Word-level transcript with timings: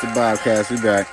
The 0.00 0.06
Bobcast. 0.08 0.70
We 0.70 0.80
back. 0.80 1.09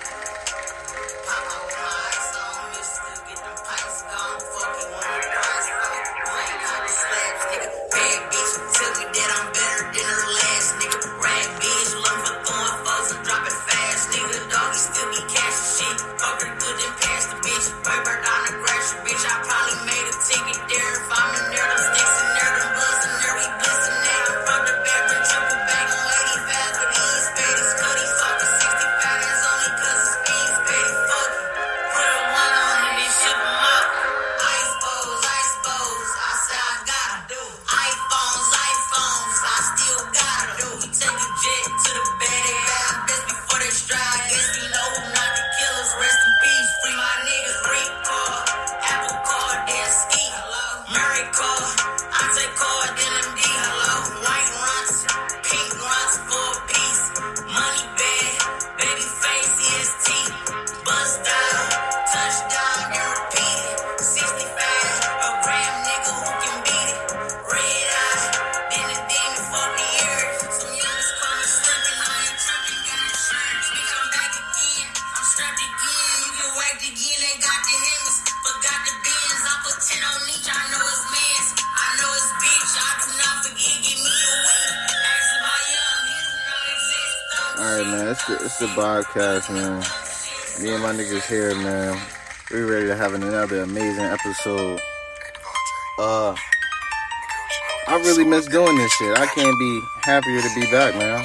Can't 99.37 99.59
be 99.59 99.81
happier 100.01 100.41
to 100.41 100.49
be 100.55 100.65
back, 100.71 100.95
man. 100.95 101.23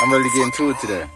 I'm 0.00 0.12
ready 0.12 0.30
to 0.30 1.08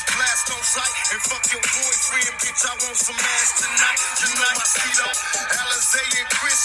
teeth 0.00 0.16
blast 0.16 0.50
on 0.52 0.62
sight. 0.62 0.94
And 1.12 1.20
fuck 1.20 1.44
your 1.52 1.60
boyfriend, 1.60 2.34
bitch, 2.40 2.62
I 2.64 2.72
want 2.84 2.96
some 2.96 3.18
ass 3.18 3.50
tonight. 3.60 4.00
You 4.20 4.28
know 4.36 4.52
my 4.56 4.66
speedo, 4.66 5.08
Alizé 5.60 6.02
and 6.20 6.28
Chris, 6.30 6.60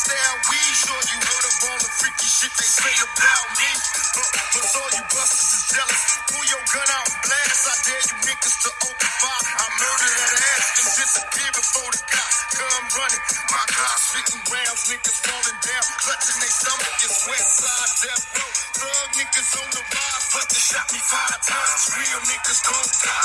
we 0.52 0.60
sure 0.76 1.04
you 1.12 1.18
heard 1.20 1.46
of 1.46 1.56
all 1.68 1.80
the 1.80 1.92
freaky 2.00 2.30
shit 2.30 2.54
they 2.56 2.70
say 2.70 2.96
about 3.02 3.48
me. 3.60 3.70
But, 4.16 4.30
but 4.56 4.66
all 4.80 4.92
you 4.96 5.04
busters 5.12 5.52
is 5.52 5.64
jealous. 5.76 6.02
Pull 6.32 6.46
your 6.46 6.64
gun 6.72 6.90
out 6.96 7.08
and 7.10 7.20
blast. 7.26 7.62
I 7.66 7.76
dare 7.84 8.04
you 8.06 8.18
niggas 8.30 8.58
to 8.64 8.72
open 8.86 9.12
fire. 9.20 9.44
I 9.56 9.68
murder 9.80 10.12
that 10.16 10.34
ass 10.56 10.66
and 10.80 10.90
disappear 10.96 11.52
before 11.56 11.92
the 11.92 12.02
cops 12.06 12.40
come 12.56 12.86
running. 12.96 13.24
My 13.52 13.64
God, 13.68 13.98
spitting 14.00 14.44
rounds, 14.48 14.84
niggas 14.92 15.20
falling 15.26 15.60
down, 15.66 15.86
clutching 16.00 16.40
their 16.40 16.56
stomach. 16.56 16.94
It's 17.04 17.20
west 17.28 17.52
side 17.60 17.92
death 18.06 18.24
row. 18.38 18.52
Thug 18.80 19.08
niggas 19.18 19.52
on 19.60 19.70
the 19.74 19.84
rise, 19.84 20.26
but 20.32 20.46
they 20.52 20.62
shot 20.62 20.88
me 20.94 21.00
five 21.00 21.40
times. 21.42 21.82
Real 21.96 22.22
niggas 22.30 22.62
gon' 22.64 22.90
die. 23.02 23.25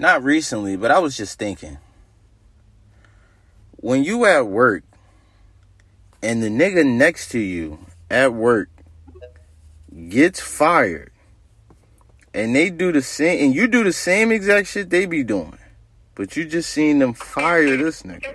not 0.00 0.24
recently, 0.24 0.76
but 0.76 0.90
I 0.90 0.98
was 0.98 1.16
just 1.16 1.38
thinking. 1.38 1.78
When 3.76 4.02
you 4.02 4.24
at 4.24 4.46
work 4.46 4.82
and 6.22 6.42
the 6.42 6.48
nigga 6.48 6.84
next 6.84 7.28
to 7.30 7.38
you 7.38 7.78
at 8.10 8.32
work 8.32 8.68
gets 10.08 10.40
fired 10.40 11.12
and 12.32 12.54
they 12.56 12.70
do 12.70 12.92
the 12.92 13.02
same, 13.02 13.44
and 13.44 13.54
you 13.54 13.66
do 13.66 13.84
the 13.84 13.92
same 13.92 14.32
exact 14.32 14.68
shit 14.68 14.90
they 14.90 15.06
be 15.06 15.22
doing, 15.22 15.58
but 16.14 16.36
you 16.36 16.44
just 16.44 16.70
seen 16.70 16.98
them 16.98 17.12
fire 17.12 17.76
this 17.76 18.02
nigga. 18.02 18.34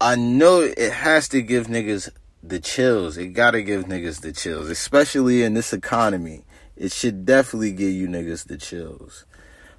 I 0.00 0.16
know 0.16 0.60
it 0.60 0.92
has 0.92 1.28
to 1.28 1.40
give 1.42 1.68
niggas 1.68 2.10
the 2.42 2.58
chills. 2.58 3.16
It 3.16 3.28
gotta 3.28 3.62
give 3.62 3.84
niggas 3.84 4.20
the 4.20 4.32
chills, 4.32 4.68
especially 4.68 5.44
in 5.44 5.54
this 5.54 5.72
economy. 5.72 6.42
It 6.76 6.92
should 6.92 7.24
definitely 7.26 7.72
give 7.72 7.92
you 7.92 8.08
niggas 8.08 8.46
the 8.46 8.56
chills. 8.56 9.24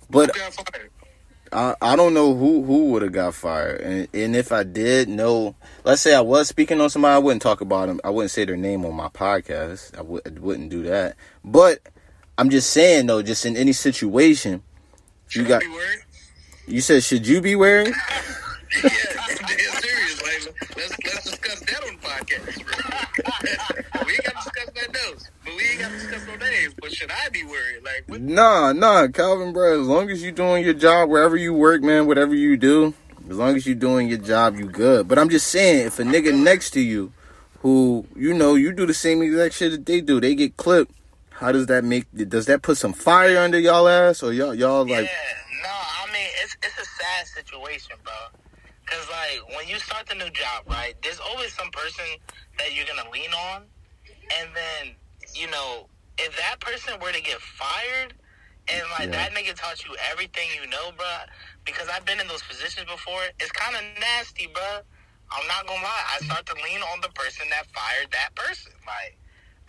But 0.09 0.31
I, 1.51 1.75
I 1.81 1.95
don't 1.95 2.13
know 2.13 2.35
who 2.35 2.63
who 2.63 2.91
would 2.91 3.01
have 3.01 3.11
got 3.11 3.33
fired, 3.35 3.81
and 3.81 4.07
and 4.13 4.35
if 4.35 4.51
I 4.51 4.63
did 4.63 5.09
know, 5.09 5.55
let's 5.83 6.01
say 6.01 6.15
I 6.15 6.21
was 6.21 6.47
speaking 6.47 6.81
on 6.81 6.89
somebody, 6.89 7.15
I 7.15 7.19
wouldn't 7.19 7.41
talk 7.41 7.61
about 7.61 7.87
them. 7.87 7.99
I 8.03 8.09
wouldn't 8.09 8.31
say 8.31 8.45
their 8.45 8.57
name 8.57 8.85
on 8.85 8.93
my 8.95 9.09
podcast. 9.09 9.93
I 9.93 9.97
w- 9.97 10.21
wouldn't 10.39 10.69
do 10.69 10.83
that. 10.83 11.15
But 11.43 11.79
I'm 12.37 12.49
just 12.49 12.71
saying 12.71 13.05
though, 13.07 13.21
just 13.21 13.45
in 13.45 13.55
any 13.57 13.73
situation, 13.73 14.63
You 15.31 15.45
got. 15.45 15.63
You 16.65 16.79
said, 16.79 17.03
should 17.03 17.27
you 17.27 17.41
be 17.41 17.55
wearing? 17.55 17.87
yeah, 18.83 18.89
serious. 18.89 20.21
Like, 20.23 20.55
let's 20.77 20.97
let's 21.05 21.23
discuss 21.29 21.59
that 21.59 21.83
on 21.87 21.95
the 21.95 22.01
podcast. 22.07 24.05
we 24.07 24.17
got 24.17 24.42
to 24.75 24.81
discuss 24.81 25.11
else, 25.11 25.29
but 25.43 25.53
we 25.55 25.63
ain't 25.63 25.79
got 25.79 25.91
to 25.91 25.95
discuss 25.95 26.27
no 26.27 26.35
names. 26.35 26.73
But 26.79 26.93
should 26.93 27.11
I 27.11 27.29
be 27.29 27.43
worried? 27.43 27.83
Like, 27.83 28.03
what? 28.07 28.21
Nah, 28.21 28.73
nah, 28.73 29.07
Calvin, 29.07 29.53
bro. 29.53 29.81
As 29.81 29.87
long 29.87 30.09
as 30.09 30.23
you 30.23 30.31
doing 30.31 30.63
your 30.63 30.73
job 30.73 31.09
wherever 31.09 31.35
you 31.35 31.53
work, 31.53 31.81
man, 31.81 32.07
whatever 32.07 32.35
you 32.35 32.57
do, 32.57 32.93
as 33.29 33.37
long 33.37 33.55
as 33.55 33.65
you 33.65 33.75
doing 33.75 34.09
your 34.09 34.19
job, 34.19 34.57
you 34.57 34.65
good. 34.65 35.07
But 35.07 35.19
I'm 35.19 35.29
just 35.29 35.47
saying, 35.47 35.87
if 35.87 35.99
a 35.99 36.03
nigga 36.03 36.37
next 36.37 36.71
to 36.71 36.81
you, 36.81 37.13
who 37.59 38.05
you 38.15 38.33
know, 38.33 38.55
you 38.55 38.73
do 38.73 38.85
the 38.85 38.93
same 38.93 39.21
exact 39.21 39.55
shit 39.55 39.71
that 39.71 39.85
they 39.85 40.01
do, 40.01 40.19
they 40.19 40.35
get 40.35 40.57
clipped. 40.57 40.91
How 41.29 41.51
does 41.51 41.67
that 41.67 41.83
make? 41.83 42.05
Does 42.13 42.45
that 42.47 42.61
put 42.61 42.77
some 42.77 42.93
fire 42.93 43.37
under 43.37 43.59
y'all 43.59 43.87
ass, 43.87 44.21
or 44.21 44.33
y'all 44.33 44.53
y'all 44.53 44.87
like? 44.87 45.05
Yeah 45.05 45.43
no, 45.63 45.69
I 45.71 46.05
mean 46.11 46.27
it's 46.43 46.55
it's 46.61 46.77
a 46.77 46.85
sad 46.85 47.27
situation, 47.27 47.95
bro. 48.03 48.13
Cause 48.85 49.07
like 49.09 49.39
when 49.55 49.67
you 49.67 49.79
start 49.79 50.07
the 50.07 50.15
new 50.15 50.29
job, 50.31 50.63
right? 50.69 50.93
There's 51.01 51.19
always 51.19 51.53
some 51.53 51.71
person 51.71 52.05
that 52.59 52.75
you're 52.75 52.85
gonna 52.85 53.09
lean 53.09 53.31
on, 53.33 53.63
and 54.39 54.49
then 54.55 54.95
you 55.33 55.49
know 55.49 55.87
if 56.17 56.35
that 56.37 56.59
person 56.59 56.93
were 57.01 57.11
to 57.11 57.21
get 57.21 57.39
fired, 57.41 58.13
and 58.67 58.83
like 58.91 59.09
yeah. 59.11 59.29
that 59.29 59.31
nigga 59.33 59.55
taught 59.55 59.83
you 59.85 59.95
everything 60.11 60.47
you 60.61 60.69
know, 60.69 60.91
bro. 60.95 61.27
Because 61.65 61.87
I've 61.89 62.05
been 62.05 62.19
in 62.19 62.27
those 62.27 62.43
positions 62.43 62.87
before. 62.89 63.23
It's 63.39 63.51
kind 63.51 63.75
of 63.75 63.81
nasty, 63.99 64.47
bro. 64.47 64.83
I'm 65.31 65.47
not 65.47 65.65
gonna 65.65 65.81
lie. 65.81 66.05
I 66.13 66.23
start 66.25 66.45
to 66.47 66.55
lean 66.55 66.81
on 66.93 67.01
the 67.01 67.09
person 67.09 67.47
that 67.49 67.65
fired 67.73 68.11
that 68.11 68.35
person, 68.35 68.73
like. 68.85 69.17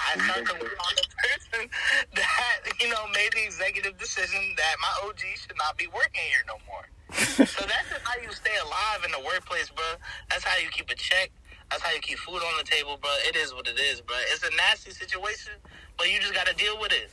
I 0.01 0.19
start 0.27 0.45
to 0.47 0.55
lean 0.55 0.75
on 0.75 0.93
the 0.99 1.07
person 1.23 1.71
that, 2.17 2.57
you 2.81 2.91
know, 2.91 3.07
made 3.15 3.33
the 3.33 3.45
executive 3.45 3.97
decision 3.97 4.43
that 4.57 4.75
my 4.83 5.07
OG 5.07 5.23
should 5.39 5.57
not 5.57 5.79
be 5.79 5.87
working 5.87 6.27
here 6.27 6.43
no 6.51 6.59
more. 6.67 6.85
so 7.47 7.63
that's 7.63 7.89
just 7.89 8.03
how 8.03 8.19
you 8.21 8.33
stay 8.33 8.59
alive 8.59 9.07
in 9.07 9.13
the 9.13 9.23
workplace, 9.25 9.71
bro. 9.71 9.87
That's 10.31 10.43
how 10.43 10.59
you 10.59 10.69
keep 10.71 10.91
a 10.91 10.97
check. 10.97 11.31
That's 11.71 11.83
how 11.83 11.93
you 11.93 12.01
keep 12.01 12.19
food 12.19 12.37
on 12.37 12.59
the 12.59 12.65
table, 12.65 12.99
bro. 13.01 13.11
It 13.27 13.37
is 13.37 13.53
what 13.55 13.67
it 13.67 13.79
is, 13.79 14.01
bro. 14.01 14.17
It's 14.33 14.43
a 14.43 14.55
nasty 14.57 14.91
situation, 14.91 15.53
but 15.99 16.11
you 16.11 16.21
just 16.21 16.35
got 16.35 16.47
to 16.47 16.55
deal 16.55 16.79
with 16.81 16.93
it. 16.93 17.11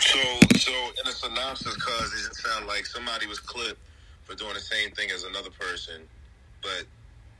So, 0.00 0.18
so 0.56 0.72
in 0.72 1.08
a 1.08 1.12
synopsis, 1.12 1.76
cause 1.76 2.12
it 2.12 2.34
sounded 2.34 2.68
like 2.68 2.86
somebody 2.86 3.26
was 3.26 3.38
clipped 3.38 3.80
for 4.24 4.34
doing 4.34 4.54
the 4.54 4.60
same 4.60 4.90
thing 4.90 5.10
as 5.10 5.24
another 5.24 5.50
person, 5.50 6.02
but 6.62 6.84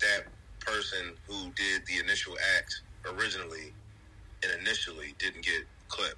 that 0.00 0.24
person 0.60 1.12
who 1.26 1.50
did 1.56 1.82
the 1.86 1.98
initial 2.02 2.34
act 2.56 2.82
originally 3.06 3.72
and 4.42 4.60
initially 4.60 5.14
didn't 5.18 5.44
get 5.44 5.62
clipped, 5.88 6.16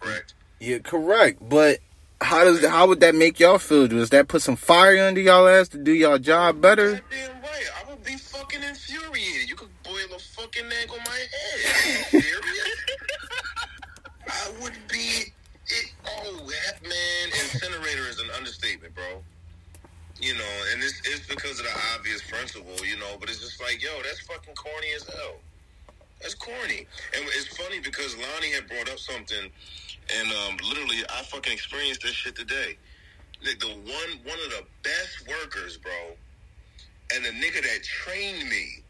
correct? 0.00 0.34
Yeah, 0.60 0.78
correct. 0.78 1.38
But 1.46 1.80
how 2.20 2.44
does 2.44 2.64
how 2.64 2.88
would 2.88 3.00
that 3.00 3.14
make 3.14 3.40
y'all 3.40 3.58
feel? 3.58 3.86
Does 3.88 4.10
that 4.10 4.28
put 4.28 4.42
some 4.42 4.56
fire 4.56 5.06
under 5.06 5.20
y'all 5.20 5.46
ass 5.46 5.68
to 5.68 5.78
do 5.78 5.92
y'all 5.92 6.18
job 6.18 6.60
better? 6.60 7.00
Damn 7.10 7.42
right. 7.42 7.85
Be 8.06 8.14
fucking 8.14 8.62
infuriated. 8.62 9.48
You 9.48 9.56
could 9.56 9.82
boil 9.82 10.14
a 10.14 10.18
fucking 10.18 10.66
egg 10.80 10.90
on 10.92 10.98
my 11.04 11.18
head. 11.18 12.04
Serious? 12.06 12.76
I 14.28 14.52
would 14.62 14.78
be. 14.88 15.32
It, 15.66 15.92
oh, 16.06 16.46
that 16.46 16.80
man, 16.84 17.26
incinerator 17.26 18.08
is 18.08 18.20
an 18.20 18.28
understatement, 18.36 18.94
bro. 18.94 19.24
You 20.20 20.34
know, 20.34 20.54
and 20.72 20.82
it's, 20.84 21.02
it's 21.04 21.26
because 21.26 21.58
of 21.58 21.66
the 21.66 21.76
obvious 21.96 22.22
principle, 22.30 22.86
you 22.86 22.96
know, 22.96 23.16
but 23.18 23.28
it's 23.28 23.40
just 23.40 23.60
like, 23.60 23.82
yo, 23.82 23.90
that's 24.04 24.20
fucking 24.20 24.54
corny 24.54 24.86
as 24.94 25.02
hell. 25.02 25.34
That's 26.22 26.36
corny. 26.36 26.86
And 27.16 27.24
it's 27.34 27.56
funny 27.56 27.80
because 27.80 28.16
Lonnie 28.16 28.52
had 28.52 28.68
brought 28.68 28.88
up 28.88 29.00
something, 29.00 29.50
and 30.16 30.32
um, 30.32 30.56
literally, 30.68 31.02
I 31.10 31.22
fucking 31.24 31.52
experienced 31.52 32.02
this 32.02 32.12
shit 32.12 32.36
today. 32.36 32.78
Like 33.44 33.58
the 33.58 33.66
one, 33.66 34.10
one 34.22 34.38
of 34.46 34.50
the 34.50 34.62
best 34.84 35.26
workers, 35.28 35.76
bro, 35.76 36.16
and 37.14 37.24
the 37.24 37.30
nigga 37.30 37.62
that 37.62 37.82
trained 37.82 38.48
me. 38.48 38.82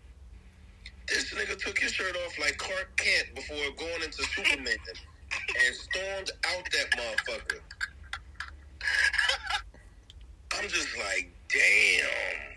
This 1.08 1.32
nigga 1.32 1.56
took 1.56 1.78
his 1.78 1.92
shirt 1.92 2.16
off 2.24 2.38
like 2.38 2.58
Clark 2.58 2.96
Kent 2.96 3.34
before 3.34 3.56
going 3.76 4.02
into 4.02 4.24
Superman 4.24 4.76
and 5.66 5.74
stormed 5.74 6.30
out 6.48 6.64
that 6.72 6.90
motherfucker. 6.98 7.60
I'm 10.58 10.68
just 10.68 10.96
like, 10.98 11.30
damn. 11.48 12.56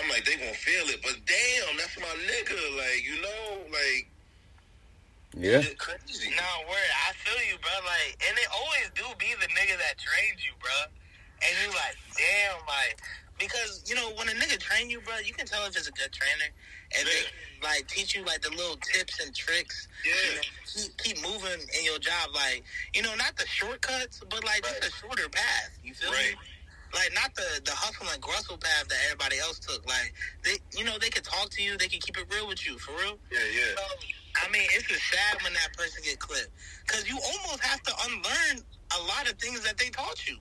I'm 0.00 0.08
like, 0.08 0.24
they 0.24 0.36
gonna 0.36 0.52
feel 0.54 0.86
it, 0.88 1.00
but 1.02 1.16
damn, 1.26 1.76
that's 1.76 1.98
my 1.98 2.14
nigga. 2.28 2.76
Like, 2.76 3.02
you 3.04 3.20
know, 3.22 3.58
like. 3.72 4.06
Yeah. 5.36 5.62
Crazy. 5.78 6.30
No, 6.30 6.50
word. 6.68 6.90
I 7.08 7.12
feel 7.14 7.38
you, 7.46 7.58
bro. 7.62 7.72
Like, 7.86 8.18
and 8.28 8.36
it 8.36 8.48
always 8.52 8.90
do 8.94 9.04
be 9.18 9.32
the 9.40 9.46
nigga 9.54 9.78
that 9.78 9.98
trained 9.98 10.42
you, 10.42 10.52
bro. 10.60 10.90
And 11.40 11.54
you 11.62 11.68
like, 11.70 11.96
damn, 12.18 12.60
like, 12.66 13.00
because 13.40 13.82
you 13.88 13.96
know 13.96 14.12
when 14.16 14.28
a 14.28 14.32
nigga 14.32 14.58
train 14.60 14.90
you, 14.90 15.00
bro, 15.00 15.16
you 15.24 15.32
can 15.32 15.46
tell 15.46 15.66
if 15.66 15.76
it's 15.76 15.88
a 15.88 15.92
good 15.92 16.12
trainer, 16.12 16.52
and 16.96 17.08
yeah. 17.08 17.10
they 17.10 17.66
like 17.66 17.88
teach 17.88 18.14
you 18.14 18.24
like 18.24 18.42
the 18.42 18.50
little 18.50 18.76
tips 18.76 19.18
and 19.24 19.34
tricks. 19.34 19.88
Yeah. 20.04 20.12
You 20.28 20.36
know, 20.36 20.42
keep, 20.68 20.96
keep 20.98 21.16
moving 21.22 21.60
in 21.78 21.84
your 21.84 21.98
job, 21.98 22.30
like 22.34 22.62
you 22.94 23.02
know, 23.02 23.14
not 23.16 23.36
the 23.36 23.46
shortcuts, 23.46 24.22
but 24.30 24.44
like 24.44 24.62
right. 24.64 24.78
just 24.80 24.94
a 24.94 24.96
shorter 25.00 25.28
path. 25.28 25.70
You 25.82 25.94
feel 25.94 26.12
right. 26.12 26.36
me? 26.38 26.46
like 26.94 27.12
not 27.14 27.34
the 27.34 27.60
the 27.64 27.72
hustle 27.72 28.06
and 28.12 28.20
grustle 28.20 28.56
path 28.56 28.88
that 28.88 28.98
everybody 29.06 29.38
else 29.38 29.58
took. 29.58 29.86
Like 29.86 30.12
they, 30.44 30.58
you 30.76 30.84
know, 30.84 30.98
they 30.98 31.10
could 31.10 31.24
talk 31.24 31.50
to 31.50 31.62
you, 31.62 31.76
they 31.76 31.88
can 31.88 32.00
keep 32.00 32.18
it 32.18 32.26
real 32.32 32.46
with 32.46 32.66
you, 32.66 32.78
for 32.78 32.92
real. 32.92 33.18
Yeah, 33.30 33.38
yeah. 33.54 33.74
So, 33.76 33.82
I 34.46 34.50
mean, 34.50 34.66
it's 34.74 34.86
just 34.86 35.02
sad 35.10 35.42
when 35.42 35.52
that 35.54 35.72
person 35.76 36.02
get 36.04 36.18
clipped 36.18 36.50
because 36.86 37.08
you 37.08 37.18
almost 37.18 37.62
have 37.62 37.82
to 37.82 37.92
unlearn 38.06 38.64
a 38.98 39.00
lot 39.06 39.30
of 39.30 39.38
things 39.38 39.62
that 39.62 39.78
they 39.78 39.90
taught 39.90 40.26
you. 40.26 40.36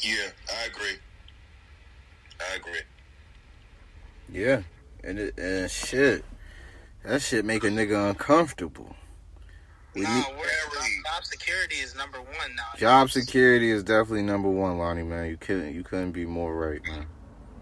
Yeah, 0.00 0.28
I 0.62 0.66
agree. 0.66 0.98
I 2.40 2.56
agree. 2.56 2.80
Yeah, 4.28 4.62
and 5.04 5.18
it, 5.18 5.38
and 5.38 5.70
shit, 5.70 6.24
that 7.04 7.22
shit 7.22 7.44
make 7.44 7.64
a 7.64 7.68
nigga 7.68 8.10
uncomfortable. 8.10 8.96
We 9.94 10.02
nah, 10.02 10.14
need, 10.14 10.24
job 10.24 11.24
security 11.24 11.76
is 11.76 11.94
number 11.94 12.18
one 12.18 12.54
now. 12.56 12.64
Job 12.76 13.10
security 13.10 13.70
is 13.70 13.82
definitely 13.82 14.22
number 14.22 14.50
one, 14.50 14.78
Lonnie. 14.78 15.02
Man, 15.02 15.28
you 15.28 15.36
couldn't 15.36 15.74
you 15.74 15.82
couldn't 15.82 16.12
be 16.12 16.26
more 16.26 16.54
right, 16.54 16.84
man. 16.86 17.06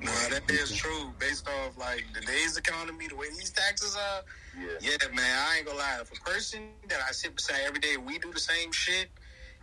Nah, 0.00 0.10
that 0.30 0.42
is 0.50 0.72
true. 0.72 1.12
Based 1.18 1.48
off 1.48 1.78
like 1.78 2.04
today's 2.12 2.56
economy, 2.56 3.06
the 3.08 3.16
way 3.16 3.28
these 3.30 3.50
taxes 3.50 3.96
are. 3.96 4.22
Yeah. 4.60 4.68
yeah, 4.80 5.08
man. 5.14 5.38
I 5.48 5.58
ain't 5.58 5.66
gonna 5.66 5.78
lie. 5.78 5.98
If 6.00 6.12
a 6.12 6.22
person 6.28 6.70
that 6.88 6.98
I 7.08 7.12
sit 7.12 7.36
beside 7.36 7.60
every 7.66 7.80
day, 7.80 7.96
we 7.96 8.18
do 8.18 8.32
the 8.32 8.40
same 8.40 8.72
shit, 8.72 9.08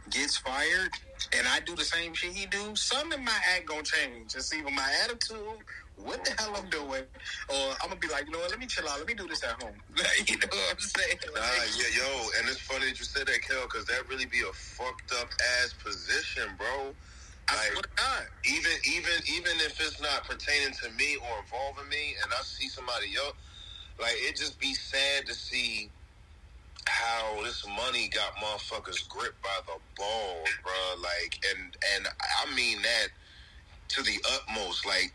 gets 0.10 0.38
fired, 0.38 0.92
and 1.38 1.48
I 1.48 1.60
do 1.62 1.76
the 1.76 1.84
same 1.84 2.14
shit 2.14 2.34
he 2.34 2.46
do, 2.46 2.76
something 2.76 3.20
in 3.20 3.26
my 3.26 3.40
act 3.56 3.66
gonna 3.68 3.84
change. 3.84 4.36
It's 4.36 4.54
either 4.54 4.70
my 4.70 4.90
attitude 5.04 5.64
what 6.04 6.24
the 6.26 6.32
hell 6.42 6.54
I'm 6.56 6.70
doing, 6.70 7.04
or 7.50 7.66
I'm 7.82 7.90
gonna 7.90 8.00
be 8.00 8.08
like, 8.08 8.26
you 8.26 8.32
know 8.32 8.40
what, 8.40 8.50
let 8.50 8.60
me 8.60 8.66
chill 8.66 8.88
out, 8.88 8.98
let 8.98 9.08
me 9.08 9.14
do 9.14 9.28
this 9.28 9.44
at 9.44 9.62
home. 9.62 9.76
you 10.28 10.38
know 10.38 10.48
what 10.50 10.74
I'm 10.74 10.80
saying? 10.80 11.18
Nah, 11.34 11.42
yeah, 11.78 12.02
yo, 12.02 12.30
and 12.40 12.50
it's 12.50 12.60
funny 12.60 12.86
that 12.86 13.00
you 13.00 13.06
said 13.06 13.28
that, 13.28 13.42
Kel, 13.42 13.64
because 13.64 13.86
that 13.86 14.08
really 14.10 14.26
be 14.26 14.42
a 14.42 14.54
fucked 14.54 15.12
up 15.20 15.30
ass 15.62 15.74
position, 15.84 16.50
bro. 16.58 16.94
Like, 17.52 17.86
even 18.46 18.72
even 18.88 19.14
even 19.28 19.52
if 19.60 19.80
it's 19.82 20.02
not 20.02 20.24
pertaining 20.24 20.74
to 20.84 20.90
me 20.92 21.18
or 21.18 21.44
involving 21.44 21.90
me, 21.90 22.16
and 22.24 22.32
I 22.32 22.42
see 22.44 22.70
somebody 22.70 23.08
else, 23.18 23.36
like 24.00 24.16
it 24.18 24.38
just 24.38 24.60
be 24.60 24.74
sad 24.74 25.26
to 25.26 25.34
see 25.34 25.90
how 26.88 27.44
this 27.44 27.66
money 27.68 28.10
got 28.10 28.36
motherfuckers 28.36 29.08
gripped 29.08 29.42
by 29.42 29.60
the 29.66 29.80
balls, 29.98 30.50
bro. 30.64 31.02
Like, 31.02 31.44
and 31.52 31.76
and 31.96 32.08
I 32.20 32.56
mean 32.56 32.82
that 32.82 33.08
to 33.90 34.04
the 34.04 34.18
utmost. 34.36 34.86
Like, 34.86 35.14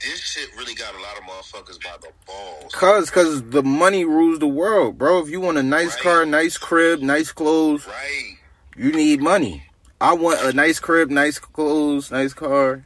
this 0.00 0.20
shit 0.20 0.48
really 0.56 0.74
got 0.74 0.94
a 0.94 1.00
lot 1.00 1.16
of 1.16 1.24
motherfuckers 1.24 1.82
by 1.82 1.96
the 2.00 2.10
balls. 2.26 2.72
Cause, 2.72 3.10
cause 3.10 3.42
the 3.50 3.62
money 3.62 4.04
rules 4.04 4.38
the 4.38 4.46
world, 4.46 4.98
bro. 4.98 5.22
If 5.22 5.30
you 5.30 5.40
want 5.40 5.58
a 5.58 5.62
nice 5.62 5.94
right. 5.94 6.02
car, 6.02 6.26
nice 6.26 6.58
crib, 6.58 7.00
nice 7.00 7.32
clothes, 7.32 7.86
right? 7.86 8.36
You 8.76 8.92
need 8.92 9.20
money. 9.20 9.64
I 10.00 10.12
want 10.14 10.42
a 10.42 10.52
nice 10.52 10.80
crib, 10.80 11.10
nice 11.10 11.38
clothes, 11.38 12.10
nice 12.10 12.34
car. 12.34 12.84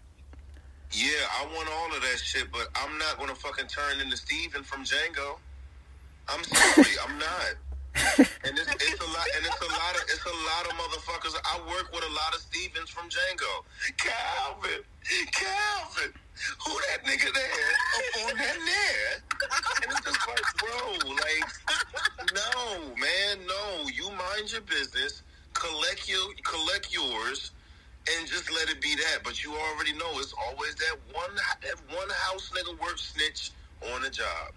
Yeah, 0.93 1.09
I 1.41 1.47
want 1.55 1.69
all 1.69 1.97
of 1.97 2.03
that 2.03 2.19
shit, 2.23 2.47
but 2.53 2.69
I'm 2.75 2.97
not 2.99 3.19
gonna 3.19 3.35
fucking 3.35 3.67
turn 3.67 4.01
into 4.01 4.17
Stephen 4.17 4.63
from 4.63 4.85
Django. 4.85 5.39
I'm 6.29 6.45
sorry, 6.45 6.95
I'm 7.07 7.19
not 7.19 7.55
and 7.99 8.55
it's, 8.59 8.71
it's, 8.71 9.01
a 9.01 9.09
lot, 9.11 9.27
and 9.37 9.47
it's 9.47 9.63
a 9.63 9.71
lot 9.71 9.95
of 9.97 10.03
it's 10.09 10.25
a 10.25 10.37
lot 10.47 10.65
of 10.67 10.73
motherfuckers. 10.79 11.35
I 11.45 11.59
work 11.67 11.93
with 11.93 12.05
a 12.05 12.13
lot 12.15 12.35
of 12.35 12.41
Stephens 12.41 12.91
from 12.91 13.09
Django. 13.09 13.65
Calvin, 13.97 14.83
Calvin, 15.33 16.13
who 16.65 16.73
that 16.91 17.05
nigga 17.05 17.33
there 17.35 17.73
up 17.97 18.29
on 18.29 18.37
that 18.39 18.59
there? 18.59 19.13
And 19.83 19.93
it's 19.93 20.01
just 20.03 20.29
like, 20.29 20.47
bro, 20.59 21.15
like, 21.15 21.49
no, 22.35 22.95
man, 22.97 23.47
no. 23.47 23.89
You 23.89 24.11
mind 24.11 24.53
your 24.53 24.63
business, 24.63 25.23
collect 25.55 26.09
your 26.09 26.33
collect 26.45 26.93
yours, 26.93 27.53
and 28.11 28.29
just 28.29 28.53
let 28.53 28.69
it 28.71 28.81
be 28.81 28.95
that. 28.97 29.21
But 29.25 29.45
you 29.45 29.55
already 29.55 29.93
know 29.93 30.19
it's 30.19 30.35
always 30.47 30.75
that 30.77 30.97
one 31.13 31.35
that 31.63 31.97
one 31.97 32.09
house 32.11 32.51
nigga 32.55 32.79
work 32.81 32.99
snitch 32.99 33.51
on 33.95 34.05
a 34.05 34.11
job. 34.11 34.53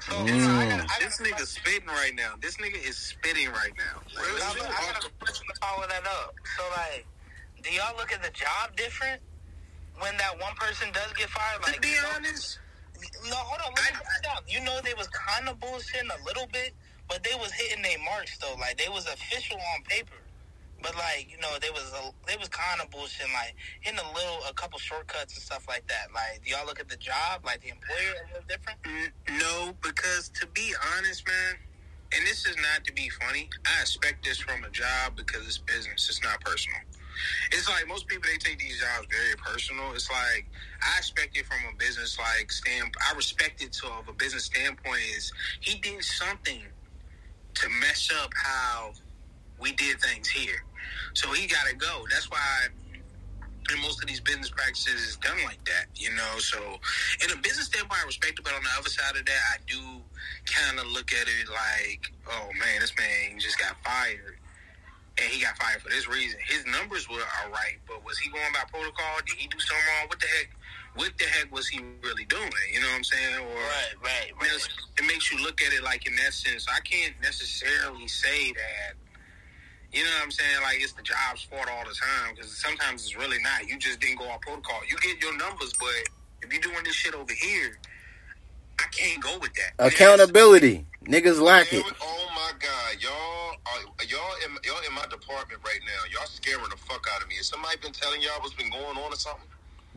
So 0.00 0.12
mm. 0.14 0.26
I 0.26 0.68
got, 0.68 0.80
I 0.80 0.86
got 0.86 1.00
this 1.00 1.18
nigga 1.18 1.46
spitting 1.46 1.88
right 1.88 2.14
now. 2.14 2.34
This 2.40 2.56
nigga 2.56 2.80
is 2.88 2.96
spitting 2.96 3.48
right 3.48 3.72
now. 3.76 4.00
Like, 4.16 4.26
I, 4.42 4.64
I 4.64 4.92
got 4.92 5.04
a 5.04 5.10
question 5.20 5.46
to 5.52 5.60
follow 5.60 5.86
that 5.86 6.06
up. 6.06 6.34
So 6.56 6.64
like, 6.72 7.06
do 7.62 7.70
y'all 7.70 7.96
look 7.96 8.12
at 8.12 8.22
the 8.22 8.30
job 8.30 8.76
different 8.76 9.20
when 9.98 10.16
that 10.16 10.40
one 10.40 10.54
person 10.56 10.88
does 10.92 11.12
get 11.12 11.28
fired? 11.28 11.62
Like, 11.62 11.74
to 11.76 11.80
be 11.80 11.94
honest. 12.16 12.58
No, 13.28 13.36
hold 13.36 13.60
on. 13.64 13.72
Let 13.76 13.92
me 13.92 14.00
break 14.00 14.22
down. 14.24 14.42
You 14.48 14.64
know 14.64 14.80
they 14.84 14.94
was 14.94 15.08
kind 15.08 15.48
of 15.48 15.58
bullshitting 15.60 16.08
a 16.08 16.24
little 16.24 16.46
bit, 16.52 16.72
but 17.08 17.22
they 17.22 17.34
was 17.38 17.52
hitting 17.52 17.82
their 17.82 17.98
marks 17.98 18.36
though. 18.38 18.56
Like 18.58 18.78
they 18.78 18.88
was 18.88 19.06
official 19.06 19.56
on 19.56 19.82
paper. 19.84 20.16
But 20.82 20.96
like 20.96 21.28
you 21.30 21.38
know, 21.38 21.50
there 21.60 21.72
was 21.72 21.92
a, 21.92 22.10
they 22.26 22.36
was 22.36 22.48
kind 22.48 22.80
of 22.80 22.90
bullshit, 22.90 23.26
like 23.34 23.54
in 23.84 23.98
a 23.98 24.06
little, 24.14 24.40
a 24.48 24.54
couple 24.54 24.78
shortcuts 24.78 25.34
and 25.34 25.42
stuff 25.42 25.66
like 25.68 25.86
that. 25.88 26.08
Like, 26.14 26.44
do 26.44 26.50
y'all 26.50 26.66
look 26.66 26.80
at 26.80 26.88
the 26.88 26.96
job, 26.96 27.44
like 27.44 27.60
the 27.60 27.68
employer, 27.68 28.14
a 28.24 28.26
little 28.28 28.48
different? 28.48 28.78
No, 29.38 29.74
because 29.82 30.30
to 30.40 30.46
be 30.48 30.72
honest, 30.96 31.26
man, 31.26 31.56
and 32.12 32.26
this 32.26 32.46
is 32.46 32.56
not 32.56 32.84
to 32.84 32.92
be 32.92 33.08
funny. 33.08 33.48
I 33.66 33.82
expect 33.82 34.24
this 34.24 34.38
from 34.38 34.64
a 34.64 34.70
job 34.70 35.16
because 35.16 35.46
it's 35.46 35.58
business. 35.58 36.08
It's 36.08 36.22
not 36.22 36.40
personal. 36.40 36.80
It's 37.52 37.68
like 37.68 37.86
most 37.86 38.06
people 38.08 38.30
they 38.30 38.38
take 38.38 38.58
these 38.58 38.80
jobs 38.80 39.06
very 39.10 39.36
personal. 39.36 39.92
It's 39.92 40.10
like 40.10 40.46
I 40.82 40.98
expect 40.98 41.36
it 41.36 41.46
from 41.46 41.58
a 41.72 41.76
business 41.76 42.18
like 42.18 42.50
stand. 42.50 42.94
I 43.10 43.14
respect 43.14 43.62
it 43.62 43.72
to 43.74 43.86
of 43.88 44.08
a 44.08 44.12
business 44.12 44.44
standpoint 44.44 45.02
is 45.16 45.32
he 45.60 45.78
did 45.78 46.02
something 46.02 46.62
to 47.54 47.68
mess 47.80 48.10
up 48.22 48.32
how 48.34 48.92
we 49.60 49.72
did 49.72 50.00
things 50.00 50.28
here, 50.28 50.64
so 51.14 51.32
he 51.32 51.46
got 51.46 51.66
to 51.68 51.76
go. 51.76 52.06
That's 52.10 52.30
why. 52.30 52.68
in 53.74 53.80
most 53.82 54.02
of 54.02 54.08
these 54.08 54.20
business 54.20 54.50
practices 54.50 55.00
is 55.08 55.16
done 55.18 55.38
like 55.44 55.64
that, 55.64 55.86
you 55.94 56.10
know. 56.14 56.38
So, 56.38 56.58
in 57.24 57.30
a 57.30 57.36
business 57.40 57.66
standpoint, 57.66 58.00
I 58.02 58.06
respect 58.06 58.38
it, 58.38 58.44
but 58.44 58.54
on 58.54 58.62
the 58.62 58.70
other 58.78 58.88
side 58.90 59.16
of 59.16 59.24
that, 59.26 59.42
I 59.54 59.58
do 59.66 59.78
kind 60.46 60.78
of 60.78 60.86
look 60.88 61.12
at 61.12 61.28
it 61.28 61.48
like, 61.48 62.12
oh 62.28 62.48
man, 62.58 62.80
this 62.80 62.92
man 62.98 63.38
just 63.38 63.58
got 63.58 63.76
fired 63.84 64.36
and 65.18 65.26
he 65.30 65.42
got 65.42 65.56
fired 65.58 65.82
for 65.82 65.90
this 65.90 66.08
reason. 66.08 66.38
His 66.48 66.64
numbers 66.66 67.08
were 67.08 67.20
all 67.20 67.50
right, 67.52 67.76
but 67.86 68.04
was 68.04 68.18
he 68.18 68.30
going 68.30 68.52
by 68.52 68.64
protocol? 68.70 69.18
Did 69.26 69.36
he 69.36 69.46
do 69.48 69.58
something 69.58 69.86
wrong? 69.98 70.08
What 70.08 70.20
the 70.20 70.26
heck? 70.26 70.48
What 70.96 71.12
the 71.18 71.24
heck 71.26 71.52
was 71.52 71.68
he 71.68 71.80
really 72.02 72.24
doing? 72.24 72.50
You 72.72 72.80
know 72.80 72.88
what 72.88 72.96
I'm 72.96 73.04
saying? 73.04 73.36
Or 73.38 73.54
right, 73.54 73.94
right, 74.02 74.32
right. 74.40 74.68
It 74.98 75.06
makes 75.06 75.30
you 75.30 75.38
look 75.42 75.62
at 75.62 75.72
it 75.72 75.84
like 75.84 76.06
in 76.06 76.16
that 76.16 76.34
sense. 76.34 76.66
I 76.68 76.80
can't 76.80 77.14
necessarily 77.22 78.08
say 78.08 78.52
that. 78.52 78.94
You 79.92 80.04
know 80.04 80.10
what 80.10 80.24
I'm 80.24 80.30
saying? 80.30 80.62
Like 80.62 80.78
it's 80.80 80.92
the 80.92 81.02
job's 81.02 81.42
fault 81.42 81.66
all 81.70 81.84
the 81.84 81.94
time 81.94 82.34
because 82.34 82.56
sometimes 82.56 83.02
it's 83.02 83.16
really 83.16 83.38
not. 83.42 83.68
You 83.68 83.78
just 83.78 84.00
didn't 84.00 84.18
go 84.18 84.28
off 84.28 84.40
protocol. 84.40 84.80
You 84.88 84.96
get 84.98 85.20
your 85.20 85.36
numbers, 85.36 85.72
but 85.78 85.88
if 86.42 86.52
you're 86.52 86.62
doing 86.62 86.84
this 86.84 86.94
shit 86.94 87.14
over 87.14 87.32
here, 87.32 87.78
I 88.78 88.84
can't 88.92 89.22
go 89.22 89.38
with 89.40 89.52
that. 89.54 89.72
Accountability. 89.84 90.86
Niggas 91.04 91.40
lack 91.40 91.72
it. 91.72 91.84
Oh 92.00 92.26
my 92.34 92.52
god, 92.58 93.02
y'all 93.02 93.56
are 93.66 94.04
y'all 94.04 94.34
in 94.44 94.56
y'all 94.64 94.80
in 94.86 94.94
my 94.94 95.06
department 95.10 95.60
right 95.64 95.80
now. 95.84 96.02
Y'all 96.12 96.26
scaring 96.26 96.62
the 96.70 96.76
fuck 96.76 97.04
out 97.14 97.22
of 97.22 97.28
me. 97.28 97.34
Has 97.36 97.48
somebody 97.48 97.76
been 97.82 97.92
telling 97.92 98.22
y'all 98.22 98.40
what's 98.40 98.54
been 98.54 98.70
going 98.70 98.96
on 98.96 99.12
or 99.12 99.16
something? 99.16 99.46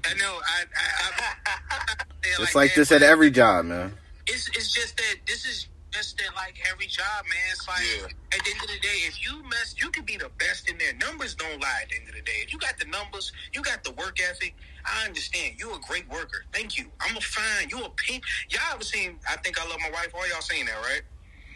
I 0.06 0.14
know. 0.16 0.40
I, 0.44 0.64
I, 0.76 1.24
I, 1.46 1.96
I 2.00 2.04
just 2.24 2.40
like, 2.40 2.56
like 2.56 2.76
this 2.76 2.92
at 2.92 3.04
every 3.04 3.30
job, 3.30 3.66
man. 3.66 3.94
It's 4.26 4.48
it's 4.50 4.74
just 4.74 4.98
that 4.98 5.16
this 5.28 5.46
is 5.46 5.68
just 5.94 6.18
that 6.18 6.36
like 6.36 6.58
every 6.70 6.88
job, 6.88 7.24
man. 7.30 7.48
It's 7.52 7.68
like 7.68 7.86
yeah. 7.86 8.38
at 8.38 8.44
the 8.44 8.52
end 8.52 8.62
of 8.62 8.68
the 8.68 8.80
day, 8.82 9.06
if 9.06 9.22
you 9.22 9.44
mess, 9.44 9.76
you 9.78 9.90
can 9.90 10.04
be 10.04 10.18
the 10.18 10.30
best 10.40 10.70
in 10.70 10.78
there. 10.78 10.94
Numbers 11.00 11.36
don't 11.36 11.62
lie. 11.62 11.82
At 11.84 11.90
the 11.90 11.96
end 11.98 12.10
of 12.10 12.16
the 12.16 12.22
day, 12.22 12.42
if 12.42 12.52
you 12.52 12.60
got 12.60 12.78
the 12.80 12.86
numbers, 12.90 13.32
you 13.54 13.62
got 13.62 13.84
the 13.84 13.92
work 13.92 14.18
ethic. 14.20 14.56
I 14.86 15.06
understand. 15.06 15.56
You're 15.58 15.76
a 15.76 15.82
great 15.88 16.10
worker. 16.10 16.46
Thank 16.52 16.78
you. 16.78 16.86
I'm 17.00 17.16
a 17.16 17.22
fine. 17.22 17.70
You 17.70 17.86
a 17.86 17.90
pink. 17.92 18.24
Y'all 18.50 18.62
ever 18.74 18.84
seen? 18.84 19.20
I 19.30 19.38
think 19.38 19.62
I 19.62 19.68
love 19.70 19.80
my 19.80 19.92
wife. 19.92 20.12
All 20.16 20.28
y'all 20.28 20.42
seen 20.42 20.66
that, 20.66 20.82
right? 20.82 21.02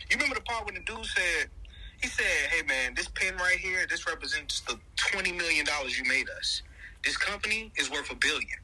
You 0.10 0.17
remember 0.17 0.36
the 0.36 0.41
part 0.41 0.65
when 0.65 0.75
the 0.75 0.82
dude 0.82 1.06
said, 1.06 1.50
he 2.01 2.08
said, 2.08 2.25
"Hey 2.51 2.63
man, 2.63 2.94
this 2.96 3.08
pen 3.10 3.36
right 3.38 3.58
here, 3.58 3.86
this 3.89 4.06
represents 4.08 4.62
the 4.62 4.79
twenty 4.96 5.32
million 5.32 5.65
dollars 5.65 5.98
you 5.98 6.06
made 6.06 6.29
us. 6.29 6.62
This 7.03 7.17
company 7.17 7.72
is 7.75 7.89
worth 7.89 8.12
a 8.12 8.15
billion. 8.15 8.60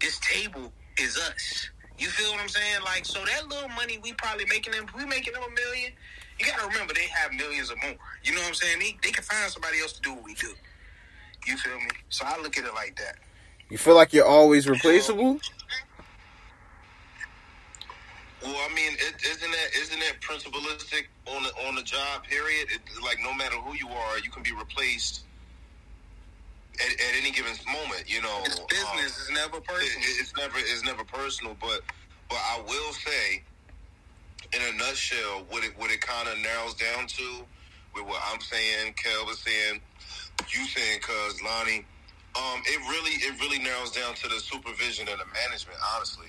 This 0.00 0.20
table 0.20 0.72
is 0.98 1.18
us. 1.18 1.70
You 1.98 2.08
feel 2.08 2.30
what 2.32 2.40
I'm 2.40 2.48
saying? 2.48 2.82
Like, 2.84 3.04
so 3.04 3.24
that 3.24 3.48
little 3.48 3.68
money 3.70 3.98
we 4.02 4.12
probably 4.12 4.44
making 4.46 4.72
them, 4.72 4.86
we 4.96 5.04
making 5.06 5.32
them 5.32 5.42
a 5.42 5.54
million. 5.54 5.92
You 6.38 6.46
got 6.46 6.58
to 6.60 6.66
remember 6.66 6.92
they 6.92 7.06
have 7.06 7.32
millions 7.32 7.70
or 7.70 7.76
more. 7.82 7.96
You 8.22 8.34
know 8.34 8.40
what 8.40 8.48
I'm 8.48 8.54
saying? 8.54 8.78
They, 8.78 8.98
they 9.02 9.10
can 9.10 9.24
find 9.24 9.50
somebody 9.50 9.80
else 9.80 9.94
to 9.94 10.02
do 10.02 10.14
what 10.14 10.24
we 10.24 10.34
do. 10.34 10.52
You 11.46 11.56
feel 11.56 11.78
me? 11.78 11.88
So 12.08 12.24
I 12.26 12.40
look 12.42 12.58
at 12.58 12.64
it 12.64 12.74
like 12.74 12.96
that. 12.96 13.16
You 13.70 13.78
feel 13.78 13.94
like 13.94 14.12
you're 14.12 14.26
always 14.26 14.68
replaceable? 14.68 15.38
Well, 18.42 18.54
I 18.54 18.74
mean, 18.74 18.92
is 18.92 19.12
isn't 19.28 19.50
that 19.50 19.68
isn't 19.76 19.98
that 19.98 20.20
principalistic 20.20 21.08
on 21.26 21.42
the 21.42 21.50
on 21.66 21.74
the 21.74 21.82
job? 21.82 22.22
Period. 22.24 22.68
It, 22.70 22.80
like 23.02 23.18
no 23.22 23.34
matter 23.34 23.56
who 23.56 23.74
you 23.74 23.88
are, 23.88 24.18
you 24.18 24.30
can 24.30 24.42
be 24.42 24.52
replaced 24.52 25.22
at, 26.80 26.92
at 26.92 27.12
any 27.20 27.30
given 27.30 27.52
moment. 27.66 28.04
You 28.06 28.22
know, 28.22 28.42
it's 28.44 28.60
business. 28.60 28.90
Um, 28.92 28.98
it's 29.00 29.30
never 29.32 29.60
personal. 29.60 30.04
It, 30.04 30.20
it's 30.20 30.32
never 30.36 30.58
it's 30.58 30.84
never 30.84 31.04
personal. 31.04 31.56
But 31.60 31.80
but 32.28 32.38
I 32.38 32.60
will 32.66 32.92
say, 32.92 33.42
in 34.52 34.60
a 34.74 34.78
nutshell, 34.78 35.46
what 35.48 35.64
it 35.64 35.72
what 35.76 35.90
it 35.90 36.00
kind 36.00 36.28
of 36.28 36.38
narrows 36.38 36.74
down 36.74 37.06
to, 37.06 37.44
with 37.94 38.04
what 38.04 38.20
I'm 38.32 38.40
saying, 38.40 38.94
Kel 38.94 39.26
was 39.26 39.38
saying, 39.38 39.80
you 40.48 40.64
saying, 40.66 41.00
cuz 41.00 41.42
Lonnie 41.42 41.84
um, 42.36 42.60
it 42.66 42.78
really 42.90 43.12
it 43.24 43.40
really 43.40 43.58
narrows 43.58 43.92
down 43.92 44.14
to 44.14 44.28
the 44.28 44.38
supervision 44.40 45.08
and 45.08 45.18
the 45.18 45.24
management, 45.32 45.78
honestly, 45.94 46.28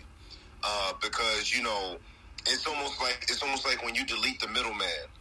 uh, 0.63 0.93
because 1.01 1.53
you 1.53 1.63
know 1.63 1.97
it's 2.45 2.65
almost 2.65 3.01
like 3.01 3.25
it's 3.29 3.43
almost 3.43 3.65
like 3.65 3.83
when 3.83 3.93
you 3.95 4.05
delete 4.05 4.39
the 4.39 4.47
middleman. 4.47 5.11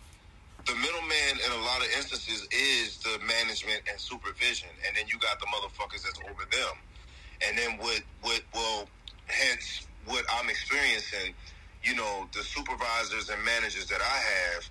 The 0.66 0.75
middleman 0.75 1.35
in 1.46 1.52
a 1.52 1.64
lot 1.64 1.80
of 1.80 1.88
instances 1.96 2.46
is 2.50 2.99
the 2.99 3.18
management 3.25 3.82
and 3.90 4.00
supervision, 4.00 4.68
and 4.87 4.96
then 4.96 5.04
you 5.08 5.18
got 5.18 5.38
the 5.40 5.46
motherfuckers 5.46 6.02
that's 6.02 6.20
over 6.30 6.44
them, 6.50 6.75
and 7.46 7.56
then 7.56 7.78
what 7.78 8.02
what 8.23 8.42
well, 8.54 8.88
hence 9.26 9.87
what 10.06 10.25
I'm 10.35 10.49
experiencing, 10.49 11.35
you 11.82 11.94
know, 11.94 12.26
the 12.32 12.42
supervisors 12.42 13.28
and 13.28 13.42
managers 13.44 13.87
that 13.87 14.00
I 14.00 14.18
have 14.54 14.68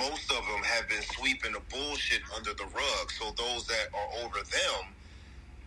most, 0.00 0.30
of 0.30 0.46
them 0.46 0.62
have 0.64 0.88
been 0.88 1.02
sweeping 1.02 1.52
the 1.52 1.60
bullshit 1.70 2.22
under 2.36 2.52
the 2.54 2.64
rug. 2.64 3.10
So 3.18 3.32
those 3.36 3.66
that 3.66 3.88
are 3.94 4.24
over 4.24 4.38
them, 4.38 4.94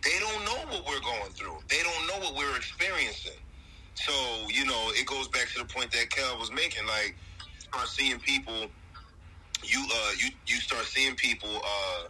they 0.04 0.18
don't 0.20 0.46
know 0.46 0.72
what 0.72 0.86
we're 0.88 1.02
going 1.02 1.32
through. 1.32 1.58
They 1.70 1.82
don't 1.84 2.08
know 2.08 2.26
what 2.26 2.36
we're 2.36 2.56
experiencing. 2.56 3.40
So 3.96 4.14
you 4.50 4.66
know, 4.66 4.92
it 4.94 5.06
goes 5.06 5.28
back 5.30 5.48
to 5.54 5.60
the 5.60 5.66
point 5.66 5.92
that 5.92 6.10
Kel 6.10 6.38
was 6.40 6.52
making. 6.52 6.86
Like, 6.88 7.16
start 7.74 7.88
seeing 7.88 8.20
people. 8.20 8.68
You 9.64 9.84
uh, 9.92 10.12
you 10.20 10.30
you 10.46 10.56
start 10.58 10.86
seeing 10.86 11.16
people. 11.16 11.50
Uh, 11.50 12.08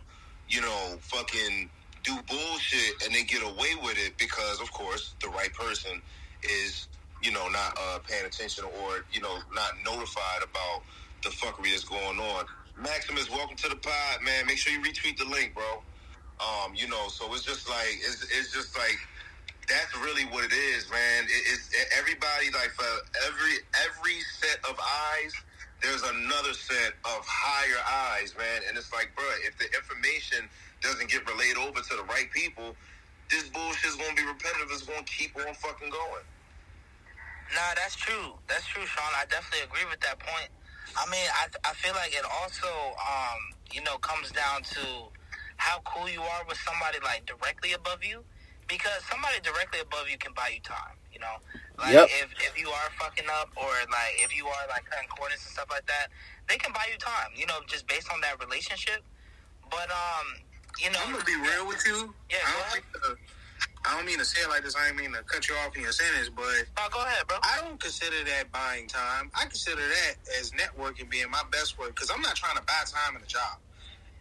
you 0.50 0.60
know, 0.60 0.98
fucking 1.00 1.70
do 2.04 2.14
bullshit 2.28 3.02
and 3.06 3.16
they 3.16 3.24
get 3.24 3.42
away 3.42 3.74
with 3.82 3.98
it 3.98 4.18
because, 4.18 4.60
of 4.60 4.70
course, 4.74 5.16
the 5.22 5.30
right 5.30 5.54
person 5.54 6.02
is 6.44 6.88
you 7.22 7.32
know 7.32 7.48
not 7.48 7.78
uh, 7.80 8.00
paying 8.08 8.26
attention 8.26 8.66
or 8.66 9.06
you 9.14 9.22
know 9.22 9.38
not 9.56 9.72
notified 9.86 10.44
about 10.44 10.84
the 11.24 11.30
fuckery 11.30 11.72
that's 11.72 11.86
going 11.86 12.20
on. 12.20 12.46
Maximus, 12.78 13.30
welcome 13.30 13.56
to 13.56 13.70
the 13.70 13.78
pod, 13.78 14.22
man. 14.22 14.46
Make 14.46 14.58
sure 14.58 14.74
you 14.74 14.82
retweet 14.82 15.18
the 15.18 15.26
link, 15.26 15.54
bro. 15.54 15.82
Um, 16.42 16.74
you 16.76 16.90
know, 16.90 17.08
so 17.08 17.34
it's 17.34 17.44
just 17.44 17.70
like 17.70 17.96
it's, 18.02 18.24
it's 18.24 18.52
just 18.52 18.78
like 18.78 18.98
that's 19.70 19.96
really 19.98 20.26
what 20.26 20.44
it 20.44 20.54
is, 20.54 20.90
man. 20.90 21.24
It, 21.24 21.44
it's 21.54 21.70
everybody 21.98 22.52
like 22.54 22.72
for 22.72 22.90
every 23.28 23.56
every 23.88 24.20
set 24.42 24.60
of 24.70 24.78
eyes, 24.80 25.34
there's 25.84 26.02
another 26.02 26.56
set 26.56 26.96
of 27.04 27.22
higher 27.28 27.84
eyes, 28.16 28.34
man. 28.40 28.64
And 28.68 28.78
it's 28.80 28.92
like, 28.96 29.12
bro, 29.16 29.28
if 29.44 29.60
the 29.60 29.68
information 29.76 30.48
doesn't 30.82 31.12
get 31.12 31.28
relayed 31.28 31.60
over 31.60 31.84
to 31.84 31.94
the 32.00 32.08
right 32.08 32.32
people, 32.32 32.74
this 33.30 33.52
bullshit's 33.52 34.00
gonna 34.00 34.16
be 34.16 34.24
repetitive. 34.24 34.72
It's 34.72 34.88
gonna 34.88 35.04
keep 35.04 35.36
on 35.36 35.54
fucking 35.54 35.92
going. 35.92 36.26
Nah, 37.54 37.76
that's 37.76 37.96
true. 38.00 38.34
That's 38.48 38.66
true, 38.66 38.88
Sean. 38.88 39.12
I 39.14 39.28
definitely 39.28 39.68
agree 39.68 39.86
with 39.92 40.00
that 40.02 40.18
point. 40.18 40.50
I 40.96 41.04
mean, 41.12 41.28
I, 41.36 41.52
I 41.68 41.74
feel 41.76 41.94
like 41.94 42.16
it 42.16 42.26
also, 42.26 42.72
um, 42.98 43.42
you 43.72 43.84
know, 43.84 44.00
comes 44.00 44.32
down 44.32 44.64
to 44.80 45.12
how 45.58 45.84
cool 45.86 46.10
you 46.10 46.22
are 46.22 46.44
with 46.48 46.58
somebody 46.64 46.98
like 47.04 47.28
directly 47.28 47.74
above 47.74 48.04
you, 48.04 48.24
because 48.68 49.04
somebody 49.12 49.38
directly 49.44 49.82
above 49.84 50.10
you 50.10 50.18
can 50.18 50.34
buy 50.34 50.56
you 50.56 50.62
time. 50.64 50.96
You 51.12 51.20
know, 51.20 51.38
like 51.78 51.94
yep. 51.94 52.08
if 52.22 52.30
if 52.38 52.60
you 52.60 52.70
are 52.70 52.90
fucking 53.00 53.26
up 53.42 53.50
or 53.58 53.72
like 53.90 54.14
if 54.22 54.36
you 54.36 54.46
are 54.46 54.66
like 54.70 54.86
cutting 54.86 55.10
corners 55.10 55.42
and 55.42 55.52
stuff 55.54 55.68
like 55.72 55.86
that, 55.88 56.08
they 56.48 56.58
can 56.58 56.72
buy 56.74 56.86
you 56.92 56.98
time. 56.98 57.32
You 57.36 57.46
know, 57.48 57.60
just 57.68 57.88
based 57.88 58.12
on 58.14 58.22
that 58.22 58.40
relationship. 58.44 59.02
But 59.72 59.90
um, 59.90 60.44
you 60.80 60.92
know, 60.92 61.00
I'm 61.06 61.12
gonna 61.12 61.26
be 61.26 61.36
real 61.36 61.68
with 61.68 61.82
you. 61.86 62.14
Yeah, 62.30 62.38
I 62.46 62.52
don't 62.54 62.72
think 62.74 62.86
the, 62.94 63.16
I 63.86 63.98
don't 63.98 64.06
mean 64.06 64.20
to 64.20 64.26
say 64.26 64.42
it 64.42 64.50
like 64.50 64.64
this. 64.64 64.76
I 64.76 64.88
don't 64.88 64.98
mean 64.98 65.14
to 65.14 65.24
cut 65.24 65.50
you 65.50 65.56
off 65.56 65.76
in 65.76 65.82
your 65.82 65.92
sentence, 65.92 66.30
but 66.30 66.46
oh, 66.78 66.88
go 66.92 67.02
ahead, 67.02 67.28
bro. 67.28 67.38
I 67.42 67.60
don't 67.62 67.80
consider 67.80 68.24
that 68.24 68.52
buying 68.52 68.88
time. 68.88 69.30
I 69.36 69.46
consider 69.46 69.82
that 69.82 70.16
as 70.40 70.52
networking 70.52 71.10
being 71.10 71.30
my 71.30 71.44
best 71.52 71.78
work 71.78 71.96
because 71.96 72.10
I'm 72.10 72.22
not 72.22 72.36
trying 72.36 72.56
to 72.56 72.64
buy 72.64 72.84
time 72.86 73.18
in 73.18 73.22
a 73.22 73.26
job. 73.26 73.58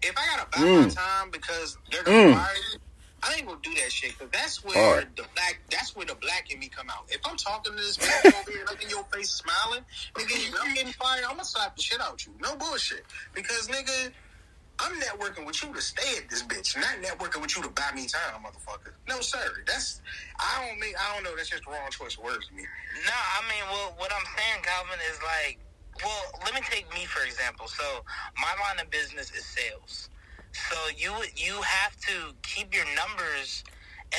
If 0.03 0.17
I 0.17 0.27
gotta 0.27 0.49
buy 0.51 0.67
mm. 0.67 0.83
my 0.83 0.89
time 0.89 1.31
because 1.31 1.79
they're 1.91 2.03
gonna 2.03 2.33
mm. 2.33 2.35
fire 2.35 2.55
you, 2.73 2.79
I 3.23 3.33
I 3.33 3.37
ain't 3.37 3.47
gonna 3.47 3.59
do 3.63 3.73
that 3.75 3.91
shit 3.91 4.13
because 4.13 4.31
that's 4.31 4.65
where 4.65 4.97
right. 4.97 5.17
the 5.17 5.25
black 5.35 5.61
that's 5.71 5.97
where 5.97 6.05
the 6.05 6.15
black 6.17 6.53
in 6.53 6.59
me 6.59 6.69
come 6.69 6.91
out. 6.91 7.09
If 7.09 7.21
I'm 7.25 7.37
talking 7.37 7.73
to 7.73 7.79
this 7.79 7.99
man 7.99 8.35
over 8.35 8.51
here, 8.51 8.65
looking 8.69 8.91
your 8.91 9.05
face, 9.05 9.31
smiling, 9.31 9.85
nigga, 10.15 10.53
I'm 10.61 10.75
getting 10.75 10.93
fired. 10.93 11.25
I'm 11.25 11.41
gonna 11.41 11.45
slap 11.45 11.77
the 11.77 11.83
shit 11.83 12.01
out 12.01 12.27
you. 12.27 12.33
No 12.41 12.57
bullshit. 12.57 13.05
Because 13.35 13.69
nigga, 13.69 14.13
I'm 14.81 14.93
networking 15.01 15.47
with 15.47 15.63
you 15.63 15.73
to 15.73 15.81
stay 15.81 16.19
at 16.19 16.29
this 16.29 16.43
bitch, 16.43 16.77
not 16.77 17.01
networking 17.01 17.41
with 17.41 17.57
you 17.57 17.63
to 17.63 17.71
buy 17.71 17.91
me 17.95 18.07
time, 18.07 18.43
motherfucker. 18.45 18.93
No, 19.09 19.21
sir. 19.21 19.65
That's 19.67 20.03
I 20.39 20.67
don't 20.67 20.79
mean 20.79 20.95
I 21.01 21.15
don't 21.15 21.25
know. 21.25 21.35
That's 21.35 21.49
just 21.49 21.65
the 21.65 21.71
wrong 21.71 21.89
choice 21.91 22.19
of 22.19 22.25
words 22.25 22.49
to 22.49 22.55
me. 22.55 22.63
No, 23.07 23.17
I 23.17 23.41
mean, 23.49 23.65
well, 23.71 23.95
what 23.97 24.13
I'm 24.13 24.27
saying, 24.37 24.63
Calvin, 24.63 24.99
is 25.11 25.19
like, 25.25 25.59
well, 26.05 26.23
let 26.45 26.53
me 26.53 26.61
take 26.69 26.93
me 26.93 27.07
for 27.07 27.25
example. 27.25 27.67
So 27.67 28.05
my 28.37 28.53
line 28.61 28.85
of 28.85 28.91
business 28.91 29.31
is 29.33 29.45
sales. 29.47 30.11
So 30.53 30.77
you 30.97 31.13
you 31.37 31.61
have 31.63 31.97
to 32.09 32.35
keep 32.43 32.75
your 32.75 32.85
numbers 32.95 33.65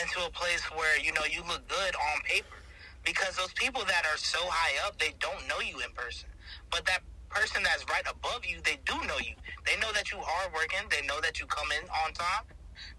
into 0.01 0.25
a 0.25 0.31
place 0.31 0.63
where 0.75 0.99
you 0.99 1.13
know 1.13 1.25
you 1.29 1.41
look 1.47 1.67
good 1.67 1.95
on 1.95 2.21
paper. 2.23 2.57
Because 3.05 3.35
those 3.35 3.51
people 3.53 3.83
that 3.85 4.05
are 4.05 4.17
so 4.17 4.39
high 4.43 4.87
up 4.87 4.97
they 4.97 5.13
don't 5.19 5.47
know 5.47 5.59
you 5.59 5.79
in 5.81 5.91
person. 5.93 6.29
But 6.71 6.85
that 6.85 7.01
person 7.29 7.63
that's 7.63 7.85
right 7.89 8.05
above 8.09 8.45
you 8.45 8.59
they 8.63 8.79
do 8.85 8.95
know 9.07 9.19
you. 9.19 9.35
They 9.65 9.77
know 9.77 9.91
that 9.93 10.11
you 10.11 10.17
are 10.17 10.51
working. 10.53 10.87
They 10.89 11.05
know 11.05 11.19
that 11.21 11.39
you 11.39 11.45
come 11.45 11.67
in 11.71 11.87
on 12.05 12.13
time. 12.13 12.45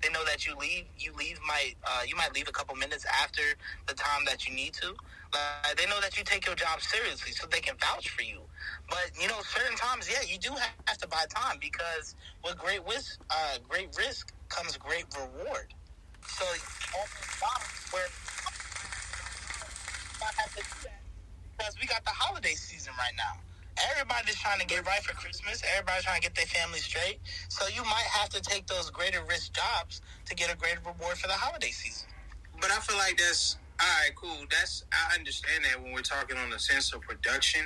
They 0.02 0.10
know 0.10 0.24
that 0.24 0.46
you 0.46 0.56
leave 0.56 0.84
you 0.98 1.12
leave 1.18 1.40
might 1.46 1.74
uh, 1.84 2.02
you 2.06 2.16
might 2.16 2.34
leave 2.34 2.48
a 2.48 2.52
couple 2.52 2.76
minutes 2.76 3.04
after 3.22 3.42
the 3.86 3.94
time 3.94 4.24
that 4.26 4.46
you 4.46 4.54
need 4.54 4.74
to. 4.74 4.94
Like, 5.32 5.76
they 5.76 5.86
know 5.86 6.00
that 6.00 6.16
you 6.16 6.22
take 6.24 6.46
your 6.46 6.54
job 6.54 6.80
seriously 6.80 7.32
so 7.32 7.46
they 7.48 7.60
can 7.60 7.76
vouch 7.80 8.10
for 8.10 8.22
you 8.22 8.42
but 8.88 9.10
you 9.20 9.28
know, 9.28 9.40
certain 9.42 9.76
times, 9.76 10.08
yeah, 10.10 10.26
you 10.26 10.38
do 10.38 10.50
have 10.86 10.98
to 10.98 11.08
buy 11.08 11.24
time 11.34 11.58
because 11.60 12.14
with 12.44 12.58
great 12.58 12.80
risk, 12.86 13.20
uh, 13.30 13.58
great 13.68 13.88
risk 13.98 14.32
comes 14.48 14.76
great 14.76 15.06
reward. 15.16 15.72
So 16.26 16.44
where 17.90 18.06
because 21.56 21.76
we 21.80 21.86
got 21.86 22.04
the 22.04 22.10
holiday 22.10 22.54
season 22.54 22.92
right 22.98 23.14
now. 23.16 23.40
Everybody's 23.90 24.36
trying 24.36 24.60
to 24.60 24.66
get 24.66 24.86
right 24.86 25.02
for 25.02 25.14
Christmas. 25.14 25.62
Everybody's 25.74 26.04
trying 26.04 26.20
to 26.20 26.22
get 26.22 26.34
their 26.34 26.46
family 26.46 26.78
straight. 26.78 27.18
So 27.48 27.66
you 27.68 27.82
might 27.82 28.06
have 28.12 28.28
to 28.30 28.40
take 28.40 28.66
those 28.66 28.90
greater 28.90 29.20
risk 29.28 29.52
jobs 29.52 30.00
to 30.26 30.34
get 30.34 30.52
a 30.52 30.56
greater 30.56 30.80
reward 30.86 31.18
for 31.18 31.26
the 31.26 31.34
holiday 31.34 31.70
season. 31.70 32.08
But 32.60 32.70
I 32.70 32.78
feel 32.80 32.96
like 32.96 33.18
that's 33.18 33.56
all 33.80 33.86
right. 33.86 34.14
Cool. 34.14 34.46
That's 34.50 34.84
I 34.92 35.16
understand 35.18 35.64
that 35.64 35.82
when 35.82 35.92
we're 35.92 36.02
talking 36.06 36.36
on 36.36 36.50
the 36.50 36.58
sense 36.58 36.92
of 36.92 37.00
production 37.02 37.62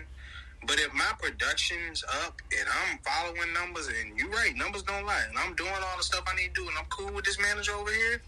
but 0.66 0.78
if 0.80 0.92
my 0.92 1.12
production's 1.20 2.04
up 2.24 2.40
and 2.50 2.66
I'm 2.66 2.98
following 2.98 3.52
numbers, 3.54 3.88
and 3.88 4.18
you're 4.18 4.30
right, 4.30 4.54
numbers 4.56 4.82
don't 4.82 5.06
lie, 5.06 5.24
and 5.28 5.38
I'm 5.38 5.54
doing 5.54 5.70
all 5.70 5.96
the 5.96 6.02
stuff 6.02 6.24
I 6.26 6.34
need 6.36 6.54
to 6.54 6.62
do, 6.62 6.68
and 6.68 6.76
I'm 6.78 6.86
cool 6.90 7.12
with 7.12 7.24
this 7.24 7.38
manager 7.38 7.72
over 7.72 7.90
here, 7.90 8.22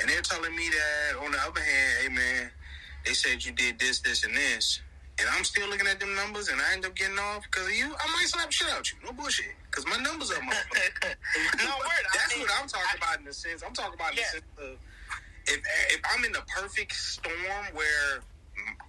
and 0.00 0.08
they're 0.08 0.22
telling 0.22 0.54
me 0.54 0.68
that 0.68 1.24
on 1.24 1.32
the 1.32 1.38
other 1.38 1.60
hand, 1.60 1.92
hey 2.02 2.08
man, 2.08 2.50
they 3.06 3.14
said 3.14 3.44
you 3.44 3.52
did 3.52 3.78
this, 3.78 4.00
this, 4.00 4.24
and 4.24 4.36
this, 4.36 4.80
and 5.18 5.28
I'm 5.32 5.44
still 5.44 5.68
looking 5.68 5.86
at 5.86 6.00
them 6.00 6.14
numbers, 6.14 6.48
and 6.48 6.60
I 6.60 6.74
end 6.74 6.84
up 6.84 6.94
getting 6.94 7.18
off 7.18 7.44
because 7.44 7.68
of 7.68 7.74
you, 7.74 7.86
I 7.86 8.06
might 8.12 8.26
slap 8.26 8.52
shit 8.52 8.68
out 8.70 8.90
you. 8.90 8.98
No 9.04 9.12
bullshit, 9.12 9.54
because 9.70 9.86
my 9.86 9.96
numbers 10.02 10.30
are 10.32 10.40
motherfucker. 10.40 11.14
no 11.64 11.72
word. 11.80 12.04
That's 12.12 12.34
I 12.34 12.36
mean, 12.36 12.46
what 12.46 12.60
I'm 12.60 12.68
talking 12.68 12.92
I, 12.92 12.96
about 12.98 13.18
in 13.20 13.24
the 13.24 13.32
sense. 13.32 13.62
I'm 13.64 13.72
talking 13.72 13.94
about 13.94 14.10
in 14.10 14.16
the 14.16 14.22
sense 14.22 14.44
of 14.58 14.76
if 15.46 15.60
if 15.90 16.00
I'm 16.12 16.24
in 16.24 16.32
the 16.32 16.42
perfect 16.48 16.92
storm 16.94 17.64
where 17.72 18.20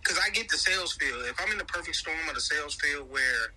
because 0.01 0.20
I 0.20 0.29
get 0.29 0.50
the 0.50 0.58
sales 0.58 0.94
field. 0.94 1.25
If 1.25 1.39
I'm 1.41 1.51
in 1.51 1.58
the 1.58 1.65
perfect 1.65 1.96
storm 1.96 2.17
of 2.27 2.36
the 2.36 2.41
sales 2.41 2.75
field 2.75 3.10
where 3.10 3.53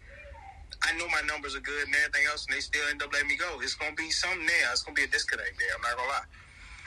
I 0.82 0.92
know 0.96 1.08
my 1.08 1.22
numbers 1.26 1.56
are 1.56 1.60
good 1.60 1.87
and 1.87 1.94
everything 1.94 2.26
else, 2.30 2.46
and 2.46 2.56
they 2.56 2.60
still 2.60 2.87
end 2.90 3.02
up 3.02 3.12
letting 3.12 3.28
me 3.28 3.37
go, 3.37 3.60
it's 3.60 3.75
gonna 3.75 3.94
be 3.94 4.10
something 4.10 4.46
there. 4.46 4.70
It's 4.70 4.82
gonna 4.82 4.94
be 4.94 5.04
a 5.04 5.10
disconnect 5.10 5.58
there. 5.58 5.72
I'm 5.75 5.82
not 5.82 5.96
gonna 5.96 6.08
lie. 6.08 6.28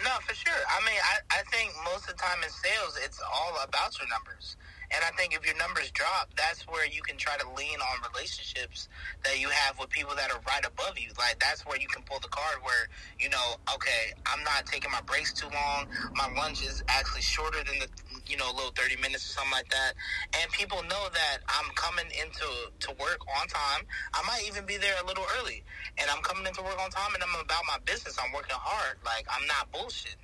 No, 0.04 0.18
for 0.26 0.34
sure. 0.34 0.64
I 0.66 0.82
mean, 0.82 0.98
I, 0.98 1.40
I 1.40 1.42
think 1.54 1.70
most 1.86 2.10
of 2.10 2.18
the 2.18 2.22
time 2.22 2.42
in 2.42 2.50
sales, 2.50 2.98
it's 3.04 3.22
all 3.22 3.54
about 3.62 3.94
your 4.00 4.10
numbers. 4.10 4.58
And 4.92 5.00
I 5.06 5.12
think 5.16 5.34
if 5.34 5.46
your 5.46 5.56
numbers 5.56 5.90
drop, 5.92 6.30
that's 6.36 6.68
where 6.68 6.86
you 6.86 7.02
can 7.02 7.16
try 7.16 7.38
to 7.38 7.48
lean 7.56 7.80
on 7.80 8.12
relationships 8.12 8.90
that 9.24 9.40
you 9.40 9.48
have 9.48 9.80
with 9.80 9.90
people 9.90 10.16
that 10.16 10.32
are 10.32 10.42
right 10.48 10.66
above 10.66 11.00
you. 11.00 11.12
Like 11.18 11.40
that's 11.40 11.66
where 11.66 11.80
you 11.80 11.88
can 11.88 12.04
pull 12.04 12.20
the 12.20 12.28
card 12.28 12.60
where 12.64 12.90
you 13.20 13.30
know, 13.30 13.56
okay, 13.74 14.12
I'm 14.26 14.44
not 14.44 14.66
taking 14.66 14.92
my 14.92 15.02
breaks 15.02 15.32
too 15.32 15.48
long. 15.48 15.88
My 16.16 16.28
lunch 16.36 16.62
is 16.66 16.84
actually 16.90 17.22
shorter 17.22 17.64
than 17.64 17.80
the 17.80 17.88
you 18.32 18.38
know, 18.38 18.50
a 18.50 18.56
little 18.56 18.72
thirty 18.72 18.96
minutes 18.96 19.28
or 19.28 19.34
something 19.36 19.52
like 19.52 19.70
that. 19.70 19.94
And 20.42 20.52
people 20.52 20.82
know 20.84 21.08
that 21.12 21.38
I'm 21.48 21.70
coming 21.76 22.08
into 22.16 22.48
to 22.88 22.90
work 22.96 23.20
on 23.40 23.48
time. 23.48 23.84
I 24.14 24.24
might 24.26 24.44
even 24.48 24.66
be 24.66 24.78
there 24.78 24.96
a 25.04 25.06
little 25.06 25.26
early, 25.40 25.64
and 25.98 26.10
I'm 26.10 26.24
coming 26.24 26.48
into 26.48 26.62
work 26.64 26.80
on 26.82 26.90
time, 26.90 27.14
and 27.14 27.22
I'm 27.22 27.36
about 27.44 27.64
my 27.68 27.78
business. 27.86 28.18
I'm 28.18 28.32
working 28.32 28.56
hard. 28.58 28.98
Like 29.04 29.28
I'm 29.30 29.46
not 29.48 29.72
bullshitting. 29.72 30.16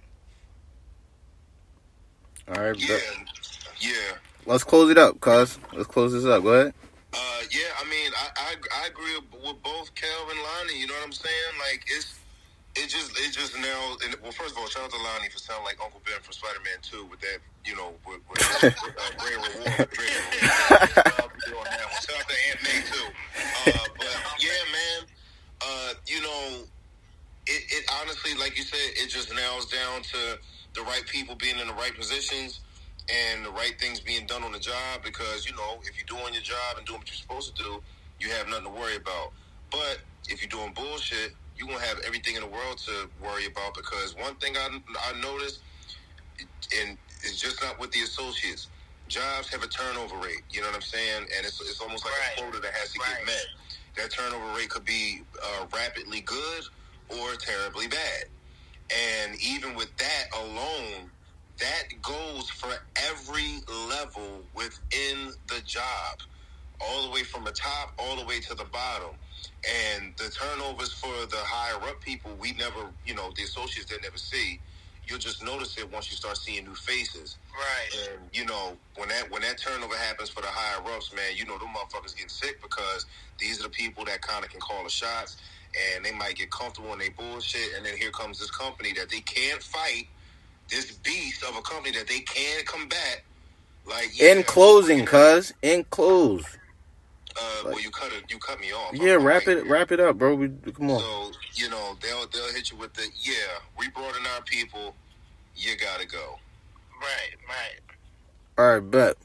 All 2.47 2.63
right, 2.63 2.79
yeah, 2.79 2.97
yeah. 3.79 4.15
Let's 4.45 4.63
close 4.63 4.89
it 4.89 4.97
up, 4.97 5.19
cuz. 5.19 5.59
Let's 5.73 5.87
close 5.87 6.13
this 6.13 6.23
up. 6.23 6.43
Go 6.43 6.53
ahead. 6.53 6.73
Uh, 7.13 7.41
yeah, 7.51 7.67
I 7.79 7.89
mean, 7.89 8.11
I, 8.15 8.29
I, 8.35 8.83
I 8.83 8.87
agree 8.87 9.15
with 9.15 9.61
both 9.63 9.95
Kel 9.95 10.29
and 10.29 10.39
Lonnie. 10.39 10.79
You 10.79 10.87
know 10.87 10.93
what 10.93 11.05
I'm 11.05 11.11
saying? 11.11 11.53
Like, 11.59 11.83
it's 11.87 12.19
it 12.77 12.89
just 12.89 13.11
it 13.17 13.31
just 13.33 13.55
now. 13.57 13.97
And, 14.05 14.15
well, 14.21 14.31
first 14.31 14.53
of 14.53 14.57
all, 14.57 14.67
shout 14.67 14.85
out 14.85 14.91
to 14.91 14.97
Lonnie 14.97 15.29
for 15.29 15.39
sounding 15.39 15.65
like 15.65 15.77
Uncle 15.83 16.01
Ben 16.05 16.19
from 16.21 16.33
Spider 16.33 16.59
Man 16.63 16.77
Two 16.81 17.05
with 17.05 17.19
that. 17.21 17.39
You 17.65 17.75
know, 17.75 17.93
with, 18.05 18.21
with 18.29 18.41
uh, 18.63 18.69
great 19.17 19.35
reward. 19.35 19.89
Great 19.91 20.13
reward. 20.29 21.67
Shout 21.97 22.15
out 22.15 22.27
to 22.29 22.35
Aunt 22.49 22.59
May 22.63 22.79
too. 22.85 23.07
Uh, 23.65 23.87
but 23.97 24.15
yeah, 24.39 24.61
man. 24.71 25.09
Uh, 25.59 25.93
you 26.05 26.21
know, 26.21 26.63
it, 27.47 27.63
it 27.69 27.85
honestly, 28.01 28.35
like 28.35 28.57
you 28.57 28.63
said, 28.63 28.79
it 28.95 29.09
just 29.09 29.33
nails 29.33 29.65
down 29.65 30.01
to 30.03 30.39
the 30.75 30.81
right 30.83 31.05
people 31.07 31.35
being 31.35 31.57
in 31.57 31.67
the 31.67 31.73
right 31.73 31.95
positions 31.95 32.61
and 33.09 33.45
the 33.45 33.51
right 33.51 33.79
things 33.79 33.99
being 33.99 34.25
done 34.27 34.43
on 34.43 34.51
the 34.51 34.59
job 34.59 35.01
because 35.03 35.47
you 35.47 35.55
know 35.55 35.79
if 35.83 35.97
you're 35.97 36.05
doing 36.05 36.33
your 36.33 36.43
job 36.43 36.77
and 36.77 36.85
doing 36.85 36.99
what 36.99 37.07
you're 37.09 37.15
supposed 37.15 37.55
to 37.55 37.63
do, 37.63 37.81
you 38.19 38.29
have 38.29 38.47
nothing 38.47 38.65
to 38.65 38.69
worry 38.69 38.95
about. 38.95 39.33
But 39.71 39.99
if 40.29 40.41
you're 40.41 40.49
doing 40.49 40.73
bullshit, 40.73 41.33
you're 41.57 41.67
gonna 41.67 41.79
have 41.79 41.99
everything 42.05 42.35
in 42.35 42.41
the 42.41 42.47
world 42.47 42.77
to 42.79 43.09
worry 43.23 43.45
about 43.45 43.73
because 43.75 44.15
one 44.15 44.35
thing 44.35 44.55
I, 44.57 44.79
I 45.09 45.19
noticed, 45.19 45.61
and 46.79 46.97
it's 47.23 47.39
just 47.39 47.61
not 47.63 47.79
with 47.79 47.91
the 47.91 48.01
associates. 48.01 48.67
Jobs 49.07 49.47
have 49.49 49.63
a 49.63 49.67
turnover 49.67 50.17
rate. 50.17 50.41
You 50.51 50.61
know 50.61 50.67
what 50.67 50.75
I'm 50.75 50.81
saying? 50.81 51.23
And 51.35 51.45
it's 51.45 51.61
it's 51.61 51.81
almost 51.81 52.05
like 52.05 52.13
right. 52.13 52.37
a 52.37 52.41
quota 52.41 52.59
that 52.59 52.73
has 52.73 52.91
to 52.93 52.99
right. 52.99 53.17
get 53.17 53.25
met. 53.25 53.45
That 53.95 54.11
turnover 54.11 54.55
rate 54.55 54.69
could 54.69 54.85
be 54.85 55.21
uh, 55.41 55.65
rapidly 55.73 56.21
good 56.21 56.63
or 57.09 57.33
terribly 57.35 57.87
bad. 57.87 58.25
And 58.89 59.41
even 59.41 59.75
with 59.75 59.95
that 59.97 60.25
alone, 60.35 61.09
that 61.59 61.83
goes 62.01 62.49
for 62.49 62.73
every 63.09 63.61
level 63.89 64.43
within 64.53 65.31
the 65.47 65.61
job, 65.65 66.19
all 66.79 67.07
the 67.07 67.11
way 67.11 67.23
from 67.23 67.43
the 67.43 67.51
top, 67.51 67.93
all 67.97 68.15
the 68.15 68.25
way 68.25 68.39
to 68.41 68.55
the 68.55 68.65
bottom. 68.65 69.15
And 69.65 70.13
the 70.17 70.29
turnovers 70.29 70.93
for 70.93 71.25
the 71.27 71.37
higher 71.37 71.81
up 71.89 71.99
people, 72.01 72.31
we 72.39 72.53
never, 72.53 72.89
you 73.05 73.15
know, 73.15 73.31
the 73.35 73.43
associates 73.43 73.91
they 73.91 73.97
never 74.01 74.17
see. 74.17 74.59
You'll 75.07 75.19
just 75.19 75.43
notice 75.43 75.77
it 75.77 75.91
once 75.91 76.11
you 76.11 76.17
start 76.17 76.37
seeing 76.37 76.65
new 76.65 76.75
faces. 76.75 77.37
Right. 77.53 78.09
And 78.11 78.19
you 78.33 78.45
know 78.45 78.77
when 78.97 79.09
that 79.09 79.31
when 79.31 79.41
that 79.41 79.57
turnover 79.57 79.95
happens 79.95 80.29
for 80.29 80.41
the 80.41 80.47
higher 80.47 80.83
ups, 80.95 81.13
man, 81.13 81.35
you 81.35 81.45
know 81.45 81.57
them 81.57 81.69
motherfuckers 81.69 82.15
get 82.15 82.29
sick 82.29 82.61
because 82.61 83.05
these 83.39 83.59
are 83.59 83.63
the 83.63 83.69
people 83.69 84.05
that 84.05 84.21
kind 84.21 84.43
of 84.43 84.51
can 84.51 84.59
call 84.59 84.83
the 84.83 84.89
shots, 84.89 85.37
and 85.95 86.05
they 86.05 86.11
might 86.11 86.35
get 86.35 86.51
comfortable 86.51 86.93
in 86.93 86.99
their 86.99 87.11
bullshit, 87.11 87.75
and 87.75 87.85
then 87.85 87.95
here 87.97 88.11
comes 88.11 88.37
this 88.39 88.51
company 88.51 88.93
that 88.93 89.09
they 89.09 89.21
can't 89.21 89.63
fight 89.63 90.07
this 90.69 90.91
beast 90.91 91.43
of 91.43 91.55
a 91.55 91.61
company 91.61 91.97
that 91.97 92.07
they 92.07 92.19
can't 92.19 92.65
combat. 92.67 93.21
Like 93.87 94.11
yeah, 94.19 94.33
in 94.33 94.43
closing, 94.43 95.05
cuz 95.05 95.53
in 95.61 95.85
close. 95.85 96.56
Uh, 97.39 97.55
like, 97.65 97.73
well, 97.73 97.81
you 97.81 97.91
cut 97.91 98.11
it. 98.13 98.23
You 98.29 98.37
cut 98.39 98.59
me 98.59 98.71
off. 98.71 98.93
Yeah, 98.93 99.13
wrap 99.13 99.47
it. 99.47 99.65
Wrap 99.67 99.91
it 99.91 99.99
up, 99.99 100.17
bro. 100.17 100.35
We, 100.35 100.49
come 100.73 100.91
on. 100.91 100.99
So 100.99 101.31
you 101.53 101.69
know 101.69 101.95
they'll 102.01 102.27
they'll 102.27 102.53
hit 102.53 102.71
you 102.71 102.77
with 102.77 102.93
the 102.93 103.07
yeah. 103.19 103.59
We 103.77 103.89
brought 103.89 104.17
in 104.17 104.25
our 104.35 104.41
people. 104.45 104.95
You 105.55 105.75
gotta 105.77 106.07
go. 106.07 106.39
Right, 106.99 107.35
right. 107.47 107.79
All 108.57 108.73
right, 108.73 108.91
but 108.91 109.17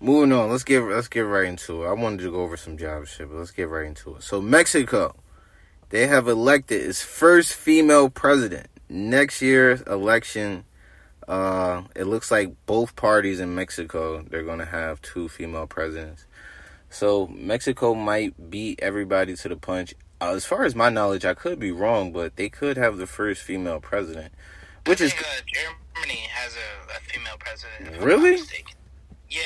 moving 0.00 0.32
on. 0.32 0.50
Let's 0.50 0.64
get 0.64 0.82
let's 0.82 1.08
get 1.08 1.20
right 1.20 1.46
into 1.46 1.84
it. 1.84 1.88
I 1.88 1.92
wanted 1.92 2.20
to 2.20 2.30
go 2.30 2.42
over 2.42 2.56
some 2.56 2.76
job 2.76 3.06
shit, 3.06 3.28
but 3.28 3.36
let's 3.36 3.50
get 3.50 3.68
right 3.68 3.86
into 3.86 4.16
it. 4.16 4.22
So 4.22 4.40
Mexico, 4.40 5.14
they 5.90 6.06
have 6.06 6.28
elected 6.28 6.82
its 6.82 7.02
first 7.02 7.54
female 7.54 8.10
president 8.10 8.68
next 8.92 9.42
year's 9.42 9.80
election, 9.82 10.64
uh, 11.26 11.82
it 11.96 12.04
looks 12.04 12.30
like 12.30 12.54
both 12.66 12.94
parties 12.94 13.40
in 13.40 13.54
Mexico 13.54 14.22
they're 14.22 14.42
going 14.42 14.58
to 14.58 14.64
have 14.64 15.00
two 15.02 15.28
female 15.28 15.66
presidents. 15.66 16.26
So 16.92 17.26
Mexico 17.28 17.94
might 17.94 18.50
beat 18.50 18.80
everybody 18.82 19.34
to 19.34 19.48
the 19.48 19.56
punch. 19.56 19.94
Uh, 20.20 20.34
as 20.34 20.44
far 20.44 20.64
as 20.64 20.74
my 20.74 20.90
knowledge, 20.90 21.24
I 21.24 21.32
could 21.32 21.58
be 21.58 21.72
wrong, 21.72 22.12
but 22.12 22.36
they 22.36 22.50
could 22.50 22.76
have 22.76 22.98
the 22.98 23.06
first 23.06 23.42
female 23.42 23.80
president, 23.80 24.32
which 24.86 24.98
think, 24.98 25.14
is 25.14 25.20
uh, 25.20 25.40
Germany 25.46 26.20
has 26.30 26.54
a, 26.54 26.96
a, 26.96 27.00
female 27.00 27.36
president. 27.38 28.04
Really? 28.04 28.38
Yeah, 29.30 29.40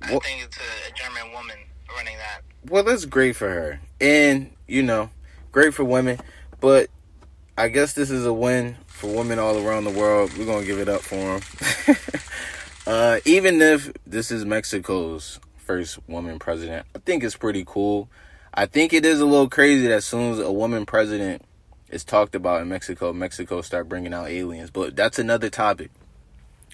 I 0.00 0.12
well, 0.12 0.20
think 0.20 0.44
it's 0.44 0.56
a, 0.56 0.88
a 0.88 0.92
German 0.94 1.32
woman 1.32 1.56
running 1.94 2.16
that. 2.16 2.42
Well, 2.70 2.84
that's 2.84 3.06
great 3.06 3.34
for 3.34 3.48
her, 3.50 3.80
and 4.00 4.52
you 4.68 4.84
know, 4.84 5.10
great 5.50 5.74
for 5.74 5.82
women. 5.82 6.20
But 6.60 6.90
I 7.58 7.68
guess 7.68 7.92
this 7.92 8.10
is 8.10 8.24
a 8.24 8.32
win 8.32 8.76
for 8.86 9.12
women 9.12 9.40
all 9.40 9.66
around 9.66 9.82
the 9.82 9.90
world. 9.90 10.32
We're 10.38 10.46
gonna 10.46 10.64
give 10.64 10.78
it 10.78 10.88
up 10.88 11.02
for 11.02 11.16
them. 11.16 11.96
uh, 12.86 13.18
even 13.24 13.60
if 13.60 13.92
this 14.06 14.30
is 14.30 14.44
Mexico's 14.44 15.40
first 15.68 15.98
woman 16.08 16.38
president, 16.38 16.86
I 16.96 16.98
think 17.00 17.22
it's 17.22 17.36
pretty 17.36 17.62
cool. 17.66 18.08
I 18.54 18.64
think 18.64 18.94
it 18.94 19.04
is 19.04 19.20
a 19.20 19.26
little 19.26 19.50
crazy 19.50 19.82
that 19.82 19.92
as 19.92 20.06
soon 20.06 20.32
as 20.32 20.38
a 20.38 20.50
woman 20.50 20.86
president 20.86 21.42
is 21.90 22.04
talked 22.04 22.34
about 22.34 22.62
in 22.62 22.70
Mexico, 22.70 23.12
Mexico 23.12 23.60
start 23.60 23.86
bringing 23.86 24.14
out 24.14 24.28
aliens. 24.28 24.70
But 24.70 24.96
that's 24.96 25.18
another 25.18 25.50
topic. 25.50 25.90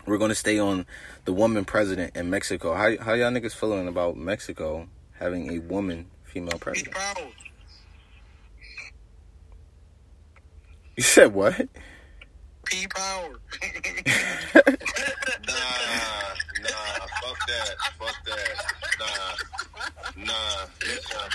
We're 0.07 0.19
gonna 0.19 0.37
stay 0.37 0.61
on 0.61 0.87
the 1.25 1.33
woman 1.33 1.65
president 1.65 2.17
in 2.17 2.31
Mexico. 2.31 2.75
How 2.75 2.97
how 3.03 3.15
y'all 3.15 3.33
niggas 3.33 3.55
feeling 3.55 3.89
about 3.89 4.17
Mexico 4.17 4.87
having 5.15 5.51
a 5.51 5.59
woman 5.59 6.07
female 6.23 6.59
president? 6.59 6.97
You 10.97 11.03
said 11.03 11.35
what? 11.35 11.69
P 12.65 12.87
power. 12.87 13.29
nah, 13.63 14.61
nah, 16.63 17.07
fuck 17.21 17.39
that, 17.47 17.75
fuck 17.99 18.17
that, 18.27 18.55
nah, 18.99 20.25
nah. 20.25 20.67
Listen, 20.81 21.31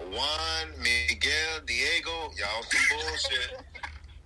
Juan, 0.00 0.66
Miguel, 0.78 1.60
Diego, 1.66 2.30
y'all 2.38 2.62
some 2.62 2.80
bullshit. 2.90 3.50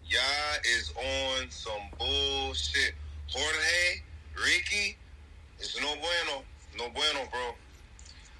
Y'all 0.08 0.58
is 0.64 0.92
on 0.96 1.50
some 1.50 1.82
bullshit. 1.98 2.94
Jorge, 3.30 4.02
Ricky, 4.42 4.96
it's 5.58 5.80
no 5.80 5.94
bueno, 5.96 6.42
no 6.78 6.88
bueno, 6.90 7.28
bro. 7.30 7.54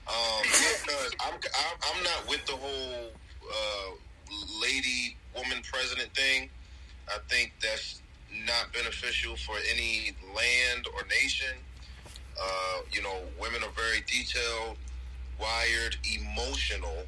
Um, 0.08 0.42
because 0.42 1.14
I'm, 1.20 1.34
I'm, 1.34 1.76
I'm 1.82 2.02
not 2.02 2.28
with 2.28 2.46
the 2.46 2.56
whole 2.56 3.10
uh, 3.44 3.90
lady 4.62 5.16
woman 5.36 5.62
president 5.70 6.14
thing. 6.14 6.48
I 7.08 7.18
think 7.28 7.52
that's 7.60 8.02
not 8.46 8.72
beneficial 8.72 9.36
for 9.36 9.56
any 9.74 10.12
land 10.34 10.86
or 10.94 11.06
nation. 11.08 11.56
Uh, 12.40 12.80
you 12.92 13.02
know, 13.02 13.22
women 13.40 13.62
are 13.62 13.70
very 13.70 14.02
detailed, 14.06 14.76
wired, 15.40 15.96
emotional, 16.14 17.04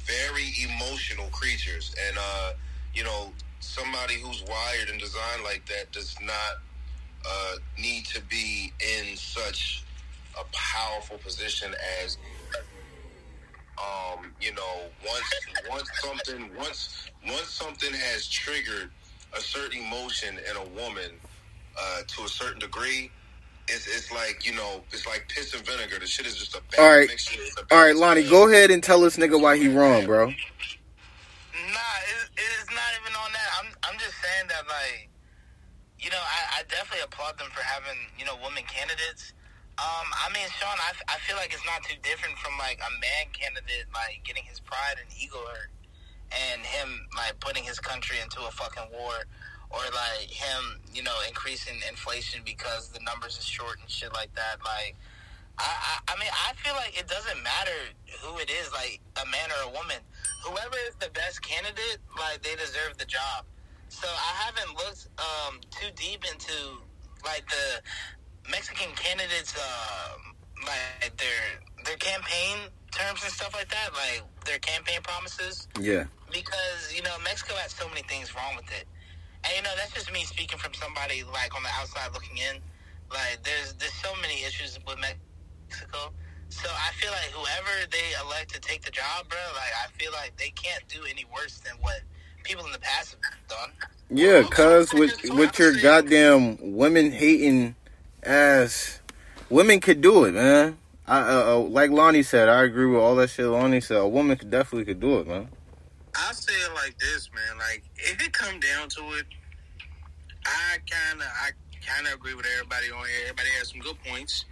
very 0.00 0.52
emotional 0.62 1.28
creatures. 1.30 1.94
And, 2.08 2.18
uh, 2.18 2.52
you 2.94 3.04
know, 3.04 3.32
somebody 3.60 4.14
who's 4.14 4.42
wired 4.48 4.88
and 4.90 5.00
designed 5.00 5.42
like 5.44 5.66
that 5.66 5.90
does 5.92 6.14
not 6.22 6.60
uh, 7.26 7.54
need 7.80 8.04
to 8.06 8.22
be 8.22 8.72
in 8.80 9.16
such 9.16 9.84
a 10.38 10.44
powerful 10.52 11.18
position 11.18 11.74
as 12.04 12.18
um, 13.78 14.32
you 14.40 14.52
know, 14.54 14.82
once 15.06 15.30
once 15.70 15.90
something 16.00 16.50
once 16.56 17.10
once 17.26 17.48
something 17.48 17.92
has 17.92 18.26
triggered 18.26 18.90
a 19.36 19.40
certain 19.40 19.80
emotion 19.80 20.38
in 20.50 20.56
a 20.56 20.64
woman 20.70 21.10
uh, 21.78 22.00
to 22.06 22.24
a 22.24 22.28
certain 22.28 22.58
degree, 22.58 23.10
it's, 23.68 23.86
it's 23.86 24.10
like 24.12 24.44
you 24.46 24.54
know, 24.54 24.82
it's 24.92 25.06
like 25.06 25.28
piss 25.28 25.54
and 25.54 25.64
vinegar. 25.64 25.98
The 25.98 26.06
shit 26.06 26.26
is 26.26 26.36
just 26.36 26.56
a 26.56 26.62
bad 26.70 26.80
all 26.80 26.96
right. 26.96 27.08
mixture. 27.08 27.40
All 27.70 27.78
right, 27.78 27.94
Lonnie, 27.94 28.28
go 28.28 28.48
ahead 28.48 28.70
and 28.70 28.82
tell 28.82 29.00
this 29.00 29.16
nigga 29.16 29.40
why 29.40 29.56
he 29.56 29.68
wrong, 29.68 30.06
bro. 30.06 30.26
Nah, 30.26 30.32
it, 30.32 30.34
it's 32.34 32.70
not 32.70 32.90
even 33.00 33.14
on 33.14 33.32
that. 33.32 33.48
I'm 33.60 33.72
I'm 33.84 33.98
just 33.98 34.14
saying 34.22 34.48
that 34.48 34.66
like, 34.66 35.08
you 36.00 36.10
know, 36.10 36.20
I, 36.20 36.60
I 36.60 36.62
definitely 36.68 37.04
applaud 37.04 37.38
them 37.38 37.48
for 37.54 37.62
having 37.62 37.98
you 38.18 38.24
know 38.24 38.34
women 38.42 38.64
candidates. 38.66 39.32
Um, 39.78 40.10
I 40.10 40.26
mean, 40.34 40.48
Sean, 40.58 40.74
I, 40.74 40.90
I 41.06 41.18
feel 41.22 41.36
like 41.36 41.54
it's 41.54 41.64
not 41.64 41.84
too 41.86 41.94
different 42.02 42.36
from 42.38 42.58
like 42.58 42.82
a 42.82 42.90
man 42.98 43.30
candidate 43.30 43.86
like 43.94 44.26
getting 44.26 44.42
his 44.42 44.58
pride 44.58 44.98
and 44.98 45.06
ego 45.14 45.38
hurt, 45.38 45.70
and 46.34 46.66
him 46.66 47.06
like 47.14 47.38
putting 47.38 47.62
his 47.62 47.78
country 47.78 48.16
into 48.18 48.42
a 48.42 48.50
fucking 48.50 48.90
war, 48.90 49.22
or 49.70 49.82
like 49.94 50.26
him, 50.26 50.82
you 50.92 51.02
know, 51.02 51.14
increasing 51.28 51.78
inflation 51.88 52.42
because 52.44 52.88
the 52.90 52.98
numbers 53.06 53.38
is 53.38 53.44
short 53.44 53.78
and 53.80 53.88
shit 53.88 54.12
like 54.14 54.34
that. 54.34 54.58
Like, 54.66 54.96
I, 55.58 55.70
I, 55.70 55.94
I 56.10 56.18
mean, 56.18 56.30
I 56.34 56.58
feel 56.58 56.74
like 56.74 56.98
it 56.98 57.06
doesn't 57.06 57.38
matter 57.42 57.78
who 58.18 58.38
it 58.38 58.50
is, 58.50 58.72
like 58.72 58.98
a 59.22 59.26
man 59.30 59.46
or 59.62 59.70
a 59.70 59.72
woman. 59.78 60.02
Whoever 60.42 60.74
is 60.90 60.98
the 60.98 61.10
best 61.14 61.38
candidate, 61.42 62.02
like 62.18 62.42
they 62.42 62.56
deserve 62.56 62.98
the 62.98 63.06
job. 63.06 63.46
So 63.88 64.08
I 64.10 64.32
haven't 64.42 64.74
looked 64.74 65.06
um, 65.22 65.60
too 65.70 65.88
deep 65.94 66.24
into 66.26 66.82
like 67.24 67.46
the 67.48 67.80
Mexican 68.50 68.92
candidates, 68.94 69.54
um, 69.56 70.34
like 70.64 71.16
their 71.16 71.60
their 71.84 71.96
campaign 71.96 72.68
terms 72.90 73.22
and 73.22 73.32
stuff 73.32 73.54
like 73.54 73.68
that, 73.68 73.90
like 73.94 74.22
their 74.44 74.58
campaign 74.58 75.00
promises. 75.02 75.68
Yeah. 75.80 76.04
Because 76.32 76.92
you 76.94 77.02
know 77.02 77.14
Mexico 77.24 77.54
has 77.56 77.72
so 77.72 77.88
many 77.88 78.02
things 78.02 78.34
wrong 78.34 78.56
with 78.56 78.68
it, 78.72 78.86
and 79.44 79.52
you 79.56 79.62
know 79.62 79.72
that's 79.76 79.92
just 79.92 80.12
me 80.12 80.24
speaking 80.24 80.58
from 80.58 80.74
somebody 80.74 81.24
like 81.24 81.54
on 81.56 81.62
the 81.62 81.70
outside 81.78 82.12
looking 82.12 82.36
in. 82.36 82.60
Like 83.10 83.42
there's 83.42 83.74
there's 83.74 83.94
so 83.94 84.12
many 84.20 84.44
issues 84.44 84.78
with 84.86 84.98
Mexico. 85.00 86.12
So 86.50 86.68
I 86.68 86.92
feel 86.94 87.10
like 87.10 87.30
whoever 87.32 87.86
they 87.90 88.24
elect 88.24 88.54
to 88.54 88.60
take 88.60 88.82
the 88.82 88.90
job, 88.90 89.28
bro, 89.28 89.38
like 89.54 89.72
I 89.84 89.92
feel 89.98 90.12
like 90.12 90.36
they 90.36 90.50
can't 90.50 90.86
do 90.88 91.00
any 91.08 91.24
worse 91.34 91.60
than 91.60 91.74
what 91.80 92.00
people 92.42 92.64
in 92.66 92.72
the 92.72 92.78
past 92.78 93.16
have 93.22 93.48
done. 93.48 93.70
Yeah, 94.10 94.42
cuz 94.42 94.92
with 94.94 95.14
with 95.30 95.58
your 95.58 95.74
goddamn 95.80 96.56
women 96.76 97.12
hating 97.12 97.74
ass, 98.28 99.00
women 99.50 99.80
could 99.80 100.00
do 100.00 100.24
it, 100.24 100.34
man. 100.34 100.78
I 101.06 101.20
uh, 101.20 101.54
uh, 101.54 101.58
like 101.60 101.90
Lonnie 101.90 102.22
said, 102.22 102.48
I 102.48 102.64
agree 102.64 102.86
with 102.86 103.00
all 103.00 103.16
that 103.16 103.30
shit 103.30 103.46
Lonnie 103.46 103.80
said. 103.80 103.96
A 103.96 104.06
woman 104.06 104.36
could 104.36 104.50
definitely 104.50 104.84
could 104.84 105.00
do 105.00 105.18
it, 105.18 105.26
man. 105.26 105.48
I 106.14 106.32
say 106.32 106.52
it 106.52 106.74
like 106.74 106.98
this, 106.98 107.30
man. 107.34 107.58
Like 107.58 107.82
if 107.96 108.22
it 108.24 108.32
come 108.32 108.60
down 108.60 108.88
to 108.90 109.00
it, 109.14 109.26
I 110.44 110.76
kind 110.90 111.20
of 111.20 111.26
I 111.26 111.50
kind 111.86 112.06
of 112.06 112.14
agree 112.14 112.34
with 112.34 112.46
everybody 112.58 112.90
on 112.90 112.98
here. 113.06 113.22
Everybody 113.22 113.48
has 113.58 113.70
some 113.70 113.80
good 113.80 113.96
points. 114.04 114.44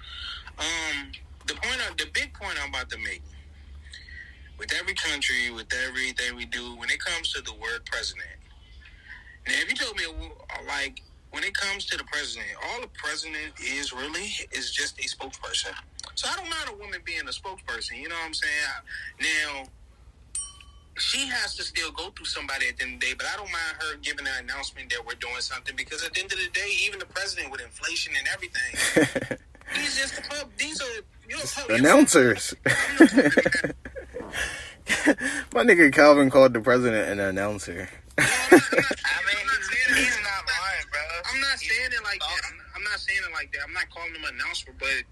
Um, 0.58 1.12
the 1.46 1.54
point, 1.54 1.78
of, 1.88 1.96
the 1.98 2.06
big 2.14 2.32
point 2.32 2.56
I'm 2.62 2.70
about 2.70 2.88
to 2.90 2.98
make 2.98 3.22
with 4.58 4.72
every 4.72 4.94
country, 4.94 5.50
with 5.50 5.66
everything 5.86 6.34
we 6.34 6.46
do, 6.46 6.76
when 6.76 6.88
it 6.88 6.98
comes 6.98 7.32
to 7.34 7.42
the 7.42 7.52
word 7.52 7.84
president. 7.84 8.26
Now, 9.46 9.54
if 9.58 9.68
you 9.68 9.76
told 9.76 9.96
me, 9.96 10.04
like, 10.66 11.02
when 11.36 11.44
it 11.44 11.52
comes 11.52 11.84
to 11.84 11.98
the 11.98 12.04
president, 12.04 12.48
all 12.64 12.80
the 12.80 12.88
president 12.88 13.52
is 13.62 13.92
really 13.92 14.32
is 14.52 14.70
just 14.70 14.98
a 14.98 15.02
spokesperson. 15.02 15.74
So 16.14 16.26
I 16.32 16.36
don't 16.36 16.48
mind 16.48 16.70
a 16.70 16.76
woman 16.82 17.00
being 17.04 17.20
a 17.20 17.24
spokesperson. 17.24 18.00
You 18.00 18.08
know 18.08 18.14
what 18.14 18.24
I'm 18.24 18.32
saying? 18.32 18.54
Now, 19.20 19.64
she 20.96 21.26
has 21.26 21.54
to 21.56 21.62
still 21.62 21.92
go 21.92 22.08
through 22.16 22.24
somebody 22.24 22.68
at 22.68 22.78
the 22.78 22.84
end 22.84 22.94
of 22.94 23.00
the 23.00 23.06
day, 23.08 23.14
but 23.18 23.26
I 23.26 23.36
don't 23.36 23.52
mind 23.52 23.76
her 23.80 23.96
giving 24.00 24.26
an 24.26 24.32
announcement 24.44 24.88
that 24.88 25.04
we're 25.06 25.20
doing 25.20 25.40
something 25.40 25.76
because 25.76 26.02
at 26.02 26.14
the 26.14 26.22
end 26.22 26.32
of 26.32 26.38
the 26.38 26.48
day, 26.54 26.70
even 26.86 26.98
the 26.98 27.04
president 27.04 27.52
with 27.52 27.60
inflation 27.60 28.14
and 28.18 28.26
everything, 28.32 29.38
he's 29.74 30.00
just 30.00 30.18
a 30.18 30.22
pub. 30.22 30.48
These 30.56 30.80
are 30.80 31.02
you 31.28 31.36
know, 31.36 31.74
announcers. 31.74 32.54
My 35.52 35.64
nigga 35.64 35.92
Calvin 35.92 36.30
called 36.30 36.54
the 36.54 36.60
president 36.60 37.10
an 37.10 37.20
announcer. 37.20 37.90
I 38.16 38.22
mean, 38.52 39.46
I'm 41.24 41.40
not 41.40 41.58
saying 41.58 41.92
it 41.92 42.04
like 42.04 42.20
that. 42.20 42.42
I'm, 42.50 42.58
I'm 42.76 42.84
not 42.84 43.00
saying 43.00 43.20
it 43.24 43.32
like 43.32 43.52
that. 43.52 43.62
I'm 43.66 43.72
not 43.72 43.88
calling 43.90 44.14
him 44.14 44.24
an 44.24 44.34
announcer, 44.36 44.74
but 44.78 45.04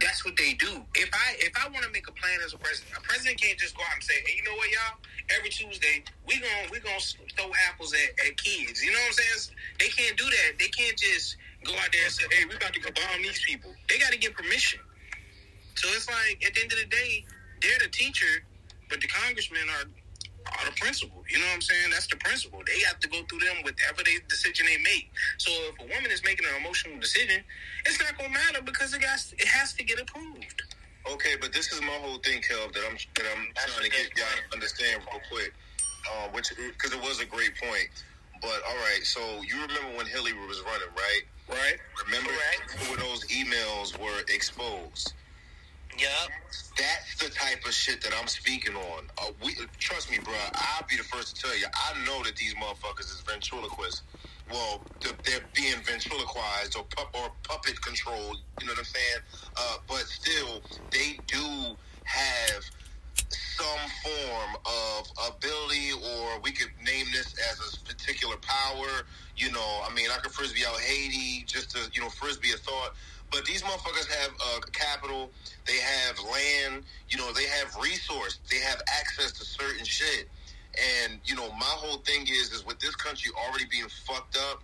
that's 0.00 0.24
what 0.24 0.36
they 0.36 0.54
do. 0.54 0.82
If 0.94 1.10
I 1.12 1.36
if 1.38 1.52
I 1.58 1.68
want 1.68 1.84
to 1.84 1.90
make 1.90 2.08
a 2.08 2.12
plan 2.12 2.38
as 2.44 2.54
a 2.54 2.58
president, 2.58 2.96
a 2.96 3.02
president 3.02 3.40
can't 3.40 3.58
just 3.58 3.76
go 3.76 3.82
out 3.82 3.94
and 3.94 4.04
say, 4.04 4.14
"Hey, 4.26 4.38
you 4.38 4.44
know 4.44 4.54
what, 4.54 4.70
y'all? 4.70 4.98
Every 5.36 5.50
Tuesday 5.50 6.04
we 6.26 6.38
going 6.38 6.70
we 6.70 6.80
gonna 6.80 7.02
throw 7.36 7.50
apples 7.68 7.92
at, 7.94 8.10
at 8.26 8.36
kids." 8.38 8.82
You 8.82 8.92
know 8.92 8.98
what 8.98 9.18
I'm 9.18 9.44
saying? 9.44 9.56
They 9.80 9.88
can't 9.90 10.16
do 10.16 10.24
that. 10.24 10.58
They 10.58 10.68
can't 10.68 10.96
just 10.96 11.36
go 11.64 11.74
out 11.74 11.90
there 11.92 12.04
and 12.04 12.12
say, 12.12 12.24
"Hey, 12.30 12.44
we 12.46 12.54
about 12.56 12.72
to 12.74 12.80
go 12.80 12.90
bomb 12.94 13.22
these 13.22 13.42
people." 13.42 13.74
They 13.88 13.98
got 13.98 14.12
to 14.12 14.18
get 14.18 14.34
permission. 14.34 14.80
So 15.74 15.88
it's 15.94 16.08
like 16.08 16.42
at 16.46 16.54
the 16.54 16.62
end 16.62 16.72
of 16.72 16.78
the 16.78 16.90
day, 16.90 17.24
they're 17.62 17.78
the 17.82 17.88
teacher, 17.90 18.42
but 18.88 19.00
the 19.00 19.08
congressmen 19.08 19.66
are 19.78 19.86
are 20.58 20.66
the 20.66 20.76
principal. 20.80 21.22
You 21.28 21.38
know 21.38 21.46
what 21.46 21.60
I'm 21.60 21.66
saying? 21.66 21.90
That's 21.90 22.06
the 22.06 22.16
principal. 22.16 22.60
They 22.66 22.80
have 22.86 22.98
to 23.00 23.08
go 23.08 23.22
through 23.28 23.40
them 23.40 23.60
whatever 23.62 24.02
they 24.04 24.18
decision 24.28 24.66
they 24.66 24.78
make. 24.78 25.10
So 25.38 25.50
if 25.72 25.78
a 25.80 25.86
woman 25.88 26.10
is 26.10 26.24
making 26.24 26.46
an 26.46 26.56
emotional 26.60 26.98
decision, 26.98 27.44
it's 27.84 28.00
not 28.00 28.16
gonna 28.16 28.32
matter 28.32 28.62
because 28.62 28.94
it 28.94 29.02
has 29.04 29.34
it 29.38 29.48
has 29.48 29.74
to 29.74 29.84
get 29.84 30.00
approved. 30.00 30.62
Okay, 31.08 31.36
but 31.40 31.52
this 31.52 31.72
is 31.72 31.80
my 31.80 31.96
whole 32.04 32.18
thing, 32.18 32.42
Kev, 32.42 32.72
that 32.72 32.84
I'm 32.88 32.96
that 33.16 33.26
I'm 33.32 33.48
trying 33.54 33.84
to 33.84 33.90
get 33.90 34.10
y'all 34.16 34.26
to 34.28 34.54
understand 34.54 35.02
real 35.10 35.22
quick. 35.30 35.52
Uh, 36.08 36.28
which 36.32 36.52
because 36.56 36.92
it 36.92 37.00
was 37.02 37.20
a 37.20 37.26
great 37.26 37.52
point. 37.56 37.88
But 38.40 38.62
all 38.68 38.76
right, 38.76 39.00
so 39.02 39.20
you 39.42 39.60
remember 39.60 39.96
when 39.96 40.06
Hillary 40.06 40.46
was 40.46 40.62
running, 40.62 40.88
right? 40.96 41.22
Right. 41.48 41.78
Remember 42.06 42.30
when 42.90 43.00
those 43.00 43.24
emails 43.26 43.98
were 43.98 44.20
exposed? 44.28 45.14
Yep. 45.98 46.30
That's 46.78 47.16
the 47.18 47.30
type 47.30 47.64
of 47.66 47.72
shit 47.72 48.00
that 48.02 48.12
I'm 48.20 48.28
speaking 48.28 48.76
on. 48.76 49.04
Uh, 49.20 49.32
we, 49.44 49.54
trust 49.78 50.10
me, 50.10 50.18
bro. 50.22 50.34
I'll 50.54 50.86
be 50.88 50.96
the 50.96 51.02
first 51.02 51.34
to 51.36 51.42
tell 51.42 51.58
you. 51.58 51.66
I 51.74 52.04
know 52.06 52.22
that 52.22 52.36
these 52.36 52.54
motherfuckers 52.54 53.10
is 53.10 53.22
ventriloquists. 53.26 54.02
Well, 54.50 54.80
they're 55.00 55.40
being 55.54 55.74
ventriloquized 55.84 56.76
or, 56.76 56.86
or 57.14 57.30
puppet 57.42 57.80
controlled. 57.82 58.38
You 58.60 58.66
know 58.66 58.72
what 58.72 58.78
I'm 58.78 58.84
saying? 58.84 59.22
Uh, 59.56 59.76
but 59.88 60.06
still, 60.06 60.62
they 60.92 61.18
do 61.26 61.76
have 62.04 62.64
some 63.30 63.90
form 64.04 64.56
of 64.64 65.34
ability, 65.34 65.90
or 65.92 66.40
we 66.42 66.52
could 66.52 66.70
name 66.84 67.06
this 67.12 67.34
as 67.50 67.58
a 67.74 67.84
particular 67.84 68.36
power. 68.36 69.02
You 69.36 69.50
know, 69.50 69.82
I 69.84 69.92
mean, 69.94 70.06
I 70.14 70.18
could 70.18 70.30
frisbee 70.32 70.64
out 70.64 70.78
Haiti 70.80 71.44
just 71.44 71.70
to, 71.72 71.90
you 71.92 72.00
know, 72.00 72.08
frisbee 72.08 72.52
a 72.52 72.56
thought. 72.56 72.94
But 73.30 73.44
these 73.44 73.62
motherfuckers 73.62 74.06
have 74.06 74.30
uh, 74.40 74.60
capital, 74.72 75.30
they 75.66 75.78
have 75.78 76.18
land, 76.20 76.84
you 77.10 77.18
know, 77.18 77.32
they 77.32 77.46
have 77.46 77.76
resource, 77.76 78.38
they 78.50 78.58
have 78.58 78.80
access 79.00 79.32
to 79.32 79.44
certain 79.44 79.84
shit. 79.84 80.28
And 81.04 81.18
you 81.24 81.34
know, 81.34 81.50
my 81.52 81.66
whole 81.66 81.98
thing 81.98 82.22
is, 82.22 82.52
is 82.52 82.64
with 82.64 82.78
this 82.78 82.94
country 82.94 83.30
already 83.36 83.64
being 83.70 83.88
fucked 84.06 84.36
up. 84.50 84.62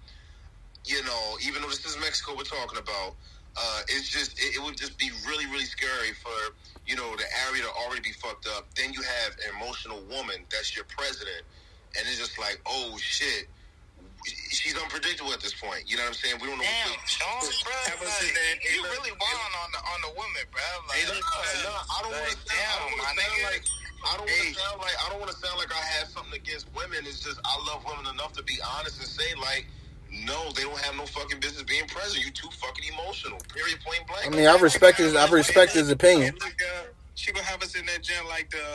You 0.85 1.03
know, 1.05 1.37
even 1.47 1.63
though 1.63 1.69
this 1.69 1.85
is 1.85 1.99
Mexico 1.99 2.35
we're 2.37 2.45
talking 2.45 2.79
about, 2.79 3.17
uh, 3.57 3.81
it's 3.89 4.09
just 4.09 4.39
it, 4.39 4.57
it, 4.57 4.63
would 4.63 4.77
just 4.77 4.99
be 4.99 5.11
really 5.27 5.47
really 5.47 5.65
scary 5.65 6.13
for 6.13 6.55
you 6.87 6.97
know 6.97 7.17
the 7.17 7.25
area 7.49 7.63
to 7.63 7.71
already 7.71 8.03
be 8.03 8.13
fucked 8.13 8.47
up. 8.49 8.67
Then 8.77 8.93
you 8.93 9.01
have 9.03 9.33
an 9.33 9.57
emotional 9.57 10.03
woman 10.11 10.45
that's 10.51 10.75
your 10.77 10.85
president, 10.87 11.43
and 11.97 12.07
it's 12.07 12.19
just 12.19 12.39
like 12.39 12.61
oh 12.67 12.97
shit. 12.99 13.49
She's 14.25 14.77
unpredictable 14.77 15.33
at 15.33 15.41
this 15.41 15.53
point. 15.53 15.85
You 15.87 15.97
know 15.97 16.09
what 16.09 16.17
I'm 16.17 16.21
saying? 16.21 16.37
We 16.41 16.49
don't 16.49 16.57
know. 16.57 16.65
Damn, 16.65 16.97
Sean, 17.05 17.45
bro, 17.65 17.77
like, 18.09 18.65
you 18.65 18.81
really 18.81 19.13
wild 19.13 19.53
on 19.61 19.69
the 19.73 19.81
on 19.85 19.99
the 20.01 20.13
woman, 20.17 20.45
bro. 20.49 20.65
Like, 20.89 21.05
hey, 21.05 21.13
no, 21.13 21.21
no, 21.21 21.73
I 21.77 21.99
don't 22.01 22.13
want 22.17 22.33
to 22.33 22.41
sound, 22.49 22.89
like 22.97 23.65
I 24.05 24.17
don't 24.17 24.25
want 24.25 24.41
to 24.41 24.55
sound 24.57 24.77
like 24.81 24.97
I 24.97 25.07
don't 25.11 25.21
want 25.21 25.31
to 25.33 25.39
sound 25.39 25.57
like 25.59 25.73
I 25.73 25.85
have 26.01 26.09
something 26.09 26.33
against 26.33 26.73
women. 26.73 27.05
It's 27.05 27.21
just 27.21 27.41
I 27.45 27.53
love 27.69 27.85
women 27.85 28.09
enough 28.13 28.33
to 28.41 28.43
be 28.43 28.57
honest 28.65 29.01
and 29.01 29.09
say 29.09 29.35
like 29.37 29.67
no, 30.23 30.53
they 30.53 30.63
don't 30.63 30.79
have 30.79 30.97
no 30.97 31.07
fucking 31.07 31.41
business 31.41 31.65
being 31.65 31.87
present. 31.87 32.25
You 32.25 32.31
too 32.31 32.49
fucking 32.53 32.85
emotional. 32.93 33.39
Period. 33.53 33.79
Point 33.85 34.07
blank. 34.07 34.27
I 34.27 34.31
mean, 34.31 34.47
I 34.47 34.57
respect 34.59 34.99
his. 34.99 35.15
I 35.15 35.29
respect 35.31 35.73
his 35.73 35.91
opinion. 35.91 36.37
She 37.15 37.31
gonna 37.31 37.47
have 37.47 37.63
us 37.63 37.75
in 37.79 37.87
that 37.87 38.03
gym 38.03 38.27
like 38.27 38.51
the 38.51 38.67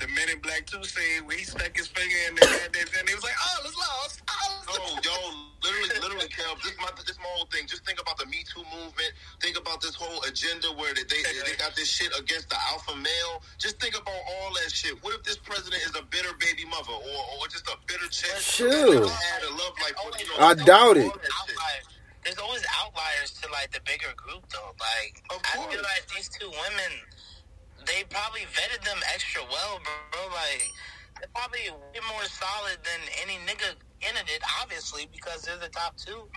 the 0.00 0.08
Men 0.08 0.32
in 0.32 0.40
Black 0.40 0.64
Two 0.64 0.82
say 0.82 1.20
where 1.20 1.36
he 1.36 1.44
stuck 1.44 1.76
his 1.76 1.86
finger 1.88 2.16
in 2.28 2.34
there 2.34 2.48
and 2.72 3.08
he 3.08 3.14
was 3.14 3.22
like, 3.22 3.36
"Oh, 3.36 3.62
it's 3.64 3.76
lost." 3.76 4.22
Oh, 4.28 4.64
no, 4.66 4.98
yo, 5.04 5.14
literally, 5.60 6.00
literally, 6.00 6.28
Kev. 6.32 6.56
This 6.64 6.72
my 6.80 6.88
this 7.04 7.18
my 7.18 7.28
whole 7.36 7.44
thing. 7.52 7.66
Just 7.68 7.84
think 7.84 8.00
about 8.00 8.16
the 8.16 8.24
Me 8.26 8.44
Too 8.48 8.64
movement. 8.72 9.12
Think 9.42 9.58
about 9.58 9.82
this 9.82 9.94
whole 9.94 10.24
agenda 10.24 10.68
where 10.72 10.94
they 10.94 11.04
they, 11.04 11.20
they 11.44 11.56
got 11.60 11.76
this 11.76 11.88
shit 11.88 12.08
against 12.18 12.48
the 12.48 12.56
alpha 12.72 12.96
male. 12.96 13.44
Just 13.58 13.78
think 13.78 13.92
about 13.92 14.16
all 14.24 14.52
that 14.64 14.72
shit. 14.72 14.96
What 15.04 15.14
if 15.14 15.22
this 15.22 15.36
president 15.36 15.82
is 15.84 15.92
a 15.96 16.02
bitter 16.08 16.32
baby 16.40 16.64
mother 16.64 16.96
or 16.96 17.20
or 17.36 17.48
just 17.48 17.68
a 17.68 17.76
bitter 17.86 18.08
chick? 18.08 18.40
Sure. 18.40 19.04
Had 19.04 19.42
a 19.44 19.52
love 19.52 19.76
life, 19.84 19.94
you 20.18 20.26
know, 20.32 20.46
I 20.46 20.54
doubt 20.54 20.96
it 20.96 21.12
there's 22.26 22.38
always 22.38 22.66
outliers 22.82 23.30
to 23.40 23.46
like 23.52 23.70
the 23.70 23.78
bigger 23.86 24.10
group 24.16 24.42
though. 24.50 24.74
Like 24.82 25.22
I 25.30 25.70
feel 25.70 25.78
like 25.78 26.04
these 26.10 26.28
two 26.28 26.50
women 26.50 26.92
they 27.86 28.04
probably 28.10 28.44
vetted 28.52 28.84
them 28.84 28.98
extra 29.14 29.42
well, 29.50 29.80
bro. 29.82 30.22
Like 30.34 30.70
they're 31.18 31.32
probably 31.34 31.70
way 31.70 32.02
more 32.10 32.26
solid 32.26 32.78
than 32.82 33.00
any 33.22 33.38
nigga 33.46 33.78
candidate, 34.00 34.42
obviously, 34.60 35.08
because 35.14 35.42
they're 35.42 35.58
the 35.58 35.70
top 35.70 35.96
two. 35.96 36.28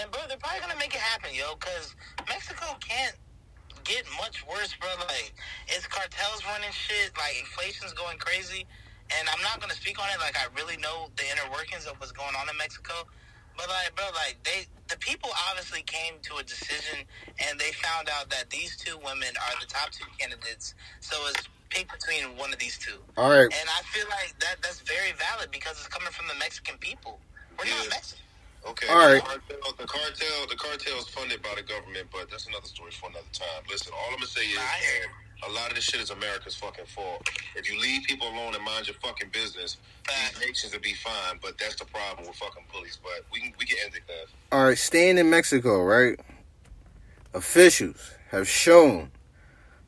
And 0.00 0.10
bro, 0.10 0.22
they're 0.28 0.40
probably 0.40 0.60
gonna 0.60 0.78
make 0.78 0.94
it 0.94 1.02
happen, 1.02 1.34
yo, 1.34 1.54
because 1.58 1.94
Mexico 2.28 2.78
can't 2.80 3.16
get 3.84 4.06
much 4.16 4.46
worse, 4.46 4.72
bro. 4.80 4.88
Like 5.10 5.34
it's 5.68 5.86
cartels 5.86 6.46
running 6.46 6.72
shit, 6.72 7.12
like 7.18 7.36
inflation's 7.38 7.92
going 7.92 8.18
crazy. 8.18 8.64
And 9.18 9.28
I'm 9.28 9.42
not 9.42 9.60
gonna 9.60 9.76
speak 9.76 10.00
on 10.00 10.08
it 10.08 10.20
like 10.22 10.38
I 10.38 10.46
really 10.56 10.78
know 10.78 11.10
the 11.16 11.26
inner 11.28 11.50
workings 11.52 11.84
of 11.84 11.98
what's 11.98 12.12
going 12.12 12.32
on 12.38 12.48
in 12.48 12.56
Mexico. 12.56 12.94
But 13.56 13.68
like, 13.68 13.94
bro, 13.96 14.06
like 14.14 14.36
they, 14.44 14.66
the 14.88 14.96
people 14.98 15.30
obviously 15.48 15.82
came 15.82 16.14
to 16.22 16.36
a 16.36 16.42
decision, 16.42 17.04
and 17.38 17.58
they 17.58 17.72
found 17.72 18.08
out 18.08 18.30
that 18.30 18.50
these 18.50 18.76
two 18.76 18.96
women 19.04 19.28
are 19.28 19.54
the 19.60 19.66
top 19.66 19.90
two 19.90 20.04
candidates. 20.18 20.74
So 21.00 21.16
it's 21.28 21.48
pick 21.70 21.90
between 21.90 22.36
one 22.36 22.52
of 22.52 22.58
these 22.58 22.78
two. 22.78 23.00
All 23.16 23.30
right. 23.30 23.48
And 23.48 23.68
I 23.68 23.82
feel 23.88 24.06
like 24.08 24.36
that 24.40 24.56
that's 24.62 24.80
very 24.80 25.12
valid 25.16 25.50
because 25.50 25.80
it's 25.80 25.88
coming 25.88 26.12
from 26.12 26.28
the 26.28 26.36
Mexican 26.38 26.76
people. 26.78 27.18
We're 27.58 27.66
yeah. 27.66 27.76
not 27.80 27.90
Mexican. 27.90 28.24
Okay. 28.68 28.88
All 28.88 28.96
right. 28.96 29.22
The 29.48 29.56
cartel, 29.56 29.74
the 29.78 29.86
cartel, 29.86 30.46
the 30.48 30.56
cartel 30.56 30.98
is 30.98 31.08
funded 31.08 31.42
by 31.42 31.54
the 31.56 31.62
government, 31.62 32.06
but 32.12 32.30
that's 32.30 32.46
another 32.46 32.68
story 32.68 32.92
for 32.92 33.10
another 33.10 33.32
time. 33.32 33.64
Listen, 33.68 33.92
all 33.96 34.12
I'm 34.12 34.22
gonna 34.22 34.26
say 34.26 34.46
is. 34.46 34.60
Nah, 35.42 35.48
a 35.48 35.52
lot 35.52 35.68
of 35.68 35.76
this 35.76 35.84
shit 35.84 36.00
is 36.00 36.10
America's 36.10 36.54
fucking 36.54 36.86
fault. 36.86 37.28
If 37.56 37.70
you 37.70 37.80
leave 37.80 38.04
people 38.04 38.28
alone 38.28 38.54
and 38.54 38.64
mind 38.64 38.86
your 38.86 38.96
fucking 39.02 39.30
business, 39.32 39.76
these 40.08 40.46
nations 40.46 40.72
will 40.72 40.80
be 40.80 40.94
fine. 40.94 41.38
But 41.40 41.58
that's 41.58 41.76
the 41.76 41.84
problem 41.86 42.26
with 42.26 42.36
fucking 42.36 42.64
police. 42.72 42.98
But 43.02 43.24
we 43.32 43.40
can 43.40 43.52
we 43.58 43.66
can 43.66 43.78
end 43.84 43.94
it, 43.94 44.06
guys. 44.06 44.26
All 44.50 44.64
right, 44.66 44.78
staying 44.78 45.18
in 45.18 45.30
Mexico, 45.30 45.82
right? 45.82 46.18
Officials 47.34 48.12
have 48.30 48.48
shown 48.48 49.10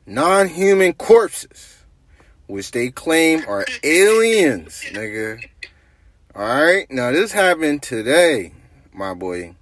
non-human 0.05 0.93
corpses, 0.93 1.83
which 2.47 2.71
they 2.71 2.89
claim 2.89 3.43
are 3.47 3.65
aliens, 3.83 4.83
nigga. 4.91 5.43
All 6.35 6.43
right, 6.43 6.89
now 6.91 7.11
this 7.11 7.31
happened 7.31 7.81
today, 7.81 8.51
my 8.91 9.13
boy. 9.13 9.55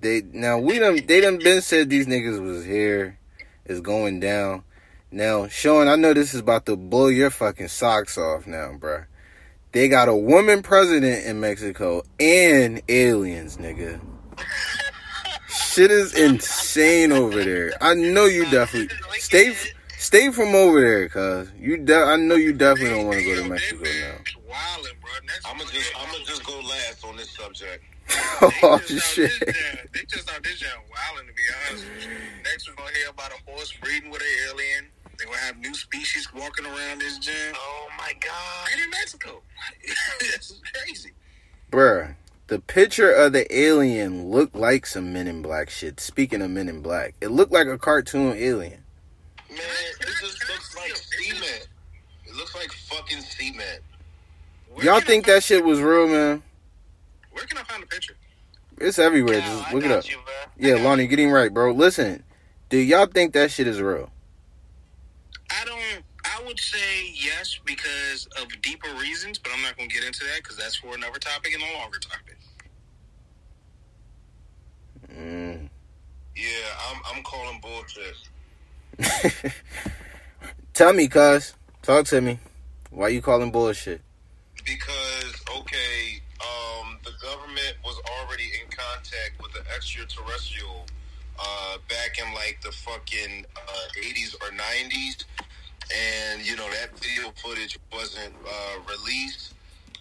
They 0.00 0.22
now 0.32 0.58
we 0.58 0.78
done 0.78 1.00
they 1.06 1.20
done 1.20 1.38
been 1.38 1.60
said 1.60 1.90
these 1.90 2.06
niggas 2.06 2.40
was 2.40 2.64
here, 2.64 3.18
is 3.64 3.80
going 3.80 4.20
down. 4.20 4.64
Now, 5.10 5.48
Sean, 5.48 5.88
I 5.88 5.96
know 5.96 6.12
this 6.12 6.34
is 6.34 6.40
about 6.40 6.66
to 6.66 6.76
blow 6.76 7.08
your 7.08 7.30
fucking 7.30 7.68
socks 7.68 8.18
off 8.18 8.46
now, 8.46 8.72
bruh. 8.78 9.06
They 9.72 9.88
got 9.88 10.08
a 10.08 10.16
woman 10.16 10.62
president 10.62 11.24
in 11.24 11.40
Mexico 11.40 12.02
and 12.20 12.82
aliens, 12.88 13.56
nigga. 13.56 14.00
Shit 15.48 15.90
is 15.90 16.14
insane 16.14 17.12
over 17.12 17.42
there. 17.42 17.72
I 17.80 17.94
know 17.94 18.26
you 18.26 18.50
definitely 18.50 18.94
stay 19.12 19.54
stay 19.96 20.30
from 20.30 20.54
over 20.54 20.80
there, 20.80 21.08
cuz 21.08 21.50
you. 21.58 21.78
De- 21.78 21.94
I 21.94 22.16
know 22.16 22.34
you 22.34 22.52
definitely 22.52 22.96
don't 22.96 23.06
want 23.06 23.18
to 23.18 23.24
go 23.24 23.42
to 23.42 23.48
Mexico 23.48 23.84
now. 23.84 24.16
I'm 25.44 25.58
gonna 25.58 25.70
just 25.70 25.92
I'm 25.98 26.10
gonna 26.10 26.24
just 26.24 26.44
go 26.44 26.60
last 26.60 27.04
on 27.04 27.16
this 27.16 27.30
subject. 27.30 27.84
oh 28.62 28.78
shit! 28.86 29.30
They 29.92 30.00
just 30.08 30.30
out 30.32 30.42
this 30.42 30.64
wilding 30.90 31.28
to 31.28 31.34
be 31.34 31.42
honest. 31.68 31.86
Next 32.44 32.68
we're 32.68 32.74
gonna 32.74 32.96
hear 32.96 33.10
about 33.10 33.32
a 33.32 33.50
horse 33.50 33.72
breeding 33.82 34.10
with 34.10 34.22
an 34.22 34.28
alien. 34.50 34.86
They 35.18 35.26
will 35.26 35.34
have 35.34 35.58
new 35.58 35.74
species 35.74 36.32
walking 36.32 36.64
around 36.64 37.00
this 37.00 37.18
gym. 37.18 37.54
Oh 37.56 37.88
my 37.98 38.12
god! 38.20 38.68
And 38.72 38.82
in 38.84 38.90
Mexico, 38.90 39.42
it's 40.20 40.60
crazy. 40.72 41.10
Bruh, 41.72 42.14
the 42.46 42.60
picture 42.60 43.10
of 43.10 43.32
the 43.32 43.52
alien 43.54 44.30
looked 44.30 44.54
like 44.54 44.86
some 44.86 45.12
Men 45.12 45.26
in 45.26 45.42
Black 45.42 45.70
shit. 45.70 45.98
Speaking 45.98 46.40
of 46.40 46.50
Men 46.50 46.68
in 46.68 46.82
Black, 46.82 47.14
it 47.20 47.28
looked 47.28 47.52
like 47.52 47.66
a 47.66 47.78
cartoon 47.78 48.36
alien. 48.36 48.84
Man, 49.50 49.58
it 50.00 50.06
just 50.06 50.48
looks 50.48 50.76
like 50.76 50.94
cement. 50.96 51.68
It 52.24 52.34
looks 52.36 52.54
like 52.54 52.72
fucking 52.72 53.20
cement. 53.20 53.80
Where 54.72 54.86
Y'all 54.86 55.00
think 55.00 55.26
that 55.26 55.42
shit 55.42 55.64
was 55.64 55.80
real, 55.80 56.06
man? 56.06 56.42
Where 57.32 57.44
can 57.44 57.58
I 57.58 57.64
find 57.64 57.82
the 57.82 57.86
picture? 57.86 58.14
It's 58.80 59.00
everywhere. 59.00 59.40
No, 59.40 59.46
Just 59.46 59.74
look 59.74 59.84
it 59.84 59.90
up. 59.90 60.08
You, 60.08 60.18
yeah, 60.58 60.76
Lonnie, 60.76 61.08
getting 61.08 61.30
right, 61.30 61.52
bro. 61.52 61.72
Listen, 61.72 62.22
do 62.68 62.78
y'all 62.78 63.06
think 63.06 63.32
that 63.32 63.50
shit 63.50 63.66
is 63.66 63.80
real? 63.80 64.10
I 66.38 66.46
would 66.46 66.58
say 66.58 67.12
yes 67.14 67.58
because 67.64 68.28
of 68.40 68.46
deeper 68.62 68.88
reasons, 69.00 69.38
but 69.38 69.50
I'm 69.54 69.62
not 69.62 69.76
going 69.76 69.88
to 69.88 69.94
get 69.94 70.04
into 70.04 70.24
that 70.24 70.42
because 70.42 70.56
that's 70.56 70.76
for 70.76 70.94
another 70.94 71.18
topic 71.18 71.52
and 71.54 71.62
a 71.62 71.78
longer 71.78 71.98
topic. 71.98 72.38
Mm. 75.12 75.68
Yeah, 76.36 76.44
I'm. 76.90 77.16
I'm 77.16 77.22
calling 77.24 77.60
bullshit. 77.60 79.54
Tell 80.74 80.92
me, 80.92 81.08
cuz. 81.08 81.54
Talk 81.82 82.06
to 82.06 82.20
me. 82.20 82.38
Why 82.90 83.08
you 83.08 83.22
calling 83.22 83.50
bullshit? 83.50 84.00
Because 84.64 85.34
okay, 85.56 86.20
um, 86.40 86.98
the 87.04 87.12
government 87.20 87.74
was 87.84 88.00
already 88.20 88.50
in 88.62 88.70
contact 88.70 89.42
with 89.42 89.52
the 89.54 89.62
extraterrestrial 89.74 90.86
uh, 91.38 91.78
back 91.88 92.18
in 92.24 92.32
like 92.34 92.60
the 92.62 92.70
fucking 92.70 93.46
uh, 93.56 94.00
80s 94.00 94.34
or 94.36 94.50
90s. 94.52 95.24
And, 95.94 96.46
you 96.46 96.56
know, 96.56 96.68
that 96.70 96.98
video 96.98 97.30
footage 97.36 97.78
wasn't 97.92 98.34
uh, 98.46 98.78
released 98.88 99.54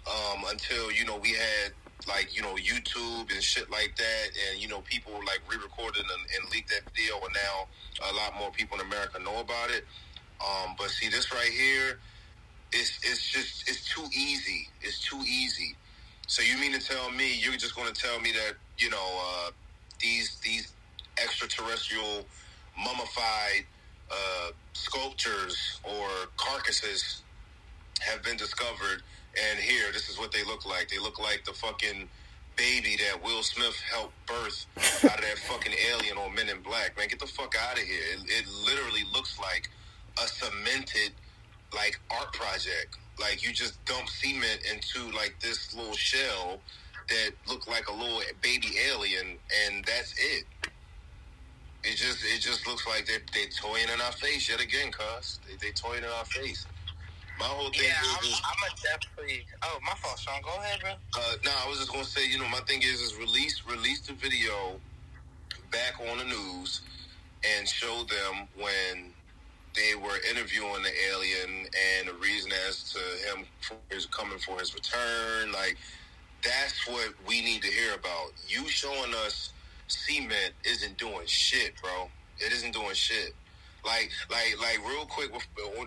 um, 0.06 0.43
until, 0.50 0.91
you 0.91 1.06
know, 1.06 1.17
we 1.17 1.30
had 1.30 1.71
like, 2.08 2.36
you 2.36 2.41
know, 2.41 2.56
YouTube 2.56 3.32
and 3.32 3.41
shit 3.41 3.69
like 3.71 3.95
that. 3.97 4.28
And, 4.50 4.62
you 4.62 4.67
know, 4.67 4.82
people 4.82 5.13
like 5.26 5.41
re 5.50 5.58
recorded 5.58 6.04
and, 6.04 6.21
and 6.36 6.52
leaked 6.52 6.69
that 6.69 6.89
video. 6.93 7.15
And 7.15 7.34
now 7.34 7.67
a 8.10 8.13
lot 8.15 8.38
more 8.38 8.52
people 8.52 8.80
in 8.80 8.86
America 8.86 9.19
know 9.19 9.39
about 9.39 9.71
it. 9.71 9.86
Um, 10.41 10.76
but 10.78 10.89
see, 10.89 11.10
this 11.10 11.32
right 11.32 11.50
here, 11.50 12.00
it's, 12.73 13.00
it's 13.04 13.32
just, 13.32 13.69
it's 13.69 13.88
too 13.93 14.06
easy. 14.15 14.69
It's 14.82 15.00
too 15.00 15.19
easy. 15.21 15.76
So 16.28 16.43
you 16.43 16.58
mean 16.58 16.73
to 16.73 16.86
tell 16.86 17.10
me 17.12 17.39
you're 17.39 17.56
just 17.56 17.76
going 17.76 17.91
to 17.91 18.00
tell 18.00 18.19
me 18.19 18.34
that, 18.34 18.56
you 18.78 18.89
know, 18.89 19.21
uh, 19.21 19.52
these, 20.00 20.38
these 20.43 20.73
extraterrestrial 21.17 22.26
mummified 22.78 23.65
uh, 24.12 24.52
sculptures 24.74 25.80
or 25.84 26.08
carcasses 26.38 27.22
have 28.00 28.24
been 28.24 28.38
discovered, 28.38 29.02
and 29.50 29.60
here, 29.60 29.91
this 29.91 30.10
is 30.10 30.17
what 30.17 30.32
they 30.32 30.43
look 30.43 30.65
like. 30.65 30.89
They 30.89 31.00
look 31.00 31.20
like 31.20 31.43
the 31.46 31.54
fucking 31.54 32.10
baby 32.56 32.98
that 32.98 33.24
Will 33.24 33.43
Smith 33.43 33.76
helped 33.91 34.13
birth 34.26 34.65
out 35.06 35.20
of 35.20 35.22
that 35.22 35.38
fucking 35.38 35.74
alien 35.93 36.17
on 36.17 36.34
Men 36.34 36.50
in 36.50 36.62
Black. 36.62 36.98
Man, 36.98 37.08
get 37.08 37.20
the 37.20 37.28
fuck 37.28 37.56
out 37.56 37.78
of 37.78 37.84
here. 37.84 38.02
It, 38.13 38.20
it 38.30 38.46
literally 38.65 39.04
looks 39.13 39.39
like 39.39 39.70
a 40.22 40.28
cemented 40.28 41.13
like 41.74 42.00
art 42.12 42.34
project. 42.34 42.98
Like 43.20 43.46
you 43.46 43.54
just 43.54 43.84
dump 43.86 44.10
cement 44.10 44.62
into 44.72 45.15
like 45.15 45.36
this 45.41 45.76
little 45.76 45.93
shell 45.93 46.60
that 47.10 47.32
looked 47.48 47.67
like 47.67 47.88
a 47.88 47.93
little 47.93 48.22
baby 48.41 48.76
alien, 48.91 49.38
and 49.65 49.86
that's 49.86 50.13
it. 50.17 50.46
It 51.88 51.97
just 51.97 52.26
it 52.26 52.41
just 52.41 52.67
looks 52.67 52.88
like 52.88 53.08
they're 53.08 53.21
they 53.34 53.47
toying 53.47 53.89
in 53.93 54.02
our 54.02 54.13
face 54.13 54.50
yet 54.50 54.62
again, 54.62 54.91
cuz 54.91 55.39
they 55.47 55.56
they 55.58 55.71
toying 55.73 56.04
in 56.04 56.10
our 56.12 56.26
face. 56.26 56.67
My 57.39 57.45
whole 57.45 57.71
thing 57.71 57.86
Yeah, 57.86 58.02
is, 58.02 58.17
I'm, 58.19 58.26
is 58.30 58.41
I'm 58.45 58.71
a 58.71 58.76
definitely. 58.82 59.45
Oh, 59.63 59.80
my 59.86 59.93
fault, 59.95 60.19
Sean. 60.19 60.41
Go 60.43 60.56
ahead, 60.62 60.82
bro. 60.82 60.91
uh, 60.91 61.36
no, 61.45 61.52
I 61.65 61.69
was 61.69 61.80
just 61.80 61.91
gonna 61.91 62.06
say, 62.06 62.28
you 62.30 62.39
know, 62.39 62.50
my 62.50 62.62
thing 62.62 62.82
is, 62.84 63.02
is 63.02 63.15
release 63.17 63.63
release 63.69 64.02
the 64.02 64.13
video 64.13 64.80
back 65.71 65.95
on 66.12 66.19
the 66.19 66.26
news 66.26 66.82
and 67.45 67.67
show 67.67 68.06
them 68.06 68.47
when 68.58 69.13
they 69.76 69.95
were 69.95 70.19
interviewing 70.30 70.84
the 70.84 70.93
alien 71.12 71.67
and 72.00 72.10
the 72.10 72.13
reason 72.15 72.52
as 72.67 72.93
to 72.93 73.00
him 73.30 73.45
for 73.62 73.76
his 73.89 74.06
coming 74.08 74.39
for 74.39 74.60
his 74.60 74.73
return. 74.76 75.52
Like 75.54 75.78
that's 76.43 76.88
what 76.88 77.13
we 77.28 77.41
need 77.41 77.62
to 77.63 77.69
hear 77.69 77.93
about. 77.95 78.32
You 78.47 78.67
showing 78.69 79.13
us 79.26 79.52
cement 79.88 80.54
isn't 80.63 80.97
doing 80.97 81.26
shit, 81.26 81.73
bro. 81.82 82.10
It 82.39 82.52
isn't 82.52 82.73
doing 82.73 82.93
shit. 82.93 83.34
Like, 83.86 84.12
like, 84.30 84.56
like, 84.60 84.80
real 84.88 85.06
quick. 85.06 85.32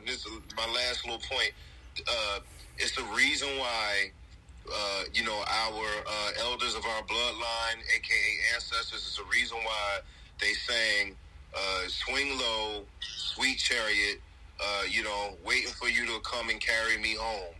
this, 0.06 0.26
my 0.56 0.66
last 0.66 1.04
little 1.04 1.20
point. 1.30 1.52
Uh, 2.08 2.40
it's 2.78 2.94
the 2.96 3.04
reason 3.14 3.48
why 3.58 4.10
uh, 4.68 5.04
you 5.12 5.24
know, 5.24 5.42
our 5.48 5.86
uh, 6.06 6.30
elders 6.40 6.74
of 6.74 6.84
our 6.84 7.02
bloodline, 7.02 7.80
aka 7.94 8.36
ancestors, 8.54 9.06
is 9.06 9.16
the 9.16 9.24
reason 9.30 9.58
why 9.64 9.98
they 10.40 10.52
sang 10.52 11.16
uh, 11.54 11.88
"Swing 11.88 12.38
Low, 12.38 12.84
Sweet 13.00 13.58
Chariot." 13.58 14.20
Uh, 14.62 14.82
you 14.90 15.02
know, 15.02 15.36
waiting 15.44 15.70
for 15.70 15.88
you 15.88 16.04
to 16.04 16.20
come 16.20 16.50
and 16.50 16.60
carry 16.60 16.98
me 16.98 17.14
home. 17.18 17.54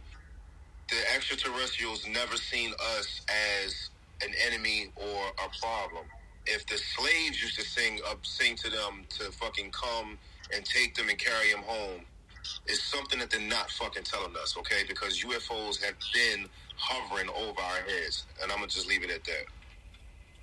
The 0.91 0.97
extraterrestrials 1.15 2.07
never 2.07 2.37
seen 2.37 2.75
us 2.99 3.23
as 3.65 3.89
an 4.23 4.35
enemy 4.47 4.93
or 4.97 5.29
a 5.29 5.49
problem. 5.61 6.05
If 6.51 6.67
the 6.67 6.79
slaves 6.79 7.43
used 7.43 7.57
to 7.59 7.65
sing 7.65 8.01
up, 8.11 8.27
sing 8.27 8.57
to 8.57 8.71
them 8.71 9.07
to 9.19 9.33
fucking 9.33 9.71
come 9.73 10.19
and 10.55 10.65
take 10.65 10.95
them 10.97 11.09
and 11.09 11.19
carry 11.19 11.53
them 11.53 11.63
home, 11.63 12.03
it's 12.67 12.83
something 12.85 13.19
that 13.21 13.31
they're 13.31 13.41
not 13.41 13.71
fucking 13.73 14.05
telling 14.05 14.35
us, 14.43 14.57
okay? 14.59 14.83
Because 14.89 15.21
UFOs 15.23 15.83
have 15.85 15.95
been 16.15 16.49
hovering 16.77 17.29
over 17.31 17.61
our 17.61 17.83
heads, 17.89 18.27
and 18.43 18.53
I'm 18.53 18.59
gonna 18.59 18.69
just 18.69 18.89
leave 18.89 19.05
it 19.05 19.11
at 19.11 19.25
that. 19.25 19.45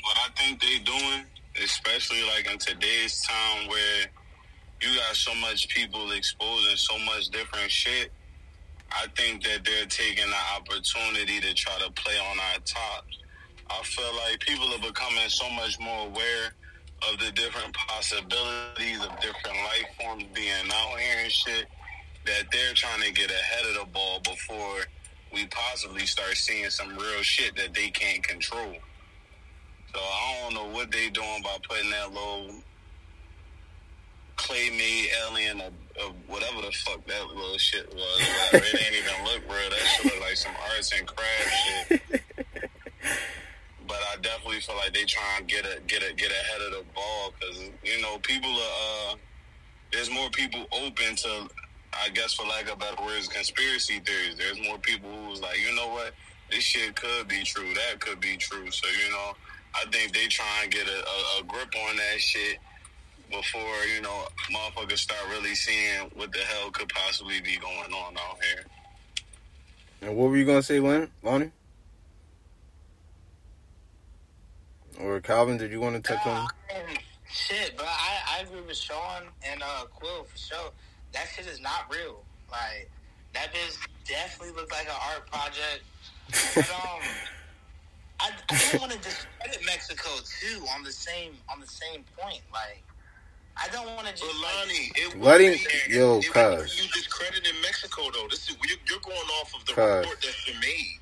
what 0.04 0.18
I 0.26 0.30
think 0.42 0.62
they're 0.62 0.80
doing, 0.86 1.26
especially 1.64 2.24
like 2.36 2.52
in 2.52 2.58
today's 2.60 3.22
time 3.24 3.68
where 3.70 4.06
you 4.82 4.96
got 4.98 5.16
so 5.16 5.36
much 5.36 5.70
people 5.70 6.12
exposing 6.14 6.78
so 6.78 6.98
much 7.00 7.30
different 7.30 7.72
shit, 7.72 8.12
I 8.92 9.08
think 9.18 9.44
that 9.44 9.66
they're 9.66 9.88
taking 9.88 10.30
the 10.30 10.38
opportunity 10.58 11.42
to 11.42 11.54
try 11.54 11.78
to 11.80 11.92
play 11.94 12.18
on 12.20 12.40
our 12.40 12.60
tops. 12.66 13.20
I 13.70 13.84
feel 13.84 14.16
like 14.26 14.40
people 14.40 14.68
are 14.74 14.80
becoming 14.80 15.30
so 15.30 15.50
much 15.52 15.80
more 15.80 16.08
aware 16.08 16.54
of 17.12 17.20
the 17.20 17.32
different 17.32 17.74
possibilities 17.74 19.04
of 19.04 19.20
different 19.20 19.58
life 19.58 19.88
forms 20.00 20.24
being 20.34 20.52
out 20.74 21.00
here 21.00 21.24
and 21.24 21.32
shit 21.32 21.66
that 22.26 22.46
they're 22.52 22.74
trying 22.74 23.02
to 23.02 23.12
get 23.12 23.30
ahead 23.30 23.66
of 23.70 23.86
the 23.86 23.92
ball 23.92 24.20
before 24.20 24.80
we 25.34 25.46
possibly 25.48 26.06
start 26.06 26.36
seeing 26.36 26.70
some 26.70 26.90
real 26.98 27.22
shit 27.22 27.56
that 27.56 27.74
they 27.74 27.90
can't 27.90 28.24
control. 28.24 28.74
So 29.94 30.00
I 30.00 30.42
don't 30.44 30.54
know 30.54 30.76
what 30.76 30.92
they 30.92 31.10
doing 31.10 31.42
by 31.44 31.58
putting 31.68 31.90
that 31.92 32.14
little 32.14 32.56
clay 34.36 34.70
made 34.70 35.10
alien 35.28 35.62
or, 35.62 35.72
or 36.04 36.12
whatever 36.28 36.62
the 36.62 36.72
fuck 36.72 37.06
that 37.08 37.28
little 37.28 37.58
shit 37.58 37.94
was. 37.94 38.22
It 38.54 38.64
ain't 38.64 38.96
even 38.96 39.26
look 39.26 39.42
real. 39.50 39.70
That 39.70 39.80
shit 39.80 40.14
look 40.14 40.22
like 40.22 40.38
some 40.38 40.54
arts 40.72 40.92
and 40.98 41.08
crafts 41.08 41.88
shit. 41.88 42.02
But 43.88 43.98
I 44.12 44.18
definitely 44.22 44.60
feel 44.60 44.76
like 44.76 44.94
they 44.94 45.06
trying 45.06 45.46
to 45.48 45.56
get 45.56 45.66
a, 45.66 45.80
get 45.88 46.04
a, 46.04 46.14
get 46.14 46.32
ahead 46.32 46.62
of 46.68 46.72
the 46.72 46.84
ball 46.94 47.34
because 47.40 47.58
you 47.84 48.02
know 48.02 48.18
people 48.20 48.50
are. 48.52 49.14
Uh, 49.14 49.16
there's 49.92 50.10
more 50.12 50.30
people 50.32 50.66
open 50.74 51.16
to, 51.16 51.48
I 51.94 52.10
guess 52.10 52.34
for 52.34 52.46
lack 52.46 52.70
of 52.70 52.78
better 52.78 53.02
words, 53.02 53.30
conspiracy 53.30 54.00
theories. 54.00 54.36
There's 54.36 54.60
more 54.62 54.78
people 54.80 55.10
who's 55.10 55.42
like, 55.42 55.58
you 55.60 55.74
know 55.76 55.88
what, 55.88 56.14
this 56.52 56.64
shit 56.64 56.94
could 56.96 57.30
be 57.30 57.44
true, 57.44 57.74
that 57.74 58.02
could 58.02 58.20
be 58.20 58.36
true. 58.36 58.70
So 58.70 58.88
you 58.88 59.12
know, 59.12 59.34
I 59.76 59.86
think 59.92 60.14
they 60.14 60.28
try 60.28 60.46
and 60.64 60.72
get 60.72 60.88
a, 60.88 60.92
a, 60.92 61.42
a 61.42 61.44
grip 61.46 61.74
on 61.90 61.96
that 61.96 62.20
shit 62.20 62.58
before 63.30 63.84
you 63.94 64.02
know 64.02 64.24
motherfuckers 64.52 65.00
start 65.00 65.20
really 65.30 65.56
seeing 65.56 66.10
what 66.16 66.32
the 66.32 66.40
hell 66.40 66.72
could 66.72 66.90
possibly 66.90 67.42
be 67.42 67.58
going 67.58 67.94
on 67.94 68.18
out 68.18 68.38
here. 68.42 68.66
And 70.02 70.16
what 70.16 70.30
were 70.30 70.38
you 70.38 70.46
gonna 70.46 70.64
say, 70.64 70.80
Lon- 70.80 71.10
Lonnie? 71.24 71.52
Or 75.02 75.20
Calvin? 75.20 75.58
Did 75.58 75.72
you 75.72 75.80
want 75.80 75.96
to 75.96 76.02
touch 76.02 76.26
on? 76.26 76.48
Shit, 77.30 77.74
but 77.78 77.86
I, 77.88 78.38
I 78.40 78.42
agree 78.44 78.62
with 78.62 78.78
Sean 78.78 79.24
and 79.46 79.62
uh, 79.62 79.86
Quill 79.94 80.24
for 80.24 80.38
sure. 80.38 80.72
That 81.14 81.28
shit 81.36 81.46
is 81.46 81.60
not 81.62 81.86
real. 81.92 82.24
Like 82.50 82.90
that 83.34 83.54
bitch 83.54 83.78
definitely 84.08 84.56
looks 84.56 84.72
like 84.72 84.86
an 84.88 84.96
art 85.12 85.30
project. 85.30 85.84
But 86.56 86.70
um, 86.72 87.02
I, 88.20 88.32
I 88.50 88.60
don't 88.72 88.82
want 88.82 88.94
to 88.94 88.98
discredit 89.00 89.60
Mexico 89.66 90.10
too 90.40 90.64
on 90.76 90.84
the 90.84 90.92
same 90.92 91.34
on 91.52 91.60
the 91.60 91.68
same 91.68 92.04
point. 92.18 92.42
Like 92.52 92.82
I 93.62 93.68
don't 93.74 93.86
want 93.96 94.08
to 94.08 94.14
just 94.14 94.24
But 94.24 94.42
like, 94.42 94.56
Lonnie, 94.56 94.92
it 94.96 95.20
Let 95.20 95.42
would 95.42 95.60
be- 95.90 95.94
yo, 95.96 96.22
cuz. 96.22 96.82
you 96.82 96.88
discrediting 96.94 97.60
Mexico 97.62 98.04
though. 98.14 98.28
This 98.30 98.50
is 98.50 98.58
you- 98.68 98.78
you're 98.90 99.00
going 99.02 99.18
off 99.42 99.54
of 99.54 99.66
the 99.66 99.74
Cuz. 99.74 99.84
report 100.00 100.22
that's 100.24 100.46
been 100.46 100.60
made. 100.62 101.00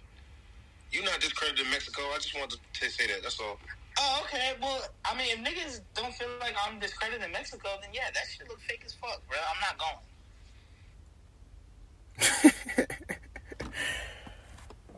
You're 0.91 1.05
not 1.05 1.19
discrediting 1.21 1.69
Mexico. 1.69 2.01
I 2.13 2.17
just 2.17 2.38
wanted 2.38 2.60
to 2.73 2.89
say 2.89 3.08
that. 3.08 3.21
That's 3.21 3.39
all. 3.39 3.60
Oh, 3.97 4.21
okay. 4.23 4.53
Well, 4.62 4.81
I 5.05 5.15
mean, 5.17 5.27
if 5.31 5.39
niggas 5.39 5.81
don't 5.93 6.13
feel 6.13 6.27
like 6.39 6.55
I'm 6.65 6.79
discrediting 6.79 7.31
Mexico, 7.31 7.69
then 7.81 7.91
yeah, 7.93 8.10
that 8.13 8.23
shit 8.29 8.47
look 8.49 8.60
fake 8.62 8.84
as 8.86 8.93
fuck, 8.93 9.21
bro. 9.27 9.38
I'm 9.53 9.62
not 9.62 9.77
going. 9.77 9.99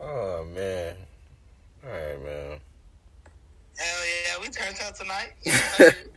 oh 0.00 0.44
man. 0.54 0.94
All 1.84 1.90
right, 1.90 2.22
man. 2.24 2.60
Hell 3.76 4.04
yeah, 4.06 4.38
we 4.40 4.48
turned 4.48 4.78
out 4.84 4.96
tonight. 4.96 5.34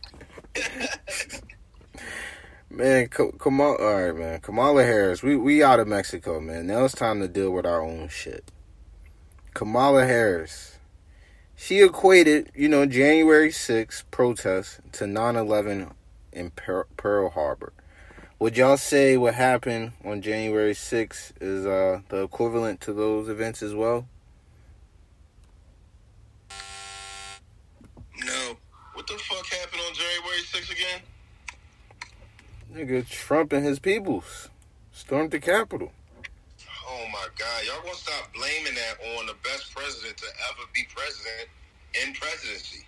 Man, 2.70 3.08
Ka- 3.08 3.32
Kamala. 3.38 3.76
All 3.76 4.02
right, 4.02 4.16
man. 4.16 4.40
Kamala 4.40 4.82
Harris. 4.82 5.22
We 5.22 5.36
we 5.36 5.62
out 5.62 5.78
of 5.78 5.86
Mexico, 5.88 6.40
man. 6.40 6.66
Now 6.66 6.86
it's 6.86 6.94
time 6.94 7.20
to 7.20 7.28
deal 7.28 7.50
with 7.50 7.66
our 7.66 7.82
own 7.82 8.08
shit. 8.08 8.50
Kamala 9.52 10.06
Harris. 10.06 10.71
She 11.62 11.80
equated, 11.80 12.50
you 12.56 12.68
know, 12.68 12.86
January 12.86 13.50
6th 13.50 14.02
protests 14.10 14.80
to 14.94 15.04
9/11 15.04 15.92
in 16.32 16.50
Pearl 16.50 17.30
Harbor. 17.30 17.72
Would 18.40 18.56
y'all 18.56 18.76
say 18.76 19.16
what 19.16 19.34
happened 19.34 19.92
on 20.04 20.22
January 20.22 20.74
6th 20.74 21.34
is 21.40 21.64
uh, 21.64 22.00
the 22.08 22.24
equivalent 22.24 22.80
to 22.80 22.92
those 22.92 23.28
events 23.28 23.62
as 23.62 23.76
well? 23.76 24.08
No. 26.50 28.56
What 28.94 29.06
the 29.06 29.16
fuck 29.18 29.46
happened 29.46 29.82
on 29.86 29.94
January 29.94 30.40
6th 30.40 30.72
again? 30.72 31.02
Nigga, 32.74 33.08
Trump 33.08 33.52
and 33.52 33.64
his 33.64 33.78
peoples 33.78 34.48
stormed 34.90 35.30
the 35.30 35.38
Capitol. 35.38 35.92
Oh 36.94 37.08
my 37.10 37.26
God, 37.38 37.64
y'all 37.64 37.80
gonna 37.82 37.94
stop 37.94 38.34
blaming 38.34 38.74
that 38.74 39.16
on 39.16 39.26
the 39.26 39.34
best 39.42 39.74
president 39.74 40.14
to 40.18 40.26
ever 40.50 40.68
be 40.74 40.84
president 40.94 41.48
in 42.04 42.12
presidency? 42.12 42.84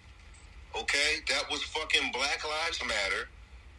Okay, 0.78 1.24
that 1.28 1.50
was 1.50 1.62
fucking 1.62 2.12
Black 2.12 2.44
Lives 2.44 2.82
Matter, 2.84 3.28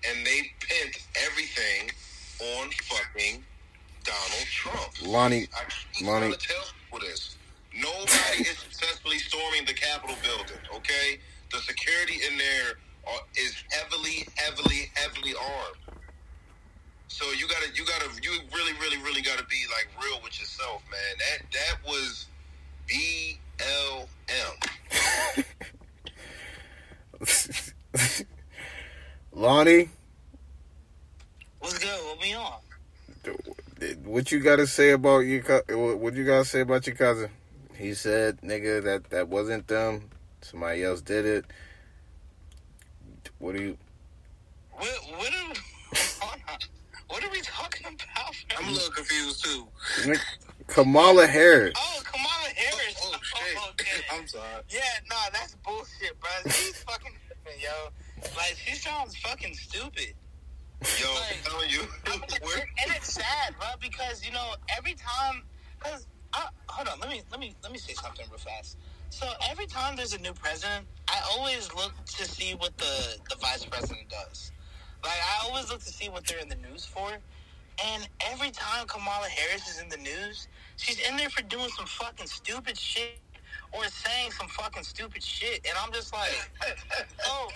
and 0.10 0.26
they 0.26 0.50
pinned 0.62 0.98
everything 1.30 1.91
on 2.58 2.70
fucking 2.72 3.43
Donald 4.04 4.47
Trump. 4.49 4.93
Lonnie, 5.06 5.47
I 5.54 5.70
keep 5.93 6.08
Lonnie. 6.08 6.32
to 6.32 6.38
tell 6.39 6.64
people 6.84 7.08
this. 7.08 7.38
Nobody 7.78 8.49
is 8.49 8.58
successfully 8.58 9.20
storming 9.20 9.66
the 9.66 9.74
Capitol 9.74 10.16
building. 10.24 10.58
Okay, 10.76 11.20
the 11.52 11.60
security 11.60 12.18
in 12.32 12.38
there 12.38 12.80
are, 13.14 13.22
is 13.38 13.54
heavily, 13.70 14.26
heavily, 14.38 14.89
heavily 14.95 15.36
armed. 15.36 16.02
So 17.16 17.32
you 17.32 17.47
gotta, 17.47 17.68
you 17.74 17.86
gotta, 17.86 18.09
you 18.22 18.32
really, 18.53 18.74
really, 18.74 18.97
really 18.97 19.22
gotta 19.22 19.45
be 19.45 19.63
like 19.72 19.88
real 20.03 20.20
with 20.22 20.38
yourself, 20.39 20.84
man. 20.91 21.16
That 21.20 21.39
that 21.53 21.78
was 21.88 22.28
BLM. 22.89 24.66
Lonnie, 29.32 29.89
What's 31.66 31.80
good? 31.80 31.99
What 32.05 32.22
we 32.22 32.34
on? 32.36 32.53
what 34.03 34.32
you 34.32 34.39
got 34.39 34.57
to 34.57 34.68
say 34.68 34.91
about 34.91 35.20
your 35.20 35.41
co- 35.41 35.63
what 35.70 35.97
what 35.97 36.13
you 36.13 36.24
got 36.24 36.39
to 36.43 36.45
say 36.45 36.59
about 36.61 36.86
your 36.86 36.95
cousin? 36.95 37.30
He 37.76 37.95
said, 37.95 38.39
"Nigga, 38.41 38.84
that 38.84 39.09
that 39.09 39.30
wasn't 39.30 39.68
them. 39.68 40.09
Somebody 40.41 40.84
else 40.84 41.01
did 41.01 41.26
it." 41.26 41.45
What 43.39 43.55
do 43.55 43.63
you? 43.63 43.78
What 44.74 44.88
what 45.18 45.34
are 45.34 45.53
hold 46.20 46.41
on. 46.49 46.59
what 47.07 47.24
are 47.24 47.32
we 47.32 47.41
talking 47.41 47.88
about? 47.88 48.36
I'm 48.66 48.70
I'm 48.70 48.74
a 48.74 48.78
little 48.78 48.91
confused 48.93 49.43
too. 49.45 49.68
Kamala 50.68 51.28
Harris. 51.28 51.74
Oh, 51.78 52.01
Kamala 52.03 52.49
Harris. 52.55 52.95
Oh, 53.03 53.11
oh 53.13 53.20
shit. 53.22 53.57
Oh, 53.57 53.70
okay. 53.72 54.01
I'm 54.18 54.28
sorry. 54.28 54.43
Yeah, 54.70 54.82
nah, 55.09 55.16
that's 55.32 55.55
bullshit, 55.63 56.20
bro. 56.20 56.30
She's 56.51 56.84
fucking 56.84 57.11
stupid, 57.26 57.61
yo. 57.61 57.89
Like, 58.36 58.55
she 58.66 58.76
sounds 58.76 59.16
fucking 59.18 59.53
stupid. 59.53 60.13
Yo, 61.01 61.13
Like- 61.13 61.38
I'm 61.38 61.51
telling 61.51 61.70
you, 61.70 61.82
I'm 62.07 62.20
gonna- 62.20 62.61
and 62.84 62.95
it's 62.95 63.13
sad, 63.13 63.55
bro, 63.59 63.68
because 63.82 64.26
you 64.26 64.32
know 64.32 64.55
every 64.76 64.93
time, 64.95 65.43
because 65.80 66.07
uh, 66.34 66.47
hold 66.68 66.88
on, 66.89 66.99
let 66.99 67.09
me 67.09 67.22
let 67.32 67.39
me 67.39 67.55
let 67.63 67.72
me 67.72 67.78
say 67.78 67.93
something 67.93 68.26
real 68.30 68.39
fast. 68.39 68.78
So 69.09 69.28
every 69.49 69.68
time 69.68 69.95
there's 69.95 70.13
a 70.13 70.20
new 70.20 70.34
president, 70.34 70.86
I 71.07 71.22
always 71.32 71.74
look 71.74 71.93
to 72.05 72.26
see 72.26 72.55
what 72.55 72.78
the 72.78 73.18
the 73.30 73.36
vice 73.38 73.63
president 73.66 74.09
does. 74.09 74.51
Like 75.03 75.13
I 75.13 75.45
always 75.47 75.70
look 75.72 75.80
to 75.82 75.93
see 75.93 76.09
what 76.09 76.26
they're 76.28 76.39
in 76.39 76.49
the 76.49 76.55
news 76.57 76.86
for. 76.86 77.09
And 77.84 78.07
every 78.32 78.51
time 78.51 78.88
Kamala 78.88 79.28
Harris 79.28 79.67
is 79.67 79.82
in 79.82 79.89
the 79.89 79.97
news, 79.97 80.47
she's 80.78 80.99
in 80.99 81.17
there 81.17 81.30
for 81.30 81.41
doing 81.43 81.69
some 81.69 81.86
fucking 81.86 82.28
stupid 82.28 82.78
shit 82.78 83.19
or 83.73 83.84
saying 83.86 84.32
some 84.32 84.47
fucking 84.47 84.84
stupid 84.84 85.21
shit. 85.21 85.65
And 85.67 85.78
I'm 85.84 85.91
just 85.91 86.13
like, 86.13 86.49
oh, 87.26 87.49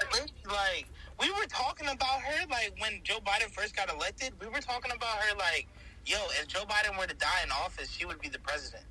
like, 0.47 0.85
we 1.19 1.31
were 1.31 1.45
talking 1.47 1.87
about 1.87 2.21
her, 2.21 2.45
like, 2.49 2.73
when 2.79 2.99
Joe 3.03 3.19
Biden 3.25 3.49
first 3.51 3.75
got 3.75 3.93
elected, 3.93 4.33
we 4.41 4.47
were 4.47 4.59
talking 4.59 4.91
about 4.91 5.17
her, 5.19 5.37
like, 5.37 5.67
yo, 6.05 6.17
if 6.41 6.47
Joe 6.47 6.63
Biden 6.67 6.97
were 6.97 7.07
to 7.07 7.15
die 7.15 7.41
in 7.43 7.51
office, 7.51 7.89
she 7.89 8.05
would 8.05 8.19
be 8.19 8.29
the 8.29 8.39
president. 8.39 8.83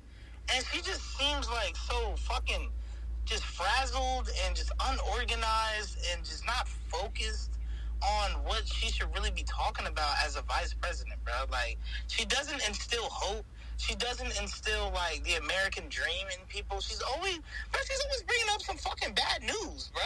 And 0.53 0.65
she 0.71 0.81
just 0.81 1.01
seems 1.17 1.47
like 1.49 1.75
so 1.75 2.15
fucking 2.17 2.69
just 3.25 3.43
frazzled 3.43 4.29
and 4.45 4.55
just 4.55 4.71
unorganized 4.87 5.97
and 6.11 6.25
just 6.25 6.45
not 6.45 6.67
focused 6.67 7.51
on 8.03 8.31
what 8.45 8.67
she 8.67 8.91
should 8.91 9.13
really 9.15 9.31
be 9.31 9.43
talking 9.43 9.87
about 9.87 10.15
as 10.25 10.35
a 10.37 10.41
vice 10.43 10.73
president, 10.73 11.23
bro. 11.25 11.33
Like, 11.51 11.77
she 12.07 12.25
doesn't 12.25 12.61
instill 12.67 13.05
hope. 13.09 13.45
She 13.77 13.95
doesn't 13.95 14.39
instill 14.41 14.91
like 14.93 15.23
the 15.23 15.35
American 15.35 15.85
dream 15.89 16.27
in 16.33 16.45
people. 16.47 16.81
She's 16.81 17.01
always, 17.01 17.37
bro. 17.71 17.81
She's 17.87 18.01
always 18.05 18.23
bringing 18.23 18.47
up 18.51 18.61
some 18.61 18.77
fucking 18.77 19.13
bad 19.15 19.43
news, 19.43 19.89
bro. 19.93 20.03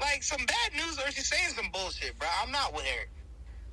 Like 0.00 0.22
some 0.22 0.44
bad 0.46 0.72
news, 0.74 0.98
or 0.98 1.10
she's 1.12 1.28
saying 1.28 1.50
some 1.56 1.68
bullshit, 1.72 2.18
bro. 2.18 2.28
I'm 2.42 2.52
not 2.52 2.74
with 2.74 2.84
her. 2.84 3.06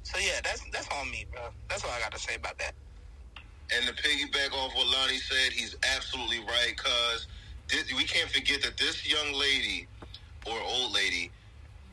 So 0.04 0.20
yeah, 0.20 0.42
that's 0.44 0.64
that's 0.72 0.88
on 1.00 1.12
me, 1.12 1.26
bro. 1.32 1.42
That's 1.70 1.84
all 1.86 1.92
I 1.92 2.00
got 2.00 2.14
to 2.14 2.20
say 2.20 2.36
about 2.36 2.58
that. 2.60 2.74
and 3.76 3.86
to 3.88 3.94
piggyback 4.04 4.54
off 4.54 4.76
what 4.76 4.88
Lonnie 4.88 5.18
said, 5.20 5.54
he's 5.54 5.76
absolutely 5.96 6.40
right. 6.40 6.74
Cause 6.78 7.28
this, 7.70 7.94
we 7.96 8.06
can't 8.06 8.30
forget 8.30 8.62
that 8.64 8.78
this 8.78 9.08
young 9.10 9.34
lady 9.34 9.88
or 10.48 10.60
old 10.62 10.94
lady 10.94 11.32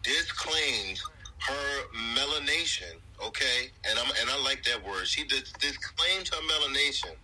disclaims 0.03 1.03
her 1.41 1.82
melanation. 2.16 2.97
Okay, 3.26 3.70
and 3.88 3.99
I'm 3.99 4.11
and 4.20 4.30
I 4.30 4.43
like 4.45 4.64
that 4.64 4.84
word. 4.86 5.07
She 5.07 5.24
dis- 5.24 5.53
disclaimed 5.61 6.28
her 6.28 6.43
melanation 6.49 7.14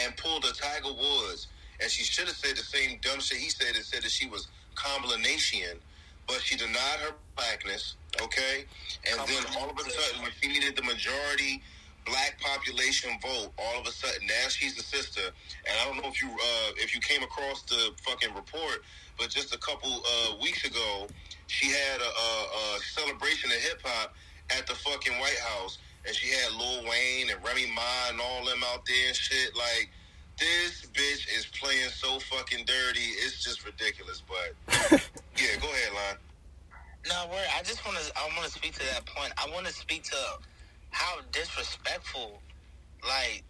and 0.00 0.16
pulled 0.16 0.44
a 0.44 0.52
Tiger 0.52 0.92
Woods, 0.92 1.48
and 1.80 1.90
she 1.90 2.04
should 2.04 2.26
have 2.28 2.36
said 2.36 2.56
the 2.56 2.62
same 2.64 2.98
dumb 3.02 3.20
shit 3.20 3.38
he 3.38 3.50
said. 3.50 3.74
and 3.76 3.84
said 3.84 4.02
that 4.02 4.10
she 4.10 4.28
was 4.28 4.48
Combination, 4.74 5.78
but 6.26 6.40
she 6.42 6.56
denied 6.56 7.00
her 7.02 7.14
blackness. 7.36 7.96
Okay, 8.22 8.64
and 9.10 9.20
then 9.28 9.44
all 9.58 9.70
of 9.70 9.76
a 9.78 9.82
sudden, 9.90 10.22
when 10.22 10.32
she 10.40 10.48
needed 10.48 10.76
the 10.76 10.82
majority 10.82 11.62
black 12.06 12.38
population 12.40 13.10
vote, 13.22 13.52
all 13.58 13.80
of 13.80 13.86
a 13.86 13.92
sudden 13.92 14.26
now 14.26 14.48
she's 14.48 14.76
the 14.76 14.82
sister. 14.82 15.22
And 15.22 15.76
I 15.80 15.84
don't 15.86 16.02
know 16.02 16.08
if 16.10 16.22
you 16.22 16.30
uh, 16.30 16.72
if 16.78 16.94
you 16.94 17.00
came 17.00 17.22
across 17.22 17.62
the 17.62 17.90
fucking 18.02 18.34
report, 18.34 18.82
but 19.18 19.30
just 19.30 19.54
a 19.54 19.58
couple 19.58 19.90
uh, 19.90 20.36
weeks 20.42 20.64
ago, 20.64 21.06
she 21.46 21.68
had 21.68 22.00
a, 22.00 22.04
a, 22.04 22.76
a 22.76 22.80
celebration 22.80 23.50
of 23.50 23.56
hip 23.58 23.80
hop 23.84 24.14
at 24.50 24.66
the 24.66 24.74
fucking 24.74 25.18
White 25.18 25.38
House, 25.38 25.78
and 26.06 26.14
she 26.14 26.30
had 26.30 26.52
Lil 26.52 26.88
Wayne 26.88 27.30
and 27.30 27.42
Remy 27.44 27.66
Ma 27.74 28.10
and 28.10 28.20
all 28.20 28.44
them 28.44 28.62
out 28.72 28.84
there 28.86 29.08
and 29.08 29.16
shit. 29.16 29.56
Like 29.56 29.90
this 30.38 30.86
bitch 30.92 31.28
is 31.36 31.46
playing 31.46 31.88
so 31.90 32.18
fucking 32.18 32.64
dirty. 32.66 33.00
It's 33.22 33.42
just 33.44 33.64
ridiculous. 33.64 34.22
But 34.26 34.54
yeah, 35.36 35.56
go 35.60 35.68
ahead, 35.68 35.92
Lon. 35.94 36.18
No, 37.08 37.30
word. 37.30 37.46
I 37.56 37.62
just 37.62 37.84
want 37.86 37.98
to. 37.98 38.12
I 38.16 38.24
want 38.36 38.44
to 38.46 38.50
speak 38.50 38.72
to 38.74 38.86
that 38.94 39.06
point. 39.06 39.32
I 39.36 39.48
want 39.52 39.66
to 39.66 39.72
speak 39.72 40.04
to 40.04 40.16
how 40.90 41.20
disrespectful, 41.32 42.40
like 43.06 43.44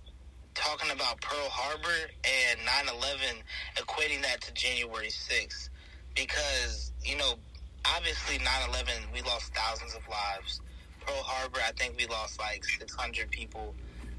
talking 0.54 0.90
about 0.90 1.20
Pearl 1.20 1.48
Harbor 1.50 2.10
and 2.24 2.60
9/11, 2.60 3.42
equating 3.76 4.22
that 4.22 4.40
to 4.42 4.52
January 4.54 5.10
6th, 5.10 5.68
because 6.14 6.92
you 7.02 7.16
know, 7.16 7.34
obviously 7.96 8.38
9/11 8.38 9.12
we 9.12 9.22
lost 9.22 9.54
thousands 9.54 9.94
of 9.94 10.06
lives. 10.08 10.60
Pearl 11.00 11.22
Harbor, 11.22 11.60
I 11.66 11.72
think 11.72 11.96
we 11.98 12.06
lost 12.06 12.38
like 12.38 12.64
600 12.64 13.30
people. 13.30 13.74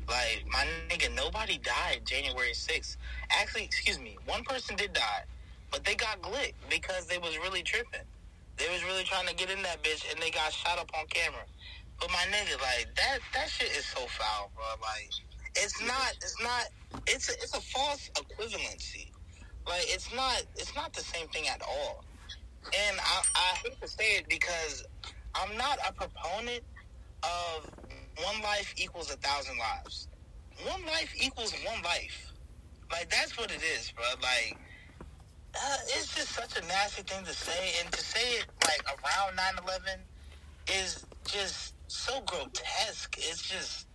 Like 0.08 0.46
my 0.48 0.66
nigga, 0.90 1.14
nobody 1.16 1.58
died 1.58 2.02
January 2.06 2.54
6th. 2.54 2.98
Actually, 3.32 3.64
excuse 3.64 4.00
me, 4.00 4.18
one 4.26 4.44
person 4.44 4.76
did 4.76 4.94
die, 4.94 5.24
but 5.72 5.84
they 5.84 5.96
got 5.96 6.22
glicked 6.22 6.54
because 6.70 7.08
they 7.08 7.18
was 7.18 7.38
really 7.40 7.64
tripping. 7.64 8.06
They 8.58 8.70
was 8.70 8.84
really 8.84 9.04
trying 9.04 9.28
to 9.28 9.36
get 9.36 9.50
in 9.50 9.62
that 9.64 9.84
bitch 9.84 10.10
and 10.12 10.22
they 10.22 10.32
got 10.32 10.54
shot 10.54 10.78
up 10.78 10.92
on 10.98 11.08
camera. 11.08 11.44
But 12.00 12.12
my 12.12 12.26
nigga, 12.30 12.62
like 12.62 12.94
that 12.96 13.20
that 13.34 13.50
shit 13.50 13.72
is 13.72 13.86
so 13.86 14.06
foul, 14.08 14.52
bro. 14.56 14.64
Like 14.82 15.10
it's 15.56 15.82
not 15.82 16.14
it's 16.18 16.42
not 16.42 16.66
it's 17.08 17.30
a, 17.30 17.34
it's 17.34 17.56
a 17.56 17.62
false 17.62 18.10
equivalency. 18.16 19.12
Like 19.68 19.84
it's 19.88 20.14
not 20.14 20.44
it's 20.56 20.76
not 20.76 20.94
the 20.94 21.02
same 21.02 21.28
thing 21.30 21.48
at 21.48 21.62
all. 21.62 22.04
And 22.66 22.98
I, 23.00 23.22
I 23.36 23.56
hate 23.64 23.80
to 23.82 23.88
say 23.88 24.18
it 24.18 24.26
because 24.28 24.84
I'm 25.36 25.56
not 25.58 25.78
a 25.88 25.94
proponent 25.94 26.64
of 27.24 27.70
one 28.24 28.42
life 28.42 28.74
equals 28.78 29.12
a 29.12 29.18
thousand 29.18 29.58
lives. 29.58 30.08
One 30.66 30.86
life 30.86 31.14
equals 31.20 31.54
one 31.66 31.82
life. 31.84 32.32
Like 32.92 33.10
that's 33.10 33.38
what 33.38 33.52
it 33.52 33.62
is, 33.78 33.92
bro. 33.92 34.06
Like 34.22 34.58
uh, 35.56 35.78
it's 35.88 36.16
just 36.16 36.30
such 36.30 36.58
a 36.58 36.68
nasty 36.68 37.04
thing 37.04 37.24
to 37.24 37.34
say, 37.34 37.74
and 37.82 37.92
to 37.92 38.02
say 38.02 38.40
it 38.40 38.46
like 38.64 38.82
around 38.88 39.38
9/11 39.38 40.00
is 40.82 41.06
just 41.26 41.74
so 41.88 42.22
grotesque. 42.22 43.16
It's 43.18 43.42
just, 43.42 43.88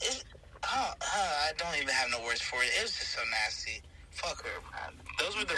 it's, 0.00 0.24
uh, 0.64 0.92
uh, 0.92 0.94
I 1.16 1.52
don't 1.56 1.74
even 1.76 1.88
have 1.88 2.10
no 2.10 2.22
words 2.24 2.40
for 2.40 2.62
it. 2.62 2.70
It 2.78 2.82
was 2.82 2.92
just 2.92 3.12
so 3.12 3.20
nasty. 3.30 3.82
Fuck 4.10 4.44
her. 4.44 4.60
Those 5.18 5.36
were 5.36 5.44
the. 5.44 5.56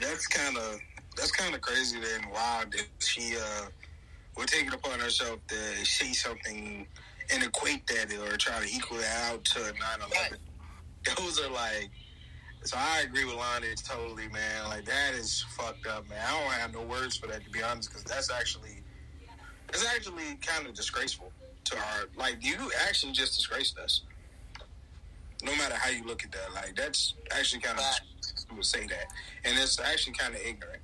That's 0.00 0.26
kind 0.26 0.56
of 0.56 0.80
that's 1.16 1.32
kind 1.32 1.54
of 1.54 1.60
crazy 1.60 1.96
and 1.96 2.30
wild 2.32 2.72
that 2.72 2.86
she 2.98 3.36
uh 3.36 3.66
would 4.36 4.48
take 4.48 4.66
it 4.66 4.74
upon 4.74 5.00
herself 5.00 5.40
to 5.48 5.56
say 5.84 6.12
something 6.12 6.86
and 7.32 7.42
equate 7.42 7.86
that 7.88 8.12
or 8.12 8.36
try 8.36 8.60
to 8.60 8.66
equal 8.74 8.98
that 8.98 9.32
out 9.32 9.44
to 9.44 9.58
9/11. 9.58 10.38
Those 11.16 11.40
are 11.40 11.50
like. 11.50 11.90
So 12.64 12.76
I 12.76 13.02
agree 13.02 13.24
with 13.24 13.36
Lonnie 13.36 13.68
totally, 13.76 14.28
man. 14.28 14.64
Like 14.68 14.84
that 14.84 15.14
is 15.14 15.44
fucked 15.56 15.86
up, 15.86 16.08
man. 16.08 16.18
I 16.26 16.30
don't 16.42 16.52
have 16.52 16.74
no 16.74 16.82
words 16.82 17.16
for 17.16 17.28
that 17.28 17.44
to 17.44 17.50
be 17.50 17.62
honest, 17.62 17.88
because 17.88 18.04
that's 18.04 18.30
actually 18.30 18.82
it's 19.68 19.86
actually 19.94 20.36
kind 20.42 20.66
of 20.66 20.74
disgraceful 20.74 21.32
to 21.64 21.76
our 21.76 22.08
like 22.16 22.36
you 22.40 22.56
actually 22.88 23.12
just 23.12 23.34
disgraced 23.36 23.78
us. 23.78 24.02
No 25.44 25.54
matter 25.56 25.74
how 25.74 25.90
you 25.90 26.04
look 26.04 26.24
at 26.24 26.32
that, 26.32 26.52
like 26.54 26.74
that's 26.74 27.14
actually 27.30 27.60
kind 27.60 27.78
of 27.78 27.84
would 28.54 28.64
say 28.64 28.86
that, 28.86 29.06
and 29.44 29.58
it's 29.58 29.80
actually 29.80 30.14
kind 30.14 30.34
of 30.34 30.40
ignorant. 30.40 30.82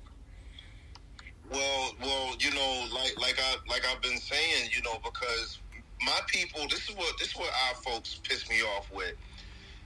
Well, 1.51 1.93
well, 2.01 2.35
you 2.39 2.51
know, 2.51 2.87
like 2.93 3.19
like 3.19 3.39
I 3.39 3.55
like 3.69 3.83
I've 3.85 4.01
been 4.01 4.17
saying, 4.17 4.69
you 4.75 4.81
know, 4.81 4.97
because 5.03 5.59
my 6.01 6.19
people, 6.27 6.61
this 6.69 6.89
is 6.89 6.95
what 6.95 7.17
this 7.19 7.29
is 7.29 7.35
what 7.35 7.51
our 7.67 7.75
folks 7.75 8.19
piss 8.23 8.49
me 8.49 8.61
off 8.77 8.91
with. 8.91 9.13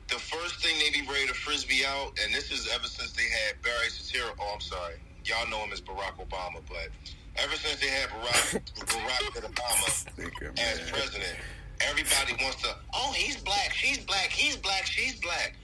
The 0.08 0.16
first 0.16 0.64
thing 0.64 0.76
they 0.80 1.02
be 1.02 1.06
ready 1.06 1.28
to 1.28 1.34
frisbee 1.34 1.84
out, 1.86 2.18
and 2.24 2.34
this 2.34 2.52
is 2.52 2.70
ever 2.74 2.88
since 2.88 3.12
they 3.12 3.24
had 3.24 3.62
Barry 3.62 3.90
Soetoro. 3.90 4.34
Oh, 4.40 4.52
I'm 4.56 4.62
sorry, 4.62 4.96
y'all 5.26 5.50
know 5.50 5.60
him 5.60 5.74
as 5.74 5.82
Barack 5.82 6.18
Obama, 6.18 6.62
but 6.68 6.90
ever 7.36 7.56
since 7.56 7.80
they 7.80 7.90
had 7.90 8.10
Barack 8.10 8.62
Barack 8.86 9.52
Obama 9.52 10.58
as 10.58 10.90
president, 10.90 11.36
everybody 11.82 12.34
wants 12.44 12.62
to. 12.64 12.76
Oh, 12.94 13.12
he's 13.16 13.38
black. 13.38 13.74
She's 13.74 14.00
black. 14.00 14.30
He's 14.30 14.56
black. 14.58 14.86
She's 14.86 15.20
black. 15.20 15.56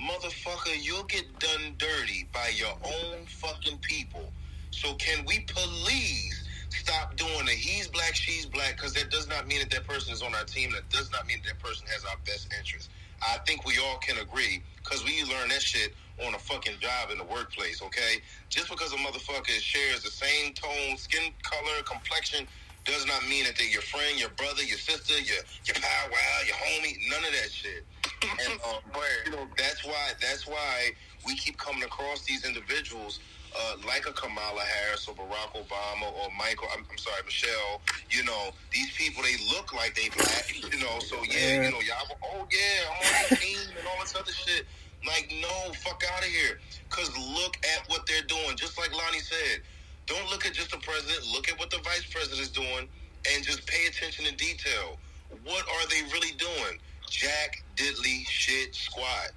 Motherfucker, 0.00 0.76
you'll 0.80 1.04
get 1.04 1.26
done 1.38 1.76
dirty 1.78 2.28
by 2.32 2.50
your 2.54 2.74
own 2.84 3.24
fucking 3.26 3.78
people. 3.78 4.32
So 4.70 4.94
can 4.94 5.24
we 5.26 5.44
please 5.46 6.44
stop 6.70 7.14
doing 7.16 7.44
the 7.44 7.52
he's 7.52 7.86
black, 7.86 8.14
she's 8.14 8.46
black? 8.46 8.76
Because 8.76 8.94
that 8.94 9.10
does 9.10 9.28
not 9.28 9.46
mean 9.46 9.60
that 9.60 9.70
that 9.70 9.86
person 9.86 10.12
is 10.12 10.22
on 10.22 10.34
our 10.34 10.44
team. 10.44 10.72
That 10.72 10.88
does 10.88 11.12
not 11.12 11.26
mean 11.26 11.38
that, 11.44 11.50
that 11.50 11.62
person 11.62 11.86
has 11.88 12.04
our 12.04 12.16
best 12.24 12.52
interest. 12.58 12.90
I 13.22 13.38
think 13.46 13.64
we 13.64 13.78
all 13.78 13.98
can 13.98 14.18
agree 14.18 14.62
because 14.82 15.04
we 15.04 15.22
learn 15.24 15.50
that 15.50 15.62
shit 15.62 15.94
on 16.26 16.34
a 16.34 16.38
fucking 16.38 16.80
job 16.80 17.10
in 17.12 17.18
the 17.18 17.24
workplace. 17.24 17.80
Okay, 17.82 18.20
just 18.48 18.68
because 18.68 18.92
a 18.92 18.96
motherfucker 18.96 19.60
shares 19.60 20.02
the 20.02 20.10
same 20.10 20.52
tone, 20.54 20.96
skin 20.96 21.32
color, 21.42 21.82
complexion. 21.84 22.46
Does 22.84 23.06
not 23.06 23.22
mean 23.28 23.44
that 23.44 23.56
they're 23.56 23.68
your 23.68 23.82
friend, 23.82 24.18
your 24.18 24.30
brother, 24.30 24.62
your 24.62 24.78
sister, 24.78 25.14
your 25.14 25.42
your 25.64 25.76
pow 25.76 26.08
wow, 26.10 26.18
your 26.46 26.56
homie. 26.56 26.98
None 27.08 27.24
of 27.24 27.30
that 27.30 27.50
shit. 27.50 27.84
And 28.22 28.60
um, 28.66 28.80
you 29.26 29.32
know 29.32 29.46
that's 29.56 29.84
why 29.84 30.12
that's 30.20 30.46
why 30.46 30.90
we 31.26 31.36
keep 31.36 31.56
coming 31.58 31.84
across 31.84 32.24
these 32.24 32.44
individuals 32.44 33.20
uh, 33.56 33.76
like 33.86 34.06
a 34.06 34.12
Kamala 34.12 34.62
Harris 34.62 35.06
or 35.08 35.14
Barack 35.14 35.52
Obama 35.52 36.12
or 36.12 36.28
Michael, 36.38 36.68
I'm, 36.74 36.84
I'm 36.90 36.98
sorry, 36.98 37.22
Michelle, 37.24 37.80
you 38.10 38.24
know, 38.24 38.50
these 38.72 38.90
people, 38.96 39.22
they 39.22 39.36
look 39.54 39.74
like 39.74 39.94
they 39.94 40.08
black, 40.10 40.48
you 40.72 40.80
know, 40.80 40.98
so 41.00 41.16
yeah, 41.28 41.62
you 41.62 41.70
know, 41.70 41.80
y'all, 41.80 42.16
oh 42.24 42.46
yeah, 42.50 42.88
I'm 42.88 43.24
on 43.24 43.24
the 43.30 43.36
team 43.36 43.58
and 43.78 43.86
all 43.86 44.00
this 44.00 44.14
other 44.16 44.32
shit. 44.32 44.66
Like, 45.06 45.32
no, 45.40 45.72
fuck 45.84 46.02
out 46.14 46.20
of 46.20 46.30
here. 46.30 46.60
Because 46.88 47.10
look 47.16 47.58
at 47.76 47.88
what 47.88 48.06
they're 48.06 48.22
doing. 48.22 48.56
Just 48.56 48.78
like 48.78 48.92
Lonnie 48.92 49.18
said, 49.18 49.62
don't 50.06 50.28
look 50.30 50.46
at 50.46 50.52
just 50.52 50.70
the 50.70 50.78
president, 50.78 51.26
look 51.32 51.48
at 51.48 51.58
what 51.58 51.70
the 51.70 51.78
vice 51.78 52.04
president 52.10 52.40
is 52.40 52.48
doing 52.50 52.88
and 53.32 53.44
just 53.44 53.66
pay 53.66 53.86
attention 53.86 54.24
to 54.24 54.34
detail. 54.34 54.98
What 55.44 55.64
are 55.68 55.86
they 55.88 56.02
really 56.12 56.32
doing? 56.36 56.78
Jack 57.08 57.62
Diddley 57.76 58.26
shit 58.26 58.74
squad. 58.74 59.30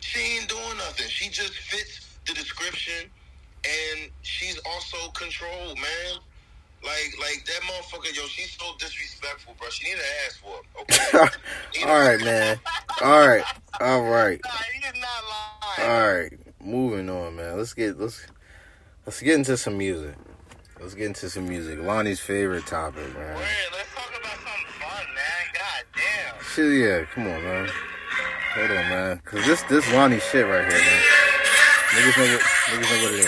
She 0.00 0.20
ain't 0.36 0.48
doing 0.48 0.76
nothing. 0.78 1.06
She 1.08 1.30
just 1.30 1.54
fits 1.54 2.18
the 2.26 2.34
description 2.34 3.10
and 3.64 4.10
she's 4.22 4.60
also 4.66 5.10
controlled, 5.12 5.76
man. 5.76 6.20
Like, 6.84 7.14
like 7.18 7.44
that 7.46 7.62
motherfucker, 7.62 8.14
yo, 8.16 8.26
she's 8.26 8.56
so 8.58 8.66
disrespectful, 8.78 9.54
bro. 9.58 9.68
She 9.70 9.88
need 9.88 9.96
to 9.96 10.04
ask 10.26 10.40
for 10.40 10.60
it, 10.60 11.28
okay? 11.80 11.86
All 11.90 11.98
right, 11.98 12.20
man. 12.20 12.60
All 13.02 13.26
right. 13.26 13.44
All 13.80 14.02
right. 14.02 14.40
Nah, 14.46 14.50
he 14.72 14.78
is 14.78 14.94
not 15.00 15.84
lying. 15.84 15.90
All 15.90 16.14
right. 16.14 16.32
Moving 16.62 17.10
on, 17.10 17.36
man. 17.36 17.56
Let's 17.56 17.74
get 17.74 17.98
let's 17.98 18.24
let's 19.06 19.22
get 19.22 19.36
into 19.36 19.56
some 19.56 19.78
music. 19.78 20.14
Let's 20.80 20.94
get 20.94 21.06
into 21.06 21.30
some 21.30 21.48
music. 21.48 21.78
Lonnie's 21.78 22.20
favorite 22.20 22.66
topic, 22.66 23.14
man. 23.14 23.36
Wait, 23.36 23.46
let's 23.72 23.94
talk 23.94 24.10
about 24.10 24.32
something 24.32 24.66
fun, 24.78 25.06
man. 25.14 25.46
God 25.54 25.84
damn. 25.94 26.44
Shit, 26.44 26.72
yeah. 26.82 27.04
Come 27.14 27.28
on, 27.28 27.42
man. 27.42 27.70
Hold 28.54 28.70
on, 28.70 28.88
man. 28.90 29.20
Cause 29.24 29.46
this 29.46 29.62
this 29.64 29.90
Lonnie 29.92 30.18
shit 30.18 30.46
right 30.46 30.70
here, 30.70 30.80
man. 30.80 31.02
Niggas 31.90 32.16
know 32.18 32.24
what 32.32 32.42
niggas 32.66 32.90
know 32.90 33.02
what 33.04 33.12
it 33.14 33.20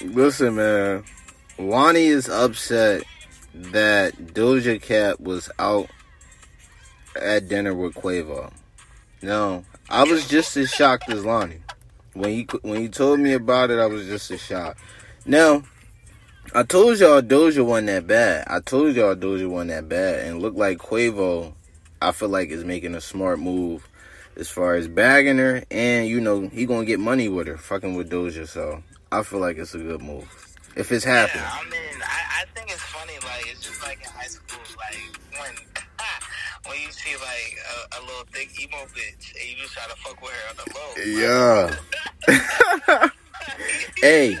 is. 0.00 0.14
Listen, 0.14 0.54
man. 0.56 1.04
Lonnie 1.58 2.06
is 2.06 2.28
upset 2.28 3.02
that 3.54 4.16
Doja 4.16 4.80
Cat 4.80 5.20
was 5.20 5.50
out 5.58 5.90
at 7.16 7.48
dinner 7.48 7.74
with 7.74 7.94
Quavo. 7.94 8.52
No, 9.22 9.64
I 9.88 10.04
was 10.04 10.28
just 10.28 10.56
as 10.56 10.70
shocked 10.70 11.10
as 11.10 11.24
Lonnie 11.24 11.60
when 12.14 12.30
he 12.30 12.46
when 12.62 12.80
he 12.80 12.88
told 12.88 13.20
me 13.20 13.32
about 13.32 13.70
it. 13.70 13.78
I 13.78 13.86
was 13.86 14.06
just 14.06 14.30
as 14.30 14.40
shocked. 14.40 14.80
Now, 15.24 15.62
I 16.54 16.62
told 16.64 16.98
y'all 16.98 17.22
Doja 17.22 17.64
wasn't 17.64 17.88
that 17.88 18.06
bad. 18.06 18.44
I 18.48 18.60
told 18.60 18.96
y'all 18.96 19.14
Doja 19.14 19.48
wasn't 19.48 19.70
that 19.70 19.88
bad, 19.88 20.26
and 20.26 20.42
looked 20.42 20.56
like 20.56 20.78
Quavo. 20.78 21.54
I 22.00 22.12
feel 22.12 22.28
like 22.28 22.50
is 22.50 22.64
making 22.64 22.96
a 22.96 23.00
smart 23.00 23.38
move 23.38 23.88
as 24.36 24.48
far 24.48 24.74
as 24.74 24.88
bagging 24.88 25.38
her, 25.38 25.62
and 25.70 26.08
you 26.08 26.20
know 26.20 26.48
he 26.48 26.66
gonna 26.66 26.84
get 26.84 27.00
money 27.00 27.28
with 27.28 27.46
her, 27.46 27.56
fucking 27.56 27.94
with 27.94 28.10
Doja. 28.10 28.48
So 28.48 28.82
I 29.12 29.22
feel 29.22 29.38
like 29.38 29.56
it's 29.58 29.74
a 29.74 29.78
good 29.78 30.02
move 30.02 30.41
if 30.76 30.90
it's 30.92 31.04
happening. 31.04 31.42
Yeah, 31.44 31.58
I 31.60 31.64
mean, 31.64 32.02
I, 32.02 32.42
I 32.42 32.44
think 32.54 32.70
it's 32.70 32.80
funny. 32.82 33.14
Like, 33.24 33.46
it's 33.50 33.60
just 33.66 33.82
like 33.82 33.98
in 34.00 34.06
high 34.10 34.26
school, 34.26 34.58
like 34.78 35.00
when 35.40 35.54
when 36.66 36.80
you 36.80 36.90
see 36.92 37.14
like 37.16 37.58
a, 37.92 37.98
a 37.98 38.00
little 38.02 38.24
thick 38.32 38.50
emo 38.60 38.84
bitch 38.86 39.34
and 39.38 39.48
you 39.50 39.56
just 39.56 39.72
try 39.74 39.86
to 39.86 39.96
fuck 39.96 40.20
with 40.22 40.32
her 40.32 40.48
on 40.50 40.56
the 40.56 40.64
low. 40.74 40.94
Yeah. 41.04 41.76
hey, 44.00 44.38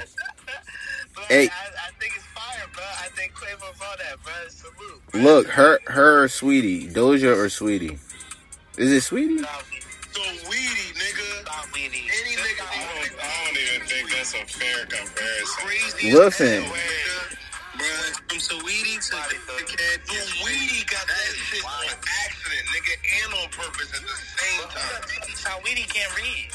But 1.14 1.24
Hey. 1.28 1.48
I, 1.48 1.48
I 1.48 1.90
think 2.00 2.12
it's 2.16 2.24
fire, 2.26 2.66
bro. 2.72 2.84
I 2.84 3.08
think 3.16 3.32
Quavo 3.34 3.74
saw 3.76 3.96
that, 3.96 4.22
bro. 4.22 4.32
Salute. 4.48 5.02
look, 5.24 5.46
her, 5.48 5.78
her, 5.86 6.22
or 6.24 6.28
Sweetie, 6.28 6.88
Doja 6.88 7.36
or 7.36 7.48
Sweetie. 7.48 7.98
Is 8.78 8.92
it 8.92 9.02
Sweetie? 9.02 9.38
Stop, 9.38 9.62
So 10.12 10.22
weedy, 10.48 10.92
nigga. 10.94 11.42
stop, 11.42 11.66
weenie. 11.66 12.08
Any 12.24 12.31
that's 14.22 14.34
a 14.34 14.46
fair 14.46 14.86
comparison. 14.86 15.66
crazy. 15.66 16.12
Listen. 16.14 16.46
as 16.46 16.62
hell, 16.62 16.70
nigga. 16.70 17.34
Bruh, 17.74 18.14
from 18.30 18.38
Saweetie 18.38 19.02
to 19.02 19.16
Body 19.18 19.34
the, 19.34 19.52
the 19.58 19.74
cat. 19.74 19.98
Weedy 20.46 20.86
got 20.86 21.02
that 21.10 21.34
shit 21.34 21.64
on 21.66 21.90
accident, 21.90 22.62
nigga, 22.70 22.94
and 23.02 23.34
on 23.42 23.48
purpose 23.50 23.90
at 23.90 24.02
the 24.06 24.14
same 24.38 24.62
time. 24.70 25.02
Saweetie 25.34 25.90
can't 25.90 26.14
read. 26.14 26.54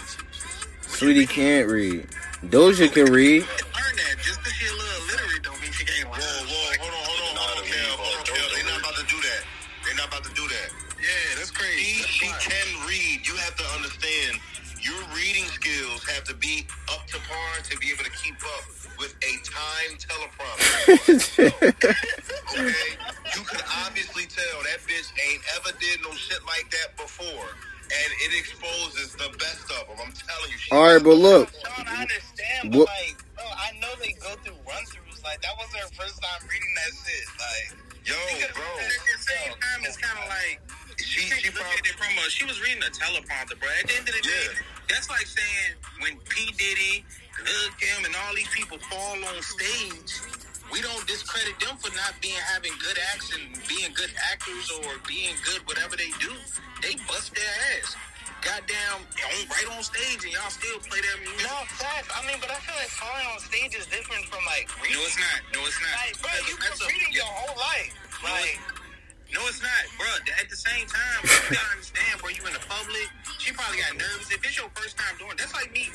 Saweetie 0.87 1.27
can't 1.27 1.67
read. 1.67 2.07
Doja 2.47 2.87
can 2.87 3.11
read. 3.11 3.43
Learn 3.43 3.95
that. 3.99 4.15
Just 4.23 4.39
because 4.39 4.53
she 4.53 4.67
a 4.67 4.71
little 4.71 5.03
illiterate 5.03 5.43
don't 5.43 5.59
mean 5.59 5.71
she 5.75 5.83
can't 5.83 6.07
Whoa, 6.07 6.15
read. 6.15 6.47
whoa, 6.47 6.71
hold 6.79 6.93
on, 6.95 7.03
hold 7.03 7.19
on, 7.19 7.35
hold 7.35 7.57
on, 7.59 7.65
Kel, 7.67 7.97
hold 7.99 8.15
on, 8.15 8.23
Kel. 8.23 8.47
They 8.55 8.63
not 8.63 8.79
about 8.79 8.95
to 8.95 9.05
do 9.11 9.19
that. 9.19 9.41
They 9.83 9.93
not 9.99 10.07
about 10.07 10.23
to 10.23 10.31
do 10.31 10.47
that. 10.47 10.69
Yeah, 11.03 11.35
that's 11.35 11.51
crazy. 11.51 11.83
She, 11.83 12.31
That's 12.31 12.43
she 12.47 12.47
can 12.47 12.87
read. 12.87 13.27
You 13.27 13.35
have 13.43 13.55
to 13.59 13.65
understand. 13.75 14.39
Your 14.87 15.03
reading 15.11 15.43
skills 15.51 16.07
have 16.15 16.23
to 16.31 16.35
be 16.35 16.65
up 16.95 17.03
to 17.07 17.19
par 17.27 17.59
to 17.69 17.77
be 17.77 17.91
able 17.91 18.05
to 18.07 18.11
keep 18.23 18.39
up 18.39 18.63
with 18.97 19.11
a 19.19 19.33
time 19.43 19.91
teleprompter. 19.99 21.43
okay, 22.55 22.89
you 23.35 23.43
can 23.43 23.61
obviously 23.83 24.23
tell 24.31 24.63
that 24.63 24.79
bitch 24.87 25.11
ain't 25.27 25.43
ever 25.59 25.75
did 25.79 25.99
no 26.07 26.11
shit 26.15 26.39
like 26.47 26.71
that 26.71 26.95
before, 26.95 27.51
and 27.91 28.09
it 28.23 28.31
exposes 28.39 29.11
the 29.19 29.27
best 29.37 29.67
of 29.75 29.91
them. 29.91 29.99
I'm 30.07 30.13
telling 30.15 30.51
you. 30.55 30.59
All 30.71 30.87
right, 30.87 31.03
but 31.03 31.19
look, 31.19 31.51
Sean, 31.51 31.83
I 31.87 32.01
understand, 32.07 32.71
What- 32.73 32.87
but 32.87 32.95
like, 32.95 33.19
bro, 33.35 33.43
I 33.43 33.75
know 33.83 33.91
they 33.99 34.15
go 34.23 34.31
through 34.39 34.55
run 34.63 34.83
throughs. 34.87 35.19
Like, 35.23 35.41
that 35.41 35.51
was 35.59 35.67
her 35.75 35.87
first 35.99 36.15
time 36.23 36.47
reading 36.47 36.73
that 36.79 36.91
shit. 36.95 37.27
Like, 37.35 37.67
yo, 38.07 38.15
Because 38.39 38.55
bro, 38.55 38.63
At 38.63 39.03
the 39.03 39.19
same 39.19 39.51
time, 39.59 39.79
it's 39.83 39.97
kind 39.99 40.15
of 40.23 40.27
like 40.31 40.63
she 40.97 41.21
she 41.21 41.29
can't 41.29 41.55
probably 41.55 41.77
at 41.77 41.85
it 41.85 41.95
from 41.97 42.11
a. 42.17 42.23
She 42.29 42.45
was 42.45 42.57
reading 42.61 42.83
a 42.83 42.91
teleprompter, 42.91 43.57
bro. 43.59 43.69
At 43.81 43.87
the 43.87 43.95
end 43.97 44.07
of 44.09 44.15
the 44.15 44.21
day, 44.25 44.45
Yeah. 44.53 44.59
that's 44.89 45.09
like 45.09 45.25
saying 45.27 45.73
when 46.01 46.17
P 46.29 46.51
Diddy, 46.57 47.05
Lil 47.43 47.69
Kim, 47.79 48.05
and 48.05 48.15
all 48.25 48.33
these 48.35 48.49
people 48.49 48.77
fall 48.89 49.17
on 49.17 49.37
stage, 49.41 50.19
we 50.71 50.81
don't 50.81 51.05
discredit 51.07 51.59
them 51.59 51.77
for 51.77 51.93
not 51.95 52.13
being 52.21 52.39
having 52.53 52.73
good 52.81 52.97
acts 53.13 53.31
and 53.35 53.45
being 53.69 53.93
good 53.93 54.11
actors 54.31 54.71
or 54.81 54.97
being 55.07 55.35
good 55.45 55.61
whatever 55.67 55.95
they 55.95 56.09
do. 56.19 56.33
They 56.81 56.95
bust 57.07 57.33
their 57.35 57.53
ass. 57.77 57.95
Goddamn, 58.45 59.01
on, 59.01 59.49
right 59.49 59.65
on 59.75 59.81
stage, 59.81 60.21
and 60.23 60.31
y'all 60.31 60.53
still 60.53 60.77
play 60.85 61.01
their 61.01 61.17
music. 61.25 61.41
no, 61.41 61.57
facts. 61.81 62.07
I 62.13 62.21
mean, 62.29 62.37
but 62.39 62.53
I 62.53 62.61
feel 62.61 62.77
like 62.77 62.93
falling 62.93 63.25
on 63.33 63.39
stage 63.41 63.73
is 63.73 63.89
different 63.89 64.23
from 64.29 64.45
like 64.45 64.69
reading. 64.77 64.93
No, 64.93 65.03
it's 65.09 65.17
not. 65.17 65.39
No, 65.57 65.59
it's 65.65 65.79
not. 65.81 65.93
Like, 65.97 66.15
bro, 66.21 66.31
you've 66.45 66.61
been 66.61 66.69
a- 66.69 66.85
reading 66.85 67.11
yeah. 67.17 67.25
your 67.25 67.31
whole 67.33 67.57
life. 67.57 67.91
Like, 68.23 68.61
No, 68.61 68.76
it's 69.31 69.61
not, 69.61 69.83
bro. 69.97 70.07
At 70.39 70.49
the 70.49 70.55
same 70.55 70.87
time, 70.87 71.19
you 71.23 71.55
gotta 71.55 71.71
understand, 71.71 72.19
bro. 72.19 72.29
You 72.29 72.43
in 72.47 72.53
the 72.53 72.63
public. 72.67 73.07
She 73.39 73.51
probably 73.51 73.79
got 73.79 73.97
nervous. 73.97 74.31
If 74.31 74.43
it's 74.43 74.57
your 74.57 74.69
first 74.75 74.97
time 74.97 75.17
doing, 75.19 75.35
that's 75.37 75.53
like 75.53 75.71
me 75.71 75.89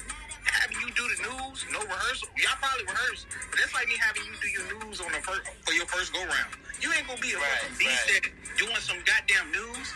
having 0.45 0.79
you 0.81 0.89
do 0.95 1.05
the 1.15 1.19
news, 1.29 1.65
no 1.73 1.81
rehearsal. 1.85 2.29
Y'all 2.37 2.59
probably 2.61 2.85
rehearse, 2.87 3.27
but 3.51 3.57
that's 3.61 3.75
like 3.75 3.89
me 3.89 3.97
having 4.01 4.23
you 4.27 4.35
do 4.41 4.49
your 4.51 4.67
news 4.83 5.01
on 5.01 5.11
the 5.13 5.21
first 5.23 5.43
for 5.63 5.73
your 5.73 5.87
first 5.87 6.13
go 6.13 6.21
round. 6.25 6.51
You 6.81 6.91
ain't 6.93 7.07
gonna 7.07 7.21
be 7.23 7.33
a 7.33 7.39
Right, 7.39 7.47
fucking 7.63 7.79
beast 7.79 8.03
right. 8.11 8.23
that 8.27 8.59
doing 8.59 8.83
some 8.83 8.99
goddamn 9.07 9.47
news. 9.55 9.87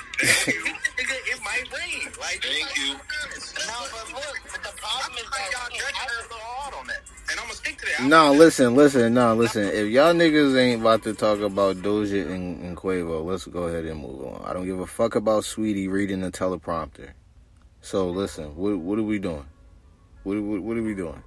Nigga, 0.56 1.16
it 1.26 1.38
might 1.42 1.66
rain. 1.74 2.06
Like, 2.20 2.38
Thank 2.42 2.70
you. 2.78 2.94
no, 2.94 3.00
oh 3.02 3.88
but 3.90 4.06
look, 4.14 4.36
but 4.52 4.62
the 4.62 4.70
I 4.70 4.78
problem 4.78 5.18
is 5.18 5.26
feel 5.26 5.50
y'all 5.50 5.66
like, 5.66 5.74
judging 5.74 6.06
her 6.06 6.18
a 6.18 6.22
little 6.22 6.38
hard 6.38 6.74
on 6.78 6.86
that, 6.86 7.02
and 7.30 7.40
I'm 7.40 7.46
gonna 7.46 7.54
stick 7.54 7.76
to 7.78 7.86
that. 7.98 8.06
no, 8.06 8.32
listen, 8.32 8.74
listen, 8.76 9.14
no, 9.14 9.34
listen. 9.34 9.64
If 9.66 9.88
y'all 9.90 10.14
niggas 10.14 10.56
ain't 10.56 10.80
about 10.80 11.02
to 11.04 11.14
talk 11.14 11.40
about 11.40 11.76
Doja 11.78 12.30
and, 12.30 12.62
and 12.62 12.76
Quavo, 12.76 13.24
let's 13.24 13.46
go 13.46 13.64
ahead 13.64 13.84
and 13.84 14.00
move 14.00 14.24
on. 14.24 14.42
I 14.44 14.52
don't 14.52 14.64
give 14.64 14.78
a 14.78 14.86
fuck 14.86 15.16
about 15.16 15.42
Saweetie 15.42 15.90
reading 15.90 16.20
the 16.20 16.30
teleprompter. 16.30 17.10
So 17.82 18.08
listen, 18.10 18.54
what 18.56 18.78
what 18.78 18.98
are 18.98 19.02
we 19.02 19.18
doing? 19.18 19.44
What 20.26 20.42
what, 20.42 20.60
what 20.60 20.76
are 20.76 20.82
we 20.82 20.92
doing? 20.94 21.22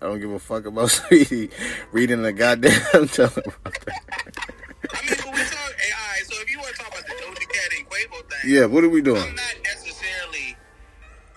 I 0.00 0.06
don't 0.06 0.20
give 0.20 0.30
a 0.30 0.38
fuck 0.38 0.64
about 0.64 0.88
Saweetie 0.88 1.50
reading 1.92 2.22
the 2.22 2.32
goddamn 2.32 2.70
teleprompter. 3.12 3.92
I 3.92 5.02
mean, 5.04 5.16
but 5.18 5.34
we 5.34 5.40
talk. 5.44 5.74
Hey, 5.76 5.92
all 5.92 6.08
right. 6.08 6.24
So 6.24 6.34
if 6.40 6.50
you 6.50 6.58
want 6.58 6.74
to 6.74 6.82
talk 6.82 6.88
about 6.88 7.04
the 7.06 7.12
Doja 7.12 7.48
Cat 7.52 7.70
and 7.78 7.86
Quavo 7.90 8.30
thing, 8.30 8.50
Yeah, 8.50 8.64
what 8.64 8.84
are 8.84 8.88
we 8.88 9.02
doing? 9.02 9.20
I'm 9.20 9.34
not 9.34 9.54
necessarily 9.62 10.56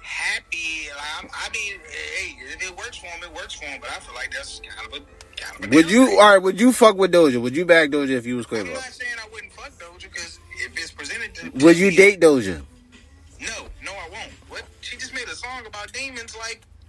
happy. 0.02 0.88
Like, 0.96 1.24
I'm, 1.24 1.30
I 1.34 1.50
mean, 1.50 1.80
hey, 1.90 2.38
if 2.54 2.64
it 2.64 2.78
works 2.78 2.96
for 2.98 3.08
him, 3.08 3.24
it 3.24 3.34
works 3.36 3.56
for 3.56 3.66
him. 3.66 3.82
But 3.82 3.90
I 3.90 4.00
feel 4.00 4.16
like 4.16 4.32
that's 4.32 4.62
kind 4.62 4.88
of 4.88 5.02
a 5.02 5.42
kind 5.42 5.66
of 5.66 5.72
a 5.72 5.76
Would 5.76 5.92
you 5.92 6.06
thing. 6.08 6.18
all 6.18 6.30
right? 6.30 6.38
Would 6.42 6.62
you 6.62 6.72
fuck 6.72 6.96
with 6.96 7.12
Doja? 7.12 7.42
Would 7.42 7.58
you 7.58 7.66
back 7.66 7.90
Doja 7.90 8.12
if 8.12 8.26
you 8.26 8.38
was 8.38 8.46
Quavo? 8.46 8.62
I'm 8.68 8.74
not 8.74 8.84
saying 8.84 9.12
I 9.22 9.28
wouldn't 9.34 9.52
fuck 9.52 9.72
Doja 9.74 10.04
because 10.04 10.40
if 10.66 10.72
it's 10.78 10.92
presented 10.92 11.36
to 11.36 11.66
Would 11.66 11.78
you 11.78 11.92
date 11.92 12.22
Doja? 12.22 12.62
No, 13.42 13.66
no, 13.84 13.92
I 13.92 14.08
won't. 14.12 14.32
What? 14.48 14.64
She 14.80 14.96
just 14.96 15.14
made 15.14 15.28
a 15.28 15.36
song 15.36 15.66
about 15.66 15.92
demons. 15.92 16.38
Like, 16.38 16.62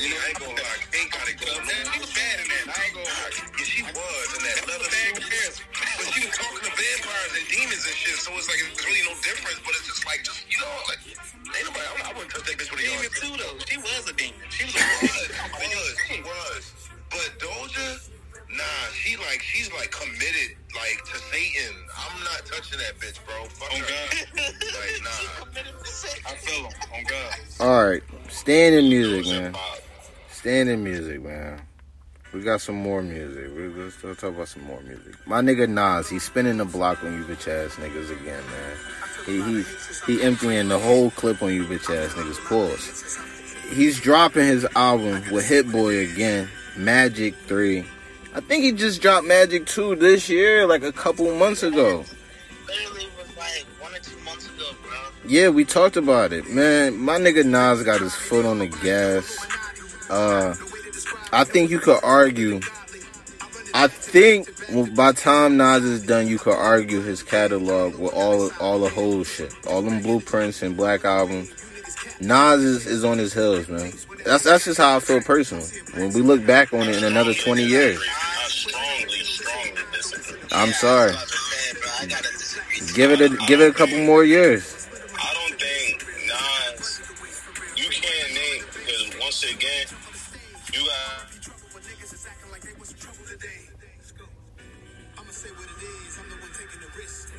I 0.00 0.08
mean, 0.08 0.16
I, 0.16 0.16
I 0.16 0.16
mean, 0.16 0.16
I 0.16 0.28
ain't 0.32 0.40
gonna 0.40 0.56
lie. 0.56 0.80
Ain't 0.96 1.12
gotta 1.12 1.34
go. 1.36 1.44
she 1.44 1.98
was 2.00 2.12
bad 2.16 2.36
in 2.40 2.48
that. 2.48 2.64
I 2.72 2.80
ain't 2.88 2.94
gonna 2.96 3.04
lie. 3.04 3.32
Yeah, 3.36 3.68
she 3.68 3.80
was 3.84 4.28
in 4.32 4.42
that 4.48 4.58
leather 4.64 4.88
suit. 4.88 5.60
But 5.76 6.06
she 6.08 6.20
was 6.24 6.32
talking 6.40 6.64
to 6.64 6.72
vampires 6.72 7.32
and 7.36 7.46
demons 7.52 7.84
and 7.84 7.96
shit, 8.00 8.16
so 8.16 8.32
it's 8.32 8.48
like 8.48 8.64
it's 8.64 8.80
really 8.80 9.04
no 9.04 9.12
difference. 9.20 9.60
But 9.60 9.76
it's 9.76 9.92
just 9.92 10.08
like, 10.08 10.24
just 10.24 10.40
you 10.48 10.56
know, 10.56 10.72
like 10.88 11.04
ain't 11.04 11.68
nobody. 11.68 11.84
I, 11.84 11.92
I 12.00 12.10
wouldn't 12.16 12.32
touch 12.32 12.48
that 12.48 12.56
bitch 12.56 12.72
with 12.72 12.80
a 12.80 12.88
Demon 12.88 13.12
too, 13.12 13.34
though. 13.36 13.60
She 13.68 13.76
was 13.76 14.08
a 14.08 14.14
demon. 14.16 14.40
She 14.48 14.64
was 14.64 14.80
a 14.80 14.88
was, 14.88 15.68
was, 15.68 15.92
she 16.08 16.16
was. 16.24 16.62
But 17.12 17.28
Doja, 17.36 17.88
nah, 18.56 18.84
she 18.96 19.20
like 19.20 19.44
she's 19.44 19.68
like 19.76 19.92
committed 19.92 20.56
like 20.72 20.96
to 21.12 21.16
Satan. 21.28 21.76
I'm 21.92 22.16
not 22.24 22.40
touching 22.48 22.80
that 22.80 22.96
bitch, 22.96 23.20
bro. 23.28 23.36
Fuck 23.52 23.68
On 23.68 23.84
her. 23.84 23.84
God. 23.84 24.48
Like 24.64 24.96
nah. 25.04 25.44
I 26.24 26.40
feel 26.40 26.64
him. 26.64 26.72
On 26.88 27.04
God. 27.04 27.36
All 27.60 27.84
right, 27.84 28.02
staying 28.32 28.80
in 28.80 28.88
music, 28.88 29.28
Doja 29.28 29.52
man. 29.52 29.52
Pop. 30.42 30.78
Music, 30.78 31.22
man. 31.22 31.60
We 32.32 32.42
got 32.42 32.60
some 32.60 32.76
more 32.76 33.02
music. 33.02 33.50
We- 33.56 33.68
Let's, 33.68 34.02
let's 34.04 34.20
talk 34.20 34.30
about 34.34 34.48
some 34.48 34.64
more 34.64 34.80
music. 34.82 35.14
My 35.26 35.40
nigga 35.40 35.68
Nas, 35.68 36.08
he's 36.08 36.22
spinning 36.22 36.56
the 36.58 36.64
block 36.64 37.02
on 37.04 37.12
you 37.12 37.24
bitch 37.24 37.48
ass 37.48 37.74
niggas 37.76 38.10
again, 38.10 38.42
man. 38.46 38.76
He 39.26 39.42
he 39.42 39.64
he 40.18 40.22
emptying 40.22 40.68
the 40.68 40.78
whole 40.78 41.10
clip 41.10 41.42
on 41.42 41.52
you 41.52 41.64
bitch 41.64 41.94
ass 41.94 42.14
niggas. 42.14 42.38
Pause. 42.48 43.18
He's 43.74 44.00
dropping 44.00 44.44
his 44.46 44.64
album 44.74 45.22
with 45.30 45.46
Hit-Boy 45.46 45.98
again, 46.10 46.48
Magic 46.76 47.34
Three. 47.46 47.84
I 48.34 48.40
think 48.40 48.64
he 48.64 48.72
just 48.72 49.02
dropped 49.02 49.26
Magic 49.26 49.66
Two 49.66 49.94
this 49.96 50.28
year, 50.28 50.66
like 50.66 50.82
a 50.84 50.92
couple 50.92 51.32
months 51.36 51.62
ago. 51.62 52.04
Literally 52.66 53.08
was 53.18 53.36
like 53.36 53.66
one 53.80 53.92
or 53.94 53.98
two 53.98 54.18
months 54.24 54.46
ago, 54.46 54.64
bro. 54.82 54.98
Yeah, 55.26 55.48
we 55.50 55.64
talked 55.64 55.96
about 55.96 56.32
it, 56.32 56.48
man. 56.48 56.96
My 56.96 57.18
nigga 57.18 57.44
Nas 57.44 57.82
got 57.82 58.00
his 58.00 58.14
foot 58.14 58.46
on 58.46 58.58
the 58.60 58.68
gas. 58.68 59.36
Uh, 60.10 60.54
I 61.32 61.44
think 61.44 61.70
you 61.70 61.78
could 61.78 62.00
argue. 62.02 62.60
I 63.72 63.86
think 63.86 64.48
by 64.96 65.12
time 65.12 65.56
Nas 65.56 65.84
is 65.84 66.04
done, 66.04 66.26
you 66.26 66.38
could 66.38 66.56
argue 66.56 67.00
his 67.00 67.22
catalog 67.22 67.96
with 67.96 68.12
all 68.12 68.50
all 68.60 68.80
the 68.80 68.88
whole 68.88 69.22
shit, 69.22 69.54
all 69.68 69.82
them 69.82 70.02
blueprints 70.02 70.62
and 70.62 70.76
Black 70.76 71.04
albums. 71.04 71.52
Nas 72.20 72.60
is, 72.60 72.86
is 72.86 73.04
on 73.04 73.18
his 73.18 73.32
heels, 73.32 73.68
man. 73.68 73.92
That's 74.24 74.44
that's 74.44 74.64
just 74.64 74.78
how 74.78 74.96
I 74.96 75.00
feel 75.00 75.20
personally. 75.20 75.66
When 75.94 76.12
we 76.12 76.20
look 76.20 76.44
back 76.44 76.72
on 76.72 76.88
it 76.88 76.96
in 76.96 77.04
another 77.04 77.32
twenty 77.32 77.64
years. 77.64 78.02
I'm 80.52 80.72
sorry. 80.72 81.14
Give 82.94 83.12
it 83.12 83.20
a 83.20 83.28
give 83.46 83.60
it 83.60 83.70
a 83.70 83.72
couple 83.72 84.04
more 84.04 84.24
years. 84.24 84.79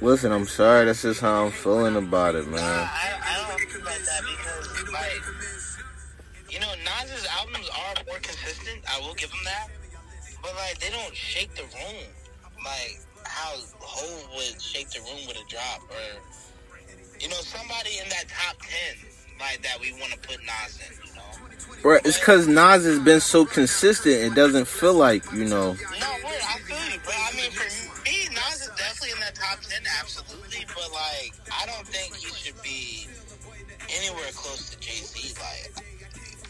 Listen, 0.01 0.31
I'm 0.31 0.47
sorry. 0.47 0.85
That's 0.85 1.03
just 1.03 1.21
how 1.21 1.45
I'm 1.45 1.51
feeling 1.51 1.95
about 1.95 2.33
it, 2.33 2.47
man. 2.47 2.59
I, 2.59 3.19
I 3.23 3.47
don't 3.47 3.69
feel 3.69 3.85
like 3.85 4.03
that 4.03 4.21
because, 4.25 4.91
like, 4.91 5.21
you 6.49 6.59
know, 6.59 6.73
Nas's 6.83 7.27
albums 7.39 7.69
are 7.69 8.03
more 8.07 8.17
consistent. 8.19 8.81
I 8.89 8.99
will 8.99 9.13
give 9.13 9.29
him 9.29 9.43
that. 9.45 9.67
But, 10.41 10.55
like, 10.55 10.79
they 10.79 10.89
don't 10.89 11.15
shake 11.15 11.53
the 11.53 11.61
room. 11.61 12.09
Like, 12.65 12.99
how 13.25 13.53
Hove 13.79 14.27
would 14.35 14.59
shake 14.59 14.89
the 14.89 15.01
room 15.01 15.27
with 15.27 15.37
a 15.37 15.47
drop. 15.47 15.81
Or, 15.91 16.19
you 17.19 17.29
know, 17.29 17.35
somebody 17.35 17.99
in 18.03 18.09
that 18.09 18.25
top 18.27 18.57
10, 18.59 19.05
like, 19.39 19.61
that 19.61 19.79
we 19.79 19.91
want 19.93 20.13
to 20.13 20.19
put 20.19 20.39
Nas 20.39 20.79
in, 20.81 21.07
you 21.07 21.15
know? 21.15 21.81
Bro, 21.83 21.99
it's 22.05 22.17
because 22.17 22.47
Nas 22.47 22.85
has 22.85 22.99
been 22.99 23.21
so 23.21 23.45
consistent. 23.45 24.15
It 24.15 24.33
doesn't 24.33 24.67
feel 24.67 24.95
like 24.95 25.31
you 25.31 25.45
know. 25.45 25.73
No, 25.73 25.73
word, 25.73 26.41
I 26.47 26.57
feel 26.65 26.93
you, 26.93 26.99
but 27.05 27.13
I 27.15 27.35
mean, 27.35 27.51
for 27.51 27.63
me, 27.63 27.67
is 27.67 27.90
definitely 29.01 29.17
in 29.17 29.25
that 29.25 29.35
top 29.35 29.59
ten, 29.61 29.81
absolutely. 29.99 30.65
But 30.75 30.91
like, 30.93 31.33
I 31.51 31.65
don't 31.65 31.87
think 31.87 32.15
he 32.15 32.29
should 32.33 32.61
be 32.61 33.07
anywhere 33.97 34.29
close 34.35 34.69
to 34.69 34.79
Jay 34.79 35.01
Z. 35.01 35.33
Like, 35.41 35.73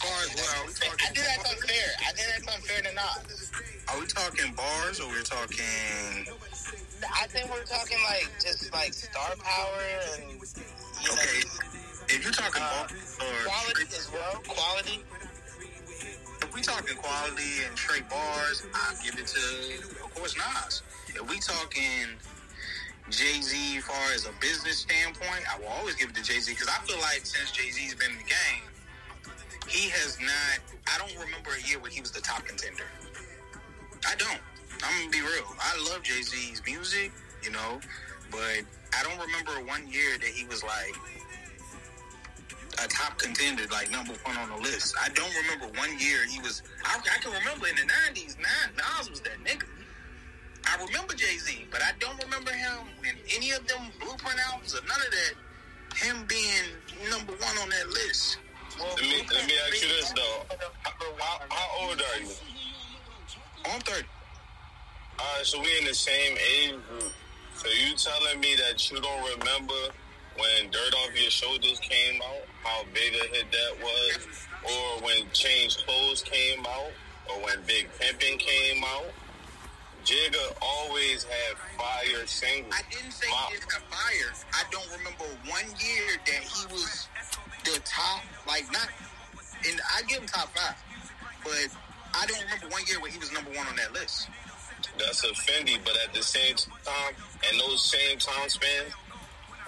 Bars, 0.01 0.33
well, 0.35 0.63
are 0.63 0.65
we 0.65 0.73
I 0.73 1.13
think 1.13 1.15
that's 1.15 1.51
unfair. 1.51 1.87
I 2.01 2.11
think 2.11 2.27
that's 2.27 2.55
unfair 2.55 2.81
to 2.81 2.91
Nas. 2.95 3.51
are 3.89 3.99
we 3.99 4.05
talking 4.07 4.53
bars 4.55 4.99
or 4.99 5.07
we're 5.09 5.21
talking? 5.21 6.25
I 7.13 7.27
think 7.27 7.49
we're 7.51 7.63
talking 7.63 7.97
like 8.09 8.29
just 8.41 8.71
like 8.73 8.93
star 8.93 9.33
power 9.37 9.81
and 10.17 10.33
you 10.33 11.07
know, 11.07 11.13
Okay, 11.13 11.41
if 12.09 12.23
you're 12.23 12.33
talking 12.33 12.61
Uh, 12.63 12.87
bars 12.87 13.17
or 13.21 13.45
quality 13.47 13.83
as 13.95 14.11
well. 14.11 14.41
Quality. 14.47 15.03
if 16.41 16.53
we 16.55 16.61
talking 16.61 16.97
quality 16.97 17.63
and 17.67 17.77
straight 17.77 18.09
bars, 18.09 18.65
I 18.73 18.95
give 19.05 19.17
it 19.19 19.27
to, 19.27 20.03
of 20.03 20.13
course, 20.15 20.35
Nas. 20.35 20.81
If 21.09 21.29
we 21.29 21.37
talking 21.39 22.17
Jay 23.11 23.41
Z, 23.41 23.79
far 23.81 24.13
as 24.15 24.25
a 24.25 24.31
business 24.39 24.79
standpoint, 24.79 25.43
I 25.53 25.59
will 25.59 25.67
always 25.67 25.95
give 25.95 26.09
it 26.09 26.15
to 26.15 26.23
Jay 26.23 26.39
Z 26.39 26.53
because 26.53 26.69
I 26.69 26.79
feel 26.87 26.97
like 26.99 27.25
since 27.25 27.51
Jay 27.51 27.69
Z's 27.69 27.93
been 27.93 28.11
in 28.11 28.17
the 28.17 28.23
game, 28.23 28.63
he 29.67 29.89
has 29.89 30.17
not. 30.19 30.63
I 30.87 30.97
don't 30.97 31.13
remember 31.19 31.51
a 31.51 31.67
year 31.67 31.77
where 31.79 31.91
he 31.91 31.99
was 31.99 32.11
the 32.11 32.21
top 32.21 32.45
contender. 32.45 32.85
I 34.07 34.15
don't. 34.15 34.39
I'm 34.83 34.97
gonna 34.97 35.11
be 35.11 35.19
real. 35.19 35.43
I 35.59 35.91
love 35.91 36.03
Jay 36.03 36.21
Z's 36.21 36.61
music, 36.65 37.11
you 37.43 37.51
know, 37.51 37.81
but 38.31 38.63
I 38.97 39.03
don't 39.03 39.19
remember 39.19 39.59
one 39.67 39.87
year 39.91 40.17
that 40.17 40.31
he 40.31 40.45
was 40.45 40.63
like 40.63 40.95
a 42.83 42.87
top 42.87 43.19
contender, 43.19 43.63
like 43.71 43.91
number 43.91 44.13
one 44.23 44.37
on 44.37 44.49
the 44.49 44.63
list. 44.63 44.95
I 44.99 45.09
don't 45.09 45.35
remember 45.35 45.67
one 45.77 45.99
year 45.99 46.25
he 46.31 46.39
was. 46.39 46.63
I, 46.85 46.95
I 46.95 47.19
can 47.19 47.31
remember 47.33 47.67
in 47.67 47.75
the 47.75 47.91
'90s, 47.91 48.37
Nas, 48.39 49.09
was 49.09 49.19
that 49.21 49.35
nigga. 49.43 49.67
I 50.67 50.83
remember 50.85 51.13
Jay 51.13 51.37
Z, 51.37 51.65
but 51.71 51.81
I 51.81 51.91
don't 51.99 52.21
remember 52.23 52.51
him 52.51 52.87
in 53.03 53.15
any 53.35 53.51
of 53.51 53.65
them 53.67 53.81
Blueprint 53.99 54.39
albums 54.51 54.75
or 54.75 54.81
none 54.87 54.99
of 54.99 55.11
that. 55.11 55.33
Him 55.97 56.25
being 56.27 57.09
number 57.09 57.33
one 57.33 57.57
on 57.61 57.69
that 57.69 57.89
list. 57.89 58.37
Well, 58.79 58.87
Let 58.95 59.01
me 59.01 59.27
let 59.29 59.45
me 59.47 59.53
ask 59.67 59.81
you 59.81 59.89
this 59.89 60.11
though. 60.11 60.55
How, 61.19 61.39
how 61.49 61.87
old 61.87 62.01
are 62.01 62.21
you? 62.21 62.31
I'm 63.65 63.81
30. 63.81 64.07
All 65.19 65.25
right, 65.37 65.45
so 65.45 65.59
we 65.59 65.67
in 65.79 65.85
the 65.85 65.93
same 65.93 66.37
age 66.37 66.75
group. 66.89 67.11
So 67.55 67.67
you 67.67 67.95
telling 67.95 68.39
me 68.39 68.55
that 68.55 68.89
you 68.89 68.99
don't 69.01 69.39
remember 69.39 69.73
when 70.37 70.71
Dirt 70.71 70.93
Off 71.03 71.21
Your 71.21 71.29
Shoulders 71.29 71.79
came 71.79 72.21
out, 72.21 72.41
how 72.63 72.83
big 72.93 73.13
a 73.13 73.35
hit 73.35 73.45
that 73.51 73.83
was, 73.83 74.47
or 74.63 75.05
when 75.05 75.29
Change 75.33 75.77
Clothes 75.85 76.23
came 76.23 76.65
out, 76.65 76.91
or 77.29 77.43
when 77.43 77.61
Big 77.67 77.89
Pimpin' 77.99 78.39
came 78.39 78.83
out? 78.83 79.05
Jigga 80.05 80.55
always 80.61 81.23
had 81.23 81.57
fire 81.77 82.25
singles. 82.25 82.73
I 82.73 82.81
didn't 82.89 83.11
say 83.11 83.27
he 83.27 83.53
didn't 83.53 83.71
fire. 83.71 84.31
I 84.53 84.63
don't 84.71 84.89
remember 84.97 85.25
one 85.47 85.65
year 85.79 86.17
that 86.25 86.41
he 86.41 86.65
was 86.73 87.07
the 87.63 87.79
top, 87.85 88.23
like 88.47 88.65
not. 88.71 88.89
And 89.69 89.79
I 89.95 90.01
give 90.07 90.19
him 90.19 90.27
top 90.27 90.49
five, 90.57 90.75
but 91.43 91.67
I 92.15 92.25
don't 92.25 92.41
remember 92.43 92.67
one 92.69 92.81
year 92.87 92.99
where 92.99 93.11
he 93.11 93.19
was 93.19 93.31
number 93.31 93.51
one 93.51 93.67
on 93.67 93.75
that 93.75 93.93
list. 93.93 94.27
That's 94.97 95.23
a 95.23 95.33
Fendi, 95.33 95.77
but 95.85 95.95
at 96.05 96.13
the 96.13 96.23
same 96.23 96.55
time, 96.55 97.13
and 97.49 97.59
those 97.59 97.81
same 97.83 98.17
time 98.17 98.49
spans, 98.49 98.93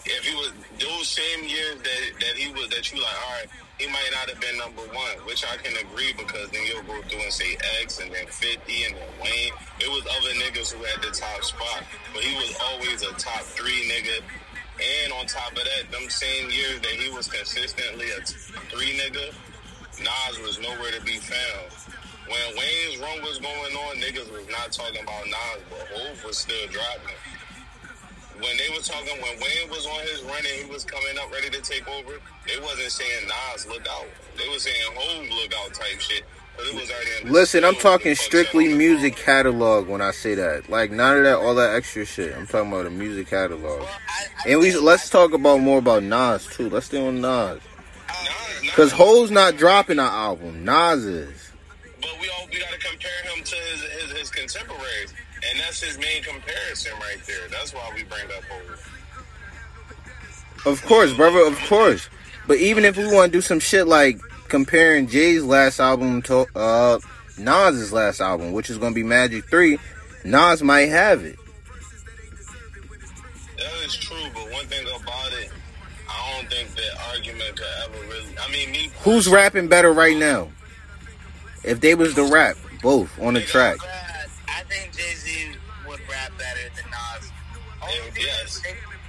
if 0.06 0.26
he 0.26 0.36
was 0.36 0.52
those 0.80 1.08
same 1.08 1.48
years 1.48 1.78
that 1.78 2.20
that 2.20 2.36
he 2.36 2.52
was 2.52 2.70
that 2.70 2.92
you 2.92 3.02
like, 3.02 3.16
all 3.26 3.32
right, 3.34 3.48
he 3.80 3.88
might 3.88 4.10
not 4.12 4.30
have 4.30 4.40
been 4.40 4.58
number 4.58 4.84
one, 4.94 5.18
which 5.26 5.44
I 5.46 5.58
can 5.58 5.74
agree 5.78 6.14
because 6.14 6.50
then 6.52 6.62
you'll 6.66 6.84
go 6.84 7.02
through 7.10 7.22
and 7.22 7.34
say 7.34 7.58
X 7.82 8.00
and 8.00 8.12
then 8.14 8.28
Fifty 8.28 8.84
and 8.86 8.96
then 8.96 9.10
Wayne. 9.22 9.54
It 9.80 9.90
was 9.90 10.06
other 10.06 10.34
niggas 10.38 10.72
who 10.74 10.84
had 10.84 11.02
the 11.02 11.10
top 11.10 11.44
spot, 11.44 11.84
but 12.14 12.24
he 12.24 12.36
was 12.36 12.56
always 12.70 13.02
a 13.02 13.14
top 13.18 13.42
three 13.42 13.90
nigga. 13.90 14.22
And 14.78 15.14
on 15.14 15.26
top 15.26 15.52
of 15.52 15.64
that, 15.64 15.92
them 15.92 16.10
same 16.10 16.50
years 16.50 16.82
that 16.82 16.92
he 16.98 17.10
was 17.14 17.28
consistently 17.28 18.10
a 18.12 18.22
three 18.70 18.98
nigga, 18.98 19.34
Nas 20.02 20.40
was 20.42 20.60
nowhere 20.60 20.92
to 20.92 21.02
be 21.02 21.18
found. 21.18 21.70
When 22.28 22.58
Wayne's 22.58 22.98
run 23.02 23.22
was 23.22 23.38
going 23.40 23.74
on, 23.76 23.98
niggas 23.98 24.32
was 24.32 24.48
not 24.50 24.72
talking 24.72 25.04
about 25.04 25.26
Nas, 25.26 25.62
but 25.70 25.88
Hov 25.94 26.24
was 26.26 26.38
still 26.38 26.68
dropping. 26.68 27.16
When 28.40 28.58
they 28.58 28.70
were 28.70 28.82
talking, 28.82 29.22
when 29.22 29.40
Wayne 29.40 29.70
was 29.70 29.86
on 29.86 30.02
his 30.02 30.22
run 30.24 30.38
and 30.38 30.66
he 30.66 30.72
was 30.72 30.84
coming 30.84 31.18
up 31.20 31.32
ready 31.32 31.50
to 31.50 31.62
take 31.62 31.88
over, 31.88 32.14
they 32.48 32.60
wasn't 32.60 32.92
saying 32.92 33.28
Nas 33.28 33.68
look 33.68 33.88
out. 33.88 34.08
They 34.38 34.48
was 34.50 34.64
saying 34.64 34.76
Hov 34.96 35.30
look 35.30 35.54
out 35.54 35.74
type 35.74 36.00
shit. 36.00 36.24
But 36.56 36.68
it 36.68 36.76
was 36.76 36.92
already 36.92 37.10
in 37.22 37.28
the 37.28 37.34
Listen, 37.34 37.64
I'm 37.64 37.76
talking 37.76 38.12
with 38.12 38.20
the 38.20 38.24
fuck 38.24 38.26
strictly 38.26 38.66
shit 38.66 38.74
on 38.74 38.80
the 38.80 38.86
music 38.86 39.16
catalog 39.16 39.88
when 39.88 40.02
I 40.02 40.12
say 40.12 40.36
that. 40.36 40.70
Like 40.70 40.92
none 40.92 41.18
of 41.18 41.24
that, 41.24 41.38
all 41.38 41.56
that 41.56 41.76
extra 41.76 42.06
shit. 42.06 42.36
I'm 42.36 42.46
talking 42.46 42.72
about 42.72 42.84
the 42.84 42.92
music 42.92 43.28
catalog. 43.28 43.82
Well, 43.82 43.90
I, 43.90 44.26
I 44.46 44.52
And 44.52 44.60
we 44.60 44.76
let's 44.76 45.10
talk 45.10 45.34
about 45.34 45.62
more 45.62 45.80
about 45.80 46.04
Nas 46.04 46.46
too. 46.48 46.70
Let's 46.70 46.88
stay 46.88 47.06
on 47.06 47.22
Nas. 47.22 47.60
Nas, 47.60 48.64
Nas- 48.64 48.72
Cause 48.74 48.92
Ho's 48.92 49.32
not 49.32 49.58
dropping 49.58 49.98
an 50.00 50.06
album. 50.06 50.64
Nas 50.64 51.06
is. 51.06 51.52
But 52.02 52.12
we 52.22 52.30
all 52.30 52.48
we 52.52 52.60
gotta 52.60 52.78
compare 52.78 53.36
him 53.36 53.44
to 53.44 53.56
his, 53.56 53.82
his 53.82 54.12
his 54.20 54.30
contemporaries, 54.30 55.14
and 55.50 55.60
that's 55.60 55.82
his 55.82 55.98
main 55.98 56.24
comparison 56.24 56.94
right 57.00 57.20
there. 57.28 57.48
That's 57.50 57.74
why 57.74 57.92
we 57.96 58.04
bring 58.04 58.26
up 58.26 58.44
Hov. 58.50 58.90
Of 60.66 60.86
course, 60.86 61.14
brother. 61.14 61.46
Of 61.46 61.58
course. 61.68 62.10
But 62.48 62.58
even 62.58 62.86
if 62.86 62.98
we 62.98 63.06
want 63.06 63.32
to 63.32 63.38
do 63.38 63.42
some 63.42 63.60
shit 63.60 63.88
like 63.88 64.20
comparing 64.50 65.08
Jay's 65.08 65.44
last 65.44 65.80
album 65.80 66.22
to 66.24 66.46
uh, 66.56 67.00
Nas's 67.38 67.92
last 67.92 68.22
album, 68.22 68.52
which 68.54 68.70
is 68.70 68.78
going 68.78 68.94
to 68.94 68.96
be 68.96 69.04
Magic 69.04 69.46
3, 69.50 69.80
Nas 70.26 70.62
might 70.62 70.90
have 70.90 71.24
it. 71.24 71.38
That 73.58 73.86
is 73.86 73.96
true, 73.96 74.18
but 74.34 74.52
one 74.52 74.66
thing 74.68 74.86
about 74.86 75.34
it, 75.34 75.52
I 76.10 76.36
don't 76.36 76.50
think 76.50 76.76
that 76.76 76.98
argument 77.14 77.56
could 77.56 77.68
ever 77.86 78.08
really. 78.08 78.36
I 78.40 78.52
mean, 78.52 78.72
me. 78.72 78.92
Who's 79.02 79.28
rapping 79.28 79.68
better 79.68 79.92
right 79.92 80.18
now? 80.18 80.50
If 81.64 81.80
they 81.80 81.96
was 81.96 82.14
to 82.16 82.30
rap, 82.32 82.58
both 82.82 83.10
on 83.22 83.36
the 83.36 83.42
track. 83.42 83.78
I 84.50 84.64
think 84.64 84.96
Jay 84.96 85.14
Yes. 88.18 88.62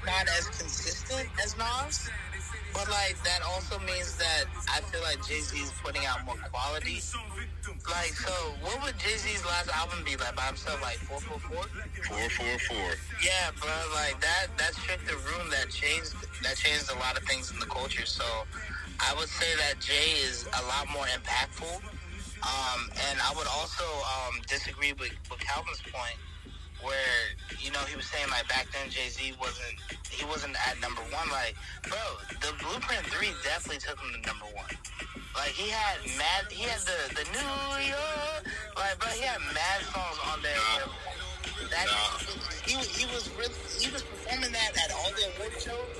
not 0.06 0.28
as 0.38 0.46
consistent 0.48 1.28
as 1.42 1.56
Nas. 1.56 2.10
But 2.72 2.90
like 2.90 3.16
that 3.22 3.40
also 3.46 3.78
means 3.86 4.16
that 4.16 4.44
I 4.68 4.80
feel 4.80 5.00
like 5.02 5.24
Jay 5.26 5.38
Z 5.40 5.56
is 5.56 5.70
putting 5.84 6.04
out 6.06 6.24
more 6.26 6.34
quality. 6.50 6.98
Like 7.88 8.14
so, 8.18 8.34
what 8.62 8.82
would 8.82 8.98
Jay 8.98 9.16
Z's 9.16 9.44
last 9.46 9.70
album 9.70 10.02
be 10.04 10.16
like 10.16 10.34
by 10.34 10.42
himself? 10.50 10.82
Like 10.82 10.98
four 11.06 11.20
four 11.20 11.38
four? 11.38 11.62
Four, 11.62 12.28
four, 12.30 12.58
four. 12.66 12.90
Yeah, 13.22 13.54
bro. 13.60 13.70
Like 13.94 14.20
that. 14.20 14.48
That 14.58 14.74
shook 14.74 14.98
the 15.06 15.14
room. 15.14 15.50
That 15.50 15.70
changed. 15.70 16.14
That 16.42 16.56
changed 16.56 16.90
a 16.90 16.98
lot 16.98 17.16
of 17.16 17.22
things 17.24 17.52
in 17.52 17.60
the 17.60 17.66
culture. 17.66 18.06
So, 18.06 18.24
I 18.98 19.14
would 19.18 19.28
say 19.28 19.54
that 19.56 19.78
Jay 19.80 20.18
is 20.26 20.44
a 20.46 20.62
lot 20.66 20.90
more 20.92 21.06
impactful. 21.06 21.78
Um, 22.44 22.90
and 23.08 23.18
I 23.22 23.32
would 23.36 23.46
also 23.48 23.84
um, 23.84 24.42
disagree 24.48 24.92
with, 24.92 25.14
with 25.30 25.40
Calvin's 25.40 25.80
point, 25.80 26.18
where 26.84 27.16
you 27.58 27.72
know 27.72 27.80
he 27.88 27.96
was 27.96 28.06
saying 28.06 28.28
like 28.30 28.46
back 28.48 28.68
then 28.70 28.88
Jay 28.92 29.08
Z 29.08 29.34
wasn't 29.40 29.74
he 30.12 30.24
wasn't 30.28 30.54
at 30.68 30.78
number 30.80 31.02
one. 31.10 31.26
Like, 31.32 31.56
bro, 31.88 31.98
the 32.38 32.52
Blueprint 32.62 33.02
Three 33.10 33.32
definitely 33.42 33.80
took 33.82 33.98
him 33.98 34.12
to 34.14 34.20
number 34.28 34.46
one. 34.54 34.70
Like 35.34 35.50
he 35.56 35.68
had 35.72 35.98
mad, 36.14 36.46
he 36.52 36.62
had 36.68 36.80
the 36.86 36.98
the 37.18 37.24
New 37.34 37.52
York, 37.90 38.42
like, 38.76 38.94
bro, 39.00 39.10
he 39.10 39.26
had 39.26 39.42
mad 39.50 39.82
songs 39.90 40.18
on 40.30 40.38
there. 40.44 40.54
where 40.54 41.68
That 41.72 41.88
he 42.68 42.78
he 42.78 43.04
was 43.10 43.26
really 43.34 43.58
he 43.80 43.90
was 43.90 44.04
performing 44.04 44.52
that 44.52 44.70
at 44.78 44.92
all 44.94 45.10
the 45.16 45.26
award 45.34 45.56
shows. 45.58 45.98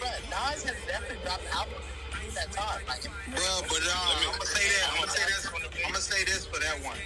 But 0.00 0.18
Nas 0.32 0.66
has 0.66 0.74
definitely 0.88 1.22
dropped 1.22 1.46
albums 1.54 1.86
that 2.34 2.50
time. 2.50 2.80
Like, 2.88 3.04
Bro, 3.04 3.68
but 3.68 3.82
uh, 3.84 3.92
I'm 3.92 4.32
gonna 4.32 4.46
say 4.46 4.66
that. 4.66 4.84
I'm 4.90 4.98
gonna 4.98 5.10
say 5.12 5.24
this. 5.28 5.46
I'm 5.46 5.92
gonna 5.92 6.00
say 6.00 6.24
this 6.24 6.46
for 6.46 6.58
that 6.60 6.82
one. 6.82 6.98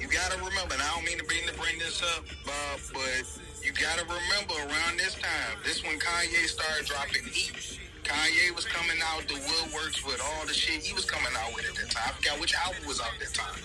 You 0.00 0.08
gotta 0.08 0.36
remember, 0.36 0.74
and 0.74 0.82
I 0.82 0.90
don't 0.94 1.04
mean 1.04 1.18
to 1.18 1.24
bring 1.24 1.46
to 1.46 1.54
bring 1.54 1.78
this 1.78 2.02
up, 2.16 2.24
Bob, 2.44 2.80
but 2.92 3.24
you 3.62 3.72
gotta 3.72 4.04
remember 4.04 4.54
around 4.68 4.98
this 4.98 5.14
time, 5.14 5.56
this 5.64 5.82
when 5.82 5.98
Kanye 5.98 6.46
started 6.46 6.86
dropping 6.86 7.24
heat. 7.24 7.78
Kanye 8.04 8.54
was 8.54 8.66
coming 8.66 9.00
out 9.02 9.24
the 9.28 9.34
woodworks 9.48 10.04
with 10.04 10.20
all 10.20 10.44
the 10.46 10.52
shit 10.52 10.82
he 10.84 10.92
was 10.92 11.04
coming 11.08 11.32
out 11.40 11.54
with 11.54 11.64
at 11.64 11.74
that 11.76 11.90
time. 11.90 12.04
I 12.08 12.12
forgot 12.20 12.40
which 12.40 12.54
album 12.54 12.84
was 12.86 13.00
out 13.00 13.16
that 13.18 13.32
time. 13.32 13.56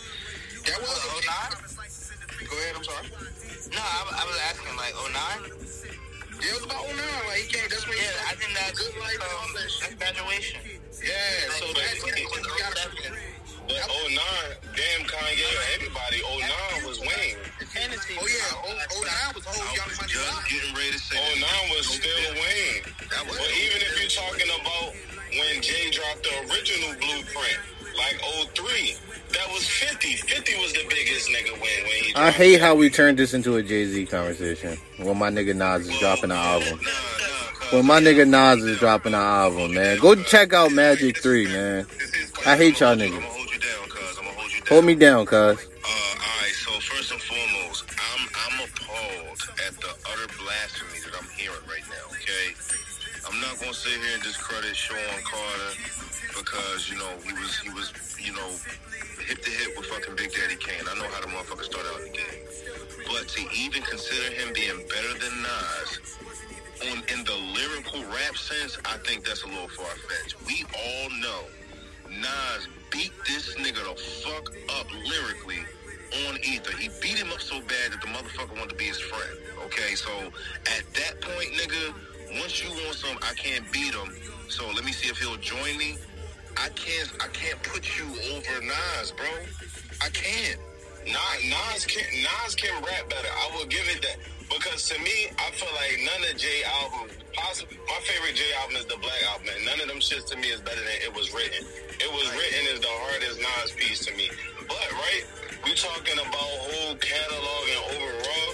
That 0.65 0.79
was 0.79 0.95
Oh, 0.95 1.19
a 1.19 2.45
Go 2.47 2.55
ahead. 2.55 2.75
I'm 2.77 2.83
sorry. 2.83 3.07
no, 3.75 3.81
I, 3.83 3.99
I 4.15 4.23
was 4.23 4.37
asking 4.47 4.75
like 4.79 4.95
09? 4.95 5.59
Yeah, 6.39 6.47
it 6.47 6.55
was 6.55 6.63
about 6.71 6.87
09. 6.87 6.95
Like 7.27 7.43
he 7.43 7.47
came. 7.51 7.67
That's 7.67 7.83
when 7.83 7.97
he 7.99 8.03
Yeah, 8.03 8.31
I 8.31 8.33
think 8.39 8.55
that's 8.55 8.79
good 8.79 8.95
life 8.95 9.19
and 9.19 9.31
all 9.35 9.43
um, 9.43 9.51
that 9.59 9.67
that's 9.67 9.75
shit. 9.75 9.99
graduation. 9.99 10.59
Yeah. 11.03 11.51
So 11.59 11.67
that 11.75 11.99
you 11.99 12.15
gotta. 12.63 12.87
But 13.69 13.85
09, 13.85 14.17
damn 14.73 15.05
Kanye 15.05 15.45
or 15.45 15.65
anybody, 15.77 16.17
09 16.25 16.89
was 16.89 16.99
Wayne. 16.99 17.37
Oh 17.69 18.25
yeah. 18.25 18.65
Oh, 18.65 18.73
oh, 18.73 19.03
09 19.05 19.35
was 19.35 19.45
whole 19.45 19.75
Young 19.77 19.93
Money 19.93 20.09
Just 20.09 20.49
getting 20.49 20.73
ready 20.73 20.91
to 20.91 20.97
say 20.97 21.15
09 21.15 21.77
was 21.77 21.85
still 21.85 22.33
Wayne. 22.33 22.81
But 23.13 23.51
even 23.61 23.79
if 23.85 23.93
you're 23.93 24.09
talking 24.09 24.49
about 24.49 24.97
when 25.37 25.61
Jay 25.61 25.91
dropped 25.91 26.23
the 26.25 26.33
original 26.49 26.97
blueprint, 26.97 27.61
like 27.93 28.17
03, 28.57 28.95
that 29.37 29.47
was 29.53 29.67
50. 29.69 30.15
50 30.15 30.55
was 30.57 30.73
the 30.73 30.85
biggest 30.89 31.29
nigga 31.29 31.53
when, 31.53 31.61
when 31.61 32.03
he 32.03 32.15
I 32.15 32.31
hate 32.31 32.59
how 32.59 32.73
we 32.73 32.89
turned 32.89 33.19
this 33.19 33.35
into 33.35 33.55
a 33.57 33.61
Jay 33.61 33.85
Z 33.85 34.07
conversation. 34.07 34.77
When 34.97 35.17
my 35.19 35.29
nigga 35.29 35.55
Nas 35.55 35.87
is 35.87 35.99
dropping 35.99 36.31
an 36.31 36.37
album. 36.37 36.79
Nah, 36.81 36.89
nah, 36.89 37.59
cuz 37.59 37.73
When 37.73 37.85
my 37.85 38.01
nigga 38.01 38.27
Nas 38.27 38.63
is 38.63 38.79
dropping 38.79 39.13
an 39.13 39.21
album, 39.21 39.75
man. 39.75 39.99
Go 39.99 40.15
check 40.15 40.53
out 40.53 40.71
Magic 40.71 41.21
3, 41.21 41.45
man. 41.47 41.85
I 42.47 42.57
hate 42.57 42.79
y'all 42.79 42.95
niggas. 42.95 43.38
Hold 44.69 44.85
me 44.85 44.93
down, 44.93 45.25
cuz. 45.25 45.33
Uh, 45.33 45.49
alright, 45.57 46.53
so 46.53 46.69
first 46.77 47.09
and 47.09 47.17
foremost, 47.25 47.89
I'm 47.89 48.21
I'm 48.37 48.69
appalled 48.69 49.41
at 49.65 49.73
the 49.81 49.89
utter 49.89 50.29
blasphemy 50.37 51.01
that 51.09 51.17
I'm 51.17 51.25
hearing 51.33 51.65
right 51.65 51.81
now, 51.89 52.05
okay? 52.13 52.53
I'm 53.25 53.41
not 53.41 53.57
gonna 53.57 53.73
sit 53.73 53.97
here 53.97 54.13
and 54.13 54.21
discredit 54.21 54.75
Shawn 54.77 55.25
Carter 55.25 55.73
because, 56.37 56.85
you 56.85 57.01
know, 57.01 57.09
he 57.25 57.33
was 57.33 57.57
he 57.65 57.73
was, 57.73 57.89
you 58.21 58.29
know, 58.37 58.45
hip 59.25 59.41
to 59.41 59.49
hip 59.49 59.73
with 59.73 59.87
fucking 59.89 60.13
Big 60.15 60.37
Daddy 60.37 60.55
Kane. 60.61 60.85
I 60.85 60.93
know 61.01 61.09
how 61.09 61.21
the 61.21 61.33
motherfucker 61.33 61.65
started 61.65 61.89
out 61.89 62.05
the 62.05 62.13
game. 62.13 62.45
But 63.09 63.25
to 63.25 63.41
even 63.57 63.81
consider 63.81 64.29
him 64.37 64.53
being 64.53 64.85
better 64.85 65.13
than 65.17 65.33
Nas 65.41 65.89
on 66.93 67.01
in 67.09 67.25
the 67.25 67.37
lyrical 67.57 68.05
rap 68.13 68.37
sense, 68.37 68.77
I 68.85 69.01
think 69.01 69.25
that's 69.25 69.41
a 69.41 69.49
little 69.49 69.73
far 69.73 69.89
fetched. 70.05 70.37
We 70.45 70.61
all 70.77 71.09
know 71.25 71.49
Nas 72.09 72.67
beat 72.91 73.11
this 73.25 73.55
nigga 73.55 73.83
the 73.83 73.99
fuck 74.23 74.51
up 74.79 74.87
lyrically 74.91 75.63
on 76.27 76.37
Ether. 76.43 76.75
He 76.77 76.89
beat 77.01 77.17
him 77.17 77.31
up 77.31 77.41
so 77.41 77.59
bad 77.61 77.91
that 77.91 78.01
the 78.01 78.07
motherfucker 78.07 78.55
wanted 78.57 78.69
to 78.69 78.75
be 78.75 78.85
his 78.85 78.99
friend. 78.99 79.37
Okay, 79.65 79.95
so 79.95 80.11
at 80.65 80.83
that 80.93 81.21
point, 81.21 81.53
nigga, 81.53 81.93
once 82.39 82.63
you 82.63 82.69
want 82.69 82.95
some, 82.95 83.17
I 83.21 83.33
can't 83.33 83.71
beat 83.71 83.93
him. 83.93 84.13
So 84.47 84.65
let 84.67 84.83
me 84.83 84.91
see 84.91 85.09
if 85.09 85.17
he'll 85.17 85.37
join 85.37 85.77
me. 85.77 85.97
I 86.57 86.69
can't. 86.69 87.11
I 87.21 87.27
can't 87.27 87.61
put 87.63 87.97
you 87.97 88.05
over 88.05 88.65
Nas, 88.65 89.11
bro. 89.11 89.27
I 90.01 90.09
can't. 90.09 90.59
Nas, 91.05 91.43
Nas 91.45 91.85
can 91.85 92.05
Nas 92.23 92.55
can 92.55 92.73
rap 92.83 93.09
better. 93.09 93.27
I 93.27 93.55
will 93.55 93.65
give 93.65 93.87
it 93.87 94.01
that 94.01 94.17
because 94.49 94.89
to 94.89 94.97
me, 94.99 95.29
I 95.37 95.51
feel 95.53 95.69
like 95.77 96.01
none 96.01 96.21
of 96.29 96.35
Jay 96.37 96.61
albums. 96.65 97.13
Possibly, 97.33 97.77
my 97.87 97.99
favorite 98.03 98.35
Jay 98.35 98.51
album 98.59 98.75
is 98.77 98.85
the 98.85 98.97
Black 98.97 99.21
album, 99.31 99.47
and 99.55 99.65
none 99.65 99.79
of 99.79 99.87
them 99.87 100.01
shits 100.01 100.25
to 100.33 100.37
me 100.37 100.49
is 100.49 100.59
better 100.61 100.81
than 100.81 100.97
It 101.05 101.13
Was 101.13 101.31
Written. 101.33 101.65
It 102.01 102.09
Was 102.11 102.27
Written 102.33 102.63
is 102.73 102.79
the 102.81 102.89
hardest 102.89 103.37
Nas 103.39 103.71
piece 103.77 104.05
to 104.05 104.11
me. 104.17 104.29
But 104.67 104.89
right, 104.97 105.23
we 105.63 105.73
talking 105.73 106.17
about 106.17 106.49
whole 106.67 106.95
catalog 106.97 107.63
and 107.69 107.83
overall. 107.95 108.51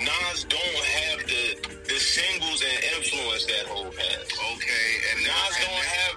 Nas 0.00 0.44
don't 0.44 0.84
have 1.04 1.18
the 1.28 1.44
the 1.86 1.98
singles 2.00 2.64
and 2.64 2.78
influence 2.96 3.44
that 3.46 3.68
Hove 3.68 3.96
has. 3.96 4.26
Okay, 4.56 4.88
and 5.12 5.18
Nas 5.22 5.54
don't 5.60 5.84
have 5.84 6.14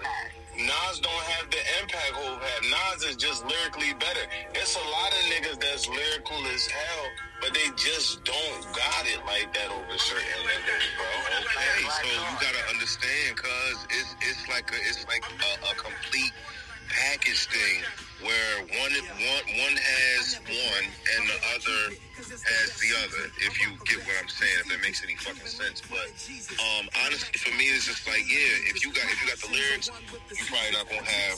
Nas 0.57 0.99
don't 0.99 1.25
have 1.37 1.45
the 1.53 1.61
impact 1.77 2.17
Hove 2.17 2.41
had. 2.41 2.61
Nas 2.65 3.03
is 3.05 3.15
just 3.15 3.45
lyrically 3.45 3.93
better. 4.01 4.25
It's 4.57 4.73
a 4.73 4.85
lot 4.89 5.13
of 5.13 5.21
niggas 5.29 5.61
that's 5.61 5.85
lyrical 5.85 6.41
as 6.49 6.65
hell, 6.65 7.05
but 7.41 7.53
they 7.53 7.69
just 7.77 8.25
don't 8.25 8.61
got 8.73 9.05
it 9.05 9.21
like 9.29 9.53
that 9.53 9.69
over 9.69 9.97
certain 10.01 10.25
niggas, 10.49 10.85
bro. 10.97 11.09
Okay, 11.45 11.77
so 11.85 12.09
you 12.09 12.33
gotta 12.41 12.63
understand, 12.73 13.37
cause 13.37 13.85
it's 13.93 14.15
it's 14.25 14.43
like 14.49 14.65
a 14.73 14.79
it's 14.89 15.05
like 15.05 15.21
a, 15.29 15.51
a 15.69 15.73
complete 15.77 16.33
package 16.89 17.45
thing 17.53 17.85
where 18.25 18.65
one 18.81 18.93
one 18.97 19.45
one 19.61 19.77
has 19.77 20.41
one 20.41 20.85
and 20.89 21.21
the 21.29 21.37
other 21.53 21.93
has 22.18 22.70
the 22.82 22.91
other. 23.05 23.30
If 23.38 23.61
you 23.61 23.78
get 23.86 24.01
what 24.01 24.18
I'm 24.18 24.30
saying, 24.30 24.57
if 24.65 24.68
that 24.74 24.82
makes 24.82 25.03
any 25.03 25.15
fucking 25.15 25.45
sense. 25.45 25.82
But 25.86 26.09
um, 26.57 26.89
honestly, 27.05 27.38
for 27.38 27.53
me, 27.53 27.70
it's 27.70 27.86
just 27.86 28.07
like 28.09 28.26
yeah, 28.26 28.72
if 28.74 28.82
you 28.82 28.89
got 28.93 29.05
if 29.05 29.18
you 29.22 29.28
got 29.30 29.39
the 29.41 29.51
lyrics, 29.53 29.91
you 30.34 30.43
probably 30.49 30.74
not 30.74 30.86
gonna 30.89 31.05
have 31.05 31.36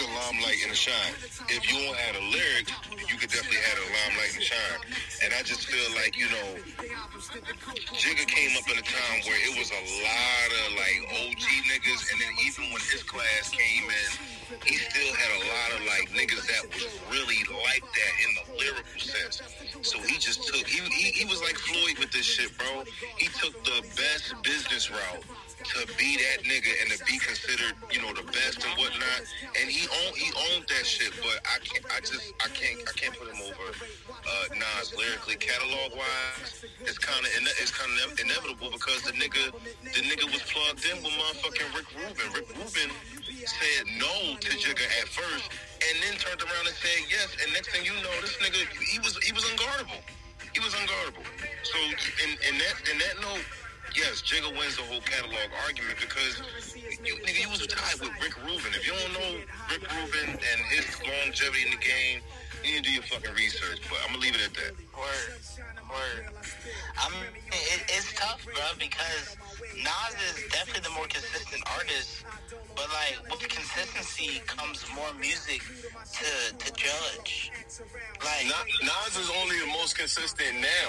the 0.00 0.06
limelight 0.08 0.58
and 0.64 0.72
the 0.72 0.78
shine. 0.78 1.12
If 1.52 1.68
you 1.68 1.76
don't 1.84 1.96
have 1.96 2.14
the 2.16 2.26
lyrics, 2.32 2.72
you 3.08 3.16
could 3.20 3.30
definitely 3.30 3.60
have 3.68 3.76
the 3.76 3.88
limelight 3.92 4.32
and 4.34 4.44
shine. 4.44 4.80
And 5.24 5.30
I 5.36 5.42
just 5.44 5.68
feel 5.68 5.88
like 6.00 6.16
you 6.16 6.28
know. 6.32 6.48
Jigga 7.96 8.26
came 8.28 8.56
up 8.56 8.68
in 8.70 8.78
a 8.78 8.86
time 8.86 9.18
where 9.24 9.40
it 9.40 9.56
was 9.58 9.70
a 9.72 9.82
lot 10.04 10.48
of 10.52 10.66
like 10.76 10.98
OG 11.26 11.44
niggas, 11.68 12.02
and 12.12 12.20
then 12.20 12.32
even 12.44 12.64
when 12.72 12.82
his 12.92 13.02
class 13.02 13.50
came 13.50 13.84
in, 13.84 14.10
he 14.64 14.76
still 14.76 15.12
had 15.14 15.30
a 15.34 15.42
lot 15.48 15.68
of 15.74 15.80
like 15.86 16.06
niggas 16.12 16.46
that 16.46 16.62
was 16.70 16.86
really 17.10 17.42
like 17.64 17.82
that 17.82 18.12
in 18.22 18.30
the 18.36 18.44
lyrical 18.62 19.00
sense. 19.00 19.42
So 19.82 19.98
he 20.06 20.18
just 20.18 20.46
took 20.46 20.66
he 20.66 20.80
he, 20.90 21.10
he 21.12 21.24
was 21.26 21.40
like 21.42 21.56
Floyd 21.56 21.98
with 21.98 22.12
this 22.12 22.26
shit, 22.26 22.56
bro. 22.58 22.84
He 23.18 23.28
took 23.28 23.52
the 23.64 23.82
best 23.96 24.34
business 24.42 24.90
route 24.90 25.24
to 25.64 25.86
be 25.98 26.16
that 26.18 26.44
nigga 26.44 26.70
and 26.82 26.92
to 26.92 27.04
be 27.06 27.18
considered, 27.18 27.74
you 27.90 28.00
know, 28.02 28.12
the 28.14 28.22
best 28.30 28.62
and 28.64 28.72
whatnot. 28.78 29.22
And 29.60 29.70
he 29.70 29.88
owned 29.88 30.16
he 30.16 30.30
owned 30.52 30.66
that 30.68 30.86
shit, 30.86 31.12
but 31.22 31.38
I 31.46 31.58
can't 31.64 31.84
I 31.90 32.00
just 32.00 32.32
I 32.44 32.48
can't 32.54 32.80
I 32.88 32.92
can't 32.94 33.14
put 33.18 33.28
him 33.28 33.40
over 33.42 33.68
uh 33.72 34.46
Nas 34.54 34.94
lyrically 34.96 35.36
catalog 35.36 35.92
wise. 35.96 36.64
It's 36.80 36.98
kinda 36.98 37.28
ine- 37.38 37.56
it's 37.58 37.72
kinda 37.74 37.94
ine- 38.06 38.18
inevitable 38.30 38.70
because 38.70 39.02
the 39.02 39.12
nigga 39.12 39.52
the 39.82 40.02
nigga 40.06 40.26
was 40.30 40.42
plugged 40.48 40.84
in 40.86 41.02
with 41.02 41.12
motherfucking 41.18 41.70
Rick 41.74 41.88
Rubin. 41.98 42.28
Rick 42.32 42.48
Rubin 42.56 42.90
said 43.46 43.84
no 43.98 44.36
to 44.38 44.50
Jigga 44.56 44.86
at 45.02 45.08
first 45.08 45.50
and 45.82 45.94
then 46.02 46.14
turned 46.18 46.40
around 46.40 46.66
and 46.66 46.76
said 46.76 47.04
yes. 47.08 47.36
And 47.42 47.52
next 47.52 47.70
thing 47.70 47.84
you 47.84 47.94
know, 48.00 48.14
this 48.20 48.36
nigga 48.40 48.60
he 48.80 48.98
was 49.00 49.16
he 49.20 49.32
was 49.32 49.44
unguardable. 49.44 50.00
He 50.52 50.60
was 50.60 50.72
unguardable. 50.72 51.26
So 51.62 51.78
in, 52.24 52.30
in 52.48 52.54
that 52.58 52.76
in 52.88 52.96
that 52.98 53.16
note, 53.20 53.44
yes, 53.94 54.22
Jigga 54.24 54.48
wins 54.56 54.76
the 54.76 54.84
whole 54.88 55.04
catalog 55.04 55.48
argument 55.68 56.00
because 56.00 56.40
you, 57.04 57.16
nigga, 57.24 57.40
you 57.44 57.50
was 57.50 57.66
tied 57.66 58.00
with 58.00 58.12
Rick 58.20 58.36
Rubin. 58.40 58.72
If 58.72 58.86
you 58.86 58.92
don't 58.96 59.12
know 59.20 59.30
Rick 59.68 59.84
Rubin 59.84 60.36
and 60.36 60.58
his 60.72 60.88
longevity 61.04 61.68
in 61.68 61.70
the 61.76 61.82
game, 61.82 62.24
you 62.64 62.76
need 62.76 62.84
to 62.84 62.88
do 62.88 62.92
your 62.96 63.04
fucking 63.04 63.34
research. 63.34 63.84
But 63.88 64.00
I'm 64.04 64.16
gonna 64.16 64.24
leave 64.24 64.34
it 64.34 64.44
at 64.48 64.54
that. 64.54 64.72
Word, 64.96 65.28
word. 65.92 66.24
I'm. 67.00 67.12
It, 67.52 67.84
it's 67.92 68.12
tough, 68.16 68.44
bro, 68.44 68.64
because 68.78 69.36
Nas 69.76 70.12
is 70.32 70.48
definitely 70.52 70.88
the 70.88 70.94
more 70.96 71.06
consistent 71.06 71.62
artist 71.76 72.24
but 72.76 72.88
like 72.92 73.16
with 73.30 73.48
consistency 73.48 74.40
comes 74.46 74.84
more 74.94 75.12
music 75.18 75.62
to 76.12 76.30
to 76.56 76.68
judge. 76.74 77.50
Like 78.22 78.46
Nas 78.82 79.16
is 79.16 79.30
only 79.40 79.58
the 79.60 79.66
most 79.66 79.96
consistent 79.98 80.60
now. 80.60 80.86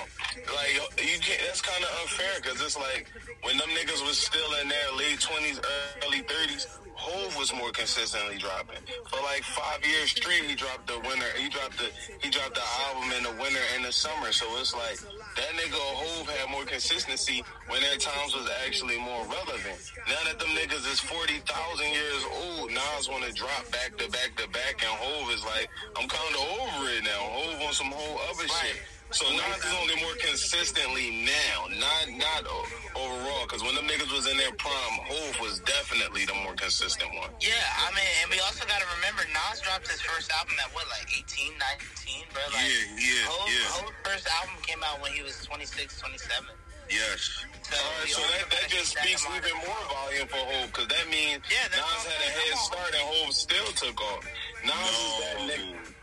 Like 0.54 0.76
you 1.00 1.20
can't. 1.20 1.42
That's 1.48 1.62
kind 1.62 1.84
of 1.84 1.90
unfair 2.02 2.42
because 2.42 2.62
it's 2.62 2.78
like 2.78 3.08
when 3.44 3.58
them 3.58 3.70
niggas 3.70 4.06
was 4.06 4.18
still 4.18 4.54
in 4.62 4.68
their 4.68 4.90
late 4.98 5.20
twenties, 5.20 5.60
early 6.04 6.20
thirties. 6.22 6.68
Hove 6.98 7.38
was 7.38 7.54
more 7.54 7.72
consistently 7.72 8.38
dropping. 8.38 8.82
For 9.08 9.22
like 9.22 9.44
five 9.44 9.86
years 9.86 10.12
straight, 10.12 10.44
he 10.50 10.56
dropped 10.56 10.88
the 10.88 11.00
winter. 11.06 11.30
He 11.38 11.48
dropped 11.48 11.78
the 11.78 11.90
he 12.22 12.30
dropped 12.30 12.56
the 12.56 12.66
album 12.90 13.14
in 13.16 13.24
the 13.24 13.36
winter 13.42 13.62
and 13.76 13.86
the 13.86 13.92
summer. 13.94 14.32
So 14.34 14.46
it's 14.58 14.74
like 14.74 14.98
that 15.38 15.52
nigga 15.56 15.78
Hove 15.78 16.28
had 16.30 16.50
more 16.50 16.66
consistency 16.66 17.44
when 17.70 17.82
their 17.82 17.98
times 17.98 18.34
was 18.36 18.50
actually 18.66 18.98
more 19.00 19.24
relevant. 19.30 19.78
Now 20.10 20.20
that 20.26 20.40
them 20.40 20.50
niggas 20.58 20.90
is 20.92 21.00
forty 21.00 21.38
thousand 21.46 21.88
years 21.94 22.24
old, 22.44 22.72
Nas 22.72 23.08
want 23.10 23.24
to 23.26 23.32
drop 23.34 23.70
back 23.72 23.96
to 23.98 24.10
back 24.12 24.36
to 24.38 24.50
back, 24.50 24.82
and 24.82 24.92
Hove 24.98 25.32
is 25.32 25.46
like, 25.46 25.70
I'm 25.96 26.10
kind 26.10 26.34
of 26.36 26.44
over 26.66 26.90
it 26.98 27.04
now. 27.06 27.22
Hove 27.30 27.62
on 27.62 27.74
some 27.74 27.92
whole 27.94 28.18
other 28.34 28.44
Right. 28.50 28.74
shit. 28.74 28.82
So 29.12 29.24
Nas 29.32 29.64
is 29.64 29.74
only 29.80 29.96
more 30.04 30.14
consistently 30.20 31.24
now, 31.24 31.72
not 31.80 32.12
not 32.20 32.44
overall. 32.92 33.48
Because 33.48 33.64
when 33.64 33.74
them 33.76 33.88
niggas 33.88 34.12
was 34.12 34.28
in 34.28 34.36
their 34.36 34.52
prime, 34.60 34.96
Hove 35.08 35.40
was 35.40 35.60
definitely 35.64 36.26
the 36.28 36.36
more 36.44 36.54
consistent 36.60 37.08
one. 37.16 37.32
Yeah, 37.40 37.56
I 37.56 37.88
mean, 37.96 38.04
and 38.22 38.28
we 38.32 38.40
also 38.44 38.68
got 38.68 38.84
to 38.84 38.88
remember 39.00 39.24
Nas 39.32 39.64
dropped 39.64 39.88
his 39.88 40.02
first 40.04 40.28
album 40.36 40.60
at 40.60 40.68
what, 40.76 40.84
like 40.92 41.08
18, 41.08 41.56
19, 41.56 42.28
bro? 42.36 42.44
Like, 42.52 42.68
Yeah, 42.68 43.00
yeah, 43.00 43.24
Hov- 43.32 43.48
yeah. 43.48 43.68
Hov's 43.80 43.96
first 44.04 44.28
album 44.28 44.60
came 44.68 44.84
out 44.84 45.00
when 45.00 45.16
he 45.16 45.24
was 45.24 45.40
26, 45.48 45.72
27. 46.04 46.52
Yes. 46.92 47.48
So, 47.64 47.76
All 47.80 47.84
right, 48.04 48.12
so 48.12 48.22
that, 48.28 48.44
that 48.52 48.66
just 48.68 48.92
speaks 48.96 49.24
in 49.24 49.32
even 49.40 49.56
more 49.64 49.84
volume 49.88 50.28
for 50.28 50.44
Hove, 50.44 50.68
because 50.68 50.88
that 50.92 51.08
means 51.08 51.40
Yeah, 51.48 51.64
that's 51.72 51.80
Nas 51.80 52.04
had 52.12 52.20
a 52.20 52.28
I'm 52.28 52.36
head 52.44 52.56
start 52.60 52.92
and 52.92 53.06
Hove 53.08 53.32
still 53.32 53.70
took 53.72 53.98
off. 54.04 54.24
Nas 54.68 54.76
is 54.76 55.16
that 55.24 55.36
No. 55.40 55.48
nigga. 55.48 55.96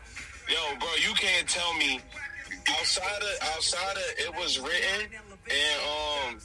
Yo, 0.49 0.61
bro, 0.81 0.89
you 1.05 1.13
can't 1.17 1.45
tell 1.49 1.73
me 1.77 2.01
outside 2.69 3.21
of 3.21 3.47
outside 3.55 3.97
of 3.97 4.09
it 4.17 4.31
was 4.39 4.59
written 4.59 5.09
and 5.49 5.79
um 5.85 6.39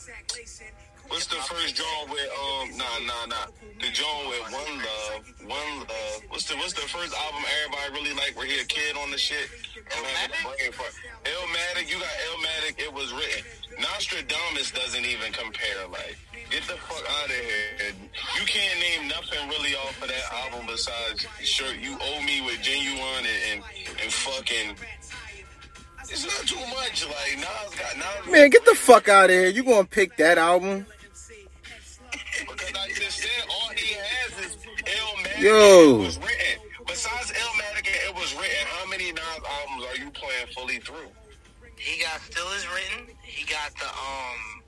what's 1.08 1.26
the 1.26 1.36
first 1.36 1.74
joint 1.74 2.10
with 2.10 2.30
um 2.30 2.76
nah 2.76 2.98
nah 3.06 3.26
nah. 3.26 3.46
The 3.80 3.88
joint 3.92 4.28
with 4.28 4.52
one 4.52 4.76
love 4.78 5.20
one 5.48 5.78
love. 5.80 6.22
What's 6.28 6.44
the 6.44 6.56
what's 6.56 6.74
the 6.74 6.86
first 6.88 7.14
album 7.14 7.42
everybody 7.64 7.88
really 7.94 8.14
like 8.16 8.36
where 8.36 8.46
he 8.46 8.60
a 8.60 8.64
kid 8.64 8.96
on 8.96 9.10
the 9.10 9.18
shit 9.18 9.48
I'm 9.96 10.04
having 10.04 10.36
a 10.36 10.48
brain 10.48 10.72
fart. 10.72 10.92
Illmatic? 11.24 11.90
You 11.90 11.98
got 11.98 12.14
Illmatic? 12.30 12.78
It 12.78 12.92
was 12.92 13.12
written. 13.12 13.42
Nastradamus 13.80 14.72
doesn't 14.72 15.04
even 15.04 15.32
compare 15.32 15.88
like 15.90 16.18
get 16.50 16.62
the 16.68 16.76
fuck 16.76 17.04
out 17.22 17.30
of 17.30 17.36
here. 17.36 17.94
You 18.38 18.44
can't 18.46 18.78
name 18.80 19.08
nothing 19.08 19.48
really 19.48 19.74
off 19.76 20.00
of 20.02 20.08
that 20.08 20.26
album 20.44 20.66
besides 20.66 21.26
sure 21.42 21.72
you 21.74 21.96
owe 22.00 22.22
me 22.22 22.40
with 22.42 22.60
Ginuwine 22.60 23.24
and 23.24 23.40
and, 23.50 23.62
and 24.02 24.12
fucking 24.12 24.76
it's 26.10 26.24
not 26.26 26.46
too 26.46 26.60
much. 26.74 27.06
Like 27.06 27.38
Nas 27.38 27.74
got 27.74 27.96
Nas 27.96 28.32
Man, 28.32 28.50
get 28.50 28.64
the 28.64 28.74
fuck 28.74 29.08
out 29.08 29.30
of 29.30 29.30
here. 29.30 29.48
You 29.48 29.64
gonna 29.64 29.84
pick 29.84 30.16
that 30.16 30.38
album? 30.38 30.86
because 32.48 32.72
I 32.74 32.88
just 32.88 33.18
said 33.18 33.48
all 33.48 33.70
he 33.76 33.94
has 33.94 34.46
is 34.46 34.56
Illmatic. 34.84 35.40
Yo. 35.40 35.94
It 35.94 36.06
was 36.06 36.18
written. 36.18 36.62
Besides 36.86 37.32
Illmatic 37.32 37.86
it 37.86 38.14
was 38.14 38.34
written, 38.34 38.66
how 38.78 38.88
many 38.88 39.12
Nas 39.12 39.22
albums 39.22 39.84
are 39.86 39.96
you 40.04 40.10
playing 40.10 40.46
fully 40.54 40.78
through? 40.78 41.08
He 41.76 42.02
got 42.02 42.20
Still 42.20 42.46
Is 42.52 42.66
Written. 42.68 43.14
He 43.22 43.46
got 43.46 43.72
the, 43.76 43.86
um, 43.86 44.59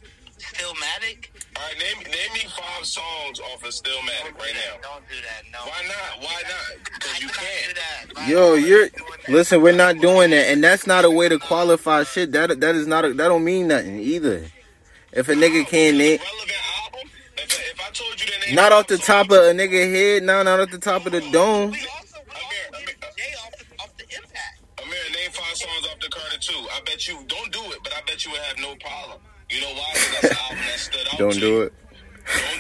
Stillmatic. 0.43 1.29
All 1.57 1.63
right, 1.63 1.79
name 1.79 1.99
name 2.05 2.33
me 2.35 2.41
five 2.51 2.85
songs 2.85 3.39
off 3.41 3.63
of 3.63 3.71
Stillmatic 3.71 4.37
right 4.39 4.55
now. 4.55 4.81
Don't 4.83 5.09
do 5.09 5.15
that, 5.23 5.45
no. 5.53 5.59
Why 5.61 5.83
not? 5.87 6.25
Why 6.25 6.43
not? 6.43 6.85
Because 6.85 7.21
you 7.21 7.29
can't. 7.29 8.17
do 8.17 8.23
Yo, 8.33 8.55
you're 8.55 8.83
not 8.83 8.93
doing 8.93 9.11
that. 9.27 9.33
listen. 9.33 9.63
We're 9.63 9.73
not 9.77 9.99
doing 9.99 10.31
that, 10.31 10.49
and 10.49 10.65
that's 10.65 10.87
not 10.87 11.05
a 11.05 11.11
way 11.11 11.29
to 11.29 11.39
qualify 11.39 12.03
shit. 12.05 12.33
That 12.33 12.61
that 12.61 12.75
is 12.75 12.87
not. 12.89 13.05
A, 13.05 13.15
that 13.15 13.29
don't 13.29 13.45
mean 13.45 13.69
nothing 13.69 14.01
either. 14.01 14.45
If 15.13 15.29
a 15.29 15.35
nigga 15.35 15.65
can't 15.67 15.97
name. 15.99 16.19
If, 17.37 17.71
if 17.71 17.81
I 17.81 17.91
told 17.93 18.21
you 18.21 18.27
the 18.27 18.47
name, 18.47 18.55
not 18.57 18.73
off 18.73 18.89
the 18.89 18.99
top 18.99 19.27
of 19.27 19.39
a 19.39 19.53
nigga 19.53 19.91
head, 19.91 20.23
no, 20.25 20.43
not 20.43 20.59
off 20.59 20.71
the 20.71 20.79
top 20.79 21.07
of 21.07 21.13
the 21.13 21.21
dome. 21.31 21.71
We 21.71 21.79
also, 21.87 22.19
Amir, 22.19 22.87
did 22.87 22.97
Amir, 22.97 23.13
Jay 23.17 23.35
off 23.45 23.53
the, 23.59 23.65
off 23.83 23.97
the 23.97 24.05
impact. 24.05 24.61
Amir, 24.83 24.97
name 25.15 25.31
five 25.31 25.57
songs 25.57 25.87
off 25.87 26.01
the 26.01 26.09
Carter 26.09 26.39
2. 26.39 26.53
I 26.73 26.81
bet 26.85 27.07
you, 27.07 27.19
don't 27.29 27.53
do 27.53 27.61
it, 27.73 27.79
but 27.85 27.93
I 27.93 28.01
bet 28.07 28.25
you 28.25 28.33
would 28.33 28.41
have 28.41 28.59
no 28.59 28.75
problem. 28.77 29.21
You 29.53 29.61
know 29.61 29.75
why? 29.75 29.93
'Cause 29.95 30.11
that's 30.23 30.29
the 30.35 30.41
album 30.43 30.59
that 30.65 30.79
stood 30.81 31.09
out 31.13 31.19
Don't 31.19 31.35
to 31.35 31.41
do 31.41 31.47
you. 31.53 31.63
it. 31.63 31.73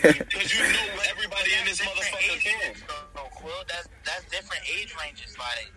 Because 0.03 0.53
you 0.55 0.61
know 0.63 0.87
everybody 1.09 1.51
in 1.59 1.65
this 1.65 1.81
motherfucker 1.81 2.35
age 2.37 2.43
can. 2.45 2.61
ranges, 2.61 2.83
though, 3.15 3.23
Quill. 3.33 3.65
That's 3.69 3.89
that's 4.05 4.25
different 4.31 4.63
age 4.69 4.95
ranges, 5.01 5.39
like 5.39 5.73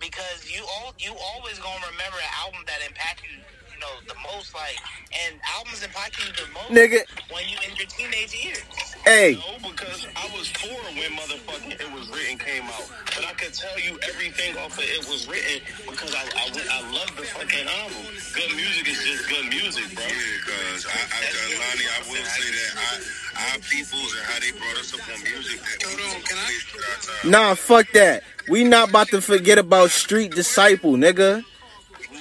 because 0.00 0.50
you 0.50 0.62
all 0.66 0.94
you 0.98 1.14
always 1.16 1.58
gonna 1.58 1.86
remember 1.86 2.18
an 2.18 2.32
album 2.44 2.60
that 2.66 2.82
impacted 2.86 3.30
you, 3.30 3.40
you 3.78 3.86
know, 3.86 3.94
the 4.10 4.18
most, 4.34 4.54
like, 4.54 4.74
and 5.14 5.38
albums 5.54 5.82
impact 5.82 6.18
you 6.18 6.26
the 6.34 6.46
most, 6.50 6.70
Nigga. 6.74 7.06
when 7.30 7.46
you 7.46 7.56
in 7.62 7.76
your 7.78 7.86
teenage 7.86 8.34
years. 8.34 8.58
Hey, 9.06 9.38
No, 9.38 9.70
because 9.70 10.06
I 10.18 10.26
was 10.34 10.50
four 10.58 10.74
when 10.98 11.10
motherfucking 11.14 11.78
It 11.78 11.86
Was 11.94 12.10
Written 12.10 12.38
came 12.38 12.64
out. 12.64 12.82
But 13.14 13.24
I 13.24 13.32
could 13.38 13.54
tell 13.54 13.78
you 13.78 13.98
everything 14.10 14.56
off 14.58 14.74
of 14.76 14.82
It 14.84 15.06
Was 15.06 15.28
Written 15.30 15.62
because 15.86 16.14
I, 16.14 16.26
I, 16.26 16.50
I 16.50 16.80
love 16.90 17.10
the 17.14 17.22
fucking 17.22 17.66
album. 17.70 18.02
Good 18.34 18.50
music 18.58 18.88
is 18.88 18.98
just 18.98 19.28
good 19.30 19.46
music, 19.46 19.94
bro. 19.94 20.02
Yeah, 20.02 20.42
because 20.42 20.86
I, 20.90 20.98
I, 20.98 21.20
Lonnie, 21.54 21.86
I 21.86 21.98
will 22.10 22.26
say 22.26 22.48
that 22.50 22.72
I, 22.74 23.52
our 23.54 23.58
peoples 23.62 24.10
and 24.18 24.24
how 24.26 24.38
they 24.42 24.50
brought 24.58 24.78
us 24.82 24.90
up 24.94 25.06
on 25.06 25.22
music. 25.22 25.60
That 25.62 25.86
Hold 25.86 26.18
on, 26.18 26.22
can 26.26 26.38
I? 26.42 27.28
nah, 27.30 27.54
fuck 27.54 27.86
that. 27.94 28.24
We 28.48 28.64
not 28.64 28.90
about 28.90 29.08
to 29.08 29.20
forget 29.20 29.58
about 29.58 29.90
Street 29.90 30.32
Disciple, 30.34 30.92
nigga. 30.94 31.44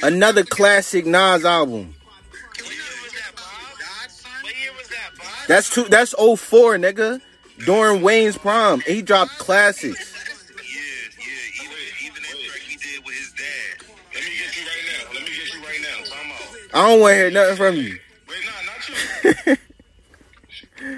Another 0.03 0.43
classic 0.43 1.05
Nas 1.05 1.43
album. 1.45 1.95
That's 5.47 5.69
two. 5.73 5.85
That's 5.85 6.13
04, 6.13 6.75
nigga. 6.75 7.21
During 7.65 8.01
Wayne's 8.03 8.37
prom, 8.37 8.81
he 8.81 9.01
dropped 9.01 9.37
classics. 9.39 10.13
I 16.73 16.87
don't 16.89 16.99
want 16.99 17.13
to 17.13 17.15
hear 17.15 17.31
nothing 17.31 17.55
from 17.55 17.75
you. 17.77 17.97
Wait, 18.29 18.37
nah, 18.45 18.51
not 18.67 18.89
you. 18.89 19.55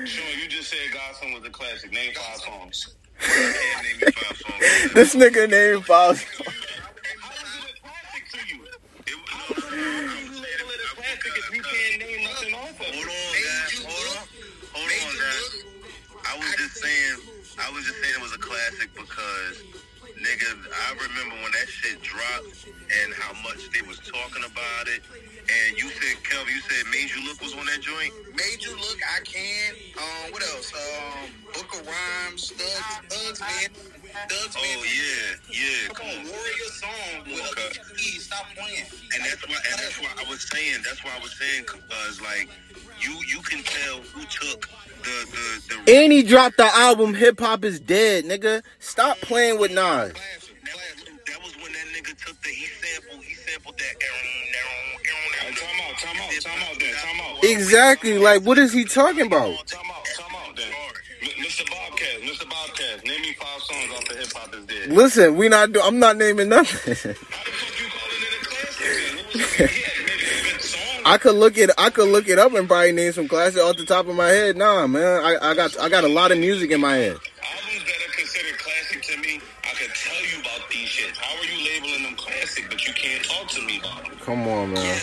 Sean, 0.06 0.40
you 0.42 0.50
just 0.50 0.70
said 0.70 0.80
God's 0.94 1.20
Son 1.20 1.32
was 1.32 1.44
a 1.46 1.50
classic. 1.50 1.94
Name 1.94 2.12
five 2.14 2.38
songs. 2.40 2.96
Songs. 3.22 4.94
This 4.94 5.16
nigga 5.16 5.50
named 5.50 5.86
five. 5.86 6.22
How 6.22 6.59
classic 18.70 18.94
because 18.94 19.64
niggas, 20.22 20.62
I 20.70 20.94
remember 20.94 21.36
when 21.42 21.52
that 21.54 21.68
shit 21.68 22.02
dropped 22.02 22.68
and 22.68 23.14
how 23.14 23.34
much 23.42 23.70
they 23.72 23.82
was 23.88 24.00
talking 24.00 24.44
about 24.46 24.88
it. 24.88 25.02
And 25.50 25.78
you 25.78 25.90
think 25.90 26.19
12. 26.40 26.56
You 26.56 26.62
said 26.62 26.86
Made 26.92 27.10
You 27.10 27.28
Look 27.28 27.42
was 27.42 27.54
on 27.54 27.66
that 27.66 27.82
joint? 27.82 28.14
Made 28.36 28.64
You 28.64 28.72
Look, 28.76 28.98
I 29.04 29.20
Can. 29.24 29.76
Um, 29.98 30.32
what 30.32 30.42
else? 30.44 30.72
Um, 30.74 31.30
of 31.50 31.88
Rhymes, 31.88 32.52
Thugs, 32.52 33.16
Thugs, 33.16 33.42
man. 33.42 33.70
Thugs, 34.30 34.56
oh, 34.58 34.62
man. 34.62 34.86
yeah, 34.86 35.36
yeah. 35.52 35.94
Come 35.94 36.08
on, 36.08 36.26
Warrior 36.26 36.72
Song. 36.72 37.22
Okay. 37.28 37.80
Please 37.96 38.26
stop 38.26 38.46
playing. 38.56 38.86
And 39.16 39.24
that's 39.24 39.48
why, 39.48 39.56
and 39.70 39.80
that's 39.80 40.00
why 40.00 40.08
I 40.18 40.30
was 40.30 40.48
saying, 40.50 40.82
that's 40.84 41.04
why 41.04 41.12
I 41.18 41.22
was 41.22 41.38
saying, 41.38 41.64
because, 41.66 42.22
like, 42.22 42.50
you, 43.02 43.14
you 43.28 43.42
can 43.42 43.64
tell 43.64 43.98
who 43.98 44.22
took 44.22 44.70
the, 45.04 45.28
the, 45.32 45.76
the. 45.86 45.96
And 45.96 46.14
he 46.14 46.24
dropped 46.24 46.58
the 46.58 46.74
album 46.76 47.14
Hip 47.14 47.40
Hop 47.40 47.64
is 47.66 47.80
Dead, 47.80 48.26
nigga. 48.26 48.64
Stop 48.80 49.18
playing 49.18 49.60
with 49.60 49.72
Nas. 49.72 50.14
Exactly. 57.44 58.18
Like, 58.18 58.44
what 58.44 58.58
is 58.58 58.74
he 58.74 58.86
talking 58.86 59.28
about? 59.28 59.56
Mr. 61.40 61.66
Mr. 62.24 62.46
Listen, 64.90 65.36
we 65.36 65.50
not. 65.50 65.72
Do, 65.72 65.82
I'm 65.82 66.00
not 66.00 66.18
naming 66.18 66.50
nothing. 66.50 67.16
I 71.06 71.18
could 71.18 71.36
look 71.36 71.58
it. 71.58 71.72
I 71.78 71.90
could 71.90 72.10
look 72.10 72.28
it 72.28 72.38
up 72.40 72.54
and 72.54 72.68
probably 72.68 72.92
name 72.92 73.12
some 73.12 73.28
classics 73.28 73.62
off 73.62 73.78
the 73.78 73.86
top 73.86 74.08
of 74.08 74.16
my 74.16 74.28
head. 74.28 74.58
Nah, 74.58 74.88
man. 74.88 75.24
I, 75.24 75.52
I 75.52 75.54
got. 75.56 75.80
I 75.80 75.90
got 75.90 76.04
a 76.04 76.08
lot 76.08 76.32
of 76.32 76.38
music 76.38 76.72
in 76.72 76.82
my 76.82 76.96
head. 76.96 77.18
Albums 77.18 77.86
that 77.86 78.08
are 78.08 78.14
considered 78.16 78.58
classic 78.60 79.02
to 79.02 79.18
me, 79.18 79.42
I 79.64 79.70
tell 79.74 80.26
you 80.26 80.42
about 80.42 80.70
these. 80.70 81.00
How 81.18 81.36
are 81.38 81.46
you 81.46 81.66
labeling 81.66 82.04
them 82.04 82.16
classic, 82.16 82.66
but 82.70 82.86
you 82.86 82.94
can't 82.94 83.24
talk 83.24 83.48
to 83.50 83.62
me 83.66 83.80
about 83.80 84.06
them? 84.06 84.18
Come 84.20 84.48
on, 84.48 84.74
man. 84.74 85.02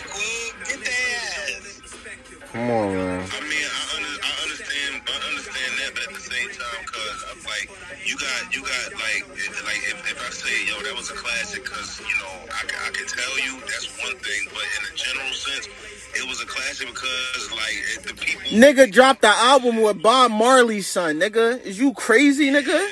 Come 2.56 2.70
on, 2.70 2.88
man. 2.88 3.20
I 3.20 3.40
mean, 3.44 3.68
I, 3.68 3.82
under, 4.00 4.16
I 4.16 4.32
understand, 4.40 5.04
I 5.04 5.16
understand 5.28 5.72
that, 5.76 5.90
but 5.92 6.08
at 6.08 6.14
the 6.16 6.24
same 6.24 6.48
time, 6.48 6.82
cause 6.88 7.20
I'm 7.28 7.44
like, 7.44 7.68
you 8.08 8.16
got, 8.16 8.48
you 8.48 8.62
got 8.64 8.96
like, 8.96 9.28
it, 9.36 9.52
like 9.68 9.82
if, 9.92 10.00
if 10.08 10.16
I 10.16 10.30
say, 10.32 10.64
yo, 10.64 10.80
that 10.80 10.96
was 10.96 11.10
a 11.10 11.14
classic, 11.20 11.66
cause 11.66 12.00
you 12.00 12.16
know, 12.16 12.32
I, 12.48 12.64
I 12.64 12.90
can 12.96 13.06
tell 13.06 13.38
you 13.44 13.60
that's 13.60 13.92
one 14.00 14.16
thing, 14.24 14.48
but 14.48 14.64
in 14.72 14.88
a 14.88 14.96
general 14.96 15.32
sense, 15.34 15.68
it 16.16 16.26
was 16.26 16.40
a 16.40 16.46
classic 16.46 16.88
because 16.88 17.50
like 17.52 17.76
it, 17.92 18.02
the 18.08 18.14
people. 18.14 18.48
Nigga 18.48 18.90
dropped 18.90 19.20
the 19.20 19.28
album 19.28 19.82
with 19.82 20.00
Bob 20.02 20.30
Marley's 20.30 20.86
son, 20.86 21.20
nigga. 21.20 21.60
Is 21.62 21.78
you 21.78 21.92
crazy, 21.92 22.48
nigga? 22.48 22.88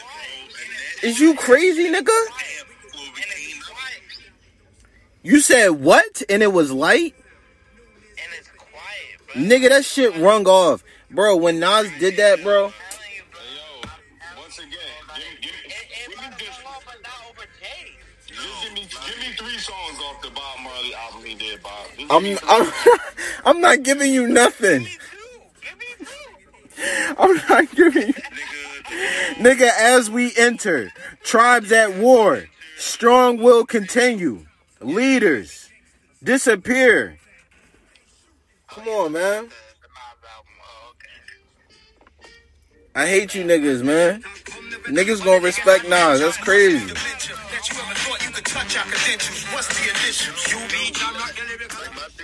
Is 1.02 1.18
you 1.20 1.34
crazy, 1.36 1.88
nigga? 1.88 1.94
And 1.94 2.04
it's 2.04 3.66
quiet. 3.66 3.96
You 5.22 5.40
said 5.40 5.68
what? 5.70 6.22
And 6.28 6.42
it 6.42 6.52
was 6.52 6.70
light? 6.70 7.14
Nigga, 9.34 9.68
that 9.68 9.84
shit 9.84 10.16
rung 10.16 10.46
off. 10.46 10.82
Bro, 11.10 11.36
when 11.36 11.60
Nas 11.60 11.88
did 11.98 12.16
that, 12.16 12.42
bro, 12.42 12.72
I'm 22.10 22.38
I'm. 22.48 22.72
I'm 23.46 23.60
not 23.60 23.82
giving 23.82 24.12
you 24.12 24.26
nothing. 24.26 24.86
I'm 27.18 27.36
not 27.48 27.74
giving 27.74 28.08
you 28.08 28.14
Nigga, 29.34 29.68
as 29.78 30.10
we 30.10 30.32
enter, 30.36 30.92
tribes 31.22 31.72
at 31.72 31.96
war, 31.96 32.44
strong 32.76 33.38
will 33.38 33.64
continue, 33.66 34.46
leaders 34.80 35.68
disappear. 36.22 37.18
Come 38.74 38.88
on, 38.88 39.12
man. 39.12 39.44
The, 39.44 39.48
the 39.48 39.88
Nas 39.88 40.18
album. 40.34 40.52
Oh. 40.60 40.94
I 42.96 43.06
hate 43.06 43.32
you 43.36 43.44
niggas, 43.44 43.84
man. 43.84 44.22
Niggas 44.88 45.24
gonna 45.24 45.44
respect 45.44 45.88
Nas. 45.88 46.18
That's 46.18 46.36
crazy. 46.38 46.92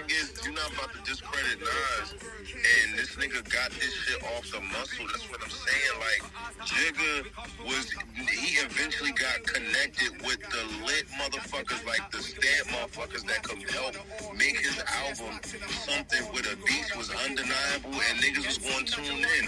Thing 0.01 0.16
is, 0.16 0.32
you're 0.44 0.55
not 0.55 0.72
about 0.72 0.92
to 0.92 1.01
discredit 1.03 1.61
Nas, 1.61 2.12
and 2.12 2.98
this 2.98 3.16
nigga 3.16 3.42
got 3.51 3.70
this 3.72 3.92
shit 3.92 4.22
off 4.36 4.51
the 4.51 4.61
muscle. 4.61 5.07
That's 5.07 5.28
what 5.30 5.42
I'm 5.42 5.51
saying. 5.51 5.94
Like 6.01 6.22
Jigga 6.64 7.66
was, 7.66 7.90
he 8.28 8.61
eventually 8.61 9.12
got 9.12 9.42
connected 9.44 10.12
with 10.24 10.40
the 10.40 10.62
lit 10.86 11.07
motherfuckers, 11.18 11.84
like 11.86 12.11
the 12.11 12.22
stamp 12.22 12.68
motherfuckers 12.68 13.26
that 13.26 13.42
could 13.42 13.62
help 13.70 13.96
make 14.36 14.59
his 14.59 14.78
album 15.09 15.40
something 15.84 16.24
with 16.32 16.46
a 16.46 16.57
beat 16.64 16.88
was 16.96 17.11
undeniable, 17.11 17.94
and 17.94 18.18
niggas 18.20 18.46
was 18.46 18.59
going 18.59 18.84
to 18.84 18.92
tune 18.92 19.24
in. 19.24 19.44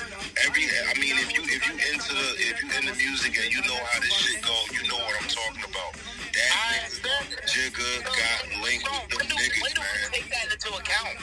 Every, 0.46 0.64
I 0.64 0.94
mean, 0.98 1.16
if 1.20 1.32
you 1.36 1.42
if 1.44 1.62
you 1.68 1.74
into 1.92 2.12
the 2.14 2.28
if 2.38 2.62
you 2.62 2.68
into 2.78 2.94
music 2.96 3.38
and 3.42 3.52
you 3.52 3.60
know 3.62 3.78
how 3.92 4.00
this 4.00 4.12
shit 4.12 4.42
go, 4.42 4.54
you 4.72 4.88
know 4.88 4.96
what 4.96 5.14
I'm 5.22 5.28
talking 5.28 5.64
about. 5.64 6.21
That 6.32 6.88
nigga 6.90 7.42
Jigga 7.46 8.04
got 8.04 8.62
linked 8.62 8.88
with 8.90 9.18
them 9.18 9.28
niggas, 9.28 9.76
man. 9.76 10.12
take 10.12 10.30
that 10.30 10.52
into 10.52 10.74
account? 10.74 11.18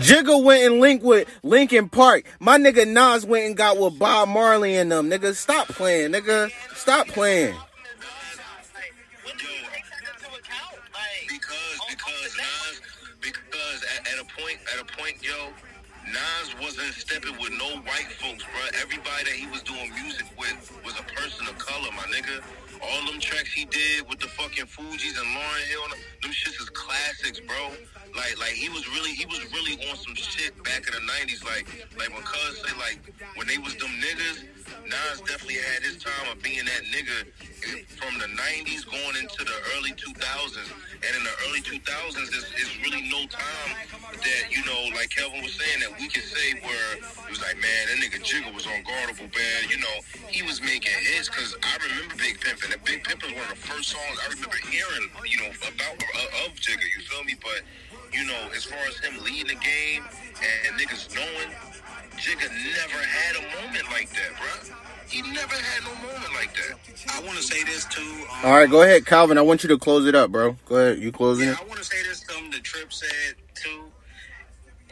Jigga 0.00 0.42
went 0.42 0.64
and 0.64 0.80
linked 0.80 1.04
with 1.04 1.28
Linkin 1.42 1.88
Park. 1.88 2.24
My 2.40 2.58
nigga 2.58 2.86
Nas 2.86 3.24
went 3.24 3.46
and 3.46 3.56
got 3.56 3.78
with 3.78 3.98
Bob 3.98 4.28
Marley 4.28 4.76
and 4.76 4.90
them. 4.90 5.10
Nigga, 5.10 5.34
stop 5.34 5.68
playing, 5.68 6.12
nigga. 6.12 6.50
Stop 6.74 7.08
playing. 7.08 7.54
Because 11.28 11.78
because 11.88 12.36
Nas 12.36 12.80
because 13.20 13.84
at, 13.96 14.08
at 14.08 14.18
a 14.20 14.24
point 14.40 14.58
at 14.74 14.80
a 14.80 14.84
point 14.96 15.22
yo 15.22 15.50
Nas 16.06 16.54
wasn't 16.60 16.94
stepping 16.94 17.36
with 17.38 17.50
no 17.52 17.76
white 17.82 18.10
folks, 18.20 18.44
bro. 18.44 18.80
Everybody 18.80 19.24
that 19.24 19.34
he 19.34 19.46
was 19.48 19.62
doing 19.62 19.90
music 20.02 20.26
with 20.38 20.80
was 20.84 20.94
a 20.98 21.02
person 21.14 21.46
of 21.48 21.58
color, 21.58 21.90
my 21.92 22.02
nigga. 22.14 22.42
All 22.88 23.06
them 23.06 23.18
tracks 23.20 23.52
he 23.52 23.64
did 23.64 24.08
with 24.08 24.20
the 24.20 24.28
fucking 24.28 24.66
Fugees 24.66 25.18
and 25.18 25.28
Lauryn 25.34 25.66
Hill, 25.70 25.82
them 26.22 26.30
shits 26.30 26.60
is 26.60 26.70
classics, 26.70 27.40
bro. 27.40 27.70
Like, 28.14 28.38
like 28.38 28.52
he 28.52 28.68
was 28.68 28.86
really, 28.94 29.10
he 29.10 29.26
was 29.26 29.40
really 29.52 29.74
on 29.90 29.96
some 29.96 30.14
shit 30.14 30.54
back 30.62 30.86
in 30.86 30.94
the 30.94 31.00
'90s. 31.00 31.44
Like, 31.44 31.66
like 31.98 32.14
when 32.14 32.22
Cuz 32.22 32.62
say, 32.62 32.72
like, 32.78 33.00
when 33.34 33.46
they 33.46 33.58
was 33.58 33.74
them 33.76 33.90
niggas, 34.00 34.55
Nas 34.86 35.20
definitely 35.26 35.58
had 35.58 35.82
his 35.82 35.98
time 35.98 36.26
of 36.30 36.42
being 36.42 36.64
that 36.64 36.82
nigga 36.94 37.26
from 37.98 38.18
the 38.18 38.30
'90s 38.30 38.86
going 38.86 39.16
into 39.18 39.42
the 39.44 39.58
early 39.76 39.92
2000s. 39.92 40.70
And 40.96 41.12
in 41.12 41.22
the 41.22 41.36
early 41.46 41.60
2000s, 41.60 42.14
there's, 42.30 42.48
there's 42.56 42.74
really 42.82 43.04
no 43.10 43.26
time 43.28 43.70
that 44.16 44.42
you 44.50 44.64
know, 44.64 44.96
like 44.96 45.10
Kelvin 45.10 45.42
was 45.42 45.54
saying, 45.54 45.80
that 45.80 45.92
we 46.00 46.08
can 46.08 46.22
say 46.22 46.56
where 46.62 46.88
it 46.96 47.30
was 47.30 47.40
like, 47.42 47.56
man, 47.60 47.82
that 47.90 47.98
nigga 48.00 48.18
Jigga 48.22 48.52
was 48.54 48.66
unguardable, 48.66 49.28
man. 49.30 49.60
You 49.68 49.78
know, 49.78 49.96
he 50.28 50.42
was 50.42 50.62
making 50.62 50.94
hits 51.12 51.28
because 51.28 51.54
I 51.62 51.76
remember 51.82 52.16
Big 52.16 52.40
Pimpin', 52.40 52.72
and 52.72 52.82
Big 52.84 53.04
Pimpin' 53.04 53.34
was 53.34 53.38
one 53.38 53.50
of 53.50 53.60
the 53.60 53.66
first 53.68 53.90
songs 53.90 54.16
I 54.24 54.32
remember 54.32 54.56
hearing, 54.70 55.10
you 55.28 55.38
know, 55.44 55.52
about 55.68 55.94
uh, 56.00 56.46
of 56.46 56.56
Jigga. 56.56 56.86
You 56.86 57.02
feel 57.04 57.24
me? 57.24 57.36
But 57.38 57.62
you 58.12 58.24
know, 58.24 58.48
as 58.54 58.64
far 58.64 58.80
as 58.88 58.96
him 58.98 59.22
leading 59.22 59.52
the 59.52 59.60
game 59.60 60.02
and, 60.40 60.56
and 60.66 60.72
niggas 60.80 61.12
knowing, 61.14 61.50
Jigga 62.16 62.48
never 62.48 62.98
had 63.02 63.36
a 63.36 63.42
moment 63.62 63.84
like 63.92 64.08
that, 64.10 64.32
bruh. 64.36 64.72
He 65.08 65.22
never 65.22 65.54
had 65.54 65.84
no 65.84 65.94
moment 65.96 66.32
like 66.34 66.52
that. 66.54 66.78
I 67.14 67.20
want 67.22 67.36
to 67.36 67.42
say 67.42 67.62
this 67.64 67.84
too. 67.84 68.00
Um, 68.02 68.44
All 68.50 68.52
right, 68.52 68.68
go 68.68 68.82
ahead, 68.82 69.06
Calvin. 69.06 69.38
I 69.38 69.42
want 69.42 69.62
you 69.62 69.68
to 69.68 69.78
close 69.78 70.06
it 70.06 70.14
up, 70.14 70.32
bro. 70.32 70.56
Go 70.66 70.76
ahead. 70.76 70.98
You 70.98 71.12
closing 71.12 71.46
Yeah, 71.46 71.52
it? 71.52 71.60
I 71.62 71.64
want 71.64 71.78
to 71.78 71.84
say 71.84 72.02
this. 72.02 72.24
Something 72.28 72.50
the 72.50 72.58
trip 72.58 72.92
said 72.92 73.34
too. 73.54 73.84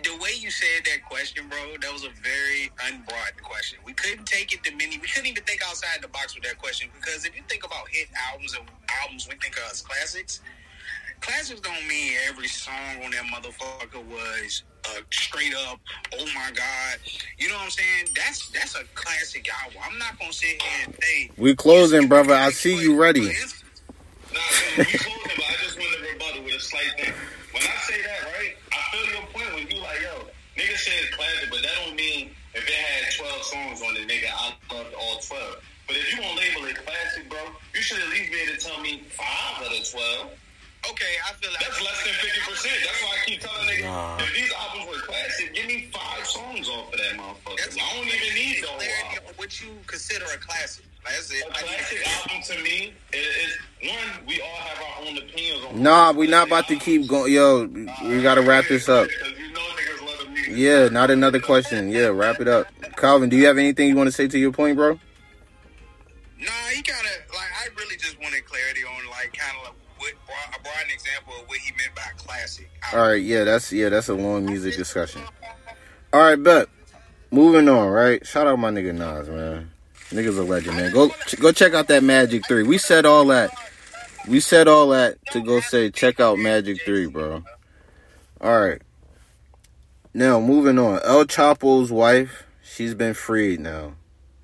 The 0.05 0.15
way 0.23 0.31
you 0.39 0.51
said 0.51 0.85
that 0.85 1.05
question, 1.09 1.49
bro, 1.49 1.59
that 1.81 1.93
was 1.93 2.05
a 2.05 2.11
very 2.23 2.71
unbroad 2.87 3.43
question. 3.43 3.79
We 3.87 3.95
couldn't 3.95 4.27
take 4.27 4.53
it 4.53 4.63
to 4.65 4.71
many. 4.77 4.99
We 4.99 5.09
couldn't 5.09 5.27
even 5.31 5.43
think 5.45 5.63
outside 5.67 6.03
the 6.03 6.09
box 6.09 6.35
with 6.35 6.45
that 6.45 6.59
question 6.59 6.91
because 7.01 7.25
if 7.25 7.35
you 7.35 7.43
think 7.49 7.65
about 7.65 7.89
hit 7.91 8.09
albums 8.31 8.55
and 8.55 8.69
albums, 9.03 9.27
we 9.29 9.35
think 9.37 9.57
of 9.57 9.65
as 9.73 9.81
classics. 9.81 10.41
Classics 11.21 11.61
don't 11.61 11.89
mean 11.89 12.13
every 12.29 12.49
song 12.49 13.03
on 13.03 13.11
that 13.13 13.25
motherfucker 13.33 14.05
was 14.05 14.63
uh, 14.91 15.01
straight 15.11 15.55
up. 15.69 15.81
Oh 16.19 16.27
my 16.35 16.51
god, 16.55 16.99
you 17.39 17.49
know 17.49 17.55
what 17.55 17.65
I'm 17.65 17.71
saying? 17.71 18.09
That's 18.15 18.49
that's 18.51 18.75
a 18.75 18.85
classic 18.95 19.49
album. 19.63 19.81
I'm 19.85 19.99
not 19.99 20.19
gonna 20.19 20.33
sit 20.33 20.61
here 20.61 20.87
and 20.87 20.97
say 21.03 21.31
We 21.39 21.55
closing, 21.55 22.09
brother. 22.09 22.35
I 22.35 22.51
see 22.51 22.81
you 22.81 22.97
ready. 23.01 23.27
Nah, 23.27 24.41
so 24.51 24.65
we 24.79 24.85
closing, 24.85 25.37
but 25.37 25.45
I 25.45 25.57
just 25.63 25.79
want 25.79 25.91
to 25.97 26.13
rebuttal 26.13 26.45
with 26.45 26.55
a 26.55 26.61
slight 26.61 26.93
thing. 26.97 27.13
When 27.53 27.63
I 27.63 27.77
say 27.87 28.03
that, 28.03 28.25
right, 28.35 28.55
I 28.73 28.97
feel 28.97 29.15
your 29.15 29.27
point 29.33 29.55
when 29.55 29.71
you 29.71 29.83
like, 29.83 30.01
yo, 30.03 30.27
nigga 30.57 30.77
say 30.77 30.93
it's 31.03 31.15
classic, 31.15 31.51
but 31.51 31.63
that 31.63 31.71
don't 31.87 31.97
mean 31.97 32.31
if 32.55 32.67
it 32.67 32.75
had 32.75 33.13
12 33.13 33.43
songs 33.43 33.83
on 33.83 33.97
it, 33.97 34.09
nigga, 34.09 34.31
I 34.33 34.55
loved 34.75 34.95
all 34.95 35.19
12. 35.19 35.57
But 35.87 35.97
if 35.97 36.13
you 36.13 36.23
gonna 36.23 36.39
label 36.39 36.65
it 36.67 36.77
classic, 36.85 37.29
bro, 37.29 37.39
you 37.75 37.83
should 37.83 37.99
at 38.01 38.09
least 38.11 38.33
be 38.33 38.41
able 38.41 38.55
to 38.55 38.61
tell 38.61 38.81
me 38.81 39.03
five 39.11 39.63
of 39.63 39.71
the 39.71 39.87
12. 39.91 40.31
Okay, 40.91 41.15
I 41.27 41.33
feel 41.41 41.51
like 41.53 41.61
That's 41.61 41.81
less 41.83 42.05
than 42.05 42.13
50%. 42.15 42.85
That's 42.85 43.03
why 43.03 43.17
I 43.17 43.27
keep 43.27 43.41
telling 43.41 43.67
niggas, 43.69 43.83
Nah. 43.85 44.19
if 44.19 44.35
these 44.35 44.53
albums 44.53 44.87
were 44.89 45.03
classic, 45.03 45.55
give 45.55 45.67
me 45.67 45.89
five 45.93 46.27
songs 46.27 46.69
off 46.69 46.93
of 46.93 46.99
that 46.99 47.13
motherfucker. 47.17 47.57
That's 47.57 47.77
I 47.77 47.81
don't 47.95 48.07
even 48.07 48.35
need 48.35 48.63
the 48.63 48.67
whole 48.69 48.77
clarity 48.79 49.17
album. 49.17 49.35
what 49.37 49.63
you 49.63 49.69
consider 49.87 50.25
a 50.25 50.39
classic. 50.39 50.85
That's 51.05 51.31
it. 51.31 51.45
A 51.49 51.53
classic 51.53 52.01
album 52.07 52.43
to 52.49 52.63
me 52.63 52.93
is, 53.13 53.27
is 53.27 53.59
one. 53.91 54.27
We 54.27 54.41
all 54.41 54.49
have 54.57 54.79
our 54.79 55.07
own 55.09 55.19
opinions 55.19 55.65
on. 55.67 55.83
Nah, 55.83 56.13
we 56.13 56.27
not 56.27 56.47
about 56.49 56.69
to 56.69 56.77
keep 56.77 57.07
going. 57.09 57.33
Yo, 57.33 57.67
we 57.67 58.23
gotta 58.23 58.41
uh, 58.43 58.45
wrap 58.45 58.67
this 58.69 58.89
up. 58.89 59.07
Because 59.09 59.33
you 59.39 59.53
know 59.53 59.61
niggas 59.61 60.07
love 60.07 60.19
the 60.25 60.31
music. 60.31 60.55
Yeah, 60.57 60.89
not 60.89 61.11
another 61.11 61.41
question. 61.41 61.91
Yeah, 61.91 62.07
wrap 62.09 62.41
it 62.41 62.49
up. 62.49 62.67
Calvin, 62.97 63.29
do 63.29 63.37
you 63.37 63.47
have 63.47 63.59
anything 63.59 63.89
you 63.89 63.97
want 63.97 64.09
to 64.09 64.13
say 64.13 64.29
to 64.29 64.39
your 64.39 64.53
point, 64.53 64.77
bro? 64.77 64.93
Nah, 66.39 66.51
he 66.75 66.83
kind 66.83 67.07
of 67.07 67.35
like. 67.35 67.49
I 67.55 67.69
really 67.77 67.97
just 67.97 68.21
wanted 68.21 68.45
clarity 68.45 68.81
on 68.85 69.11
like 69.11 69.33
kind 69.33 69.57
of 69.59 69.65
like 69.65 69.73
what 69.73 69.73
I 69.73 69.73
brought 69.73 69.74
an 70.85 70.91
example 70.93 71.35
of 71.41 71.49
what 71.49 71.59
he 71.59 71.73
meant 71.73 71.95
by 71.95 72.03
classic. 72.17 72.71
All 72.93 73.09
right, 73.09 73.23
yeah, 73.23 73.45
that's 73.45 73.73
yeah, 73.73 73.89
that's 73.89 74.09
a 74.09 74.15
long 74.15 74.47
music 74.47 74.77
discussion. 74.77 75.23
All 76.13 76.21
right, 76.21 76.41
but 76.41 76.69
Moving 77.35 77.69
on, 77.69 77.89
right? 77.89 78.25
Shout 78.25 78.47
out 78.47 78.61
my 78.61 78.71
nigga 78.71 78.95
Nas, 78.95 79.29
man. 79.29 79.73
Nigga's 80.11 80.39
a 80.39 80.45
legend, 80.45 80.77
man. 80.77 80.93
Go 80.93 81.11
go 81.41 81.51
check 81.51 81.75
out 81.75 81.89
that 81.89 82.05
Magic 82.05 82.47
Three. 82.47 82.63
We 82.63 82.79
said 82.79 83.05
all 83.05 83.27
that. 83.27 83.51
We 84.29 84.39
said 84.39 84.69
all 84.69 84.91
that 84.91 85.19
to 85.33 85.41
go 85.41 85.59
say 85.59 85.91
check 85.91 86.21
out 86.21 86.39
Magic 86.39 86.83
Three, 86.85 87.07
bro. 87.07 87.43
All 88.41 88.61
right. 88.61 88.81
Now 90.15 90.39
moving 90.39 90.79
on. 90.79 91.01
El 91.03 91.25
Chapo's 91.25 91.91
wife, 91.91 92.45
she's 92.63 92.95
been 92.95 93.15
freed 93.15 93.59
now. 93.59 93.95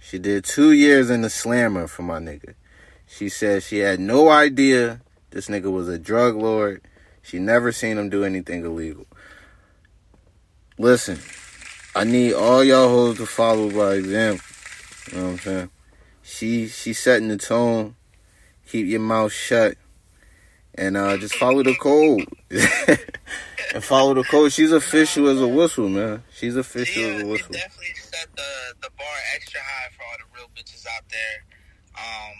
She 0.00 0.18
did 0.18 0.42
two 0.44 0.72
years 0.72 1.10
in 1.10 1.20
the 1.20 1.30
slammer 1.30 1.86
for 1.86 2.02
my 2.02 2.18
nigga. 2.18 2.54
She 3.06 3.28
said 3.28 3.62
she 3.62 3.78
had 3.78 4.00
no 4.00 4.30
idea 4.30 5.00
this 5.30 5.48
nigga 5.48 5.70
was 5.70 5.88
a 5.88 5.98
drug 5.98 6.36
lord. 6.36 6.82
She 7.22 7.38
never 7.38 7.72
seen 7.72 7.98
him 7.98 8.08
do 8.08 8.24
anything 8.24 8.64
illegal. 8.64 9.06
Listen, 10.78 11.18
I 11.94 12.04
need 12.04 12.32
all 12.32 12.64
y'all 12.64 12.88
hoes 12.88 13.18
to 13.18 13.26
follow 13.26 13.70
by 13.70 13.94
example. 13.94 14.44
You 15.12 15.18
know 15.18 15.24
what 15.24 15.30
I'm 15.32 15.38
saying? 15.38 15.70
She 16.22 16.68
she 16.68 16.92
setting 16.92 17.28
the 17.28 17.36
tone. 17.36 17.96
keep 18.66 18.86
your 18.86 19.00
mouth 19.00 19.32
shut, 19.32 19.74
and 20.74 20.96
uh, 20.96 21.16
just 21.18 21.34
follow 21.34 21.62
the 21.62 21.74
code. 21.74 22.26
and 23.74 23.82
follow 23.84 24.14
the 24.14 24.22
code. 24.24 24.52
She's 24.52 24.72
official 24.72 25.28
as 25.28 25.40
a 25.40 25.48
whistle, 25.48 25.88
man. 25.88 26.22
She's 26.32 26.56
official 26.56 26.94
She, 26.94 27.04
as 27.04 27.22
a 27.22 27.26
whistle. 27.26 27.52
definitely 27.52 27.94
set 27.96 28.28
the, 28.36 28.74
the 28.82 28.90
bar 28.96 29.06
extra 29.34 29.60
high 29.60 29.88
for 29.96 30.02
all 30.04 30.16
the 30.18 30.36
real 30.38 30.48
bitches 30.56 30.86
out 30.86 31.04
there. 31.10 31.44
Um, 31.98 32.34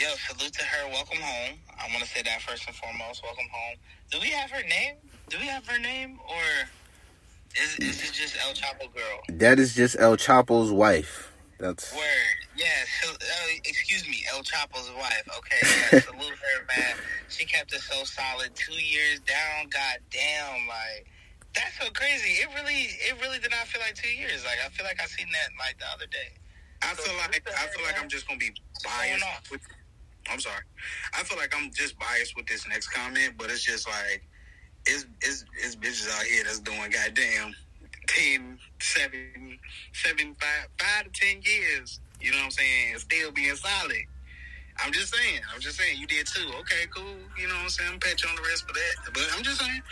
yo, 0.00 0.08
salute 0.16 0.52
to 0.54 0.64
her. 0.64 0.88
Welcome 0.88 1.18
home. 1.20 1.58
I 1.78 1.88
want 1.92 2.02
to 2.02 2.08
say 2.08 2.22
that 2.22 2.40
first 2.40 2.66
and 2.66 2.74
foremost. 2.74 3.22
Welcome 3.22 3.44
home. 3.52 3.76
Do 4.10 4.18
we 4.20 4.30
have 4.30 4.50
her 4.50 4.62
name? 4.62 4.96
Do 5.28 5.38
we 5.38 5.46
have 5.46 5.66
her 5.66 5.78
name, 5.78 6.18
or 6.26 6.42
is, 7.54 7.76
is 7.78 8.08
it 8.08 8.12
just 8.12 8.36
El 8.40 8.54
Chapo 8.54 8.92
girl? 8.94 9.20
That 9.28 9.58
is 9.58 9.74
just 9.74 9.96
El 9.98 10.16
Chapo's 10.16 10.72
wife. 10.72 11.32
That's 11.58 11.92
Word. 11.92 12.00
Yeah, 12.56 12.66
so, 13.02 13.12
uh, 13.12 13.16
excuse 13.64 14.08
me, 14.08 14.24
El 14.32 14.40
Chapo's 14.40 14.90
wife. 14.96 15.28
Okay, 15.38 15.60
yeah, 15.92 16.00
salute 16.08 16.32
her, 16.32 16.66
man. 16.76 16.96
She 17.28 17.44
kept 17.44 17.74
it 17.74 17.80
so 17.82 18.02
solid. 18.04 18.54
Two 18.54 18.80
years 18.80 19.20
down, 19.20 19.68
goddamn, 19.68 20.66
like 20.66 21.06
that's 21.54 21.76
so 21.78 21.90
crazy. 21.90 22.40
It 22.40 22.48
really, 22.56 22.96
it 23.04 23.20
really 23.20 23.38
did 23.38 23.50
not 23.50 23.66
feel 23.68 23.82
like 23.82 23.96
two 23.96 24.08
years. 24.08 24.44
Like 24.44 24.58
I 24.64 24.70
feel 24.70 24.86
like 24.86 25.00
I 25.00 25.06
seen 25.06 25.28
that 25.32 25.50
like 25.58 25.78
the 25.78 25.86
other 25.92 26.06
day. 26.06 26.32
I 26.82 26.94
feel 26.94 27.14
like 27.18 27.42
I 27.46 27.66
feel 27.66 27.84
like 27.84 28.00
I'm 28.02 28.08
just 28.08 28.26
gonna 28.26 28.38
be 28.38 28.52
biased. 28.82 29.22
Going 30.30 30.36
on? 30.36 30.36
With, 30.36 30.36
I'm 30.36 30.40
sorry. 30.40 30.62
I 31.14 31.22
feel 31.24 31.38
like 31.38 31.54
I'm 31.56 31.70
just 31.72 31.98
biased 31.98 32.36
with 32.36 32.46
this 32.46 32.66
next 32.68 32.88
comment, 32.88 33.34
but 33.38 33.50
it's 33.50 33.64
just 33.64 33.88
like 33.88 34.22
it's 34.86 35.06
it's, 35.22 35.44
it's 35.62 35.76
bitches 35.76 36.10
out 36.10 36.24
here 36.24 36.44
that's 36.44 36.60
doing 36.60 36.90
goddamn 36.90 37.54
10, 38.08 38.58
7, 38.80 39.58
7, 39.92 40.36
5, 40.40 40.48
5 40.78 41.04
to 41.04 41.10
ten 41.20 41.42
years. 41.42 42.00
You 42.20 42.32
know 42.32 42.38
what 42.38 42.44
I'm 42.44 42.50
saying? 42.50 42.98
Still 42.98 43.32
being 43.32 43.56
solid. 43.56 44.04
I'm 44.82 44.92
just 44.92 45.14
saying. 45.14 45.40
I'm 45.54 45.60
just 45.60 45.78
saying. 45.78 45.98
You 45.98 46.06
did 46.06 46.26
too. 46.26 46.48
Okay, 46.60 46.86
cool. 46.94 47.04
You 47.38 47.48
know 47.48 47.54
what 47.54 47.64
I'm 47.64 47.68
saying? 47.70 47.90
I'm 47.94 48.00
pat 48.00 48.22
you 48.22 48.28
on 48.30 48.36
the 48.36 48.42
rest 48.42 48.66
for 48.66 48.74
that. 48.74 49.14
But 49.14 49.22
I'm 49.36 49.42
just 49.42 49.60
saying. 49.60 49.82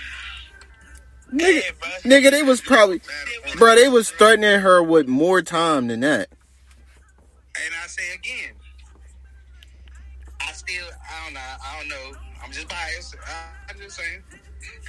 nigga. 1.33 1.63
Bro. 1.79 2.11
Nigga, 2.11 2.31
they 2.31 2.43
was 2.43 2.61
probably, 2.61 3.01
bro. 3.57 3.75
They 3.77 3.89
was 3.89 4.11
threatening 4.11 4.61
her 4.61 4.83
with 4.83 5.09
more 5.09 5.43
time 5.43 5.89
than 5.89 6.01
that. 6.01 6.31
And 7.65 7.75
I 7.83 7.87
say 7.89 8.15
again, 8.15 8.55
still, 10.69 10.85
I 11.01 11.25
don't 11.25 11.35
know, 11.35 11.41
I 11.41 11.69
don't 11.81 11.89
know. 11.89 12.07
I'm 12.45 12.53
just 12.53 12.69
biased. 12.69 13.17
I, 13.25 13.73
I'm 13.73 13.81
just 13.81 13.97
saying. 13.97 14.21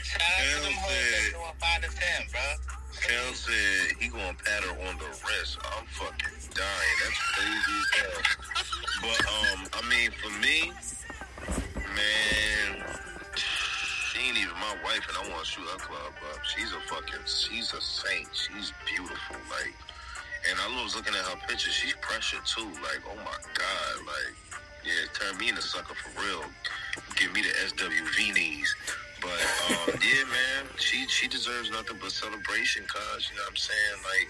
Shout 0.04 0.22
out 0.22 0.44
to 0.44 0.64
them 0.68 0.76
hoes 0.76 0.92
that's 0.92 1.32
doing 1.32 1.56
five 1.56 1.82
to 1.88 1.90
ten, 1.96 2.20
bro. 2.32 2.44
Kel 3.00 3.32
said 3.32 3.96
he 4.00 4.10
gonna 4.10 4.36
pat 4.44 4.64
her 4.68 4.76
on 4.76 5.00
the 5.00 5.08
wrist. 5.08 5.56
I'm 5.64 5.88
fucking 5.88 6.36
dying. 6.52 6.96
That's 7.00 7.20
crazy 7.32 7.76
as 7.80 7.88
hell. 7.96 8.20
But 9.08 9.22
um, 9.24 9.60
I 9.72 9.82
mean, 9.88 10.12
for 10.20 10.32
me, 10.44 10.68
man, 11.96 12.84
she 13.40 14.20
ain't 14.20 14.38
even 14.38 14.56
my 14.60 14.76
wife, 14.84 15.08
and 15.08 15.16
I 15.16 15.32
want 15.32 15.46
to 15.46 15.50
shoot 15.50 15.64
her 15.64 15.80
club 15.80 16.12
up. 16.34 16.44
She's 16.44 16.76
a 16.76 16.82
fucking, 16.92 17.24
she's 17.24 17.72
a 17.72 17.80
saint. 17.80 18.28
She's 18.36 18.74
beautiful, 18.84 19.38
like. 19.48 19.74
And 20.50 20.58
I 20.60 20.84
was 20.84 20.96
looking 20.96 21.14
at 21.16 21.24
her 21.24 21.40
picture. 21.48 21.72
She's 21.72 21.96
pressure 22.00 22.40
too. 22.46 22.68
Like, 22.80 23.04
oh 23.12 23.16
my 23.16 23.40
god, 23.56 23.96
like, 24.08 24.36
yeah, 24.86 25.06
turn 25.14 25.38
me 25.38 25.50
into 25.50 25.62
sucker 25.62 25.94
for 25.96 26.22
real. 26.22 26.44
Give 27.16 27.34
me 27.34 27.42
the 27.42 27.50
SWV 27.50 28.34
knees. 28.36 28.76
But 29.22 29.40
um, 29.70 30.00
yeah, 30.02 30.24
man, 30.26 30.70
she 30.78 31.08
she 31.08 31.28
deserves 31.28 31.70
nothing 31.72 31.98
but 32.02 32.12
celebration, 32.12 32.86
cause 32.88 33.28
you 33.30 33.36
know 33.38 33.44
what 33.44 33.52
I'm 33.52 33.56
saying. 33.58 33.98
Like, 34.04 34.30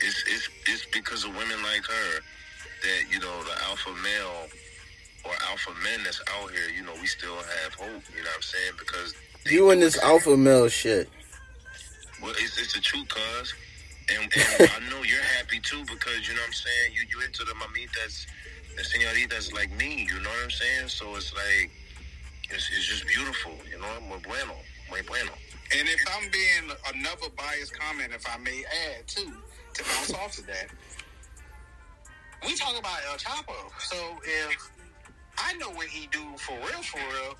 it's 0.00 0.24
it's 0.26 0.48
it's 0.66 0.86
because 0.92 1.24
of 1.24 1.30
women 1.36 1.62
like 1.62 1.84
her 1.86 2.20
that 2.82 3.12
you 3.12 3.20
know 3.20 3.42
the 3.44 3.54
alpha 3.64 3.90
male 4.02 4.46
or 5.24 5.32
alpha 5.48 5.70
men 5.82 6.00
that's 6.04 6.20
out 6.36 6.50
here. 6.50 6.68
You 6.76 6.84
know, 6.84 6.94
we 7.00 7.06
still 7.06 7.36
have 7.36 7.74
hope. 7.74 8.02
You 8.14 8.22
know 8.22 8.30
what 8.30 8.36
I'm 8.36 8.42
saying? 8.42 8.72
Because 8.78 9.14
You 9.46 9.70
and 9.70 9.80
this 9.82 9.98
alpha 9.98 10.36
male 10.36 10.68
shit. 10.68 11.08
well, 12.22 12.32
it's, 12.38 12.58
it's 12.58 12.72
the 12.74 12.80
truth, 12.80 13.08
cuz. 13.08 13.54
And, 14.10 14.22
and 14.24 14.70
I 14.72 14.80
know 14.90 15.02
you're 15.04 15.22
happy 15.36 15.60
too 15.60 15.82
because 15.84 16.26
you 16.26 16.34
know 16.34 16.40
what 16.40 16.48
I'm 16.48 16.52
saying. 16.54 16.94
You 16.94 17.02
you 17.10 17.24
into 17.26 17.44
the 17.44 17.52
mamitas, 17.52 18.26
the 18.78 18.84
senoritas 18.84 19.52
like 19.52 19.70
me. 19.76 20.06
You 20.08 20.20
know 20.22 20.30
what 20.30 20.44
I'm 20.44 20.50
saying. 20.50 20.88
So 20.88 21.16
it's 21.16 21.34
like 21.34 21.70
it's, 22.50 22.70
it's 22.70 22.86
just 22.86 23.06
beautiful. 23.06 23.52
You 23.70 23.78
know, 23.80 24.00
muy 24.08 24.18
bueno, 24.22 24.54
muy 24.88 25.02
bueno. 25.02 25.32
And 25.76 25.86
if 25.86 26.00
I'm 26.14 26.30
being 26.30 26.72
another 26.94 27.28
biased 27.36 27.78
comment, 27.78 28.12
if 28.14 28.24
I 28.26 28.38
may 28.38 28.64
add 28.88 29.06
too, 29.06 29.32
to 29.74 29.84
bounce 29.84 30.14
off 30.14 30.38
of 30.38 30.46
that, 30.46 30.68
we 32.46 32.54
talk 32.54 32.78
about 32.78 32.98
El 33.10 33.18
Chapo. 33.18 33.68
So 33.80 33.96
if 34.22 34.70
I 35.36 35.54
know 35.54 35.70
what 35.70 35.88
he 35.88 36.06
do 36.06 36.24
for 36.38 36.54
real, 36.54 36.82
for 36.82 36.98
real, 36.98 37.34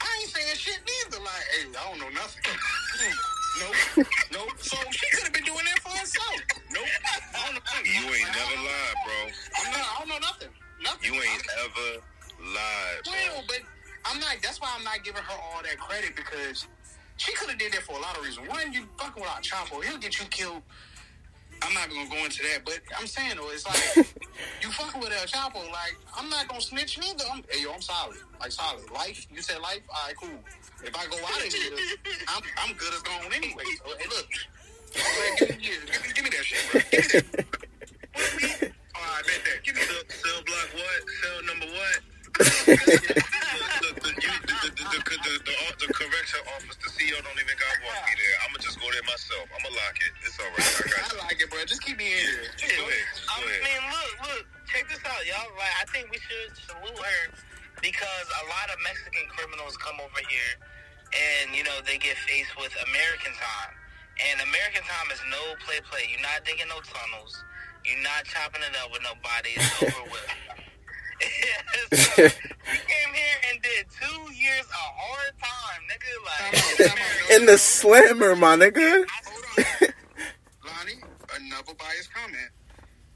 I 0.00 0.18
ain't 0.20 0.30
saying 0.30 0.56
shit 0.56 0.80
neither. 0.84 1.22
Like, 1.22 1.46
hey, 1.54 1.68
I 1.68 1.90
don't 1.90 2.00
know 2.00 2.10
nothing. 2.10 2.42
nope, 3.60 4.06
nope. 4.32 4.52
So 4.58 4.76
she 4.90 5.06
could 5.16 5.24
have 5.24 5.32
been 5.32 5.44
doing 5.44 5.64
that 5.64 5.78
for 5.80 5.90
herself. 5.90 6.40
Nope. 6.72 6.86
I 7.34 7.46
don't 7.46 7.54
know. 7.54 7.60
You 7.84 8.06
ain't 8.14 8.30
never 8.32 8.56
lied, 8.62 8.96
bro. 9.04 9.18
I'm 9.58 9.72
not. 9.72 9.80
I 9.80 9.96
don't 9.98 10.08
know 10.08 10.18
nothing. 10.18 10.48
Nothing. 10.82 11.14
You 11.14 11.20
ain't 11.20 11.46
ever 11.64 12.02
lied, 12.42 12.98
Well, 13.06 13.44
but 13.46 13.60
I'm 14.04 14.18
not. 14.18 14.36
That's 14.42 14.60
why 14.60 14.68
I'm 14.76 14.84
not 14.84 15.04
giving 15.04 15.22
her 15.22 15.38
all 15.52 15.62
that 15.62 15.78
credit 15.78 16.16
because 16.16 16.66
she 17.16 17.32
could 17.34 17.50
have 17.50 17.58
did 17.58 17.72
that 17.72 17.82
for 17.82 17.92
a 17.96 18.00
lot 18.00 18.16
of 18.16 18.24
reasons. 18.24 18.48
One, 18.48 18.72
you 18.72 18.86
fucking 18.98 19.22
with 19.22 19.30
our 19.30 19.40
Chapo, 19.40 19.82
he'll 19.84 19.98
get 19.98 20.18
you 20.18 20.26
killed. 20.26 20.62
I'm 21.62 21.74
not 21.74 21.88
gonna 21.88 22.08
go 22.08 22.16
into 22.24 22.42
that, 22.42 22.64
but 22.64 22.80
I'm 22.98 23.06
saying 23.06 23.36
though, 23.36 23.50
it's 23.50 23.64
like 23.66 24.06
you 24.62 24.70
fucking 24.70 25.00
with 25.00 25.12
El 25.12 25.26
Chapo. 25.26 25.62
Like 25.70 25.96
I'm 26.16 26.28
not 26.28 26.48
gonna 26.48 26.60
snitch 26.60 26.98
neither. 26.98 27.24
I'm, 27.32 27.44
hey 27.50 27.62
yo, 27.62 27.72
I'm 27.72 27.80
solid, 27.80 28.16
like 28.40 28.50
solid. 28.50 28.90
Life, 28.90 29.26
you 29.32 29.42
said 29.42 29.60
life. 29.60 29.82
All 29.88 30.06
right, 30.06 30.16
cool. 30.20 30.38
If 30.82 30.96
I 30.96 31.06
go 31.06 31.16
out 31.22 31.38
of 31.38 31.52
here, 31.52 31.70
I'm, 32.28 32.42
I'm 32.58 32.74
good 32.76 32.92
as 32.92 33.02
gone 33.02 33.32
anyway. 33.32 33.62
So 33.86 33.94
hey, 33.98 34.06
look, 34.10 34.26
give, 35.38 35.48
me, 35.50 35.56
give, 35.62 36.02
me, 36.02 36.08
give 36.14 36.24
me 36.24 36.30
that 36.30 36.44
shit, 36.44 36.58
bro. 36.70 36.80
Give 36.90 37.06
me 37.06 37.22
that. 37.22 37.46
What 38.12 38.22
do 38.26 38.34
you 38.34 38.50
mean? 38.50 38.74
All 38.92 39.02
right, 39.02 39.22
bet 39.22 39.40
that. 39.46 39.58
Give 39.62 39.74
me 39.78 39.82
the. 39.86 40.02
cell 40.10 40.42
block 40.42 40.68
what? 40.74 41.00
Cell 41.22 41.38
number 41.46 41.68
what? 41.70 41.98
the, 42.32 42.74
the, 43.94 44.10
the, 44.10 45.34
the, 45.86 45.88
correction 45.92 46.40
office, 46.56 46.76
the 46.80 46.90
CEO 46.90 47.20
don't 47.22 47.38
even 47.38 47.56
got 47.60 47.72
walk 47.86 48.02
me 48.08 48.14
there. 48.18 48.34
I'm 48.42 48.50
gonna 48.50 48.64
just 48.64 48.80
go 48.80 48.88
there 48.90 49.04
myself. 49.06 49.46
I'm 49.54 49.62
gonna 49.62 49.76
lock 49.76 49.96
it. 50.00 50.12
It's 50.26 50.38
all 50.40 50.50
right. 50.50 50.66
I 50.66 50.88
got 50.90 51.14
I 51.14 51.30
like 51.30 51.38
it, 51.38 51.48
bro. 51.50 51.62
Just 51.68 51.82
keep 51.84 51.98
me 52.00 52.10
in 52.10 52.18
here. 52.18 52.50
Just 52.56 52.74
Go 52.74 52.88
ahead. 52.88 53.06
I 53.30 53.36
Go 53.38 53.46
ahead. 53.46 53.62
mean, 53.62 53.82
look, 53.92 54.12
look, 54.32 54.44
check 54.66 54.88
this 54.88 55.02
out, 55.06 55.22
y'all. 55.28 55.46
Like, 55.54 55.74
I 55.78 55.84
think 55.92 56.10
we 56.10 56.18
should 56.18 56.50
salute 56.56 56.98
her 56.98 57.22
because 57.82 58.26
a 58.30 58.44
lot 58.48 58.70
of 58.70 58.78
Mexican 58.86 59.26
criminals 59.28 59.76
come 59.76 59.98
over 59.98 60.22
here, 60.30 60.52
and 61.12 61.54
you 61.54 61.62
know 61.64 61.76
they 61.86 61.98
get 61.98 62.16
faced 62.24 62.56
with 62.58 62.72
American 62.88 63.32
time, 63.36 63.72
and 64.32 64.40
American 64.48 64.82
time 64.82 65.08
is 65.12 65.20
no 65.30 65.42
play 65.64 65.80
play. 65.90 66.08
You're 66.10 66.24
not 66.24 66.44
digging 66.44 66.68
no 66.68 66.80
tunnels. 66.80 67.36
You're 67.84 68.02
not 68.02 68.24
chopping 68.24 68.62
it 68.62 68.74
up 68.82 68.92
with 68.92 69.02
nobody. 69.02 69.50
It's 69.56 69.82
over 69.82 70.04
with. 70.10 70.28
so, 71.92 72.22
he 72.22 72.78
came 72.82 73.12
here 73.14 73.38
and 73.50 73.62
did 73.62 73.86
two 73.94 74.32
years 74.34 74.66
a 74.66 74.74
hard 74.74 75.32
time, 75.38 75.80
nigga. 75.86 76.12
Like, 76.26 76.52
Time 76.76 76.88
out, 76.88 76.96
time 76.96 77.04
out. 77.30 77.36
In 77.40 77.46
the 77.46 77.58
slammer, 77.58 78.34
my 78.34 78.56
nigga. 78.56 79.04
Hold 79.24 79.44
on. 79.58 79.88
Lonnie, 80.66 80.98
another 81.36 81.74
biased 81.78 82.12
comment. 82.12 82.50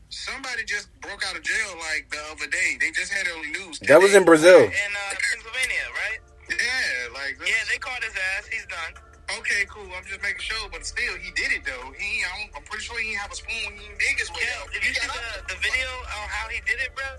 Somebody 0.08 0.64
just 0.64 0.88
broke 1.00 1.22
out 1.28 1.36
of 1.36 1.42
jail 1.42 1.74
like 1.90 2.08
the 2.10 2.18
other 2.32 2.46
day. 2.50 2.76
They 2.80 2.90
just 2.92 3.12
had 3.12 3.26
it 3.26 3.32
on 3.36 3.42
the 3.52 3.58
news. 3.58 3.78
That 3.80 4.00
was 4.00 4.14
in. 4.14 4.24
Brazil. 4.24 4.58
in 4.60 4.66
uh, 4.66 5.14
Pennsylvania, 5.32 5.84
right? 5.94 6.18
Yeah, 6.50 7.12
like 7.14 7.36
Yeah, 7.42 7.62
they 7.70 7.78
caught 7.78 8.02
his 8.04 8.14
ass. 8.38 8.46
He's 8.46 8.66
done. 8.66 8.94
okay, 9.38 9.66
cool. 9.68 9.88
I'm 9.96 10.04
just 10.06 10.22
making 10.22 10.40
sure, 10.46 10.68
but 10.70 10.86
still, 10.86 11.14
he 11.18 11.30
did 11.34 11.50
it 11.52 11.62
though. 11.66 11.90
He, 11.98 12.22
I'm, 12.22 12.50
I'm 12.56 12.62
pretty 12.64 12.84
sure 12.84 12.98
he 12.98 13.10
didn't 13.10 13.20
have 13.26 13.32
a 13.32 13.38
spoon. 13.38 13.74
He 13.74 13.82
didn't 13.82 13.98
dig 13.98 14.16
his 14.18 14.30
way 14.30 14.46
Kel, 14.46 14.62
out. 14.62 14.70
did 14.72 14.82
you 14.86 14.94
see 14.94 15.06
the, 15.06 15.54
the 15.54 15.58
video 15.58 15.88
on 16.22 16.26
how 16.30 16.46
he 16.48 16.60
did 16.66 16.78
it, 16.80 16.90
bro? 16.94 17.10